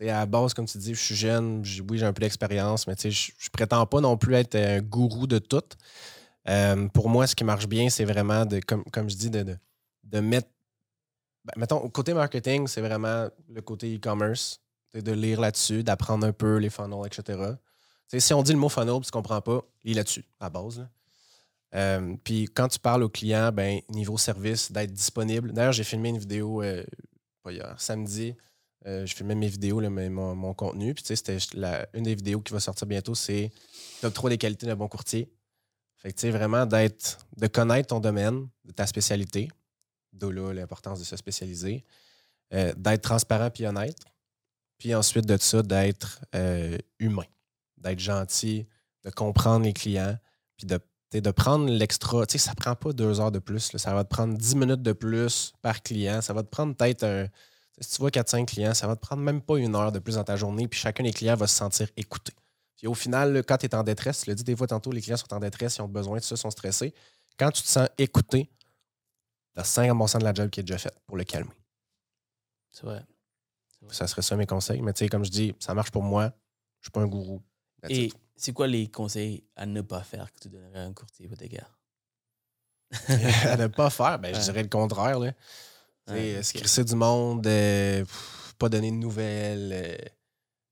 à 0.00 0.20
la 0.20 0.26
base, 0.26 0.54
comme 0.54 0.66
tu 0.66 0.78
dis, 0.78 0.94
je 0.94 1.00
suis 1.00 1.16
jeune, 1.16 1.64
oui, 1.88 1.98
j'ai 1.98 2.06
un 2.06 2.12
peu 2.12 2.20
d'expérience, 2.20 2.86
mais 2.86 2.94
je 2.98 3.08
ne 3.08 3.50
prétends 3.52 3.84
pas 3.86 4.00
non 4.00 4.16
plus 4.16 4.34
être 4.34 4.54
un 4.54 4.80
gourou 4.80 5.26
de 5.26 5.38
tout. 5.38 5.62
Euh, 6.48 6.88
pour 6.88 7.08
moi, 7.08 7.26
ce 7.26 7.34
qui 7.34 7.44
marche 7.44 7.66
bien, 7.66 7.88
c'est 7.90 8.04
vraiment, 8.04 8.46
de, 8.46 8.60
comme, 8.60 9.10
je 9.10 9.16
dis, 9.16 9.30
de, 9.30 10.20
mettre. 10.20 10.48
Ben, 11.48 11.60
mettons, 11.60 11.88
côté 11.88 12.12
marketing, 12.12 12.66
c'est 12.66 12.82
vraiment 12.82 13.28
le 13.48 13.62
côté 13.62 13.96
e-commerce, 13.96 14.60
de 14.94 15.12
lire 15.12 15.40
là-dessus, 15.40 15.82
d'apprendre 15.82 16.26
un 16.26 16.32
peu 16.32 16.56
les 16.56 16.70
funnels, 16.70 17.06
etc. 17.06 17.52
si 18.18 18.34
on 18.34 18.42
dit 18.42 18.52
le 18.52 18.58
mot 18.58 18.68
funnel, 18.68 19.00
tu 19.00 19.08
ne 19.08 19.10
comprends 19.10 19.40
pas, 19.40 19.62
lis 19.84 19.94
là-dessus, 19.94 20.24
à 20.40 20.50
base. 20.50 20.86
Euh, 21.74 22.16
puis 22.22 22.46
quand 22.46 22.68
tu 22.68 22.78
parles 22.78 23.02
au 23.02 23.08
client, 23.08 23.50
ben, 23.52 23.80
niveau 23.88 24.18
service, 24.18 24.72
d'être 24.72 24.92
disponible. 24.92 25.52
D'ailleurs, 25.52 25.72
j'ai 25.72 25.84
filmé 25.84 26.10
une 26.10 26.18
vidéo 26.18 26.62
euh, 26.62 26.84
pas 27.42 27.52
hier, 27.52 27.74
samedi. 27.78 28.34
je 28.84 29.14
filmais 29.14 29.34
mes 29.34 29.48
vidéos, 29.48 29.80
là, 29.80 29.88
mon, 29.90 30.54
contenu. 30.54 30.94
Puis, 30.94 31.04
c'était 31.06 31.38
une 31.94 32.02
des 32.02 32.14
vidéos 32.14 32.40
qui 32.40 32.52
va 32.52 32.60
sortir 32.60 32.86
bientôt, 32.86 33.14
c'est 33.14 33.50
Top 34.00 34.12
3 34.12 34.30
des 34.30 34.38
qualités 34.38 34.66
d'un 34.66 34.76
bon 34.76 34.88
courtier. 34.88 35.30
Fait 35.96 36.10
que, 36.10 36.14
tu 36.14 36.20
sais, 36.22 36.30
vraiment 36.30 36.64
d'être, 36.66 37.18
de 37.36 37.46
connaître 37.48 37.88
ton 37.88 38.00
domaine, 38.00 38.48
de 38.64 38.72
ta 38.72 38.86
spécialité, 38.86 39.48
d'où 40.12 40.30
là 40.30 40.52
l'importance 40.52 40.98
de 40.98 41.04
se 41.04 41.16
spécialiser, 41.16 41.84
euh, 42.54 42.72
d'être 42.76 43.02
transparent 43.02 43.50
puis 43.50 43.66
honnête, 43.66 43.98
puis 44.78 44.94
ensuite 44.94 45.26
de 45.26 45.36
ça, 45.36 45.62
d'être 45.62 46.20
euh, 46.34 46.78
humain, 46.98 47.26
d'être 47.76 47.98
gentil, 47.98 48.66
de 49.04 49.10
comprendre 49.10 49.64
les 49.64 49.72
clients, 49.72 50.16
puis 50.56 50.66
de, 50.66 51.30
prendre 51.30 51.68
l'extra. 51.68 52.26
Tu 52.26 52.38
sais, 52.38 52.46
ça 52.48 52.54
prend 52.54 52.74
pas 52.74 52.92
deux 52.92 53.20
heures 53.20 53.32
de 53.32 53.38
plus, 53.38 53.76
ça 53.76 53.94
va 53.94 54.04
te 54.04 54.08
prendre 54.08 54.36
dix 54.36 54.54
minutes 54.54 54.82
de 54.82 54.92
plus 54.92 55.52
par 55.62 55.82
client, 55.82 56.20
ça 56.20 56.32
va 56.32 56.42
te 56.42 56.48
prendre 56.48 56.74
peut-être 56.74 57.04
un. 57.04 57.26
Si 57.80 57.94
tu 57.94 57.98
vois 57.98 58.10
4-5 58.10 58.46
clients, 58.46 58.74
ça 58.74 58.88
va 58.88 58.96
te 58.96 59.00
prendre 59.00 59.22
même 59.22 59.40
pas 59.40 59.56
une 59.56 59.76
heure 59.76 59.92
de 59.92 60.00
plus 60.00 60.16
dans 60.16 60.24
ta 60.24 60.34
journée, 60.34 60.66
puis 60.66 60.80
chacun 60.80 61.04
des 61.04 61.12
clients 61.12 61.36
va 61.36 61.46
se 61.46 61.54
sentir 61.54 61.88
écouté. 61.96 62.32
Puis 62.76 62.88
au 62.88 62.94
final, 62.94 63.44
quand 63.46 63.58
tu 63.58 63.66
es 63.66 63.74
en 63.74 63.84
détresse, 63.84 64.22
tu 64.22 64.30
l'as 64.30 64.34
dit 64.34 64.42
des 64.42 64.56
fois 64.56 64.66
tantôt, 64.66 64.90
les 64.90 65.00
clients 65.00 65.16
sont 65.16 65.32
en 65.32 65.38
détresse, 65.38 65.76
ils 65.76 65.82
ont 65.82 65.88
besoin 65.88 66.18
de 66.18 66.22
ça, 66.22 66.36
sont 66.36 66.50
stressés. 66.50 66.92
Quand 67.38 67.52
tu 67.52 67.62
te 67.62 67.68
sens 67.68 67.88
écouté, 67.98 68.50
tu 69.54 69.60
as 69.60 69.64
50 69.64 70.18
de 70.18 70.24
la 70.24 70.34
job 70.34 70.50
qui 70.50 70.60
est 70.60 70.62
déjà 70.62 70.78
faite 70.78 70.98
pour 71.06 71.16
le 71.16 71.24
calmer. 71.24 71.50
C'est 72.70 72.84
vrai. 72.84 73.04
Ça 73.90 74.06
serait 74.06 74.22
ça 74.22 74.36
mes 74.36 74.46
conseils. 74.46 74.82
Mais 74.82 74.92
tu 74.92 75.04
sais, 75.04 75.08
comme 75.08 75.24
je 75.24 75.30
dis, 75.30 75.54
ça 75.58 75.74
marche 75.74 75.90
pour 75.90 76.02
moi. 76.02 76.32
Je 76.80 76.86
suis 76.86 76.90
pas 76.90 77.00
un 77.00 77.06
gourou. 77.06 77.42
Et 77.88 78.12
c'est 78.36 78.52
quoi 78.52 78.66
les 78.66 78.88
conseils 78.88 79.44
à 79.56 79.66
ne 79.66 79.80
pas 79.80 80.02
faire 80.02 80.32
que 80.32 80.40
tu 80.40 80.48
donnerais 80.48 80.80
à 80.80 80.82
un 80.82 80.92
courtier 80.92 81.26
hypothécaire? 81.26 81.78
à 83.08 83.56
ne 83.56 83.66
pas 83.66 83.90
faire, 83.90 84.18
ben, 84.18 84.34
je 84.34 84.40
dirais 84.40 84.62
le 84.62 84.68
contraire. 84.68 85.18
Là. 85.18 85.32
Ouais, 86.08 86.40
okay. 86.40 86.84
du 86.84 86.94
monde, 86.94 87.46
euh, 87.46 88.04
pas 88.58 88.68
donner 88.68 88.90
de 88.90 88.96
nouvelles. 88.96 89.70
Euh, 89.72 89.96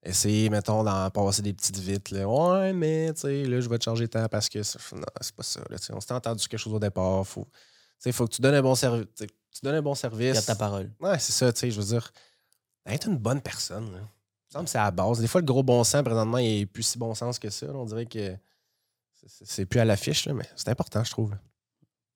essayer, 0.02 0.48
mettons, 0.48 0.82
d'en 0.82 1.10
passer 1.10 1.42
des 1.42 1.52
petites 1.52 1.78
vites. 1.78 2.10
Là. 2.10 2.28
Ouais, 2.28 2.72
mais, 2.72 3.12
tu 3.12 3.22
sais, 3.22 3.44
là, 3.44 3.60
je 3.60 3.68
vais 3.68 3.78
te 3.78 3.84
changer 3.84 4.06
de 4.06 4.10
temps 4.10 4.28
parce 4.28 4.48
que 4.48 4.58
non, 4.94 5.04
c'est 5.20 5.34
pas 5.34 5.42
ça. 5.42 5.60
Là, 5.68 5.76
on 5.90 6.00
s'est 6.00 6.14
entendu 6.14 6.48
quelque 6.48 6.60
chose 6.60 6.74
au 6.74 6.78
départ. 6.78 7.26
Faut, 7.26 7.46
faut 8.12 8.26
que 8.26 8.34
tu 8.34 8.42
donnes 8.42 8.54
un 8.54 8.62
bon 8.62 8.74
service. 8.74 9.06
Tu 9.16 9.26
donnes 9.62 9.76
un 9.76 9.82
bon 9.82 9.94
service. 9.94 10.34
Garde 10.34 10.46
ta 10.46 10.54
parole. 10.54 10.90
Ouais, 11.00 11.18
c'est 11.18 11.32
ça, 11.32 11.52
tu 11.52 11.60
sais, 11.60 11.70
je 11.70 11.80
veux 11.80 11.86
dire, 11.86 12.12
être 12.84 13.08
une 13.08 13.18
bonne 13.18 13.40
personne. 13.40 13.92
Là. 13.92 14.00
Me 14.60 14.66
c'est 14.66 14.78
à 14.78 14.84
la 14.84 14.90
base. 14.90 15.20
Des 15.20 15.26
fois, 15.26 15.40
le 15.40 15.46
gros 15.46 15.62
bon 15.62 15.82
sens, 15.84 16.02
présentement, 16.02 16.38
il 16.38 16.60
est 16.60 16.66
plus 16.66 16.82
si 16.82 16.98
bon 16.98 17.14
sens 17.14 17.38
que 17.38 17.50
ça. 17.50 17.66
On 17.74 17.84
dirait 17.84 18.06
que 18.06 18.36
c'est 19.44 19.66
plus 19.66 19.80
à 19.80 19.84
l'affiche, 19.84 20.28
mais 20.28 20.48
c'est 20.54 20.68
important, 20.68 21.02
je 21.02 21.10
trouve. 21.10 21.34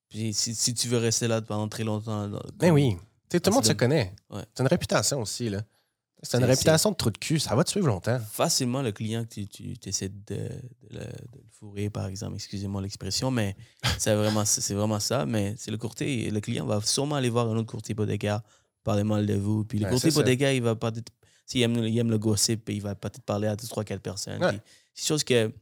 Puis 0.09 0.33
si, 0.33 0.55
si, 0.55 0.75
tu 0.75 0.89
veux 0.89 0.99
rester 0.99 1.29
là 1.29 1.41
pendant 1.41 1.69
très 1.69 1.85
longtemps. 1.85 2.31
Ben 2.55 2.71
oui. 2.71 2.97
tout 3.31 3.41
le 3.45 3.51
monde 3.53 3.65
se 3.65 3.73
connaît. 3.73 4.15
Ouais. 4.31 4.43
C'est 4.55 4.63
une 4.63 4.69
réputation 4.69 5.21
aussi, 5.21 5.51
là. 5.51 5.63
C'est 6.23 6.39
une 6.39 6.45
réputation 6.45 6.91
de 6.91 6.97
trou 6.97 7.11
de 7.11 7.19
cul, 7.19 7.39
ça 7.39 7.55
va 7.55 7.65
te 7.65 7.71
suivre 7.71 7.87
longtemps. 7.87 8.19
Facilement, 8.31 8.83
le 8.83 8.93
client 8.93 9.25
que 9.25 9.41
tu, 9.41 9.75
essaies 9.87 10.11
de, 10.27 10.49
le, 10.91 11.01
fourrer, 11.53 11.89
par 11.89 12.07
exemple, 12.07 12.35
excusez-moi 12.35 12.83
l'expression, 12.83 13.31
mais 13.31 13.57
c'est 13.99 14.15
vraiment, 14.15 14.45
vraiment 14.71 15.01
ça. 15.01 15.25
Mais 15.25 15.55
c'est 15.57 15.71
le 15.71 15.79
courtier, 15.79 16.31
le 16.31 16.41
client 16.41 16.67
va 16.67 16.81
sûrement 16.83 17.15
aller 17.15 17.31
voir 17.31 17.49
un 17.49 17.57
autre 17.57 17.71
courtier 17.71 17.93
hypothécaire, 17.93 18.43
parler 18.85 19.05
mal 19.05 19.27
de 19.27 19.35
vous. 19.35 19.65
Puis 19.65 19.79
le 19.79 19.85
ben, 19.85 19.91
courtier 19.91 20.11
hypothécaire, 20.11 20.53
il 20.53 20.63
va 20.63 20.75
pas 20.75 20.93
s'il 21.51 21.63
aime, 21.63 21.85
il 21.85 21.99
aime 21.99 22.11
le 22.11 22.19
gossip, 22.19 22.69
il 22.69 22.81
va 22.81 22.95
peut-être 22.95 23.23
parler 23.23 23.49
à 23.49 23.57
deux, 23.57 23.67
trois, 23.67 23.83
quatre 23.83 24.03
personnes. 24.03 24.61
C'est 24.95 25.07
chose 25.07 25.25
que, 25.25 25.53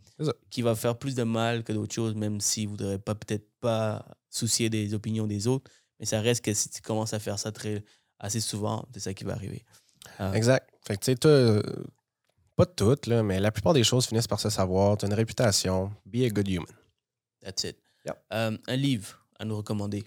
qui 0.51 0.61
va 0.61 0.75
faire 0.75 0.99
plus 0.99 1.15
de 1.15 1.23
mal 1.23 1.65
que 1.65 1.73
d'autres 1.73 1.95
choses, 1.95 2.15
même 2.15 2.43
s'il 2.43 2.65
ne 2.65 2.71
voudrait 2.71 2.99
pas 2.99 3.15
peut-être 3.15 3.49
pas 3.61 4.05
soucier 4.29 4.69
des 4.69 4.93
opinions 4.93 5.27
des 5.27 5.47
autres. 5.47 5.71
Mais 5.99 6.05
ça 6.05 6.21
reste 6.21 6.45
que 6.45 6.53
si 6.53 6.69
tu 6.69 6.83
commences 6.83 7.15
à 7.15 7.19
faire 7.19 7.39
ça 7.39 7.53
très, 7.53 7.83
assez 8.19 8.41
souvent, 8.41 8.87
c'est 8.93 9.01
ça 9.01 9.15
qui 9.15 9.25
va 9.25 9.33
arriver. 9.33 9.65
Ah. 10.19 10.33
Exact. 10.35 10.69
Fait 10.87 10.97
que, 10.97 11.05
tu 11.05 11.17
sais, 11.21 11.73
pas 12.57 12.67
toutes, 12.67 13.07
là, 13.07 13.23
mais 13.23 13.39
la 13.39 13.53
plupart 13.53 13.73
des 13.73 13.85
choses 13.85 14.07
finissent 14.07 14.27
par 14.27 14.41
se 14.41 14.51
savoir. 14.51 14.97
Tu 14.97 15.05
as 15.05 15.09
une 15.09 15.15
réputation. 15.15 15.93
Be 16.05 16.25
a 16.25 16.29
good 16.29 16.49
human. 16.49 16.67
That's 17.41 17.65
it. 17.65 17.77
Euh, 18.33 18.57
un 18.67 18.77
livre 18.77 19.25
à 19.39 19.45
nous 19.45 19.57
recommander. 19.57 20.05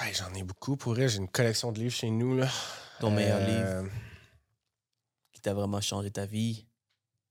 Ouais, 0.00 0.12
j'en 0.12 0.32
ai 0.34 0.42
beaucoup 0.42 0.76
pour 0.76 0.94
J'ai 0.96 1.16
une 1.16 1.28
collection 1.28 1.72
de 1.72 1.78
livres 1.78 1.94
chez 1.94 2.10
nous. 2.10 2.36
Là. 2.36 2.48
Ton 3.00 3.10
meilleur 3.10 3.38
euh, 3.40 3.82
livre 3.82 3.90
qui 5.32 5.40
t'a 5.40 5.54
vraiment 5.54 5.80
changé 5.80 6.10
ta 6.10 6.26
vie, 6.26 6.66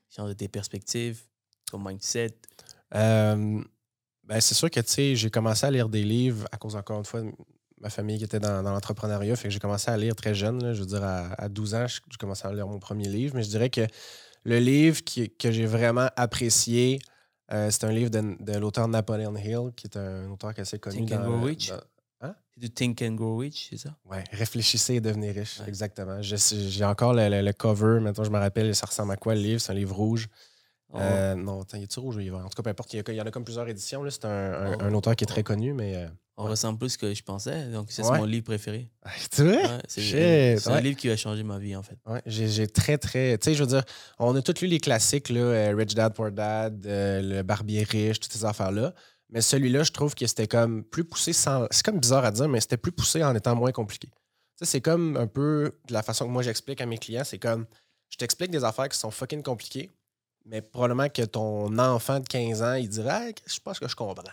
changé 0.09 0.35
tes 0.35 0.47
perspectives, 0.47 1.21
ton 1.69 1.79
mindset? 1.79 2.35
Euh, 2.95 3.63
ben, 4.23 4.41
c'est 4.41 4.55
sûr 4.55 4.69
que 4.69 4.81
j'ai 4.87 5.29
commencé 5.29 5.65
à 5.65 5.71
lire 5.71 5.89
des 5.89 6.03
livres 6.03 6.47
à 6.51 6.57
cause, 6.57 6.75
encore 6.75 6.99
une 6.99 7.05
fois, 7.05 7.21
ma 7.81 7.89
famille 7.89 8.17
qui 8.17 8.23
était 8.23 8.39
dans, 8.39 8.61
l'entrepreneuriat. 8.61 9.35
Fait 9.35 9.47
que 9.47 9.53
j'ai 9.53 9.59
commencé 9.59 9.89
à 9.89 9.97
lire 9.97 10.15
très 10.15 10.33
jeune. 10.33 10.73
je 10.73 10.79
veux 10.81 10.85
dire, 10.85 11.03
à, 11.03 11.49
12 11.49 11.75
ans, 11.75 11.87
j'ai 11.87 12.17
commencé 12.19 12.47
à 12.47 12.53
lire 12.53 12.67
mon 12.67 12.79
premier 12.79 13.07
livre. 13.07 13.35
Mais 13.35 13.43
je 13.43 13.49
dirais 13.49 13.69
que 13.69 13.85
le 14.43 14.59
livre 14.59 15.01
que 15.03 15.51
j'ai 15.51 15.65
vraiment 15.65 16.09
apprécié, 16.15 16.99
euh, 17.51 17.69
c'est 17.69 17.83
un 17.83 17.91
livre 17.91 18.09
de, 18.09 18.57
l'auteur 18.57 18.87
Napoleon 18.87 19.35
Hill, 19.35 19.71
qui 19.75 19.87
est 19.87 19.97
un 19.97 20.29
auteur 20.29 20.53
assez 20.57 20.79
connu. 20.79 20.97
Think 20.97 21.11
and 21.11 21.23
Grow 21.23 21.41
Rich? 21.41 21.71
Hein? 22.21 22.35
C'est 22.53 22.59
du 22.59 22.69
Think 22.69 23.01
and 23.01 23.13
Grow 23.13 23.37
Rich, 23.37 23.67
c'est 23.71 23.77
ça? 23.77 23.95
Oui, 24.05 24.17
Réfléchissez 24.31 24.95
et 24.95 25.01
devenez 25.01 25.31
riche, 25.31 25.59
exactement. 25.67 26.21
J'ai 26.21 26.85
encore 26.85 27.13
le, 27.13 27.51
cover, 27.51 27.99
maintenant 27.99 28.23
je 28.23 28.29
me 28.29 28.39
rappelle, 28.39 28.73
ça 28.75 28.85
ressemble 28.85 29.11
à 29.11 29.17
quoi 29.17 29.35
le 29.35 29.41
livre? 29.41 29.59
C'est 29.59 29.71
un 29.71 29.75
livre 29.75 29.95
rouge. 29.95 30.27
Oh. 30.93 30.97
Euh, 30.99 31.35
non, 31.35 31.63
il 31.73 31.83
est 31.83 31.95
rouge 31.95 32.17
ou 32.17 32.35
En 32.35 32.43
tout 32.43 32.49
cas, 32.55 32.63
peu 32.63 32.69
importe, 32.69 32.93
il 32.93 33.13
y, 33.13 33.21
en 33.21 33.25
a 33.25 33.31
comme 33.31 33.43
plusieurs 33.43 33.67
éditions. 33.67 34.03
C'est 34.09 34.25
un, 34.25 34.77
oh. 34.91 34.95
auteur 34.95 35.15
qui 35.15 35.23
est 35.23 35.27
très 35.27 35.43
connu, 35.43 35.73
mais... 35.73 35.95
Euh, 35.95 36.07
On 36.37 36.45
Ouais. 36.45 36.51
ressent 36.51 36.75
plus 36.75 36.91
ce 36.91 36.97
que 36.97 37.13
je 37.13 37.21
pensais. 37.23 37.65
Donc, 37.67 37.91
ça, 37.91 38.03
c'est 38.03 38.09
Ouais. 38.09 38.17
mon 38.17 38.25
livre 38.25 38.45
préféré. 38.45 38.89
Tu 39.31 39.43
vois? 39.43 39.53
Ouais, 39.53 39.81
c'est 39.87 40.67
un 40.67 40.81
livre 40.81 40.97
qui 40.97 41.09
a 41.09 41.17
changé 41.17 41.43
ma 41.43 41.59
vie, 41.59 41.75
en 41.75 41.83
fait. 41.83 41.97
J'ai 42.25 42.67
très, 42.67 42.97
très. 42.97 43.37
Tu 43.37 43.49
sais, 43.49 43.53
je 43.55 43.63
veux 43.63 43.69
dire, 43.69 43.83
on 44.17 44.35
a 44.35 44.41
tous 44.41 44.61
lu 44.61 44.67
les 44.67 44.79
classiques, 44.79 45.29
là, 45.29 45.39
euh, 45.39 45.75
Rich 45.75 45.93
Dad, 45.93 46.13
Poor 46.13 46.31
Dad, 46.31 46.83
euh, 46.85 47.21
Le 47.21 47.43
Barbier 47.43 47.83
riche, 47.83 48.19
toutes 48.19 48.31
ces 48.33 48.45
affaires-là. 48.45 48.93
Mais 49.29 49.41
celui-là, 49.41 49.83
je 49.83 49.91
trouve 49.91 50.15
que 50.15 50.25
c'était 50.27 50.47
comme 50.47 50.83
plus 50.83 51.03
poussé 51.03 51.31
sans. 51.31 51.67
C'est 51.71 51.85
comme 51.85 51.99
bizarre 51.99 52.25
à 52.25 52.31
dire, 52.31 52.49
mais 52.49 52.59
c'était 52.59 52.77
plus 52.77 52.91
poussé 52.91 53.23
en 53.23 53.33
étant 53.35 53.55
moins 53.55 53.71
compliqué. 53.71 54.07
Tu 54.07 54.13
sais, 54.59 54.65
c'est 54.65 54.81
comme 54.81 55.17
un 55.17 55.27
peu 55.27 55.71
de 55.87 55.93
la 55.93 56.01
façon 56.03 56.25
que 56.25 56.31
moi 56.31 56.43
j'explique 56.43 56.81
à 56.81 56.85
mes 56.85 56.97
clients, 56.97 57.23
c'est 57.23 57.39
comme 57.39 57.65
je 58.09 58.17
t'explique 58.17 58.51
des 58.51 58.63
affaires 58.63 58.89
qui 58.89 58.97
sont 58.97 59.09
fucking 59.11 59.41
compliquées, 59.41 59.89
mais 60.45 60.61
probablement 60.61 61.09
que 61.09 61.23
ton 61.23 61.77
enfant 61.77 62.19
de 62.19 62.27
15 62.27 62.61
ans, 62.61 62.73
il 62.75 62.89
dirait 62.89 63.09
Ah, 63.35 63.41
je 63.45 63.59
pense 63.59 63.79
que 63.79 63.87
je 63.87 63.95
comprends. 63.95 64.23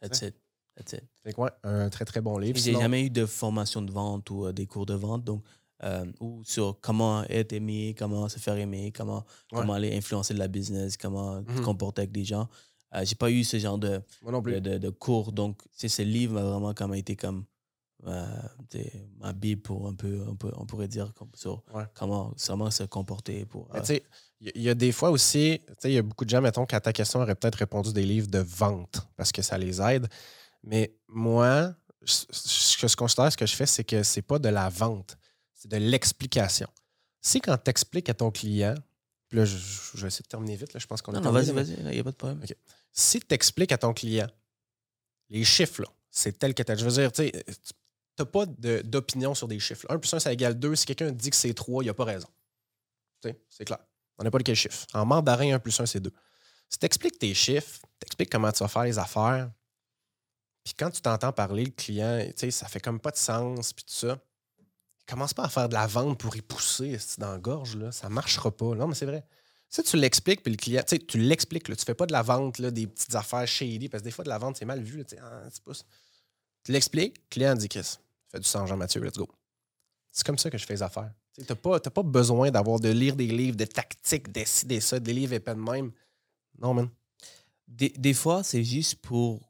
That's 0.00 0.22
it. 0.22 0.34
That's 0.76 0.92
it. 0.92 1.04
Fait 1.22 1.32
que 1.32 1.40
ouais, 1.40 1.50
un 1.62 1.88
très 1.88 2.04
très 2.04 2.20
bon 2.20 2.36
livre. 2.38 2.56
J'ai 2.56 2.70
Sinon- 2.70 2.80
jamais 2.80 3.04
eu 3.06 3.10
de 3.10 3.26
formation 3.26 3.80
de 3.82 3.92
vente 3.92 4.28
ou 4.30 4.46
euh, 4.46 4.52
des 4.52 4.66
cours 4.66 4.86
de 4.86 4.94
vente, 4.94 5.24
donc 5.24 5.42
euh, 5.82 6.04
ou 6.20 6.42
sur 6.44 6.78
comment 6.80 7.24
être 7.24 7.52
aimé, 7.52 7.94
comment 7.98 8.28
se 8.28 8.38
faire 8.38 8.56
aimer, 8.56 8.90
comment, 8.92 9.24
Ouais. 9.52 9.60
comment 9.60 9.74
aller 9.74 9.96
influencer 9.96 10.34
de 10.34 10.38
la 10.38 10.48
business, 10.48 10.96
comment 10.96 11.42
te 11.42 11.50
Mhm. 11.52 11.60
comporter 11.62 12.02
avec 12.02 12.12
des 12.12 12.24
gens. 12.24 12.48
Euh, 12.94 13.04
j'ai 13.04 13.14
pas 13.16 13.30
eu 13.30 13.42
ce 13.44 13.58
genre 13.58 13.78
de, 13.78 14.00
Moi 14.22 14.32
non 14.32 14.40
plus. 14.42 14.52
de, 14.54 14.60
de- 14.60 14.78
de 14.78 14.90
cours, 14.90 15.32
donc 15.32 15.62
tu 15.62 15.68
sais, 15.80 15.88
ce 15.88 16.02
livre 16.02 16.34
m'a 16.34 16.42
vraiment 16.42 16.74
comme 16.74 16.94
été 16.94 17.16
comme 17.16 17.44
euh, 18.06 18.26
ma 19.18 19.32
bible 19.32 19.62
pour 19.62 19.86
un 19.88 19.94
peu, 19.94 20.24
un 20.28 20.34
peu, 20.36 20.50
on 20.56 20.66
pourrait 20.66 20.88
dire 20.88 21.12
comme 21.14 21.30
sur 21.34 21.62
Ouais. 21.72 21.84
comment, 21.94 22.34
comment 22.46 22.70
se 22.70 22.82
comporter 22.84 23.44
pour. 23.46 23.68
Il 24.54 24.62
y, 24.62 24.68
a 24.68 24.74
des 24.74 24.92
fois 24.92 25.10
aussi, 25.10 25.60
tu 25.66 25.72
sais, 25.78 25.90
il 25.90 25.94
y 25.94 25.98
a 25.98 26.02
beaucoup 26.02 26.24
de 26.26 26.30
gens, 26.30 26.42
mettons, 26.42 26.66
qu'à 26.66 26.80
ta 26.80 26.92
question 26.92 27.20
auraient 27.20 27.34
peut-être 27.34 27.54
répondu 27.54 27.92
des 27.94 28.04
livres 28.04 28.26
de 28.28 28.40
vente 28.40 29.00
parce 29.16 29.32
que 29.32 29.40
ça 29.40 29.56
les 29.56 29.80
aide. 29.80 30.06
Mais 30.62 30.94
moi, 31.08 31.74
ce 32.04 32.76
que 32.76 32.86
je 32.88 32.96
considère, 32.96 33.32
ce 33.32 33.36
que 33.38 33.46
je 33.46 33.54
fais, 33.56 33.64
c'est 33.66 33.84
que 33.84 34.02
c'est 34.02 34.22
pas 34.22 34.38
de 34.38 34.48
la 34.50 34.68
vente, 34.68 35.16
c'est 35.54 35.70
de 35.70 35.78
l'explication. 35.78 36.68
Si 37.22 37.40
quand 37.40 37.56
tu 37.56 37.70
expliques 37.70 38.10
à 38.10 38.14
ton 38.14 38.30
client, 38.30 38.74
puis 39.28 39.38
là, 39.38 39.46
je, 39.46 39.56
je 39.56 40.00
vais 40.02 40.08
essayer 40.08 40.22
de 40.24 40.28
terminer 40.28 40.56
vite, 40.56 40.74
là, 40.74 40.80
je 40.80 40.86
pense 40.86 41.00
qu'on 41.00 41.14
a 41.14 41.20
non, 41.20 41.32
vas-y, 41.32 41.50
vas-y, 41.54 41.76
il 41.78 41.86
n'y 41.86 41.98
a 41.98 42.04
pas 42.04 42.10
de 42.10 42.16
problème. 42.16 42.42
Si 42.92 43.20
tu 43.20 43.34
expliques 43.34 43.72
à 43.72 43.78
ton 43.78 43.94
client 43.94 44.28
les 45.30 45.44
chiffres, 45.44 45.80
là, 45.82 45.88
c'est 46.10 46.38
tel 46.38 46.52
que 46.54 46.62
tel. 46.62 46.78
Je 46.78 46.84
veux 46.84 46.92
dire, 46.92 47.10
tu 47.12 47.32
n'as 48.18 48.24
pas 48.26 48.44
de- 48.46 48.82
d'opinion 48.84 49.34
sur 49.34 49.48
des 49.48 49.58
chiffres. 49.58 49.86
1 49.88 49.98
plus 49.98 50.12
1, 50.12 50.20
ça 50.20 50.32
égale 50.32 50.58
2. 50.58 50.76
Si 50.76 50.84
quelqu'un 50.86 51.10
dit 51.10 51.30
que 51.30 51.36
c'est 51.36 51.54
3, 51.54 51.82
il 51.82 51.86
n'a 51.86 51.94
pas 51.94 52.04
raison. 52.04 52.28
Tu 53.22 53.30
sais, 53.30 53.40
C'est 53.48 53.64
clair. 53.64 53.78
On 54.18 54.24
n'a 54.24 54.30
pas 54.30 54.38
lequel 54.38 54.54
chiffre. 54.54 54.86
En 54.92 55.04
mandarin, 55.04 55.54
1 55.54 55.58
plus 55.58 55.78
1, 55.78 55.86
c'est 55.86 56.00
2. 56.00 56.12
Si 56.68 56.78
tu 56.78 56.86
expliques 56.86 57.18
tes 57.18 57.34
chiffres, 57.34 57.80
tu 58.00 58.06
expliques 58.06 58.30
comment 58.30 58.52
tu 58.52 58.62
vas 58.62 58.68
faire 58.68 58.84
les 58.84 58.98
affaires, 58.98 59.50
puis 60.64 60.72
quand 60.74 60.90
tu 60.90 61.02
t'entends 61.02 61.32
parler, 61.32 61.64
le 61.64 61.70
client, 61.70 62.18
tu 62.26 62.32
sais, 62.36 62.50
ça 62.50 62.66
fait 62.68 62.80
comme 62.80 62.98
pas 62.98 63.10
de 63.10 63.16
sens, 63.16 63.72
puis 63.72 63.84
tout 63.84 63.94
ça. 63.94 64.18
Commence 65.06 65.34
pas 65.34 65.44
à 65.44 65.48
faire 65.50 65.68
de 65.68 65.74
la 65.74 65.86
vente 65.86 66.18
pour 66.18 66.34
y 66.34 66.40
pousser 66.40 66.98
dans 67.18 67.32
la 67.32 67.38
gorge, 67.38 67.76
là. 67.76 67.92
ça 67.92 68.08
marchera 68.08 68.50
pas. 68.50 68.74
Non, 68.74 68.88
mais 68.88 68.94
c'est 68.94 69.04
vrai. 69.04 69.26
Si 69.68 69.82
tu 69.82 69.98
l'expliques, 69.98 70.42
puis 70.42 70.52
le 70.52 70.56
client, 70.56 70.82
tu 70.82 70.96
sais, 70.96 70.98
tu 70.98 71.18
l'expliques, 71.18 71.64
tu 71.64 71.84
fais 71.84 71.94
pas 71.94 72.06
de 72.06 72.12
la 72.12 72.22
vente, 72.22 72.58
là, 72.58 72.70
des 72.70 72.86
petites 72.86 73.14
affaires 73.14 73.46
shady, 73.46 73.90
parce 73.90 74.02
que 74.02 74.04
des 74.04 74.10
fois, 74.10 74.24
de 74.24 74.30
la 74.30 74.38
vente, 74.38 74.56
c'est 74.56 74.64
mal 74.64 74.82
vu. 74.82 74.98
là, 74.98 75.04
ah, 75.20 75.74
tu 76.64 76.72
l'expliques, 76.72 77.18
le 77.18 77.28
client 77.28 77.54
dit 77.54 77.68
Chris, 77.68 77.98
fait 78.30 78.40
du 78.40 78.48
sang, 78.48 78.66
Jean-Mathieu, 78.66 79.02
let's 79.02 79.18
go. 79.18 79.28
C'est 80.10 80.24
comme 80.24 80.38
ça 80.38 80.48
que 80.48 80.56
je 80.56 80.64
fais 80.64 80.74
les 80.74 80.82
affaires. 80.82 81.12
Tu 81.36 81.44
n'as 81.48 81.56
pas, 81.56 81.80
t'as 81.80 81.90
pas 81.90 82.02
besoin 82.02 82.50
d'avoir 82.50 82.78
de 82.78 82.88
lire 82.90 83.16
des 83.16 83.26
livres 83.26 83.56
de 83.56 83.64
tactiques, 83.64 84.30
des 84.30 84.44
ci, 84.44 84.66
des 84.66 84.80
ça, 84.80 85.00
des 85.00 85.12
livres 85.12 85.32
épais 85.32 85.54
de 85.54 85.60
même. 85.60 85.90
Non, 86.60 86.74
man. 86.74 86.88
Des, 87.66 87.88
des 87.88 88.14
fois, 88.14 88.44
c'est 88.44 88.62
juste 88.62 88.96
pour 88.96 89.40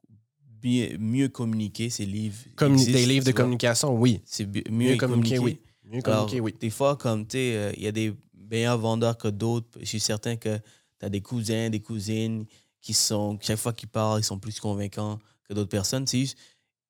bien- 0.40 0.96
mieux 0.98 1.28
communiquer 1.28 1.90
ces 1.90 2.06
livres. 2.06 2.38
Existent, 2.60 2.92
des 2.92 3.06
livres 3.06 3.26
de 3.26 3.32
vois. 3.32 3.40
communication, 3.42 3.94
oui. 3.98 4.22
C'est 4.24 4.46
Mieux 4.46 4.62
mieux, 4.70 4.96
communiquer, 4.96 5.36
communiquer. 5.36 5.38
oui. 5.38 5.60
Mieux 5.84 6.00
Alors, 6.04 6.32
oui. 6.32 6.54
Des 6.58 6.70
fois, 6.70 6.96
comme 6.96 7.26
tu 7.26 7.32
sais, 7.32 7.56
euh, 7.56 7.72
il 7.76 7.82
y 7.82 7.86
a 7.86 7.92
des 7.92 8.14
meilleurs 8.50 8.78
vendeurs 8.78 9.18
que 9.18 9.28
d'autres. 9.28 9.68
Je 9.80 9.84
suis 9.84 10.00
certain 10.00 10.36
que 10.36 10.56
tu 10.98 11.04
as 11.04 11.10
des 11.10 11.20
cousins, 11.20 11.68
des 11.68 11.80
cousines 11.80 12.46
qui 12.80 12.94
sont, 12.94 13.38
chaque 13.42 13.58
fois 13.58 13.74
qu'ils 13.74 13.88
parlent, 13.90 14.20
ils 14.20 14.24
sont 14.24 14.38
plus 14.38 14.58
convaincants 14.58 15.18
que 15.46 15.52
d'autres 15.52 15.68
personnes. 15.70 16.06
C'est 16.06 16.20
juste, 16.20 16.38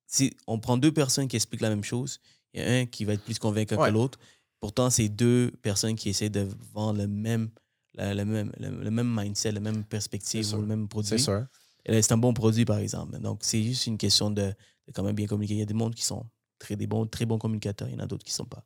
si 0.06 0.36
on 0.46 0.60
prend 0.60 0.76
deux 0.76 0.92
personnes 0.92 1.26
qui 1.26 1.34
expliquent 1.34 1.62
la 1.62 1.70
même 1.70 1.82
chose, 1.84 2.20
il 2.52 2.60
y 2.60 2.64
a 2.64 2.68
un 2.70 2.86
qui 2.86 3.04
va 3.04 3.14
être 3.14 3.24
plus 3.24 3.40
convaincant 3.40 3.76
Ouais. 3.76 3.88
que 3.88 3.92
l'autre. 3.94 4.20
Pourtant, 4.64 4.88
c'est 4.88 5.10
deux 5.10 5.50
personnes 5.60 5.94
qui 5.94 6.08
essaient 6.08 6.30
de 6.30 6.48
vendre 6.72 6.98
le 7.00 7.06
même, 7.06 7.50
la- 7.92 8.14
le, 8.14 8.24
même, 8.24 8.50
le, 8.58 8.70
le 8.70 8.90
même 8.90 9.14
mindset, 9.14 9.52
la 9.52 9.60
même 9.60 9.84
perspective 9.84 10.42
C'est 10.42 10.48
sûr. 10.48 10.58
ou 10.58 10.62
le 10.62 10.66
même 10.66 10.84
C'est 10.84 10.88
produit. 10.88 11.18
sûr. 11.20 11.44
Et 11.84 11.92
là, 11.92 12.00
C'est 12.00 12.12
un 12.14 12.16
bon 12.16 12.32
produit, 12.32 12.64
par 12.64 12.78
exemple. 12.78 13.18
Donc, 13.18 13.40
c'est 13.42 13.62
juste 13.62 13.86
une 13.86 13.98
question 13.98 14.30
de, 14.30 14.40
de 14.86 14.92
quand 14.94 15.02
même 15.02 15.14
bien 15.14 15.26
communiquer. 15.26 15.52
Il 15.52 15.58
y 15.58 15.62
a 15.62 15.66
des 15.66 15.74
mondes 15.74 15.94
qui 15.94 16.02
sont 16.02 16.24
très, 16.58 16.76
des 16.76 16.86
bons, 16.86 17.04
très 17.06 17.26
bons 17.26 17.36
communicateurs. 17.36 17.88
Il 17.90 17.92
y 17.92 17.96
en 17.96 18.00
a 18.00 18.06
d'autres 18.06 18.24
qui 18.24 18.32
ne 18.32 18.36
sont 18.36 18.46
pas. 18.46 18.64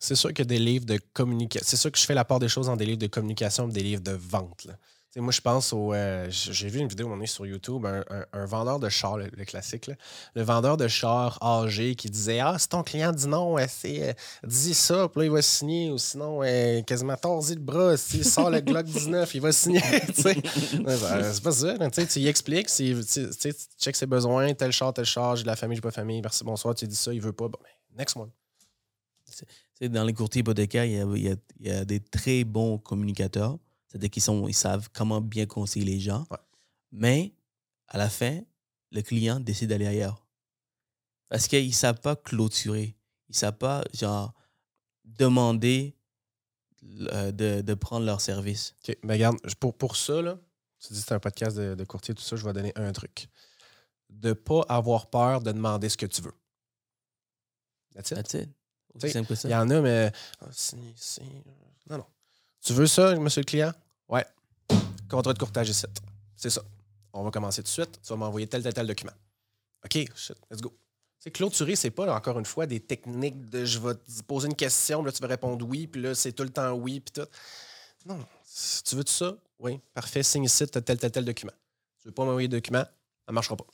C'est 0.00 0.16
sûr 0.16 0.34
que 0.34 0.42
des 0.42 0.58
livres 0.58 0.84
de 0.84 0.98
communication. 1.12 1.64
C'est 1.64 1.76
sûr 1.76 1.92
que 1.92 1.98
je 2.00 2.04
fais 2.06 2.14
la 2.14 2.24
part 2.24 2.40
des 2.40 2.48
choses 2.48 2.68
en 2.68 2.74
des 2.76 2.84
livres 2.86 2.98
de 2.98 3.06
communication 3.06 3.68
et 3.68 3.72
des 3.72 3.84
livres 3.84 4.02
de 4.02 4.10
vente. 4.10 4.64
là. 4.64 4.76
Moi, 5.16 5.32
je 5.32 5.40
pense 5.40 5.72
au. 5.72 5.94
euh, 5.94 6.26
J'ai 6.28 6.68
vu 6.68 6.78
une 6.80 6.88
vidéo 6.88 7.06
moment 7.06 7.16
donné 7.16 7.26
sur 7.26 7.46
YouTube, 7.46 7.86
un, 7.86 8.44
vendeur 8.44 8.78
de 8.78 8.90
char, 8.90 9.16
le, 9.16 9.28
le 9.34 9.44
classique. 9.46 9.86
là. 9.86 9.94
Le 10.34 10.42
vendeur 10.42 10.76
de 10.76 10.88
char 10.88 11.38
âgé 11.42 11.94
qui 11.94 12.10
disait 12.10 12.40
Ah, 12.40 12.58
si 12.58 12.68
ton 12.68 12.82
client 12.82 13.12
dit 13.12 13.26
non, 13.26 13.58
euh, 13.58 13.64
c'est, 13.66 14.10
euh, 14.10 14.12
dis 14.44 14.74
ça, 14.74 15.08
puis 15.08 15.20
là, 15.20 15.24
il 15.26 15.30
va 15.30 15.40
signer, 15.40 15.90
ou 15.90 15.96
sinon, 15.96 16.40
quasiment 16.86 17.16
tordu 17.16 17.54
le 17.54 17.60
bras, 17.60 17.96
s'il 17.96 18.24
sort 18.26 18.50
le 18.50 18.60
Glock 18.60 18.84
19, 18.84 19.34
il 19.34 19.40
va 19.40 19.52
signer. 19.52 19.80
c'est 20.14 21.42
pas 21.42 21.52
ça. 21.52 21.90
Tu 21.90 22.26
expliques, 22.26 22.68
tu 22.68 22.94
checkes 23.78 23.96
ses 23.96 24.06
besoins, 24.06 24.52
tel 24.52 24.70
char, 24.70 24.92
tel 24.92 25.06
char, 25.06 25.36
j'ai 25.36 25.42
de 25.44 25.48
la 25.48 25.56
famille, 25.56 25.76
j'ai 25.76 25.82
pas 25.82 25.88
de 25.90 25.94
famille, 25.94 26.20
merci, 26.20 26.44
bonsoir, 26.44 26.74
tu 26.74 26.86
dis 26.86 26.94
ça, 26.94 27.12
il 27.14 27.22
veut 27.22 27.32
pas. 27.32 27.48
Bon, 27.48 27.58
ben, 27.62 27.98
next 27.98 28.16
one. 28.16 28.30
Dans 29.80 30.04
les 30.04 30.12
courtiers 30.12 30.40
hypothécaires, 30.40 30.84
il 30.84 31.38
y 31.60 31.70
a 31.70 31.84
des 31.84 32.00
très 32.00 32.44
bons 32.44 32.78
communicateurs. 32.78 33.58
C'est-à-dire 33.96 34.10
qu'ils 34.10 34.22
sont, 34.22 34.46
ils 34.46 34.54
savent 34.54 34.90
comment 34.92 35.22
bien 35.22 35.46
conseiller 35.46 35.86
les 35.86 35.98
gens. 35.98 36.26
Ouais. 36.30 36.36
Mais 36.92 37.34
à 37.88 37.96
la 37.96 38.10
fin, 38.10 38.42
le 38.92 39.00
client 39.00 39.40
décide 39.40 39.70
d'aller 39.70 39.86
ailleurs. 39.86 40.26
Parce 41.30 41.48
qu'ils 41.48 41.68
ne 41.68 41.72
savent 41.72 42.00
pas 42.00 42.14
clôturer. 42.14 42.94
Ils 43.28 43.32
ne 43.32 43.36
savent 43.36 43.56
pas, 43.56 43.84
genre, 43.94 44.34
demander 45.04 45.96
euh, 46.84 47.32
de, 47.32 47.62
de 47.62 47.74
prendre 47.74 48.04
leur 48.04 48.20
service. 48.20 48.74
OK. 48.86 48.98
Mais 49.02 49.14
regarde, 49.14 49.38
pour, 49.58 49.74
pour 49.74 49.96
ça, 49.96 50.20
là, 50.20 50.38
tu 50.78 50.92
dis 50.92 51.00
que 51.00 51.06
c'est 51.06 51.14
un 51.14 51.20
podcast 51.20 51.56
de, 51.56 51.74
de 51.74 51.84
courtier, 51.84 52.14
tout 52.14 52.22
ça, 52.22 52.36
je 52.36 52.44
vais 52.44 52.52
donner 52.52 52.72
un 52.76 52.92
truc. 52.92 53.28
De 54.10 54.34
pas 54.34 54.60
avoir 54.68 55.08
peur 55.08 55.40
de 55.40 55.52
demander 55.52 55.88
ce 55.88 55.96
que 55.96 56.06
tu 56.06 56.20
veux. 56.20 56.34
That's 57.94 58.10
it. 58.10 58.16
That's 58.16 59.14
it. 59.14 59.44
Il 59.44 59.50
y 59.50 59.54
en 59.54 59.70
a, 59.70 59.80
mais. 59.80 60.12
Ah, 60.42 60.48
si, 60.52 60.76
si. 60.96 61.22
Non, 61.88 61.96
non. 61.96 62.06
Tu 62.60 62.74
veux 62.74 62.86
ça, 62.86 63.16
monsieur 63.16 63.40
le 63.40 63.46
client? 63.46 63.72
Contrat 65.08 65.32
de 65.32 65.38
courtage 65.38 65.68
ici. 65.68 65.86
C'est 66.36 66.50
ça. 66.50 66.62
On 67.12 67.22
va 67.24 67.30
commencer 67.30 67.62
tout 67.62 67.66
de 67.66 67.68
suite. 67.68 68.00
Tu 68.02 68.08
vas 68.08 68.16
m'envoyer 68.16 68.46
tel, 68.46 68.62
tel, 68.62 68.74
tel 68.74 68.86
document. 68.86 69.12
OK, 69.84 69.92
shit, 70.14 70.36
let's 70.50 70.60
go. 70.60 70.76
C'est 71.18 71.30
clôturer, 71.30 71.76
c'est 71.76 71.90
pas, 71.90 72.14
encore 72.14 72.38
une 72.38 72.44
fois, 72.44 72.66
des 72.66 72.80
techniques 72.80 73.48
de 73.50 73.64
je 73.64 73.78
vais 73.78 73.94
te 73.94 74.22
poser 74.26 74.48
une 74.48 74.54
question, 74.54 74.98
puis 75.02 75.06
là, 75.06 75.12
tu 75.12 75.22
vas 75.22 75.28
répondre 75.28 75.66
oui, 75.66 75.86
puis 75.86 76.00
là, 76.02 76.14
c'est 76.14 76.32
tout 76.32 76.42
le 76.42 76.50
temps 76.50 76.72
oui, 76.72 77.00
puis 77.00 77.12
tout. 77.22 77.28
Non. 78.06 78.18
Si 78.44 78.82
tu 78.84 78.94
veux 78.96 79.04
tout 79.04 79.12
ça, 79.12 79.36
oui, 79.58 79.80
parfait, 79.94 80.22
signe 80.22 80.44
ici, 80.44 80.66
t'as 80.68 80.80
tel, 80.80 80.98
tel, 80.98 81.10
tel 81.10 81.24
document. 81.24 81.52
Tu 82.00 82.08
veux 82.08 82.12
pas 82.14 82.24
m'envoyer 82.24 82.48
de 82.48 82.56
document, 82.56 82.84
ça 83.26 83.32
marchera 83.32 83.56
pas. 83.56 83.64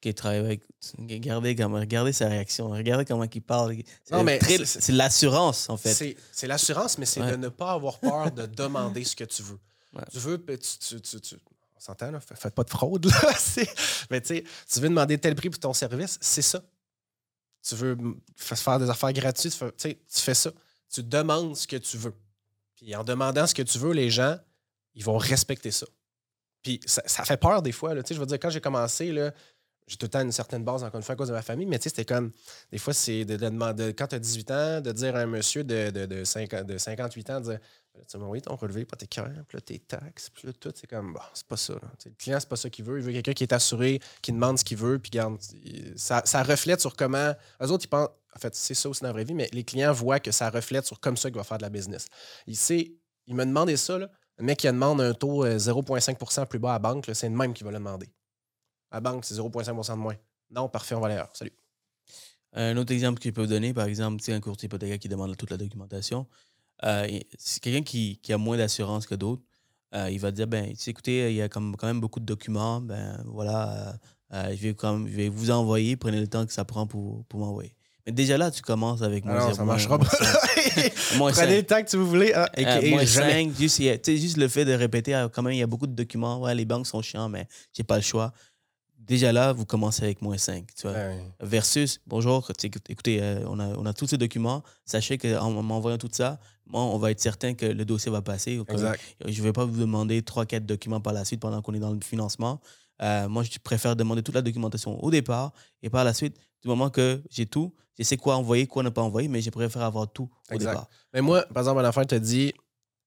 qui 0.00 0.12
travaille 0.14 0.38
avec. 0.38 0.62
Regardez, 0.98 1.54
comment, 1.54 1.78
regardez 1.78 2.12
sa 2.12 2.26
réaction. 2.28 2.68
Regardez 2.70 3.04
comment 3.04 3.22
il 3.32 3.40
parle. 3.42 3.76
C'est 4.04 4.14
Non, 4.14 4.24
mais 4.24 4.40
c'est- 4.40 4.90
l'assurance, 4.92 5.70
en 5.70 5.76
fait. 5.76 5.94
C'est- 5.94 6.16
C'est 6.32 6.48
l'assurance, 6.48 6.98
mais 6.98 7.06
c'est 7.06 7.20
Ouais. 7.22 7.30
de 7.30 7.36
ne 7.36 7.48
pas 7.48 7.70
avoir 7.72 8.00
peur 8.00 8.30
de 8.32 8.46
demander 8.46 9.04
ce 9.04 9.14
que 9.14 9.22
tu 9.22 9.42
veux. 9.44 9.58
Tu 10.10 10.18
veux, 10.18 10.38
puis 10.38 10.58
tu, 10.58 11.00
tu- 11.00 11.20
tu- 11.20 11.36
on 11.76 11.80
s'entend, 11.80 12.10
là, 12.10 12.20
faites 12.20 12.54
pas 12.54 12.64
de 12.64 12.70
fraude. 12.70 13.04
Là, 13.22 13.32
mais 14.10 14.20
tu 14.20 14.28
sais, 14.28 14.44
tu 14.72 14.80
veux 14.80 14.88
demander 14.88 15.18
tel 15.18 15.34
prix 15.34 15.50
pour 15.50 15.58
ton 15.58 15.72
service, 15.72 16.18
c'est 16.20 16.42
ça. 16.42 16.62
Tu 17.66 17.74
veux 17.74 17.96
faire 18.36 18.78
des 18.78 18.88
affaires 18.88 19.12
gratuites, 19.12 19.56
tu 19.78 19.94
fais, 20.08 20.34
ça. 20.34 20.50
Tu 20.90 21.02
demandes 21.02 21.56
ce 21.56 21.66
que 21.66 21.76
tu 21.76 21.96
veux. 21.96 22.14
Puis 22.76 22.94
en 22.94 23.04
demandant 23.04 23.46
ce 23.46 23.54
que 23.54 23.62
tu 23.62 23.78
veux, 23.78 23.92
les 23.92 24.10
gens, 24.10 24.36
ils 24.94 25.04
vont 25.04 25.18
respecter 25.18 25.70
ça. 25.70 25.86
Puis 26.62 26.80
ça, 26.86 27.24
fait 27.24 27.36
peur 27.36 27.62
des 27.62 27.72
fois. 27.72 27.94
Je 27.94 28.14
veux 28.14 28.26
dire, 28.26 28.38
quand 28.38 28.50
j'ai 28.50 28.60
commencé, 28.60 29.10
là, 29.12 29.32
j'ai 29.86 29.96
tout 29.96 30.06
le 30.06 30.10
temps 30.10 30.20
une 30.20 30.32
certaine 30.32 30.64
base, 30.64 30.84
encore 30.84 30.98
une 30.98 31.02
fois, 31.02 31.14
à 31.14 31.16
cause 31.16 31.28
de 31.28 31.32
ma 31.32 31.42
famille, 31.42 31.66
mais 31.66 31.78
tu 31.78 31.84
sais, 31.84 31.88
c'était 31.90 32.04
comme, 32.04 32.30
des 32.70 32.78
fois, 32.78 32.94
c'est 32.94 33.24
de, 33.24 33.36
de 33.36 33.48
demander, 33.48 33.94
quand 33.94 34.06
tu 34.06 34.14
as 34.14 34.18
18 34.20 34.50
ans, 34.52 34.80
de 34.80 34.92
dire 34.92 35.16
à 35.16 35.20
un 35.20 35.26
monsieur 35.26 35.64
de, 35.64 35.90
de, 35.90 36.06
de, 36.06 36.24
50 36.24 36.66
de 36.66 36.78
58 36.78 37.30
ans, 37.30 37.40
de 37.40 37.44
dire, 37.50 37.58
Ben, 37.94 38.02
tu 38.08 38.16
envoyé 38.16 38.40
ton 38.40 38.56
relevé 38.56 38.82
hypothécaire, 38.82 39.44
puis 39.46 39.56
là, 39.56 39.60
tes 39.60 39.78
taxes, 39.78 40.30
puis 40.30 40.46
là, 40.46 40.54
tout, 40.54 40.72
c'est 40.74 40.86
comme, 40.86 41.12
bon, 41.12 41.20
c'est 41.34 41.46
pas 41.46 41.58
ça. 41.58 41.74
là. 41.74 41.90
Le 42.06 42.12
client, 42.12 42.40
c'est 42.40 42.48
pas 42.48 42.56
ça 42.56 42.70
qu'il 42.70 42.86
veut. 42.86 42.98
Il 42.98 43.04
veut 43.04 43.12
quelqu'un 43.12 43.34
qui 43.34 43.44
est 43.44 43.52
assuré, 43.52 44.00
qui 44.22 44.32
demande 44.32 44.58
ce 44.58 44.64
qu'il 44.64 44.78
veut, 44.78 44.98
puis 44.98 45.10
garde, 45.10 45.38
ça, 45.96 46.22
ça 46.24 46.42
reflète 46.42 46.80
sur 46.80 46.96
comment. 46.96 47.34
Eux 47.60 47.70
autres, 47.70 47.84
ils 47.84 47.88
pensent, 47.88 48.08
en 48.34 48.38
fait, 48.38 48.54
c'est 48.54 48.74
ça 48.74 48.88
aussi 48.88 49.02
dans 49.02 49.08
la 49.08 49.12
vraie 49.12 49.24
vie, 49.24 49.34
mais 49.34 49.50
les 49.52 49.62
clients 49.62 49.92
voient 49.92 50.20
que 50.20 50.30
ça 50.30 50.48
reflète 50.48 50.86
sur 50.86 51.00
comme 51.00 51.18
ça 51.18 51.28
qu'il 51.28 51.36
va 51.36 51.44
faire 51.44 51.58
de 51.58 51.62
la 51.62 51.70
business. 51.70 52.06
Il 52.46 52.56
sait, 52.56 52.94
il 53.26 53.34
me 53.34 53.44
demandait 53.44 53.76
ça, 53.76 53.98
là. 53.98 54.10
Le 54.38 54.44
mec 54.44 54.58
qui 54.58 54.66
demande 54.66 55.00
un 55.02 55.12
taux 55.12 55.44
euh, 55.44 55.58
0,5% 55.58 56.46
plus 56.46 56.58
bas 56.58 56.70
à 56.70 56.72
la 56.74 56.78
banque, 56.78 57.06
là, 57.06 57.14
c'est 57.14 57.28
le 57.28 57.36
même 57.36 57.52
qui 57.52 57.62
va 57.62 57.70
le 57.70 57.76
demander. 57.76 58.08
À 58.90 58.96
la 58.96 59.00
banque, 59.00 59.26
c'est 59.26 59.34
0,5% 59.34 59.90
de 59.90 59.96
moins. 59.96 60.16
Non, 60.50 60.68
parfait, 60.68 60.94
on 60.94 61.00
va 61.00 61.08
aller. 61.08 61.22
Salut. 61.34 61.52
Un 62.54 62.76
autre 62.76 62.92
exemple 62.92 63.20
peux 63.32 63.42
vous 63.42 63.46
donner, 63.46 63.72
par 63.72 63.86
exemple, 63.86 64.22
un 64.30 64.40
courtier 64.40 64.66
hypothécaire 64.66 64.98
qui 64.98 65.08
demande 65.08 65.36
toute 65.36 65.50
la 65.50 65.56
documentation. 65.56 66.26
Euh, 66.84 67.06
c'est 67.38 67.60
quelqu'un 67.62 67.82
qui, 67.82 68.18
qui 68.22 68.32
a 68.32 68.38
moins 68.38 68.56
d'assurance 68.56 69.06
que 69.06 69.14
d'autres. 69.14 69.42
Euh, 69.94 70.08
il 70.10 70.18
va 70.18 70.30
dire, 70.30 70.46
ben, 70.46 70.72
écoutez, 70.86 71.30
il 71.30 71.36
y 71.36 71.42
a 71.42 71.48
comme, 71.48 71.76
quand 71.76 71.86
même 71.86 72.00
beaucoup 72.00 72.18
de 72.20 72.24
documents. 72.24 72.80
Ben, 72.80 73.22
voilà, 73.26 73.94
euh, 74.32 74.48
je, 74.56 74.62
vais 74.68 74.74
quand 74.74 74.94
même- 74.96 75.08
je 75.08 75.14
vais 75.16 75.28
vous 75.28 75.50
envoyer. 75.50 75.96
Prenez 75.96 76.18
le 76.20 76.26
temps 76.28 76.46
que 76.46 76.52
ça 76.52 76.64
prend 76.64 76.86
pour, 76.86 77.24
pour 77.26 77.40
m'envoyer. 77.40 77.76
Mais 78.06 78.12
déjà 78.12 78.36
là, 78.36 78.50
tu 78.50 78.62
commences 78.62 79.02
avec 79.02 79.22
Ah 79.28 79.38
non, 79.38 79.54
ça 79.54 79.64
marchera 79.64 79.98
pas. 79.98 80.06
Prenez 81.32 81.56
le 81.58 81.62
temps 81.62 81.82
que 81.84 81.96
vous 81.96 82.08
voulez. 82.08 82.32
Ah, 82.34 82.48
Euh, 82.58 82.62
aka 82.62 82.88
moins 82.88 83.04
jamais. 83.04 83.44
5, 83.44 83.52
juste, 83.56 83.78
il 83.78 83.84
y 83.84 83.88
a- 83.90 83.98
tu 83.98 84.12
sais, 84.12 84.20
juste 84.20 84.38
le 84.38 84.48
fait 84.48 84.64
de 84.64 84.72
répéter, 84.72 85.14
ah, 85.14 85.28
quand 85.32 85.42
même, 85.42 85.52
il 85.52 85.58
y 85.58 85.62
a 85.62 85.66
beaucoup 85.68 85.86
de 85.86 85.94
documents. 85.94 86.40
Ouais, 86.40 86.54
les 86.54 86.64
banques 86.64 86.86
sont 86.86 87.02
chiants, 87.02 87.28
mais 87.28 87.46
j'ai 87.72 87.84
pas 87.84 87.96
le 87.96 88.02
choix. 88.02 88.32
Déjà 89.12 89.30
là, 89.30 89.52
vous 89.52 89.66
commencez 89.66 90.02
avec 90.04 90.22
moins 90.22 90.38
5. 90.38 90.68
Tu 90.74 90.88
vois. 90.88 90.96
Ouais. 90.96 91.22
Versus, 91.40 92.00
bonjour, 92.06 92.50
tu 92.58 92.70
écoutez, 92.88 93.22
euh, 93.22 93.44
on, 93.46 93.60
a, 93.60 93.66
on 93.76 93.84
a 93.84 93.92
tous 93.92 94.06
ces 94.06 94.16
documents. 94.16 94.62
Sachez 94.86 95.18
qu'en 95.18 95.50
m'envoyant 95.50 95.98
tout 95.98 96.08
ça, 96.10 96.40
moi, 96.64 96.80
on 96.80 96.96
va 96.96 97.10
être 97.10 97.20
certain 97.20 97.52
que 97.52 97.66
le 97.66 97.84
dossier 97.84 98.10
va 98.10 98.22
passer. 98.22 98.58
Exact. 98.70 98.98
Je 99.26 99.38
ne 99.38 99.44
vais 99.46 99.52
pas 99.52 99.66
vous 99.66 99.78
demander 99.78 100.22
3-4 100.22 100.60
documents 100.60 101.02
par 101.02 101.12
la 101.12 101.26
suite 101.26 101.40
pendant 101.40 101.60
qu'on 101.60 101.74
est 101.74 101.78
dans 101.78 101.92
le 101.92 102.00
financement. 102.02 102.62
Euh, 103.02 103.28
moi, 103.28 103.42
je 103.42 103.50
préfère 103.62 103.96
demander 103.96 104.22
toute 104.22 104.34
la 104.34 104.40
documentation 104.40 104.98
au 105.04 105.10
départ 105.10 105.52
et 105.82 105.90
par 105.90 106.04
la 106.04 106.14
suite, 106.14 106.38
du 106.62 106.68
moment 106.68 106.88
que 106.88 107.22
j'ai 107.28 107.44
tout, 107.44 107.74
je 107.98 108.04
sais 108.04 108.16
quoi 108.16 108.36
envoyer, 108.36 108.66
quoi 108.66 108.82
ne 108.82 108.88
pas 108.88 109.02
envoyer, 109.02 109.28
mais 109.28 109.42
je 109.42 109.50
préfère 109.50 109.82
avoir 109.82 110.10
tout 110.10 110.30
au 110.50 110.54
Exact. 110.54 110.70
départ. 110.70 110.88
Mais 111.12 111.20
moi, 111.20 111.42
par 111.52 111.64
exemple, 111.64 111.80
un 111.80 111.84
affaire 111.84 112.06
te 112.06 112.14
dit 112.14 112.54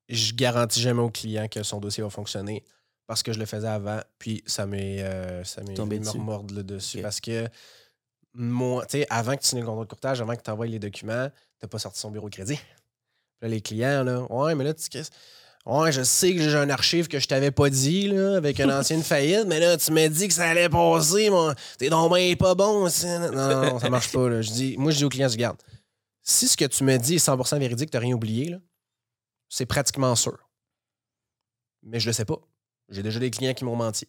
je 0.08 0.36
garantis 0.36 0.82
jamais 0.82 1.02
au 1.02 1.10
client 1.10 1.48
que 1.48 1.64
son 1.64 1.80
dossier 1.80 2.04
va 2.04 2.12
fonctionner 2.12 2.64
parce 3.08 3.22
que 3.24 3.34
je 3.34 3.40
le 3.40 3.46
faisais 3.46 3.68
avant, 3.68 4.00
puis 4.20 4.44
ça 4.46 4.66
m'est 4.66 5.02
euh, 5.04 5.44
ça 5.44 5.62
m'est 5.64 5.74
Tombé 5.76 5.96
venu 5.98 6.06
me 6.06 6.12
dessus. 6.12 6.18
remordre 6.18 6.56
le 6.56 6.64
dessus 6.64 6.98
Ok. 6.98 7.04
parce 7.04 7.20
que 7.22 7.48
moi, 8.34 8.86
tu 8.86 9.00
sais, 9.00 9.08
avant 9.10 9.36
que 9.36 9.42
tu 9.42 9.48
signes 9.48 9.60
le 9.62 9.66
contrat 9.66 9.84
de 9.84 9.90
courtage, 9.90 10.22
avant 10.22 10.36
que 10.36 10.42
tu 10.42 10.50
envoies 10.52 10.68
les 10.68 10.80
documents, 10.80 11.30
t'as 11.60 11.68
pas 11.68 11.80
sorti 11.80 12.00
son 12.00 12.12
bureau 12.12 12.30
de 12.30 12.36
crédit. 12.36 12.56
Puis 12.58 12.64
là, 13.44 13.48
les 13.50 13.62
clients, 13.62 14.04
là, 14.04 14.22
ouais, 14.32 14.56
mais 14.56 14.64
là, 14.64 14.74
tu 14.74 14.90
Ouais, 15.66 15.92
je 15.92 16.04
sais 16.04 16.32
que 16.36 16.40
j'ai 16.42 16.56
un 16.58 16.70
archive 16.70 17.08
que 17.08 17.18
je 17.20 17.28
t'avais 17.28 17.50
pas 17.50 17.72
dit, 17.72 18.08
là, 18.08 18.36
avec 18.38 18.60
une 18.60 18.72
ancienne 18.72 19.02
faillite, 19.04 19.46
mais 19.48 19.60
là, 19.60 19.78
tu 19.78 19.92
m'as 19.92 20.08
dit 20.10 20.28
que 20.28 20.34
ça 20.34 20.48
allait 20.48 20.70
passer, 20.70 21.32
mon. 21.32 21.56
T'es 21.80 21.90
donc 21.90 22.12
ben 22.12 22.36
pas 22.36 22.54
bon. 22.54 22.82
non, 22.84 23.30
non, 23.32 23.80
ça 23.80 23.90
marche 23.90 24.12
pas, 24.12 24.30
là. 24.30 24.42
Je 24.44 24.52
dis, 24.52 24.76
moi, 24.78 24.92
je 24.92 24.98
dis 24.98 25.06
aux 25.06 25.10
clients, 25.10 25.28
je 25.30 25.38
garde. 25.38 25.58
Si 26.22 26.48
ce 26.48 26.56
que 26.56 26.66
tu 26.66 26.84
me 26.84 26.98
dis 26.98 27.16
est 27.16 27.26
100% 27.28 27.58
véridique, 27.58 27.90
t'as 27.90 27.98
rien 28.00 28.14
oublié, 28.14 28.50
là, 28.50 28.58
c'est 29.50 29.66
pratiquement 29.66 30.16
sûr. 30.16 30.38
Mais 31.82 32.00
je 32.00 32.08
le 32.08 32.14
sais 32.14 32.26
pas. 32.26 32.38
J'ai 32.90 33.04
déjà 33.04 33.20
des 33.20 33.32
clients 33.32 33.54
qui 33.54 33.66
m'ont 33.66 33.76
menti. 33.76 34.08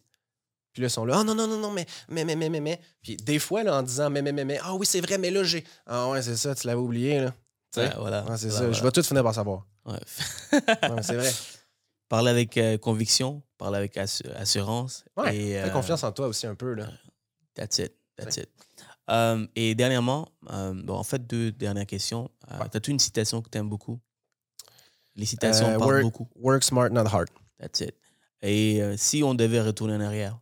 Puis 0.73 0.81
là, 0.81 0.87
ils 0.87 0.91
sont 0.91 1.05
là, 1.05 1.17
ah 1.19 1.23
non, 1.23 1.33
non, 1.33 1.47
non, 1.47 1.57
non, 1.57 1.71
mais, 1.71 1.85
mais, 2.09 2.23
mais, 2.23 2.35
mais, 2.35 2.49
mais, 2.49 2.59
mais. 2.59 2.79
Puis 3.01 3.17
des 3.17 3.39
fois, 3.39 3.63
là, 3.63 3.77
en 3.77 3.81
disant, 3.83 4.09
mais, 4.11 4.21
mais, 4.21 4.31
mais, 4.31 4.45
mais, 4.45 4.59
ah 4.61 4.75
oui, 4.75 4.85
c'est 4.85 5.01
vrai, 5.01 5.17
mais 5.17 5.31
là, 5.31 5.43
j'ai. 5.43 5.63
Ah 5.87 6.09
ouais, 6.09 6.21
c'est 6.21 6.35
ça, 6.35 6.53
tu 6.53 6.67
l'avais 6.67 6.79
oublié, 6.79 7.19
là. 7.21 7.33
Ouais, 7.75 7.89
voilà. 7.97 8.23
Ouais, 8.25 8.37
c'est 8.37 8.49
Voilà, 8.49 8.67
ça. 8.67 8.79
Je 8.79 8.83
vais 8.83 8.91
tout 8.91 9.03
finir 9.03 9.23
par 9.23 9.33
savoir. 9.33 9.65
Ouais. 9.85 9.99
C'est 11.01 11.15
vrai. 11.15 11.31
parler 12.09 12.31
avec 12.31 12.57
euh, 12.57 12.77
conviction, 12.77 13.41
parler 13.57 13.77
avec 13.77 13.95
assu- 13.97 14.31
assurance. 14.35 15.03
Ouais, 15.15 15.35
et, 15.35 15.53
Fais 15.53 15.69
euh, 15.69 15.69
confiance 15.69 16.03
en 16.03 16.11
toi 16.11 16.27
aussi 16.27 16.47
un 16.47 16.55
peu, 16.55 16.73
là. 16.73 16.87
That's 17.55 17.79
it. 17.79 17.93
That's 18.15 18.37
it. 18.37 18.49
Euh, 19.09 19.47
et 19.55 19.73
dernièrement, 19.75 20.27
bon, 20.41 20.93
en 20.95 21.03
fait, 21.03 21.25
deux 21.25 21.51
dernières 21.51 21.85
questions. 21.87 22.29
T'as-tu 22.71 22.91
une 22.91 22.99
citation 22.99 23.41
que 23.41 23.49
tu 23.49 23.57
aimes 23.57 23.69
beaucoup? 23.69 23.99
Les 25.15 25.25
citations 25.25 25.77
parlent 25.77 25.93
work- 25.93 26.01
beaucoup. 26.03 26.27
Work 26.35 26.63
smart, 26.63 26.89
not 26.91 27.07
hard. 27.07 27.29
That's 27.59 27.79
it. 27.81 27.95
Et 28.41 28.81
euh, 28.81 28.95
si 28.97 29.23
on 29.23 29.33
devait 29.33 29.61
retourner 29.61 29.95
en 29.95 30.01
arrière, 30.01 30.39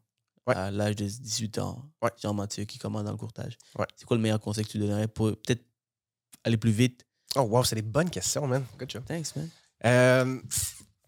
Ouais. 0.47 0.55
à 0.55 0.69
l'âge 0.69 0.95
de 0.95 1.05
18 1.05 1.57
ans, 1.57 1.81
Ouais. 2.03 2.11
Jean-Mathieu 2.21 2.65
qui 2.65 2.77
commence 2.77 3.03
dans 3.03 3.11
le 3.11 3.17
courtage, 3.17 3.57
Ouais. 3.79 3.87
c'est 3.95 4.05
quoi 4.05 4.15
le 4.15 4.21
meilleur 4.21 4.39
conseil 4.39 4.63
que 4.63 4.69
tu 4.69 4.77
donnerais 4.77 5.07
pour 5.07 5.31
peut-être 5.31 5.63
aller 6.43 6.57
plus 6.57 6.69
vite? 6.71 7.03
Oh, 7.35 7.41
wow, 7.41 7.63
c'est 7.63 7.75
des 7.75 7.81
bonnes 7.81 8.11
questions, 8.11 8.45
man. 8.45 8.63
Good 8.77 8.91
job. 8.91 9.03
Thanks, 9.05 9.35
man. 9.35 9.49
Euh, 9.85 10.39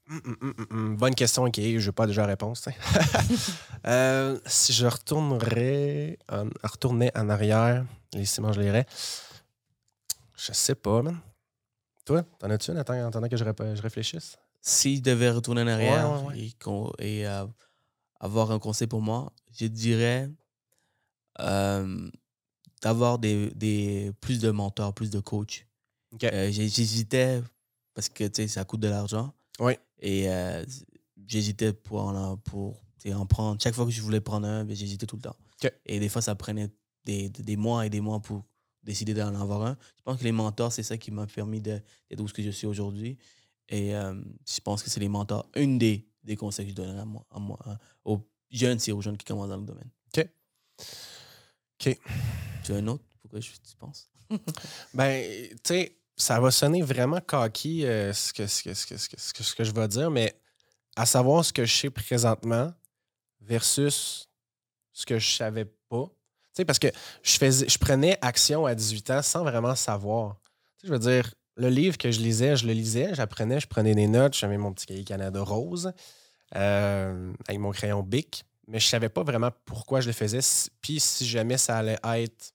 hum, 0.09 0.55
hum. 0.71 0.97
bonne 0.97 1.13
question, 1.13 1.43
ok. 1.43 1.55
Je 1.55 1.85
n'ai 1.85 1.91
pas 1.91 2.07
déjà 2.07 2.25
réponse. 2.25 2.67
Euh, 3.85 4.37
si 4.45 4.73
je 4.73 4.85
retournerais 4.87 6.17
en, 6.29 6.49
retournais 6.63 7.11
en 7.15 7.29
arrière, 7.29 7.85
laissez-moi 8.13 8.51
je 8.51 8.59
lirais. 8.59 8.85
Je 10.35 10.51
sais 10.51 10.75
pas, 10.75 11.01
man. 11.03 11.17
Toi, 12.03 12.23
t'en 12.39 12.49
as-tu 12.49 12.71
une? 12.71 12.77
Attends, 12.77 12.95
en 12.95 13.07
attendant 13.07 13.29
que 13.29 13.37
je 13.37 13.81
réfléchisse. 13.81 14.37
Si 14.67 14.97
je 14.97 15.01
devais 15.01 15.29
retourner 15.31 15.61
en 15.61 15.67
arrière 15.67 16.25
ouais, 16.25 16.51
ouais. 16.65 16.91
et, 16.99 17.25
euh, 17.25 17.45
avoir 18.19 18.51
un 18.51 18.59
conseil 18.59 18.87
pour 18.87 19.01
moi, 19.01 19.31
je 19.53 19.65
dirais 19.65 20.29
euh, 21.39 22.11
d'avoir 22.81 23.17
des, 23.17 23.49
des, 23.51 24.11
plus 24.19 24.39
de 24.39 24.51
mentors, 24.51 24.93
plus 24.93 25.09
de 25.09 25.21
coachs. 25.21 25.65
Euh, 26.21 26.51
J'hésitais 26.51 27.41
parce 27.93 28.09
que 28.09 28.29
ça 28.47 28.65
coûte 28.65 28.81
de 28.81 28.89
l'argent. 28.89 29.33
Oui. 29.61 29.73
Et 30.01 30.27
j'hésitais 31.25 31.71
pour, 31.71 32.01
en, 32.01 32.35
pour 32.35 32.83
en 33.09 33.25
prendre. 33.25 33.61
Chaque 33.61 33.73
fois 33.73 33.85
que 33.85 33.91
je 33.91 34.01
voulais 34.01 34.19
prendre 34.19 34.47
un, 34.47 34.65
ben, 34.65 34.75
j'hésitais 34.75 35.05
tout 35.05 35.15
le 35.15 35.21
temps. 35.21 35.35
Et 35.85 36.01
des 36.01 36.09
fois, 36.09 36.21
ça 36.21 36.35
prenait 36.35 36.67
des, 37.05 37.29
des 37.29 37.55
mois 37.55 37.85
et 37.85 37.89
des 37.89 38.01
mois 38.01 38.19
pour 38.19 38.43
décider 38.83 39.13
d'en 39.13 39.33
avoir 39.39 39.65
un. 39.65 39.77
Je 39.95 40.03
pense 40.03 40.19
que 40.19 40.25
les 40.25 40.33
mentors, 40.33 40.73
c'est 40.73 40.83
ça 40.83 40.97
qui 40.97 41.11
m'a 41.11 41.25
permis 41.25 41.61
d'être 41.61 42.19
où 42.19 42.27
je 42.27 42.51
suis 42.51 42.67
aujourd'hui. 42.67 43.17
Et 43.69 43.95
euh, 43.95 44.13
je 44.47 44.59
pense 44.61 44.81
que 44.83 44.89
c'est 44.89 44.99
les 44.99 45.09
mentors, 45.09 45.47
une 45.55 45.77
des, 45.77 46.07
des 46.23 46.35
conseils 46.35 46.65
que 46.65 46.71
je 46.71 46.75
donnerais 46.75 47.01
à 47.01 47.05
moi, 47.05 47.25
à 47.31 47.39
moi, 47.39 47.57
à- 47.65 47.77
aux 48.05 48.25
jeunes 48.49 48.79
et 48.87 48.91
aux 48.91 49.01
jeunes 49.01 49.17
qui 49.17 49.25
commencent 49.25 49.49
dans 49.49 49.57
le 49.57 49.65
domaine. 49.65 49.89
OK. 50.15 50.27
OK. 51.79 51.99
Tu 52.63 52.73
as 52.73 52.75
un 52.75 52.87
autre? 52.87 53.03
Pourquoi 53.21 53.39
je, 53.39 53.49
tu 53.51 53.75
penses? 53.77 54.09
Ben, 54.93 55.49
tu 55.49 55.57
sais, 55.65 55.97
ça 56.15 56.39
va 56.39 56.49
sonner 56.51 56.81
vraiment 56.81 57.19
cocky 57.21 57.85
euh, 57.85 58.11
ce, 58.13 58.33
que, 58.33 58.47
ce, 58.47 58.63
que, 58.63 58.73
ce, 58.73 58.85
que, 58.87 58.97
ce, 58.97 59.09
que, 59.09 59.19
ce 59.19 59.33
que- 59.33 59.43
ce 59.43 59.55
que 59.55 59.63
je 59.63 59.71
vais 59.71 59.87
dire, 59.87 60.09
mais 60.11 60.39
à 60.95 61.05
savoir 61.05 61.45
ce 61.45 61.53
que 61.53 61.63
je 61.65 61.73
sais 61.75 61.89
présentement 61.89 62.73
versus 63.41 64.27
ce 64.93 65.05
que 65.05 65.19
je 65.19 65.29
savais 65.35 65.65
pas. 65.89 66.05
Tu 66.07 66.61
sais, 66.61 66.65
parce 66.65 66.79
que 66.79 66.87
je, 67.21 67.37
faisais, 67.37 67.69
je 67.69 67.77
prenais 67.77 68.17
action 68.21 68.65
à 68.65 68.73
18 68.73 69.09
ans 69.11 69.21
sans 69.21 69.43
vraiment 69.43 69.75
savoir. 69.75 70.37
Tu 70.77 70.81
sais, 70.81 70.87
je 70.87 70.93
veux 70.93 70.99
dire, 70.99 71.33
le 71.57 71.69
livre 71.69 71.97
que 71.97 72.11
je 72.11 72.19
lisais, 72.19 72.55
je 72.55 72.65
le 72.67 72.73
lisais, 72.73 73.13
j'apprenais, 73.15 73.59
je 73.59 73.67
prenais 73.67 73.95
des 73.95 74.07
notes, 74.07 74.35
j'avais 74.35 74.57
mon 74.57 74.71
petit 74.73 74.85
cahier 74.85 75.03
Canada 75.03 75.41
rose 75.41 75.91
euh, 76.55 77.33
avec 77.47 77.59
mon 77.59 77.71
crayon 77.71 78.03
Bic, 78.03 78.45
mais 78.67 78.79
je 78.79 78.87
savais 78.87 79.09
pas 79.09 79.23
vraiment 79.23 79.51
pourquoi 79.65 80.01
je 80.01 80.07
le 80.07 80.13
faisais, 80.13 80.39
puis 80.81 80.99
si 80.99 81.25
jamais 81.25 81.57
ça 81.57 81.77
allait 81.77 81.99
être, 82.03 82.53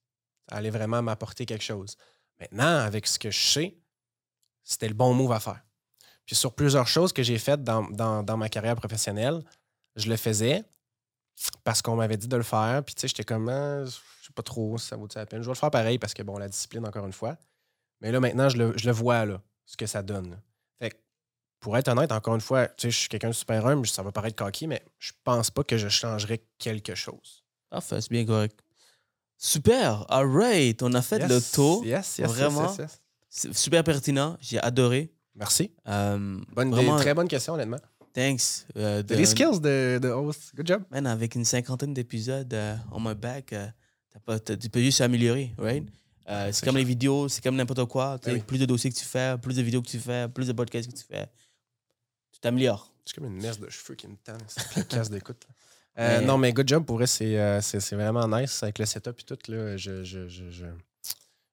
ça 0.49 0.57
allait 0.57 0.71
vraiment 0.71 1.03
m'apporter 1.03 1.47
quelque 1.47 1.65
chose. 1.65 1.97
Maintenant, 2.41 2.79
avec 2.79 3.07
ce 3.07 3.19
que 3.19 3.31
je 3.31 3.39
sais, 3.41 3.77
c'était 4.65 4.89
le 4.89 4.95
bon 4.95 5.15
move 5.15 5.33
à 5.33 5.41
faire. 5.41 5.63
Puis 6.27 6.37
sur 6.37 6.55
plusieurs 6.55 6.87
choses 6.89 7.13
que 7.13 7.23
j'ai 7.23 7.39
faites 7.39 7.65
dans, 7.65 7.83
dans- 7.91 8.37
ma 8.37 8.49
carrière 8.49 8.77
professionnelle, 8.77 9.43
je 9.97 10.09
le 10.09 10.17
faisais 10.17 10.65
parce 11.65 11.83
qu'on 11.83 11.97
m'avait 11.97 12.17
dit 12.17 12.29
de 12.29 12.37
le 12.37 12.43
faire. 12.43 12.83
Puis 12.85 12.95
tu 12.95 13.01
sais, 13.03 13.09
j'étais 13.09 13.25
comme, 13.25 13.49
Ah, 13.49 13.85
je 13.85 13.91
sais 13.91 14.33
pas 14.35 14.43
trop 14.43 14.79
ça 14.79 14.97
vaut 14.97 15.09
la 15.15 15.27
peine. 15.27 15.43
Je 15.43 15.47
vais 15.47 15.53
le 15.53 15.59
faire 15.59 15.71
pareil 15.71 15.99
parce 15.99 16.15
que, 16.15 16.23
bon, 16.23 16.39
la 16.39 16.49
discipline, 16.49 16.87
encore 16.87 17.07
une 17.07 17.13
fois. 17.13 17.37
Mais 18.03 18.13
là, 18.13 18.21
maintenant, 18.21 18.49
je 18.51 18.59
le, 18.59 18.77
je 18.77 18.85
le 18.87 18.93
vois, 18.93 19.25
là, 19.25 19.41
ce 19.65 19.77
que 19.77 19.87
ça 19.87 20.03
donne. 20.03 20.31
là. 20.33 20.37
Fait 20.81 20.91
que, 20.91 20.97
pour 21.61 21.77
être 21.79 21.89
honnête, 21.89 22.13
encore 22.13 22.35
une 22.35 22.41
fois, 22.43 22.67
tu 22.67 22.83
sais, 22.83 22.91
je 22.91 22.99
suis 22.99 23.09
quelqu'un 23.09 23.29
de 23.29 23.35
super 23.35 23.65
humble, 23.67 23.87
ça 23.87 24.03
va 24.03 24.13
paraître 24.13 24.37
coquille, 24.37 24.67
mais 24.69 24.83
je 24.99 25.13
pense 25.25 25.51
pas 25.51 25.63
que 25.65 25.79
je 25.79 25.89
changerais 25.89 26.43
quelque 26.59 26.95
chose. 26.95 27.45
Parfait, 27.71 28.01
c'est 28.01 28.11
bien 28.11 28.27
correct. 28.27 28.59
Super, 29.39 30.05
all 30.09 30.27
right, 30.31 30.83
on 30.83 30.93
a 30.95 31.03
fait 31.03 31.19
Yes, 31.19 31.29
le 31.31 31.41
tour. 31.55 31.85
Yes, 31.85 32.19
yes, 32.19 32.29
Vraiment. 32.31 32.77
super 33.31 33.83
pertinent, 33.83 34.37
j'ai 34.41 34.59
adoré. 34.61 35.13
Merci. 35.35 35.73
Euh, 35.89 36.39
Bonne, 36.55 36.71
vraiment, 36.71 36.97
Très 36.97 37.15
bonne 37.15 37.27
question, 37.29 37.55
honnêtement. 37.55 37.79
thanks. 38.13 38.67
euh, 38.77 39.03
de- 39.03 39.15
des 39.17 39.25
skills 39.27 39.61
de, 39.61 39.99
de 40.01 40.09
host. 40.11 40.53
Good 40.55 40.67
job. 40.69 40.83
Man, 40.91 41.07
avec 41.07 41.35
une 41.35 41.45
cinquantaine 41.45 41.95
d'épisodes 41.95 42.53
euh, 42.53 42.77
on 42.93 43.01
my 43.01 43.15
back, 43.15 43.53
euh, 43.53 43.67
t'as 44.11 44.21
pas- 44.21 44.39
t'as- 44.39 44.57
tu 44.57 44.69
peux 44.69 44.81
juste 44.81 44.99
s'améliorer, 44.99 45.55
right? 45.59 45.89
Euh, 46.29 46.51
c'est 46.53 46.65
comme 46.65 46.77
les 46.77 46.85
vidéos, 46.85 47.29
c'est 47.29 47.43
comme 47.43 47.57
n'importe 47.57 47.85
quoi. 47.87 48.19
oui. 48.27 48.41
Plus 48.41 48.59
de 48.59 48.67
dossiers 48.67 48.91
que 48.91 48.97
tu 48.97 49.05
fais, 49.05 49.37
plus 49.39 49.57
de 49.57 49.63
vidéos 49.63 49.83
que 49.83 49.89
tu 49.89 49.99
fais, 49.99 50.29
plus 50.29 50.47
de 50.47 50.53
podcasts 50.53 50.91
que 50.91 50.97
tu 50.97 51.05
fais, 51.05 51.27
tu 52.33 52.39
t'améliores. 52.41 52.91
C'est 53.05 53.15
comme 53.17 53.25
une 53.27 53.43
messe 53.43 53.59
de 53.59 53.69
cheveux 53.69 53.97
qui 53.97 54.07
me 54.07 54.15
tend. 54.17 54.37
C'est 54.47 54.87
casse 54.89 55.11
d'écoute. 55.11 55.43
Euh, 55.99 56.21
Mais- 56.21 56.25
Non, 56.27 56.39
mais 56.39 56.55
good 56.55 56.67
job 56.67 56.87
pour 56.87 56.97
vrai, 56.97 57.07
c'est 57.07 57.39
euh, 57.39 57.61
c'est- 57.61 57.95
vraiment 57.95 58.27
nice 58.27 58.63
avec 58.63 58.79
le 58.79 58.87
setup 58.87 59.21
et 59.21 59.25
tout. 59.25 59.37
Là, 59.53 59.77
je, 59.77 60.03
je, 60.05 60.27
je, 60.27 60.49
je, 60.51 60.65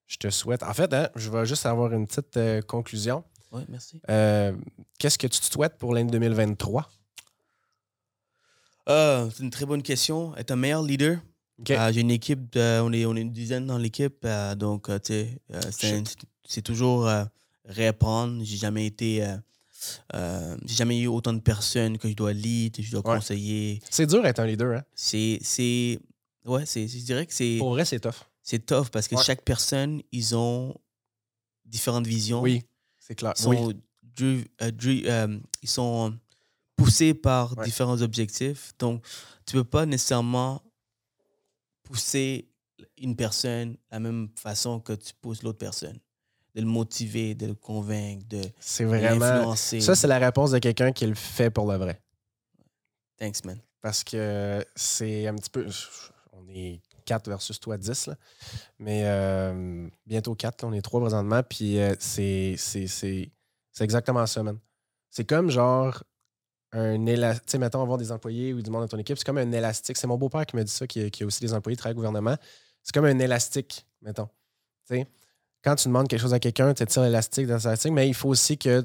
je 0.08 0.18
te 0.18 0.30
souhaite. 0.30 0.64
En 0.64 0.74
fait, 0.74 0.94
hein, 0.94 1.10
je 1.18 1.30
vais 1.30 1.46
juste 1.46 1.66
avoir 1.66 1.92
une 1.92 2.08
petite 2.08 2.66
conclusion. 2.66 3.26
Ouais, 3.52 3.64
merci. 3.68 4.00
Qu'est-ce 4.98 5.18
que 5.18 5.28
tu 5.28 5.42
te 5.42 5.46
souhaites 5.52 5.78
pour 5.78 5.94
l'année 5.94 6.10
2023? 6.10 6.90
Euh, 8.88 9.30
c'est 9.36 9.44
une 9.44 9.50
très 9.50 9.66
bonne 9.66 9.84
question. 9.84 10.36
Être 10.38 10.52
un 10.52 10.56
meilleur 10.56 10.84
leader? 10.84 11.18
Euh, 11.70 11.92
J'ai 11.92 12.02
une 12.02 12.12
équipe, 12.12 12.52
de- 12.54 12.80
on, 12.82 12.92
est, 12.94 13.06
on 13.06 13.16
est 13.16 13.22
une 13.22 13.32
dizaine 13.32 13.66
dans 13.66 13.78
l'équipe, 13.78 14.20
euh, 14.26 14.56
donc 14.56 14.90
euh, 14.90 14.98
tu 15.00 15.14
sais, 15.14 15.40
c'est 15.72 16.04
c'est 16.48 16.62
toujours 16.62 17.08
réapprendre. 17.66 18.44
J'ai 18.44 18.58
jamais 18.58 18.86
été, 18.88 19.24
j'ai 20.14 20.76
jamais 20.76 21.00
eu 21.00 21.08
autant 21.08 21.34
de 21.34 21.40
personnes 21.42 21.98
que 21.98 22.10
je 22.10 22.14
dois 22.16 22.34
lead, 22.34 22.76
que 22.76 22.82
je 22.82 22.92
dois 22.92 23.08
Ouais. 23.08 23.16
conseiller. 23.18 23.82
C'est 23.90 24.06
dur 24.08 24.24
d'être 24.24 24.40
un 24.40 24.46
leader. 24.48 24.80
Hein? 24.80 24.84
C'est, 24.94 25.40
c'est, 25.42 26.00
Ouais, 26.46 26.66
c'est, 26.66 26.88
je 26.88 26.98
dirais 27.00 27.26
que 27.28 27.34
c'est, 27.34 27.58
Pour 27.60 27.72
vrai, 27.72 27.86
c'est 27.86 28.00
tough. 28.00 28.16
c'est 28.42 28.66
tough 28.66 28.88
parce 28.92 29.08
que 29.08 29.16
Ouais. 29.16 29.24
chaque 29.24 29.44
personne, 29.44 30.02
ils 30.12 30.36
ont 30.36 30.74
différentes 31.66 32.08
visions. 32.08 32.42
Oui, 32.42 32.64
c'est 32.98 33.14
clair. 33.14 33.34
Ils 33.38 33.42
sont, 33.42 33.50
Oui. 33.50 33.76
dri- 34.72 35.04
euh, 35.08 35.38
ils 35.62 35.70
sont 35.70 36.18
poussés 36.76 37.14
par 37.14 37.56
Ouais. 37.58 37.66
différents 37.66 38.02
objectifs. 38.02 38.72
Donc, 38.80 39.06
tu 39.46 39.54
peux 39.54 39.64
pas 39.66 39.86
nécessairement 39.86 40.64
pousser 41.90 42.48
une 42.98 43.16
personne 43.16 43.74
de 43.74 43.78
la 43.92 44.00
même 44.00 44.30
façon 44.36 44.80
que 44.80 44.94
tu 44.94 45.14
pousses 45.20 45.44
l'autre 45.44 45.58
personne. 45.58 46.00
De 46.56 46.62
le 46.62 46.68
motiver, 46.68 47.36
de 47.36 47.46
le 47.48 47.54
convaincre, 47.56 48.26
de, 48.28 48.42
C'est 48.60 48.84
vraiment. 48.84 49.56
Ça, 49.56 49.96
c'est 49.96 50.08
la 50.08 50.18
réponse 50.18 50.52
de 50.52 50.60
quelqu'un 50.60 50.92
qui 50.92 51.06
le 51.06 51.14
fait 51.16 51.50
pour 51.52 51.72
le 51.72 51.78
vrai. 51.78 52.02
Thanks, 53.18 53.44
man. 53.46 53.60
Parce 53.82 54.04
que 54.04 54.66
c'est 54.76 55.28
un 55.28 55.36
petit 55.36 55.50
peu. 55.50 55.68
On 56.34 56.48
est 56.50 56.82
4 57.06 57.30
versus 57.30 57.60
toi 57.60 57.78
10, 57.78 58.08
là. 58.08 58.16
Mais 58.80 59.04
euh, 59.06 59.88
bientôt 60.06 60.36
4, 60.36 60.64
on 60.64 60.74
est 60.74 60.82
3 60.82 61.02
présentement. 61.02 61.44
Puis 61.44 61.80
euh, 61.80 61.96
c'est 62.00 62.56
c'est- 62.58 62.88
c'est- 62.88 63.32
c'est 63.72 63.84
exactement 63.84 64.26
ça, 64.26 64.42
man. 64.44 64.58
C'est 65.10 65.26
comme 65.26 65.50
genre 65.50 66.04
un 66.72 67.06
élastique. 67.06 67.46
Tu 67.46 67.52
sais, 67.52 67.58
mettons, 67.58 67.82
avoir 67.82 67.98
des 67.98 68.12
employés 68.12 68.54
ou 68.54 68.62
du 68.62 68.70
monde 68.70 68.82
dans 68.84 68.88
ton 68.88 68.98
équipe, 68.98 69.18
c'est 69.18 69.24
comme 69.26 69.38
un 69.38 69.52
élastique. 69.52 69.98
C'est 69.98 70.08
mon 70.08 70.18
beau-père 70.18 70.46
qui 70.46 70.56
m'a 70.56 70.64
dit 70.64 70.72
ça, 70.72 70.86
qui, 70.88 71.02
a- 71.02 71.26
aussi 71.26 71.42
des 71.42 71.54
employés 71.54 71.76
qui 71.76 71.80
travaillent 71.80 71.94
au 71.94 71.98
gouvernement. 71.98 72.36
C'est 72.84 72.94
comme 72.94 73.06
un 73.06 73.20
élastique, 73.20 73.86
mettons. 74.02 74.28
Tu 74.88 74.96
sais, 74.96 75.08
quand 75.64 75.76
tu 75.76 75.88
demandes 75.88 76.08
quelque 76.08 76.22
chose 76.22 76.34
à 76.34 76.40
quelqu'un, 76.40 76.74
tu 76.74 76.86
tires 76.86 77.02
l'élastique 77.04 77.48
dans 77.48 77.58
l'élastique, 77.58 77.92
mais 77.92 78.08
il 78.08 78.14
faut 78.14 78.30
aussi 78.30 78.58
que 78.58 78.84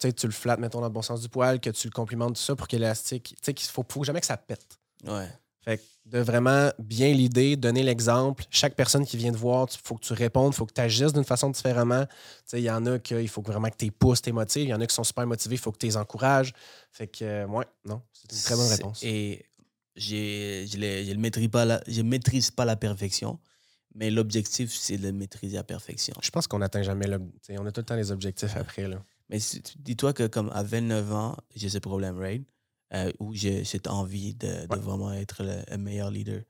tu 0.00 0.26
le 0.26 0.32
flattes, 0.32 0.58
mettons, 0.60 0.80
dans 0.80 0.86
le 0.88 0.92
bon 0.92 1.02
sens 1.02 1.20
du 1.20 1.28
poil, 1.28 1.60
que 1.60 1.70
tu 1.70 1.86
le 1.86 1.92
complimentes, 1.92 2.34
tout 2.34 2.42
ça, 2.42 2.56
pour 2.56 2.66
que 2.68 2.76
l'élastique. 2.76 3.28
Tu 3.36 3.36
sais, 3.42 3.54
qu'il 3.54 3.68
faut, 3.70 3.84
faut 3.88 4.04
jamais 4.04 4.20
que 4.20 4.26
ça 4.26 4.36
pète. 4.36 4.78
Ouais. 5.06 5.28
Fait 5.62 5.78
que 5.78 5.82
de 6.06 6.18
vraiment 6.18 6.70
bien 6.78 7.12
l'idée, 7.12 7.56
donner 7.56 7.82
l'exemple. 7.82 8.44
Chaque 8.50 8.74
personne 8.74 9.04
qui 9.04 9.16
vient 9.16 9.32
te 9.32 9.36
voir, 9.36 9.68
il 9.70 9.78
faut 9.82 9.94
que 9.94 10.04
tu 10.04 10.12
répondes, 10.12 10.52
il 10.54 10.56
faut 10.56 10.66
que 10.66 10.72
tu 10.72 10.80
agisses 10.80 11.12
d'une 11.12 11.24
façon 11.24 11.50
différemment. 11.50 12.04
Il 12.52 12.60
y 12.60 12.70
en 12.70 12.84
a 12.86 12.98
qu'il 12.98 13.28
faut 13.28 13.42
vraiment 13.42 13.68
que 13.68 13.76
tu 13.76 13.92
pousses, 13.92 14.22
tu 14.22 14.30
les 14.30 14.32
motives. 14.32 14.64
Il 14.64 14.70
y 14.70 14.74
en 14.74 14.80
a 14.80 14.86
qui 14.86 14.94
sont 14.94 15.04
super 15.04 15.26
motivés, 15.26 15.54
il 15.54 15.58
faut 15.58 15.70
que 15.70 15.78
tu 15.78 15.86
les 15.86 15.96
encourages. 15.96 16.52
Fait 16.90 17.06
que, 17.06 17.24
euh, 17.24 17.46
ouais, 17.46 17.66
non, 17.84 18.02
c'est 18.12 18.32
une 18.32 18.42
très 18.42 18.56
bonne 18.56 18.68
réponse. 18.68 19.02
Et 19.02 19.46
je 19.96 21.12
ne 21.12 21.20
maîtrise 21.20 21.48
pas 21.48 21.64
la, 21.64 21.82
je 21.86 22.02
maîtrise 22.02 22.50
pas 22.50 22.64
la 22.64 22.76
perfection, 22.76 23.38
mais 23.94 24.10
l'objectif, 24.10 24.74
c'est 24.74 24.98
de 24.98 25.10
maîtriser 25.10 25.58
à 25.58 25.64
perfection. 25.64 26.14
Je 26.22 26.30
pense 26.30 26.46
qu'on 26.46 26.58
n'atteint 26.58 26.82
jamais 26.82 27.06
sais, 27.42 27.58
On 27.58 27.66
a 27.66 27.72
tout 27.72 27.80
le 27.80 27.86
temps 27.86 27.96
les 27.96 28.10
objectifs 28.10 28.56
après. 28.56 28.88
Là. 28.88 29.02
Mais 29.28 29.38
dis-toi 29.78 30.12
que 30.12 30.26
comme 30.26 30.50
à 30.54 30.62
29 30.62 31.12
ans, 31.12 31.36
j'ai 31.54 31.68
ce 31.68 31.78
problème, 31.78 32.18
right? 32.18 32.44
Euh, 32.92 33.12
où 33.20 33.32
j'ai 33.34 33.62
cette 33.64 33.86
envie 33.86 34.34
de, 34.34 34.66
vraiment 34.80 35.12
être 35.12 35.44
le, 35.44 35.62
le 35.70 35.76
meilleur 35.78 36.10
leader. 36.10 36.42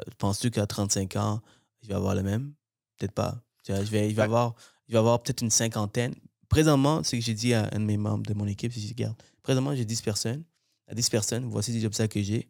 Euh, 0.00 0.04
Penses-tu 0.18 0.50
qu'à 0.50 0.66
35 0.66 1.16
ans, 1.16 1.40
je 1.80 1.88
vais 1.88 1.94
avoir 1.94 2.14
le 2.14 2.22
même? 2.22 2.52
Peut-être 2.98 3.12
pas. 3.14 3.42
Je 3.66 3.72
vais, 3.72 4.08
il 4.10 4.14
va 4.14 4.22
Ouais. 4.22 4.26
avoir, 4.26 4.54
il 4.88 4.92
va 4.92 4.98
avoir 5.00 5.22
peut-être 5.22 5.40
une 5.42 5.50
cinquantaine. 5.50 6.14
Présentement, 6.50 7.02
c'est 7.04 7.18
que 7.18 7.24
j'ai 7.24 7.32
dit 7.34 7.54
à 7.54 7.68
un 7.72 7.80
de 7.80 7.84
mes 7.86 7.96
membres 7.96 8.26
de 8.26 8.34
mon 8.34 8.46
équipe, 8.46 8.72
si 8.72 8.82
je 8.82 8.88
regarde, 8.88 9.16
présentement, 9.42 9.74
j'ai 9.74 9.86
10 9.86 10.02
personnes. 10.02 10.44
À 10.88 10.94
10 10.94 11.08
personnes, 11.08 11.44
voici 11.46 11.72
les 11.72 11.84
obstacles 11.86 12.14
que 12.14 12.22
j'ai. 12.22 12.48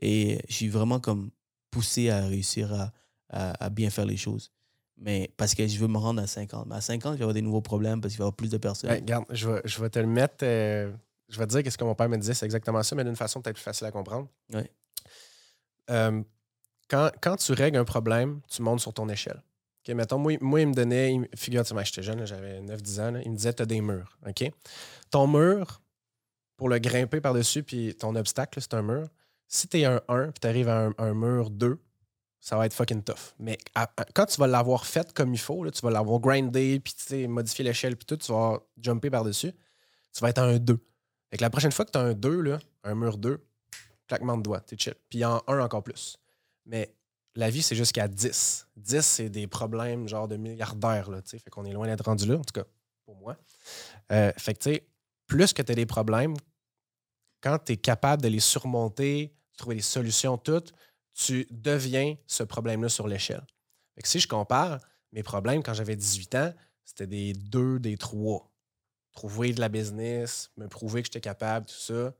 Et 0.00 0.40
je 0.48 0.54
suis 0.54 0.68
vraiment 0.68 0.98
comme 1.00 1.30
poussé 1.70 2.08
à 2.08 2.26
réussir 2.26 2.72
à, 2.72 2.92
à- 3.28 3.64
à 3.64 3.68
bien 3.70 3.90
faire 3.90 4.06
les 4.06 4.16
choses. 4.16 4.50
Mais 4.96 5.30
parce 5.36 5.54
que 5.54 5.66
je 5.66 5.78
veux 5.78 5.88
me 5.88 5.98
rendre 5.98 6.22
à 6.22 6.26
50. 6.26 6.66
Mais 6.66 6.76
à 6.76 6.80
50, 6.80 7.12
je 7.14 7.18
vais 7.18 7.22
avoir 7.24 7.34
des 7.34 7.42
nouveaux 7.42 7.60
problèmes 7.62 8.00
parce 8.00 8.14
qu'il 8.14 8.18
va 8.18 8.24
y 8.24 8.26
avoir 8.28 8.36
plus 8.36 8.50
de 8.50 8.56
personnes. 8.58 8.90
Ouais, 8.90 8.96
regarde, 9.00 9.26
je 9.30 9.48
vais, 9.50 9.60
je 9.64 9.80
vais 9.80 9.90
te 9.90 9.98
le 9.98 10.06
mettre. 10.06 10.36
euh, 10.42 10.90
je 11.28 11.38
vais 11.38 11.46
te 11.46 11.50
dire 11.52 11.62
qu'est-ce 11.62 11.78
que 11.78 11.84
mon 11.84 11.94
père 11.94 12.08
me 12.08 12.16
disait, 12.16 12.34
c'est 12.34 12.46
exactement 12.46 12.82
ça, 12.82 12.94
mais 12.96 13.04
d'une 13.04 13.16
façon 13.16 13.40
peut-être 13.42 13.56
plus 13.56 13.62
facile 13.62 13.86
à 13.86 13.90
comprendre. 13.92 14.28
Euh, 15.90 16.22
quand, 16.88 17.10
quand 17.20 17.36
tu 17.36 17.52
règles 17.52 17.78
un 17.78 17.84
problème, 17.84 18.40
tu 18.48 18.62
montes 18.62 18.80
sur 18.80 18.92
ton 18.92 19.08
échelle. 19.08 19.42
OK, 19.86 19.94
mettons, 19.94 20.18
moi, 20.18 20.36
moi, 20.40 20.60
il 20.60 20.68
me 20.68 20.74
donnait, 20.74 21.14
il 21.14 21.28
figure-toi, 21.36 21.82
j'étais 21.84 22.02
jeune, 22.02 22.24
j'avais 22.26 22.60
9-10 22.60 23.00
ans, 23.00 23.10
là, 23.12 23.20
il 23.24 23.30
me 23.30 23.36
disait, 23.36 23.52
tu 23.52 23.62
as 23.62 23.66
des 23.66 23.80
murs. 23.80 24.18
OK? 24.26 24.50
Ton 25.10 25.26
mur, 25.26 25.80
pour 26.56 26.68
le 26.68 26.78
grimper 26.78 27.20
par-dessus, 27.20 27.62
puis 27.62 27.94
ton 27.94 28.14
obstacle, 28.16 28.60
c'est 28.60 28.74
un 28.74 28.82
mur. 28.82 29.08
Si 29.46 29.68
tu 29.68 29.80
es 29.80 29.84
un 29.84 30.02
1 30.08 30.24
puis 30.30 30.40
tu 30.40 30.46
arrives 30.46 30.68
à 30.68 30.86
un, 30.86 30.94
un 30.98 31.14
mur 31.14 31.50
2, 31.50 31.78
ça 32.40 32.56
va 32.56 32.66
être 32.66 32.74
fucking 32.74 33.02
tough. 33.02 33.34
Mais 33.38 33.56
à- 33.74 33.90
à- 33.96 34.04
quand 34.14 34.26
tu 34.26 34.38
vas 34.40 34.46
l'avoir 34.46 34.86
fait 34.86 35.12
comme 35.12 35.32
il 35.32 35.38
faut, 35.40 35.64
là, 35.64 35.70
tu 35.70 35.80
vas 35.80 35.90
l'avoir 35.90 36.20
grindé, 36.20 36.80
puis 36.80 36.94
tu 36.94 37.04
sais, 37.04 37.26
modifié 37.26 37.64
l'échelle, 37.64 37.96
puis 37.96 38.06
tout, 38.06 38.16
tu 38.16 38.32
vas 38.32 38.60
jumper 38.82 39.10
par-dessus, 39.10 39.52
tu 40.12 40.20
vas 40.20 40.30
être 40.30 40.38
à 40.38 40.44
un 40.44 40.58
2. 40.58 40.78
Fait 41.30 41.36
que 41.36 41.42
la 41.42 41.50
prochaine 41.50 41.72
fois 41.72 41.84
que 41.84 41.90
tu 41.90 41.98
as 41.98 42.02
un 42.02 42.14
2, 42.14 42.40
là, 42.40 42.58
un 42.84 42.94
mur 42.94 43.18
2, 43.18 43.44
claquement 44.06 44.36
de 44.36 44.42
doigts, 44.42 44.60
t'es 44.60 44.76
chill. 44.78 44.94
Puis 45.08 45.24
en 45.24 45.42
1 45.46 45.60
encore 45.60 45.82
plus. 45.82 46.18
Mais 46.66 46.94
la 47.34 47.50
vie, 47.50 47.62
c'est 47.62 47.76
jusqu'à 47.76 48.08
10. 48.08 48.66
10, 48.76 49.00
c'est 49.00 49.28
des 49.28 49.46
problèmes 49.46 50.08
genre 50.08 50.28
de 50.28 50.36
milliardaires, 50.36 51.10
là. 51.10 51.20
Fait 51.24 51.50
qu'on 51.50 51.64
est 51.64 51.72
loin 51.72 51.86
d'être 51.86 52.04
rendu 52.04 52.26
là, 52.26 52.36
en 52.36 52.44
tout 52.44 52.52
cas, 52.52 52.64
pour 53.04 53.16
moi. 53.16 53.36
Euh, 54.10 54.32
fait 54.36 54.54
que, 54.54 54.58
tu 54.58 54.70
sais, 54.72 54.88
plus 55.26 55.52
que 55.52 55.62
tu 55.62 55.72
as 55.72 55.74
des 55.74 55.86
problèmes, 55.86 56.34
quand 57.40 57.58
tu 57.58 57.72
es 57.72 57.76
capable 57.76 58.22
de 58.22 58.28
les 58.28 58.40
surmonter, 58.40 59.34
trouver 59.56 59.76
des 59.76 59.82
solutions 59.82 60.38
toutes, 60.38 60.72
tu 61.14 61.46
deviens 61.50 62.16
ce 62.26 62.42
problème-là 62.42 62.88
sur 62.88 63.06
l'échelle. 63.06 63.44
Si 64.04 64.20
je 64.20 64.28
compare, 64.28 64.78
mes 65.12 65.22
problèmes 65.22 65.62
quand 65.62 65.74
j'avais 65.74 65.96
18 65.96 66.34
ans, 66.36 66.54
c'était 66.84 67.06
des 67.06 67.32
2, 67.32 67.80
des 67.80 67.96
3. 67.96 68.47
Trouver 69.18 69.52
de 69.52 69.58
la 69.58 69.68
business, 69.68 70.48
me 70.56 70.68
prouver 70.68 71.02
que 71.02 71.06
j'étais 71.06 71.20
capable, 71.20 71.66
tout 71.66 71.74
ça. 71.74 72.14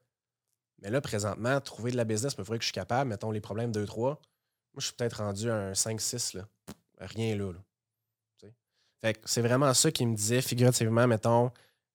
Mais 0.82 0.90
là, 0.90 1.01
présentement, 1.01 1.61
trouver 1.61 1.92
de 1.92 1.96
la 1.96 2.03
business, 2.03 2.36
me 2.36 2.42
prouver 2.42 2.59
que 2.59 2.64
je 2.64 2.70
suis 2.70 2.72
capable, 2.72 3.09
mettons 3.09 3.30
les 3.30 3.40
problèmes 3.40 3.70
2, 3.70 3.86
3. 3.86 4.11
Moi, 4.11 4.20
je 4.78 4.86
suis 4.86 4.94
peut-être 4.94 5.18
rendu 5.18 5.49
à 5.49 5.55
un 5.55 5.74
5, 5.74 6.01
6, 6.01 6.32
là. 6.34 6.49
Rien 6.99 7.36
là. 7.36 7.53
là. 7.53 8.51
Fait 9.01 9.14
que 9.14 9.20
c'est 9.30 9.42
vraiment 9.42 9.72
ça 9.74 9.92
qui 9.92 10.05
me 10.07 10.16
disait, 10.16 10.42
figurativement, 10.42 11.07
mettons, 11.07 11.53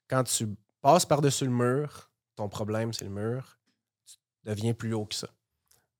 quand 0.07 0.23
tu 0.23 0.55
passes 0.79 1.05
par-dessus 1.05 1.43
le 1.43 1.51
mur, 1.51 2.09
ton 2.37 2.47
problème, 2.47 2.93
c'est 2.93 3.03
le 3.03 3.11
mur, 3.11 3.59
tu 4.05 4.15
deviens 4.45 4.73
plus 4.73 4.93
haut 4.93 5.05
que 5.05 5.15
ça. 5.15 5.27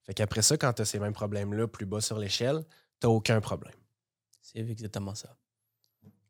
Fait 0.04 0.14
qu'après 0.14 0.44
ça, 0.44 0.56
quand 0.56 0.72
tu 0.72 0.82
as 0.82 0.86
ces 0.86 1.00
mêmes 1.00 1.12
problèmes-là 1.12 1.68
plus 1.68 1.86
bas 1.86 2.00
sur 2.00 2.18
l'échelle, 2.18 2.64
tu 3.02 3.08
aucun 3.08 3.42
problème. 3.42 3.76
C'est 4.42 4.60
exactement 4.60 5.14
ça. 5.14 5.36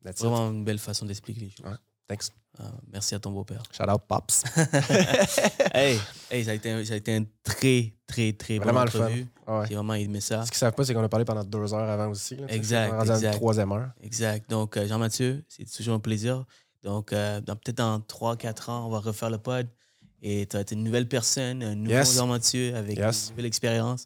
That's 0.03 0.21
it. 0.21 0.25
Vraiment 0.25 0.49
une 0.49 0.65
belle 0.65 0.79
façon 0.79 1.05
d'expliquer 1.05 1.41
les 1.41 1.49
choses. 1.51 1.67
Ouais. 1.67 1.77
Thanks. 2.07 2.31
Ah, 2.59 2.65
merci 2.91 3.15
à 3.15 3.19
ton 3.19 3.31
beau-père. 3.31 3.63
Shout 3.71 3.89
out, 3.89 4.01
Pops. 4.07 4.43
hey, 5.73 5.99
hey, 6.31 6.43
ça, 6.45 6.51
a 6.51 6.53
été 6.53 6.69
un, 6.71 6.85
ça 6.85 6.93
a 6.93 6.97
été 6.97 7.15
un 7.15 7.23
très, 7.43 7.93
très, 8.05 8.33
très 8.33 8.57
bon 8.59 8.65
Vraiment 8.65 8.83
le 8.83 8.91
fun. 8.91 8.99
entrevue. 8.99 9.27
Ah 9.47 9.59
ouais. 9.59 9.65
J'ai 9.67 9.75
vraiment 9.75 9.95
aimé 9.95 10.21
ça. 10.21 10.45
Ce 10.45 10.51
qu'ils 10.51 10.57
savent 10.59 10.73
pas, 10.73 10.85
c'est 10.85 10.93
qu'on 10.93 11.03
a 11.03 11.09
parlé 11.09 11.25
pendant 11.25 11.43
deux 11.43 11.73
heures 11.73 11.89
avant 11.89 12.09
aussi. 12.09 12.35
là. 12.35 12.45
Exact, 12.49 12.93
On 12.93 12.99
à 12.99 13.03
exact. 13.15 13.33
troisième 13.33 13.71
heure. 13.71 13.89
Exact. 14.01 14.49
Donc, 14.49 14.77
euh, 14.77 14.87
Jean-Mathieu, 14.87 15.43
c'est 15.49 15.65
toujours 15.69 15.95
un 15.95 15.99
plaisir. 15.99 16.45
Donc, 16.83 17.11
euh, 17.11 17.41
dans- 17.41 17.55
peut-être 17.55 17.77
dans 17.77 17.99
3-4 17.99 18.69
ans, 18.69 18.85
on 18.85 18.89
va 18.89 18.99
refaire 18.99 19.29
le 19.31 19.39
pod. 19.39 19.67
Et 20.21 20.45
tu 20.45 20.55
vas 20.55 20.61
être 20.61 20.71
une 20.71 20.83
nouvelle 20.83 21.07
personne, 21.07 21.63
un 21.63 21.75
nouveau 21.75 21.91
Yes. 21.91 22.15
Jean-Mathieu 22.15 22.75
avec 22.75 22.97
Yes. 22.97 23.25
une 23.25 23.29
nouvelle 23.31 23.45
expérience. 23.47 24.05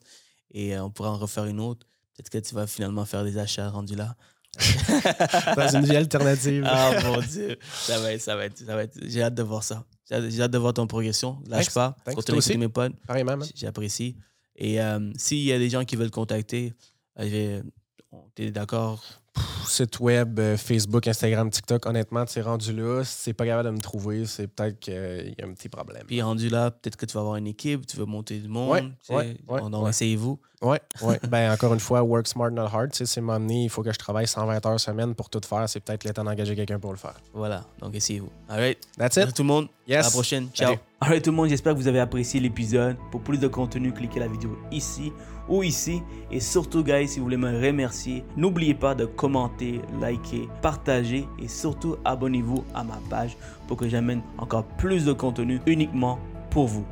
Et 0.52 0.74
euh, 0.76 0.82
on 0.84 0.90
pourra 0.90 1.10
en 1.10 1.18
refaire 1.18 1.44
une 1.44 1.60
autre. 1.60 1.86
Peut-être 2.16 2.30
que 2.30 2.38
tu 2.38 2.54
vas 2.54 2.66
finalement 2.66 3.04
faire 3.04 3.22
des 3.24 3.36
achats 3.38 3.68
rendus 3.68 3.94
là. 3.94 4.16
Dans 5.56 5.68
une 5.76 5.84
vie 5.84 5.96
alternative. 5.96 6.64
Ah 6.66 6.92
mon 7.04 7.20
Dieu, 7.20 7.56
ça 7.72 7.98
va 8.00 8.12
être, 8.12 8.20
ça 8.22 8.36
va 8.36 8.44
être, 8.46 8.58
ça 8.58 8.74
va 8.74 8.82
être. 8.82 8.98
J'ai 9.04 9.22
hâte 9.22 9.34
de 9.34 9.42
voir 9.42 9.62
ça. 9.62 9.84
J'ai 10.10 10.40
hâte, 10.42 10.50
de 10.50 10.58
voir 10.58 10.72
ton 10.74 10.86
progression. 10.86 11.38
Lâche 11.46 11.66
Thanks. 11.66 11.74
pas. 11.74 11.96
Thanks. 12.04 12.14
Continue 12.16 12.38
aussi. 12.38 12.56
mes 12.58 12.68
pods. 12.68 12.90
Pareillement. 13.06 13.38
J'apprécie. 13.54 14.16
Et 14.56 14.80
euh, 14.80 15.12
s'il 15.16 15.38
y 15.44 15.52
a 15.52 15.58
des 15.58 15.70
gens 15.70 15.84
qui 15.84 15.96
veulent 15.96 16.10
contacter, 16.10 16.72
euh, 17.20 17.24
vais- 17.24 17.62
t'es 18.34 18.50
d'accord? 18.50 19.04
Site 19.66 20.00
web, 20.00 20.38
euh, 20.40 20.56
Facebook, 20.56 21.06
Instagram, 21.06 21.50
TikTok, 21.50 21.84
honnêtement, 21.86 22.24
tu 22.24 22.38
es 22.38 22.42
rendu 22.42 22.72
là. 22.72 23.04
Si 23.04 23.14
c'est 23.18 23.32
pas 23.34 23.44
capable 23.44 23.68
de 23.68 23.74
me 23.74 23.80
trouver, 23.80 24.24
c'est 24.24 24.46
peut-être 24.48 24.80
qu'il 24.80 25.34
y 25.38 25.42
a 25.42 25.46
un 25.46 25.52
petit 25.52 25.68
problème. 25.68 26.02
Puis 26.06 26.22
rendu 26.22 26.48
là, 26.48 26.70
peut-être 26.70 26.96
que 26.96 27.04
tu 27.06 27.12
vas 27.14 27.20
avoir 27.20 27.36
une 27.36 27.46
équipe, 27.46 27.86
tu 27.86 27.96
veux 27.98 28.06
monter 28.06 28.38
du 28.38 28.48
monde. 28.48 28.70
Ouais, 28.70 28.82
tu 28.82 28.88
sais. 29.02 29.14
ouais, 29.14 29.36
ouais, 29.48 29.60
On- 29.62 29.70
donc, 29.70 29.84
ouais. 29.84 29.90
essayez-vous. 29.90 30.40
Ouais, 30.62 30.80
ouais. 31.02 31.20
ben, 31.28 31.52
encore 31.52 31.74
une 31.74 31.80
fois, 31.80 32.02
work 32.02 32.26
smart, 32.26 32.50
not 32.50 32.62
hard. 32.72 32.90
Tu 32.92 32.98
sais, 32.98 33.06
c'est 33.06 33.20
m'emmener, 33.20 33.64
il 33.64 33.70
faut 33.70 33.82
que 33.82 33.92
je 33.92 33.98
travaille 33.98 34.26
120 34.26 34.64
heures 34.66 34.80
semaine 34.80 35.14
pour 35.14 35.28
tout 35.28 35.40
faire. 35.46 35.68
C'est 35.68 35.80
peut-être 35.80 36.04
le 36.04 36.12
temps 36.14 36.24
d'engager 36.24 36.56
quelqu'un 36.56 36.80
pour 36.80 36.90
le 36.90 36.96
faire. 36.98 37.14
Voilà, 37.34 37.64
donc 37.80 37.94
essayez-vous. 37.94 38.30
All 38.48 38.58
right? 38.58 38.78
That's 38.96 39.16
Merci 39.16 39.20
it. 39.30 39.34
tout 39.36 39.42
le 39.42 39.48
monde. 39.48 39.68
Yes. 39.86 40.00
À 40.06 40.08
la 40.08 40.10
prochaine. 40.10 40.48
Ciao. 40.54 40.68
Salut. 40.70 40.80
Alright 41.00 41.22
tout 41.22 41.30
le 41.30 41.36
monde, 41.36 41.48
j'espère 41.48 41.74
que 41.74 41.78
vous 41.78 41.86
avez 41.86 42.00
apprécié 42.00 42.40
l'épisode. 42.40 42.96
Pour 43.12 43.20
plus 43.22 43.38
de 43.38 43.46
contenu, 43.46 43.92
cliquez 43.92 44.18
la 44.18 44.26
vidéo 44.26 44.58
ici 44.72 45.12
ou 45.48 45.62
ici. 45.62 46.02
Et 46.30 46.40
surtout, 46.40 46.82
guys, 46.82 47.08
si 47.08 47.18
vous 47.18 47.24
voulez 47.24 47.36
me 47.36 47.66
remercier, 47.66 48.24
n'oubliez 48.36 48.74
pas 48.74 48.94
de 48.94 49.06
commenter, 49.06 49.80
liker, 50.00 50.48
partager 50.62 51.26
et 51.38 51.48
surtout 51.48 51.96
abonnez-vous 52.04 52.64
à 52.74 52.84
ma 52.84 52.98
page 53.08 53.36
pour 53.66 53.76
que 53.76 53.88
j'amène 53.88 54.22
encore 54.36 54.64
plus 54.64 55.04
de 55.04 55.12
contenu 55.12 55.60
uniquement 55.66 56.18
pour 56.50 56.66
vous. 56.66 56.84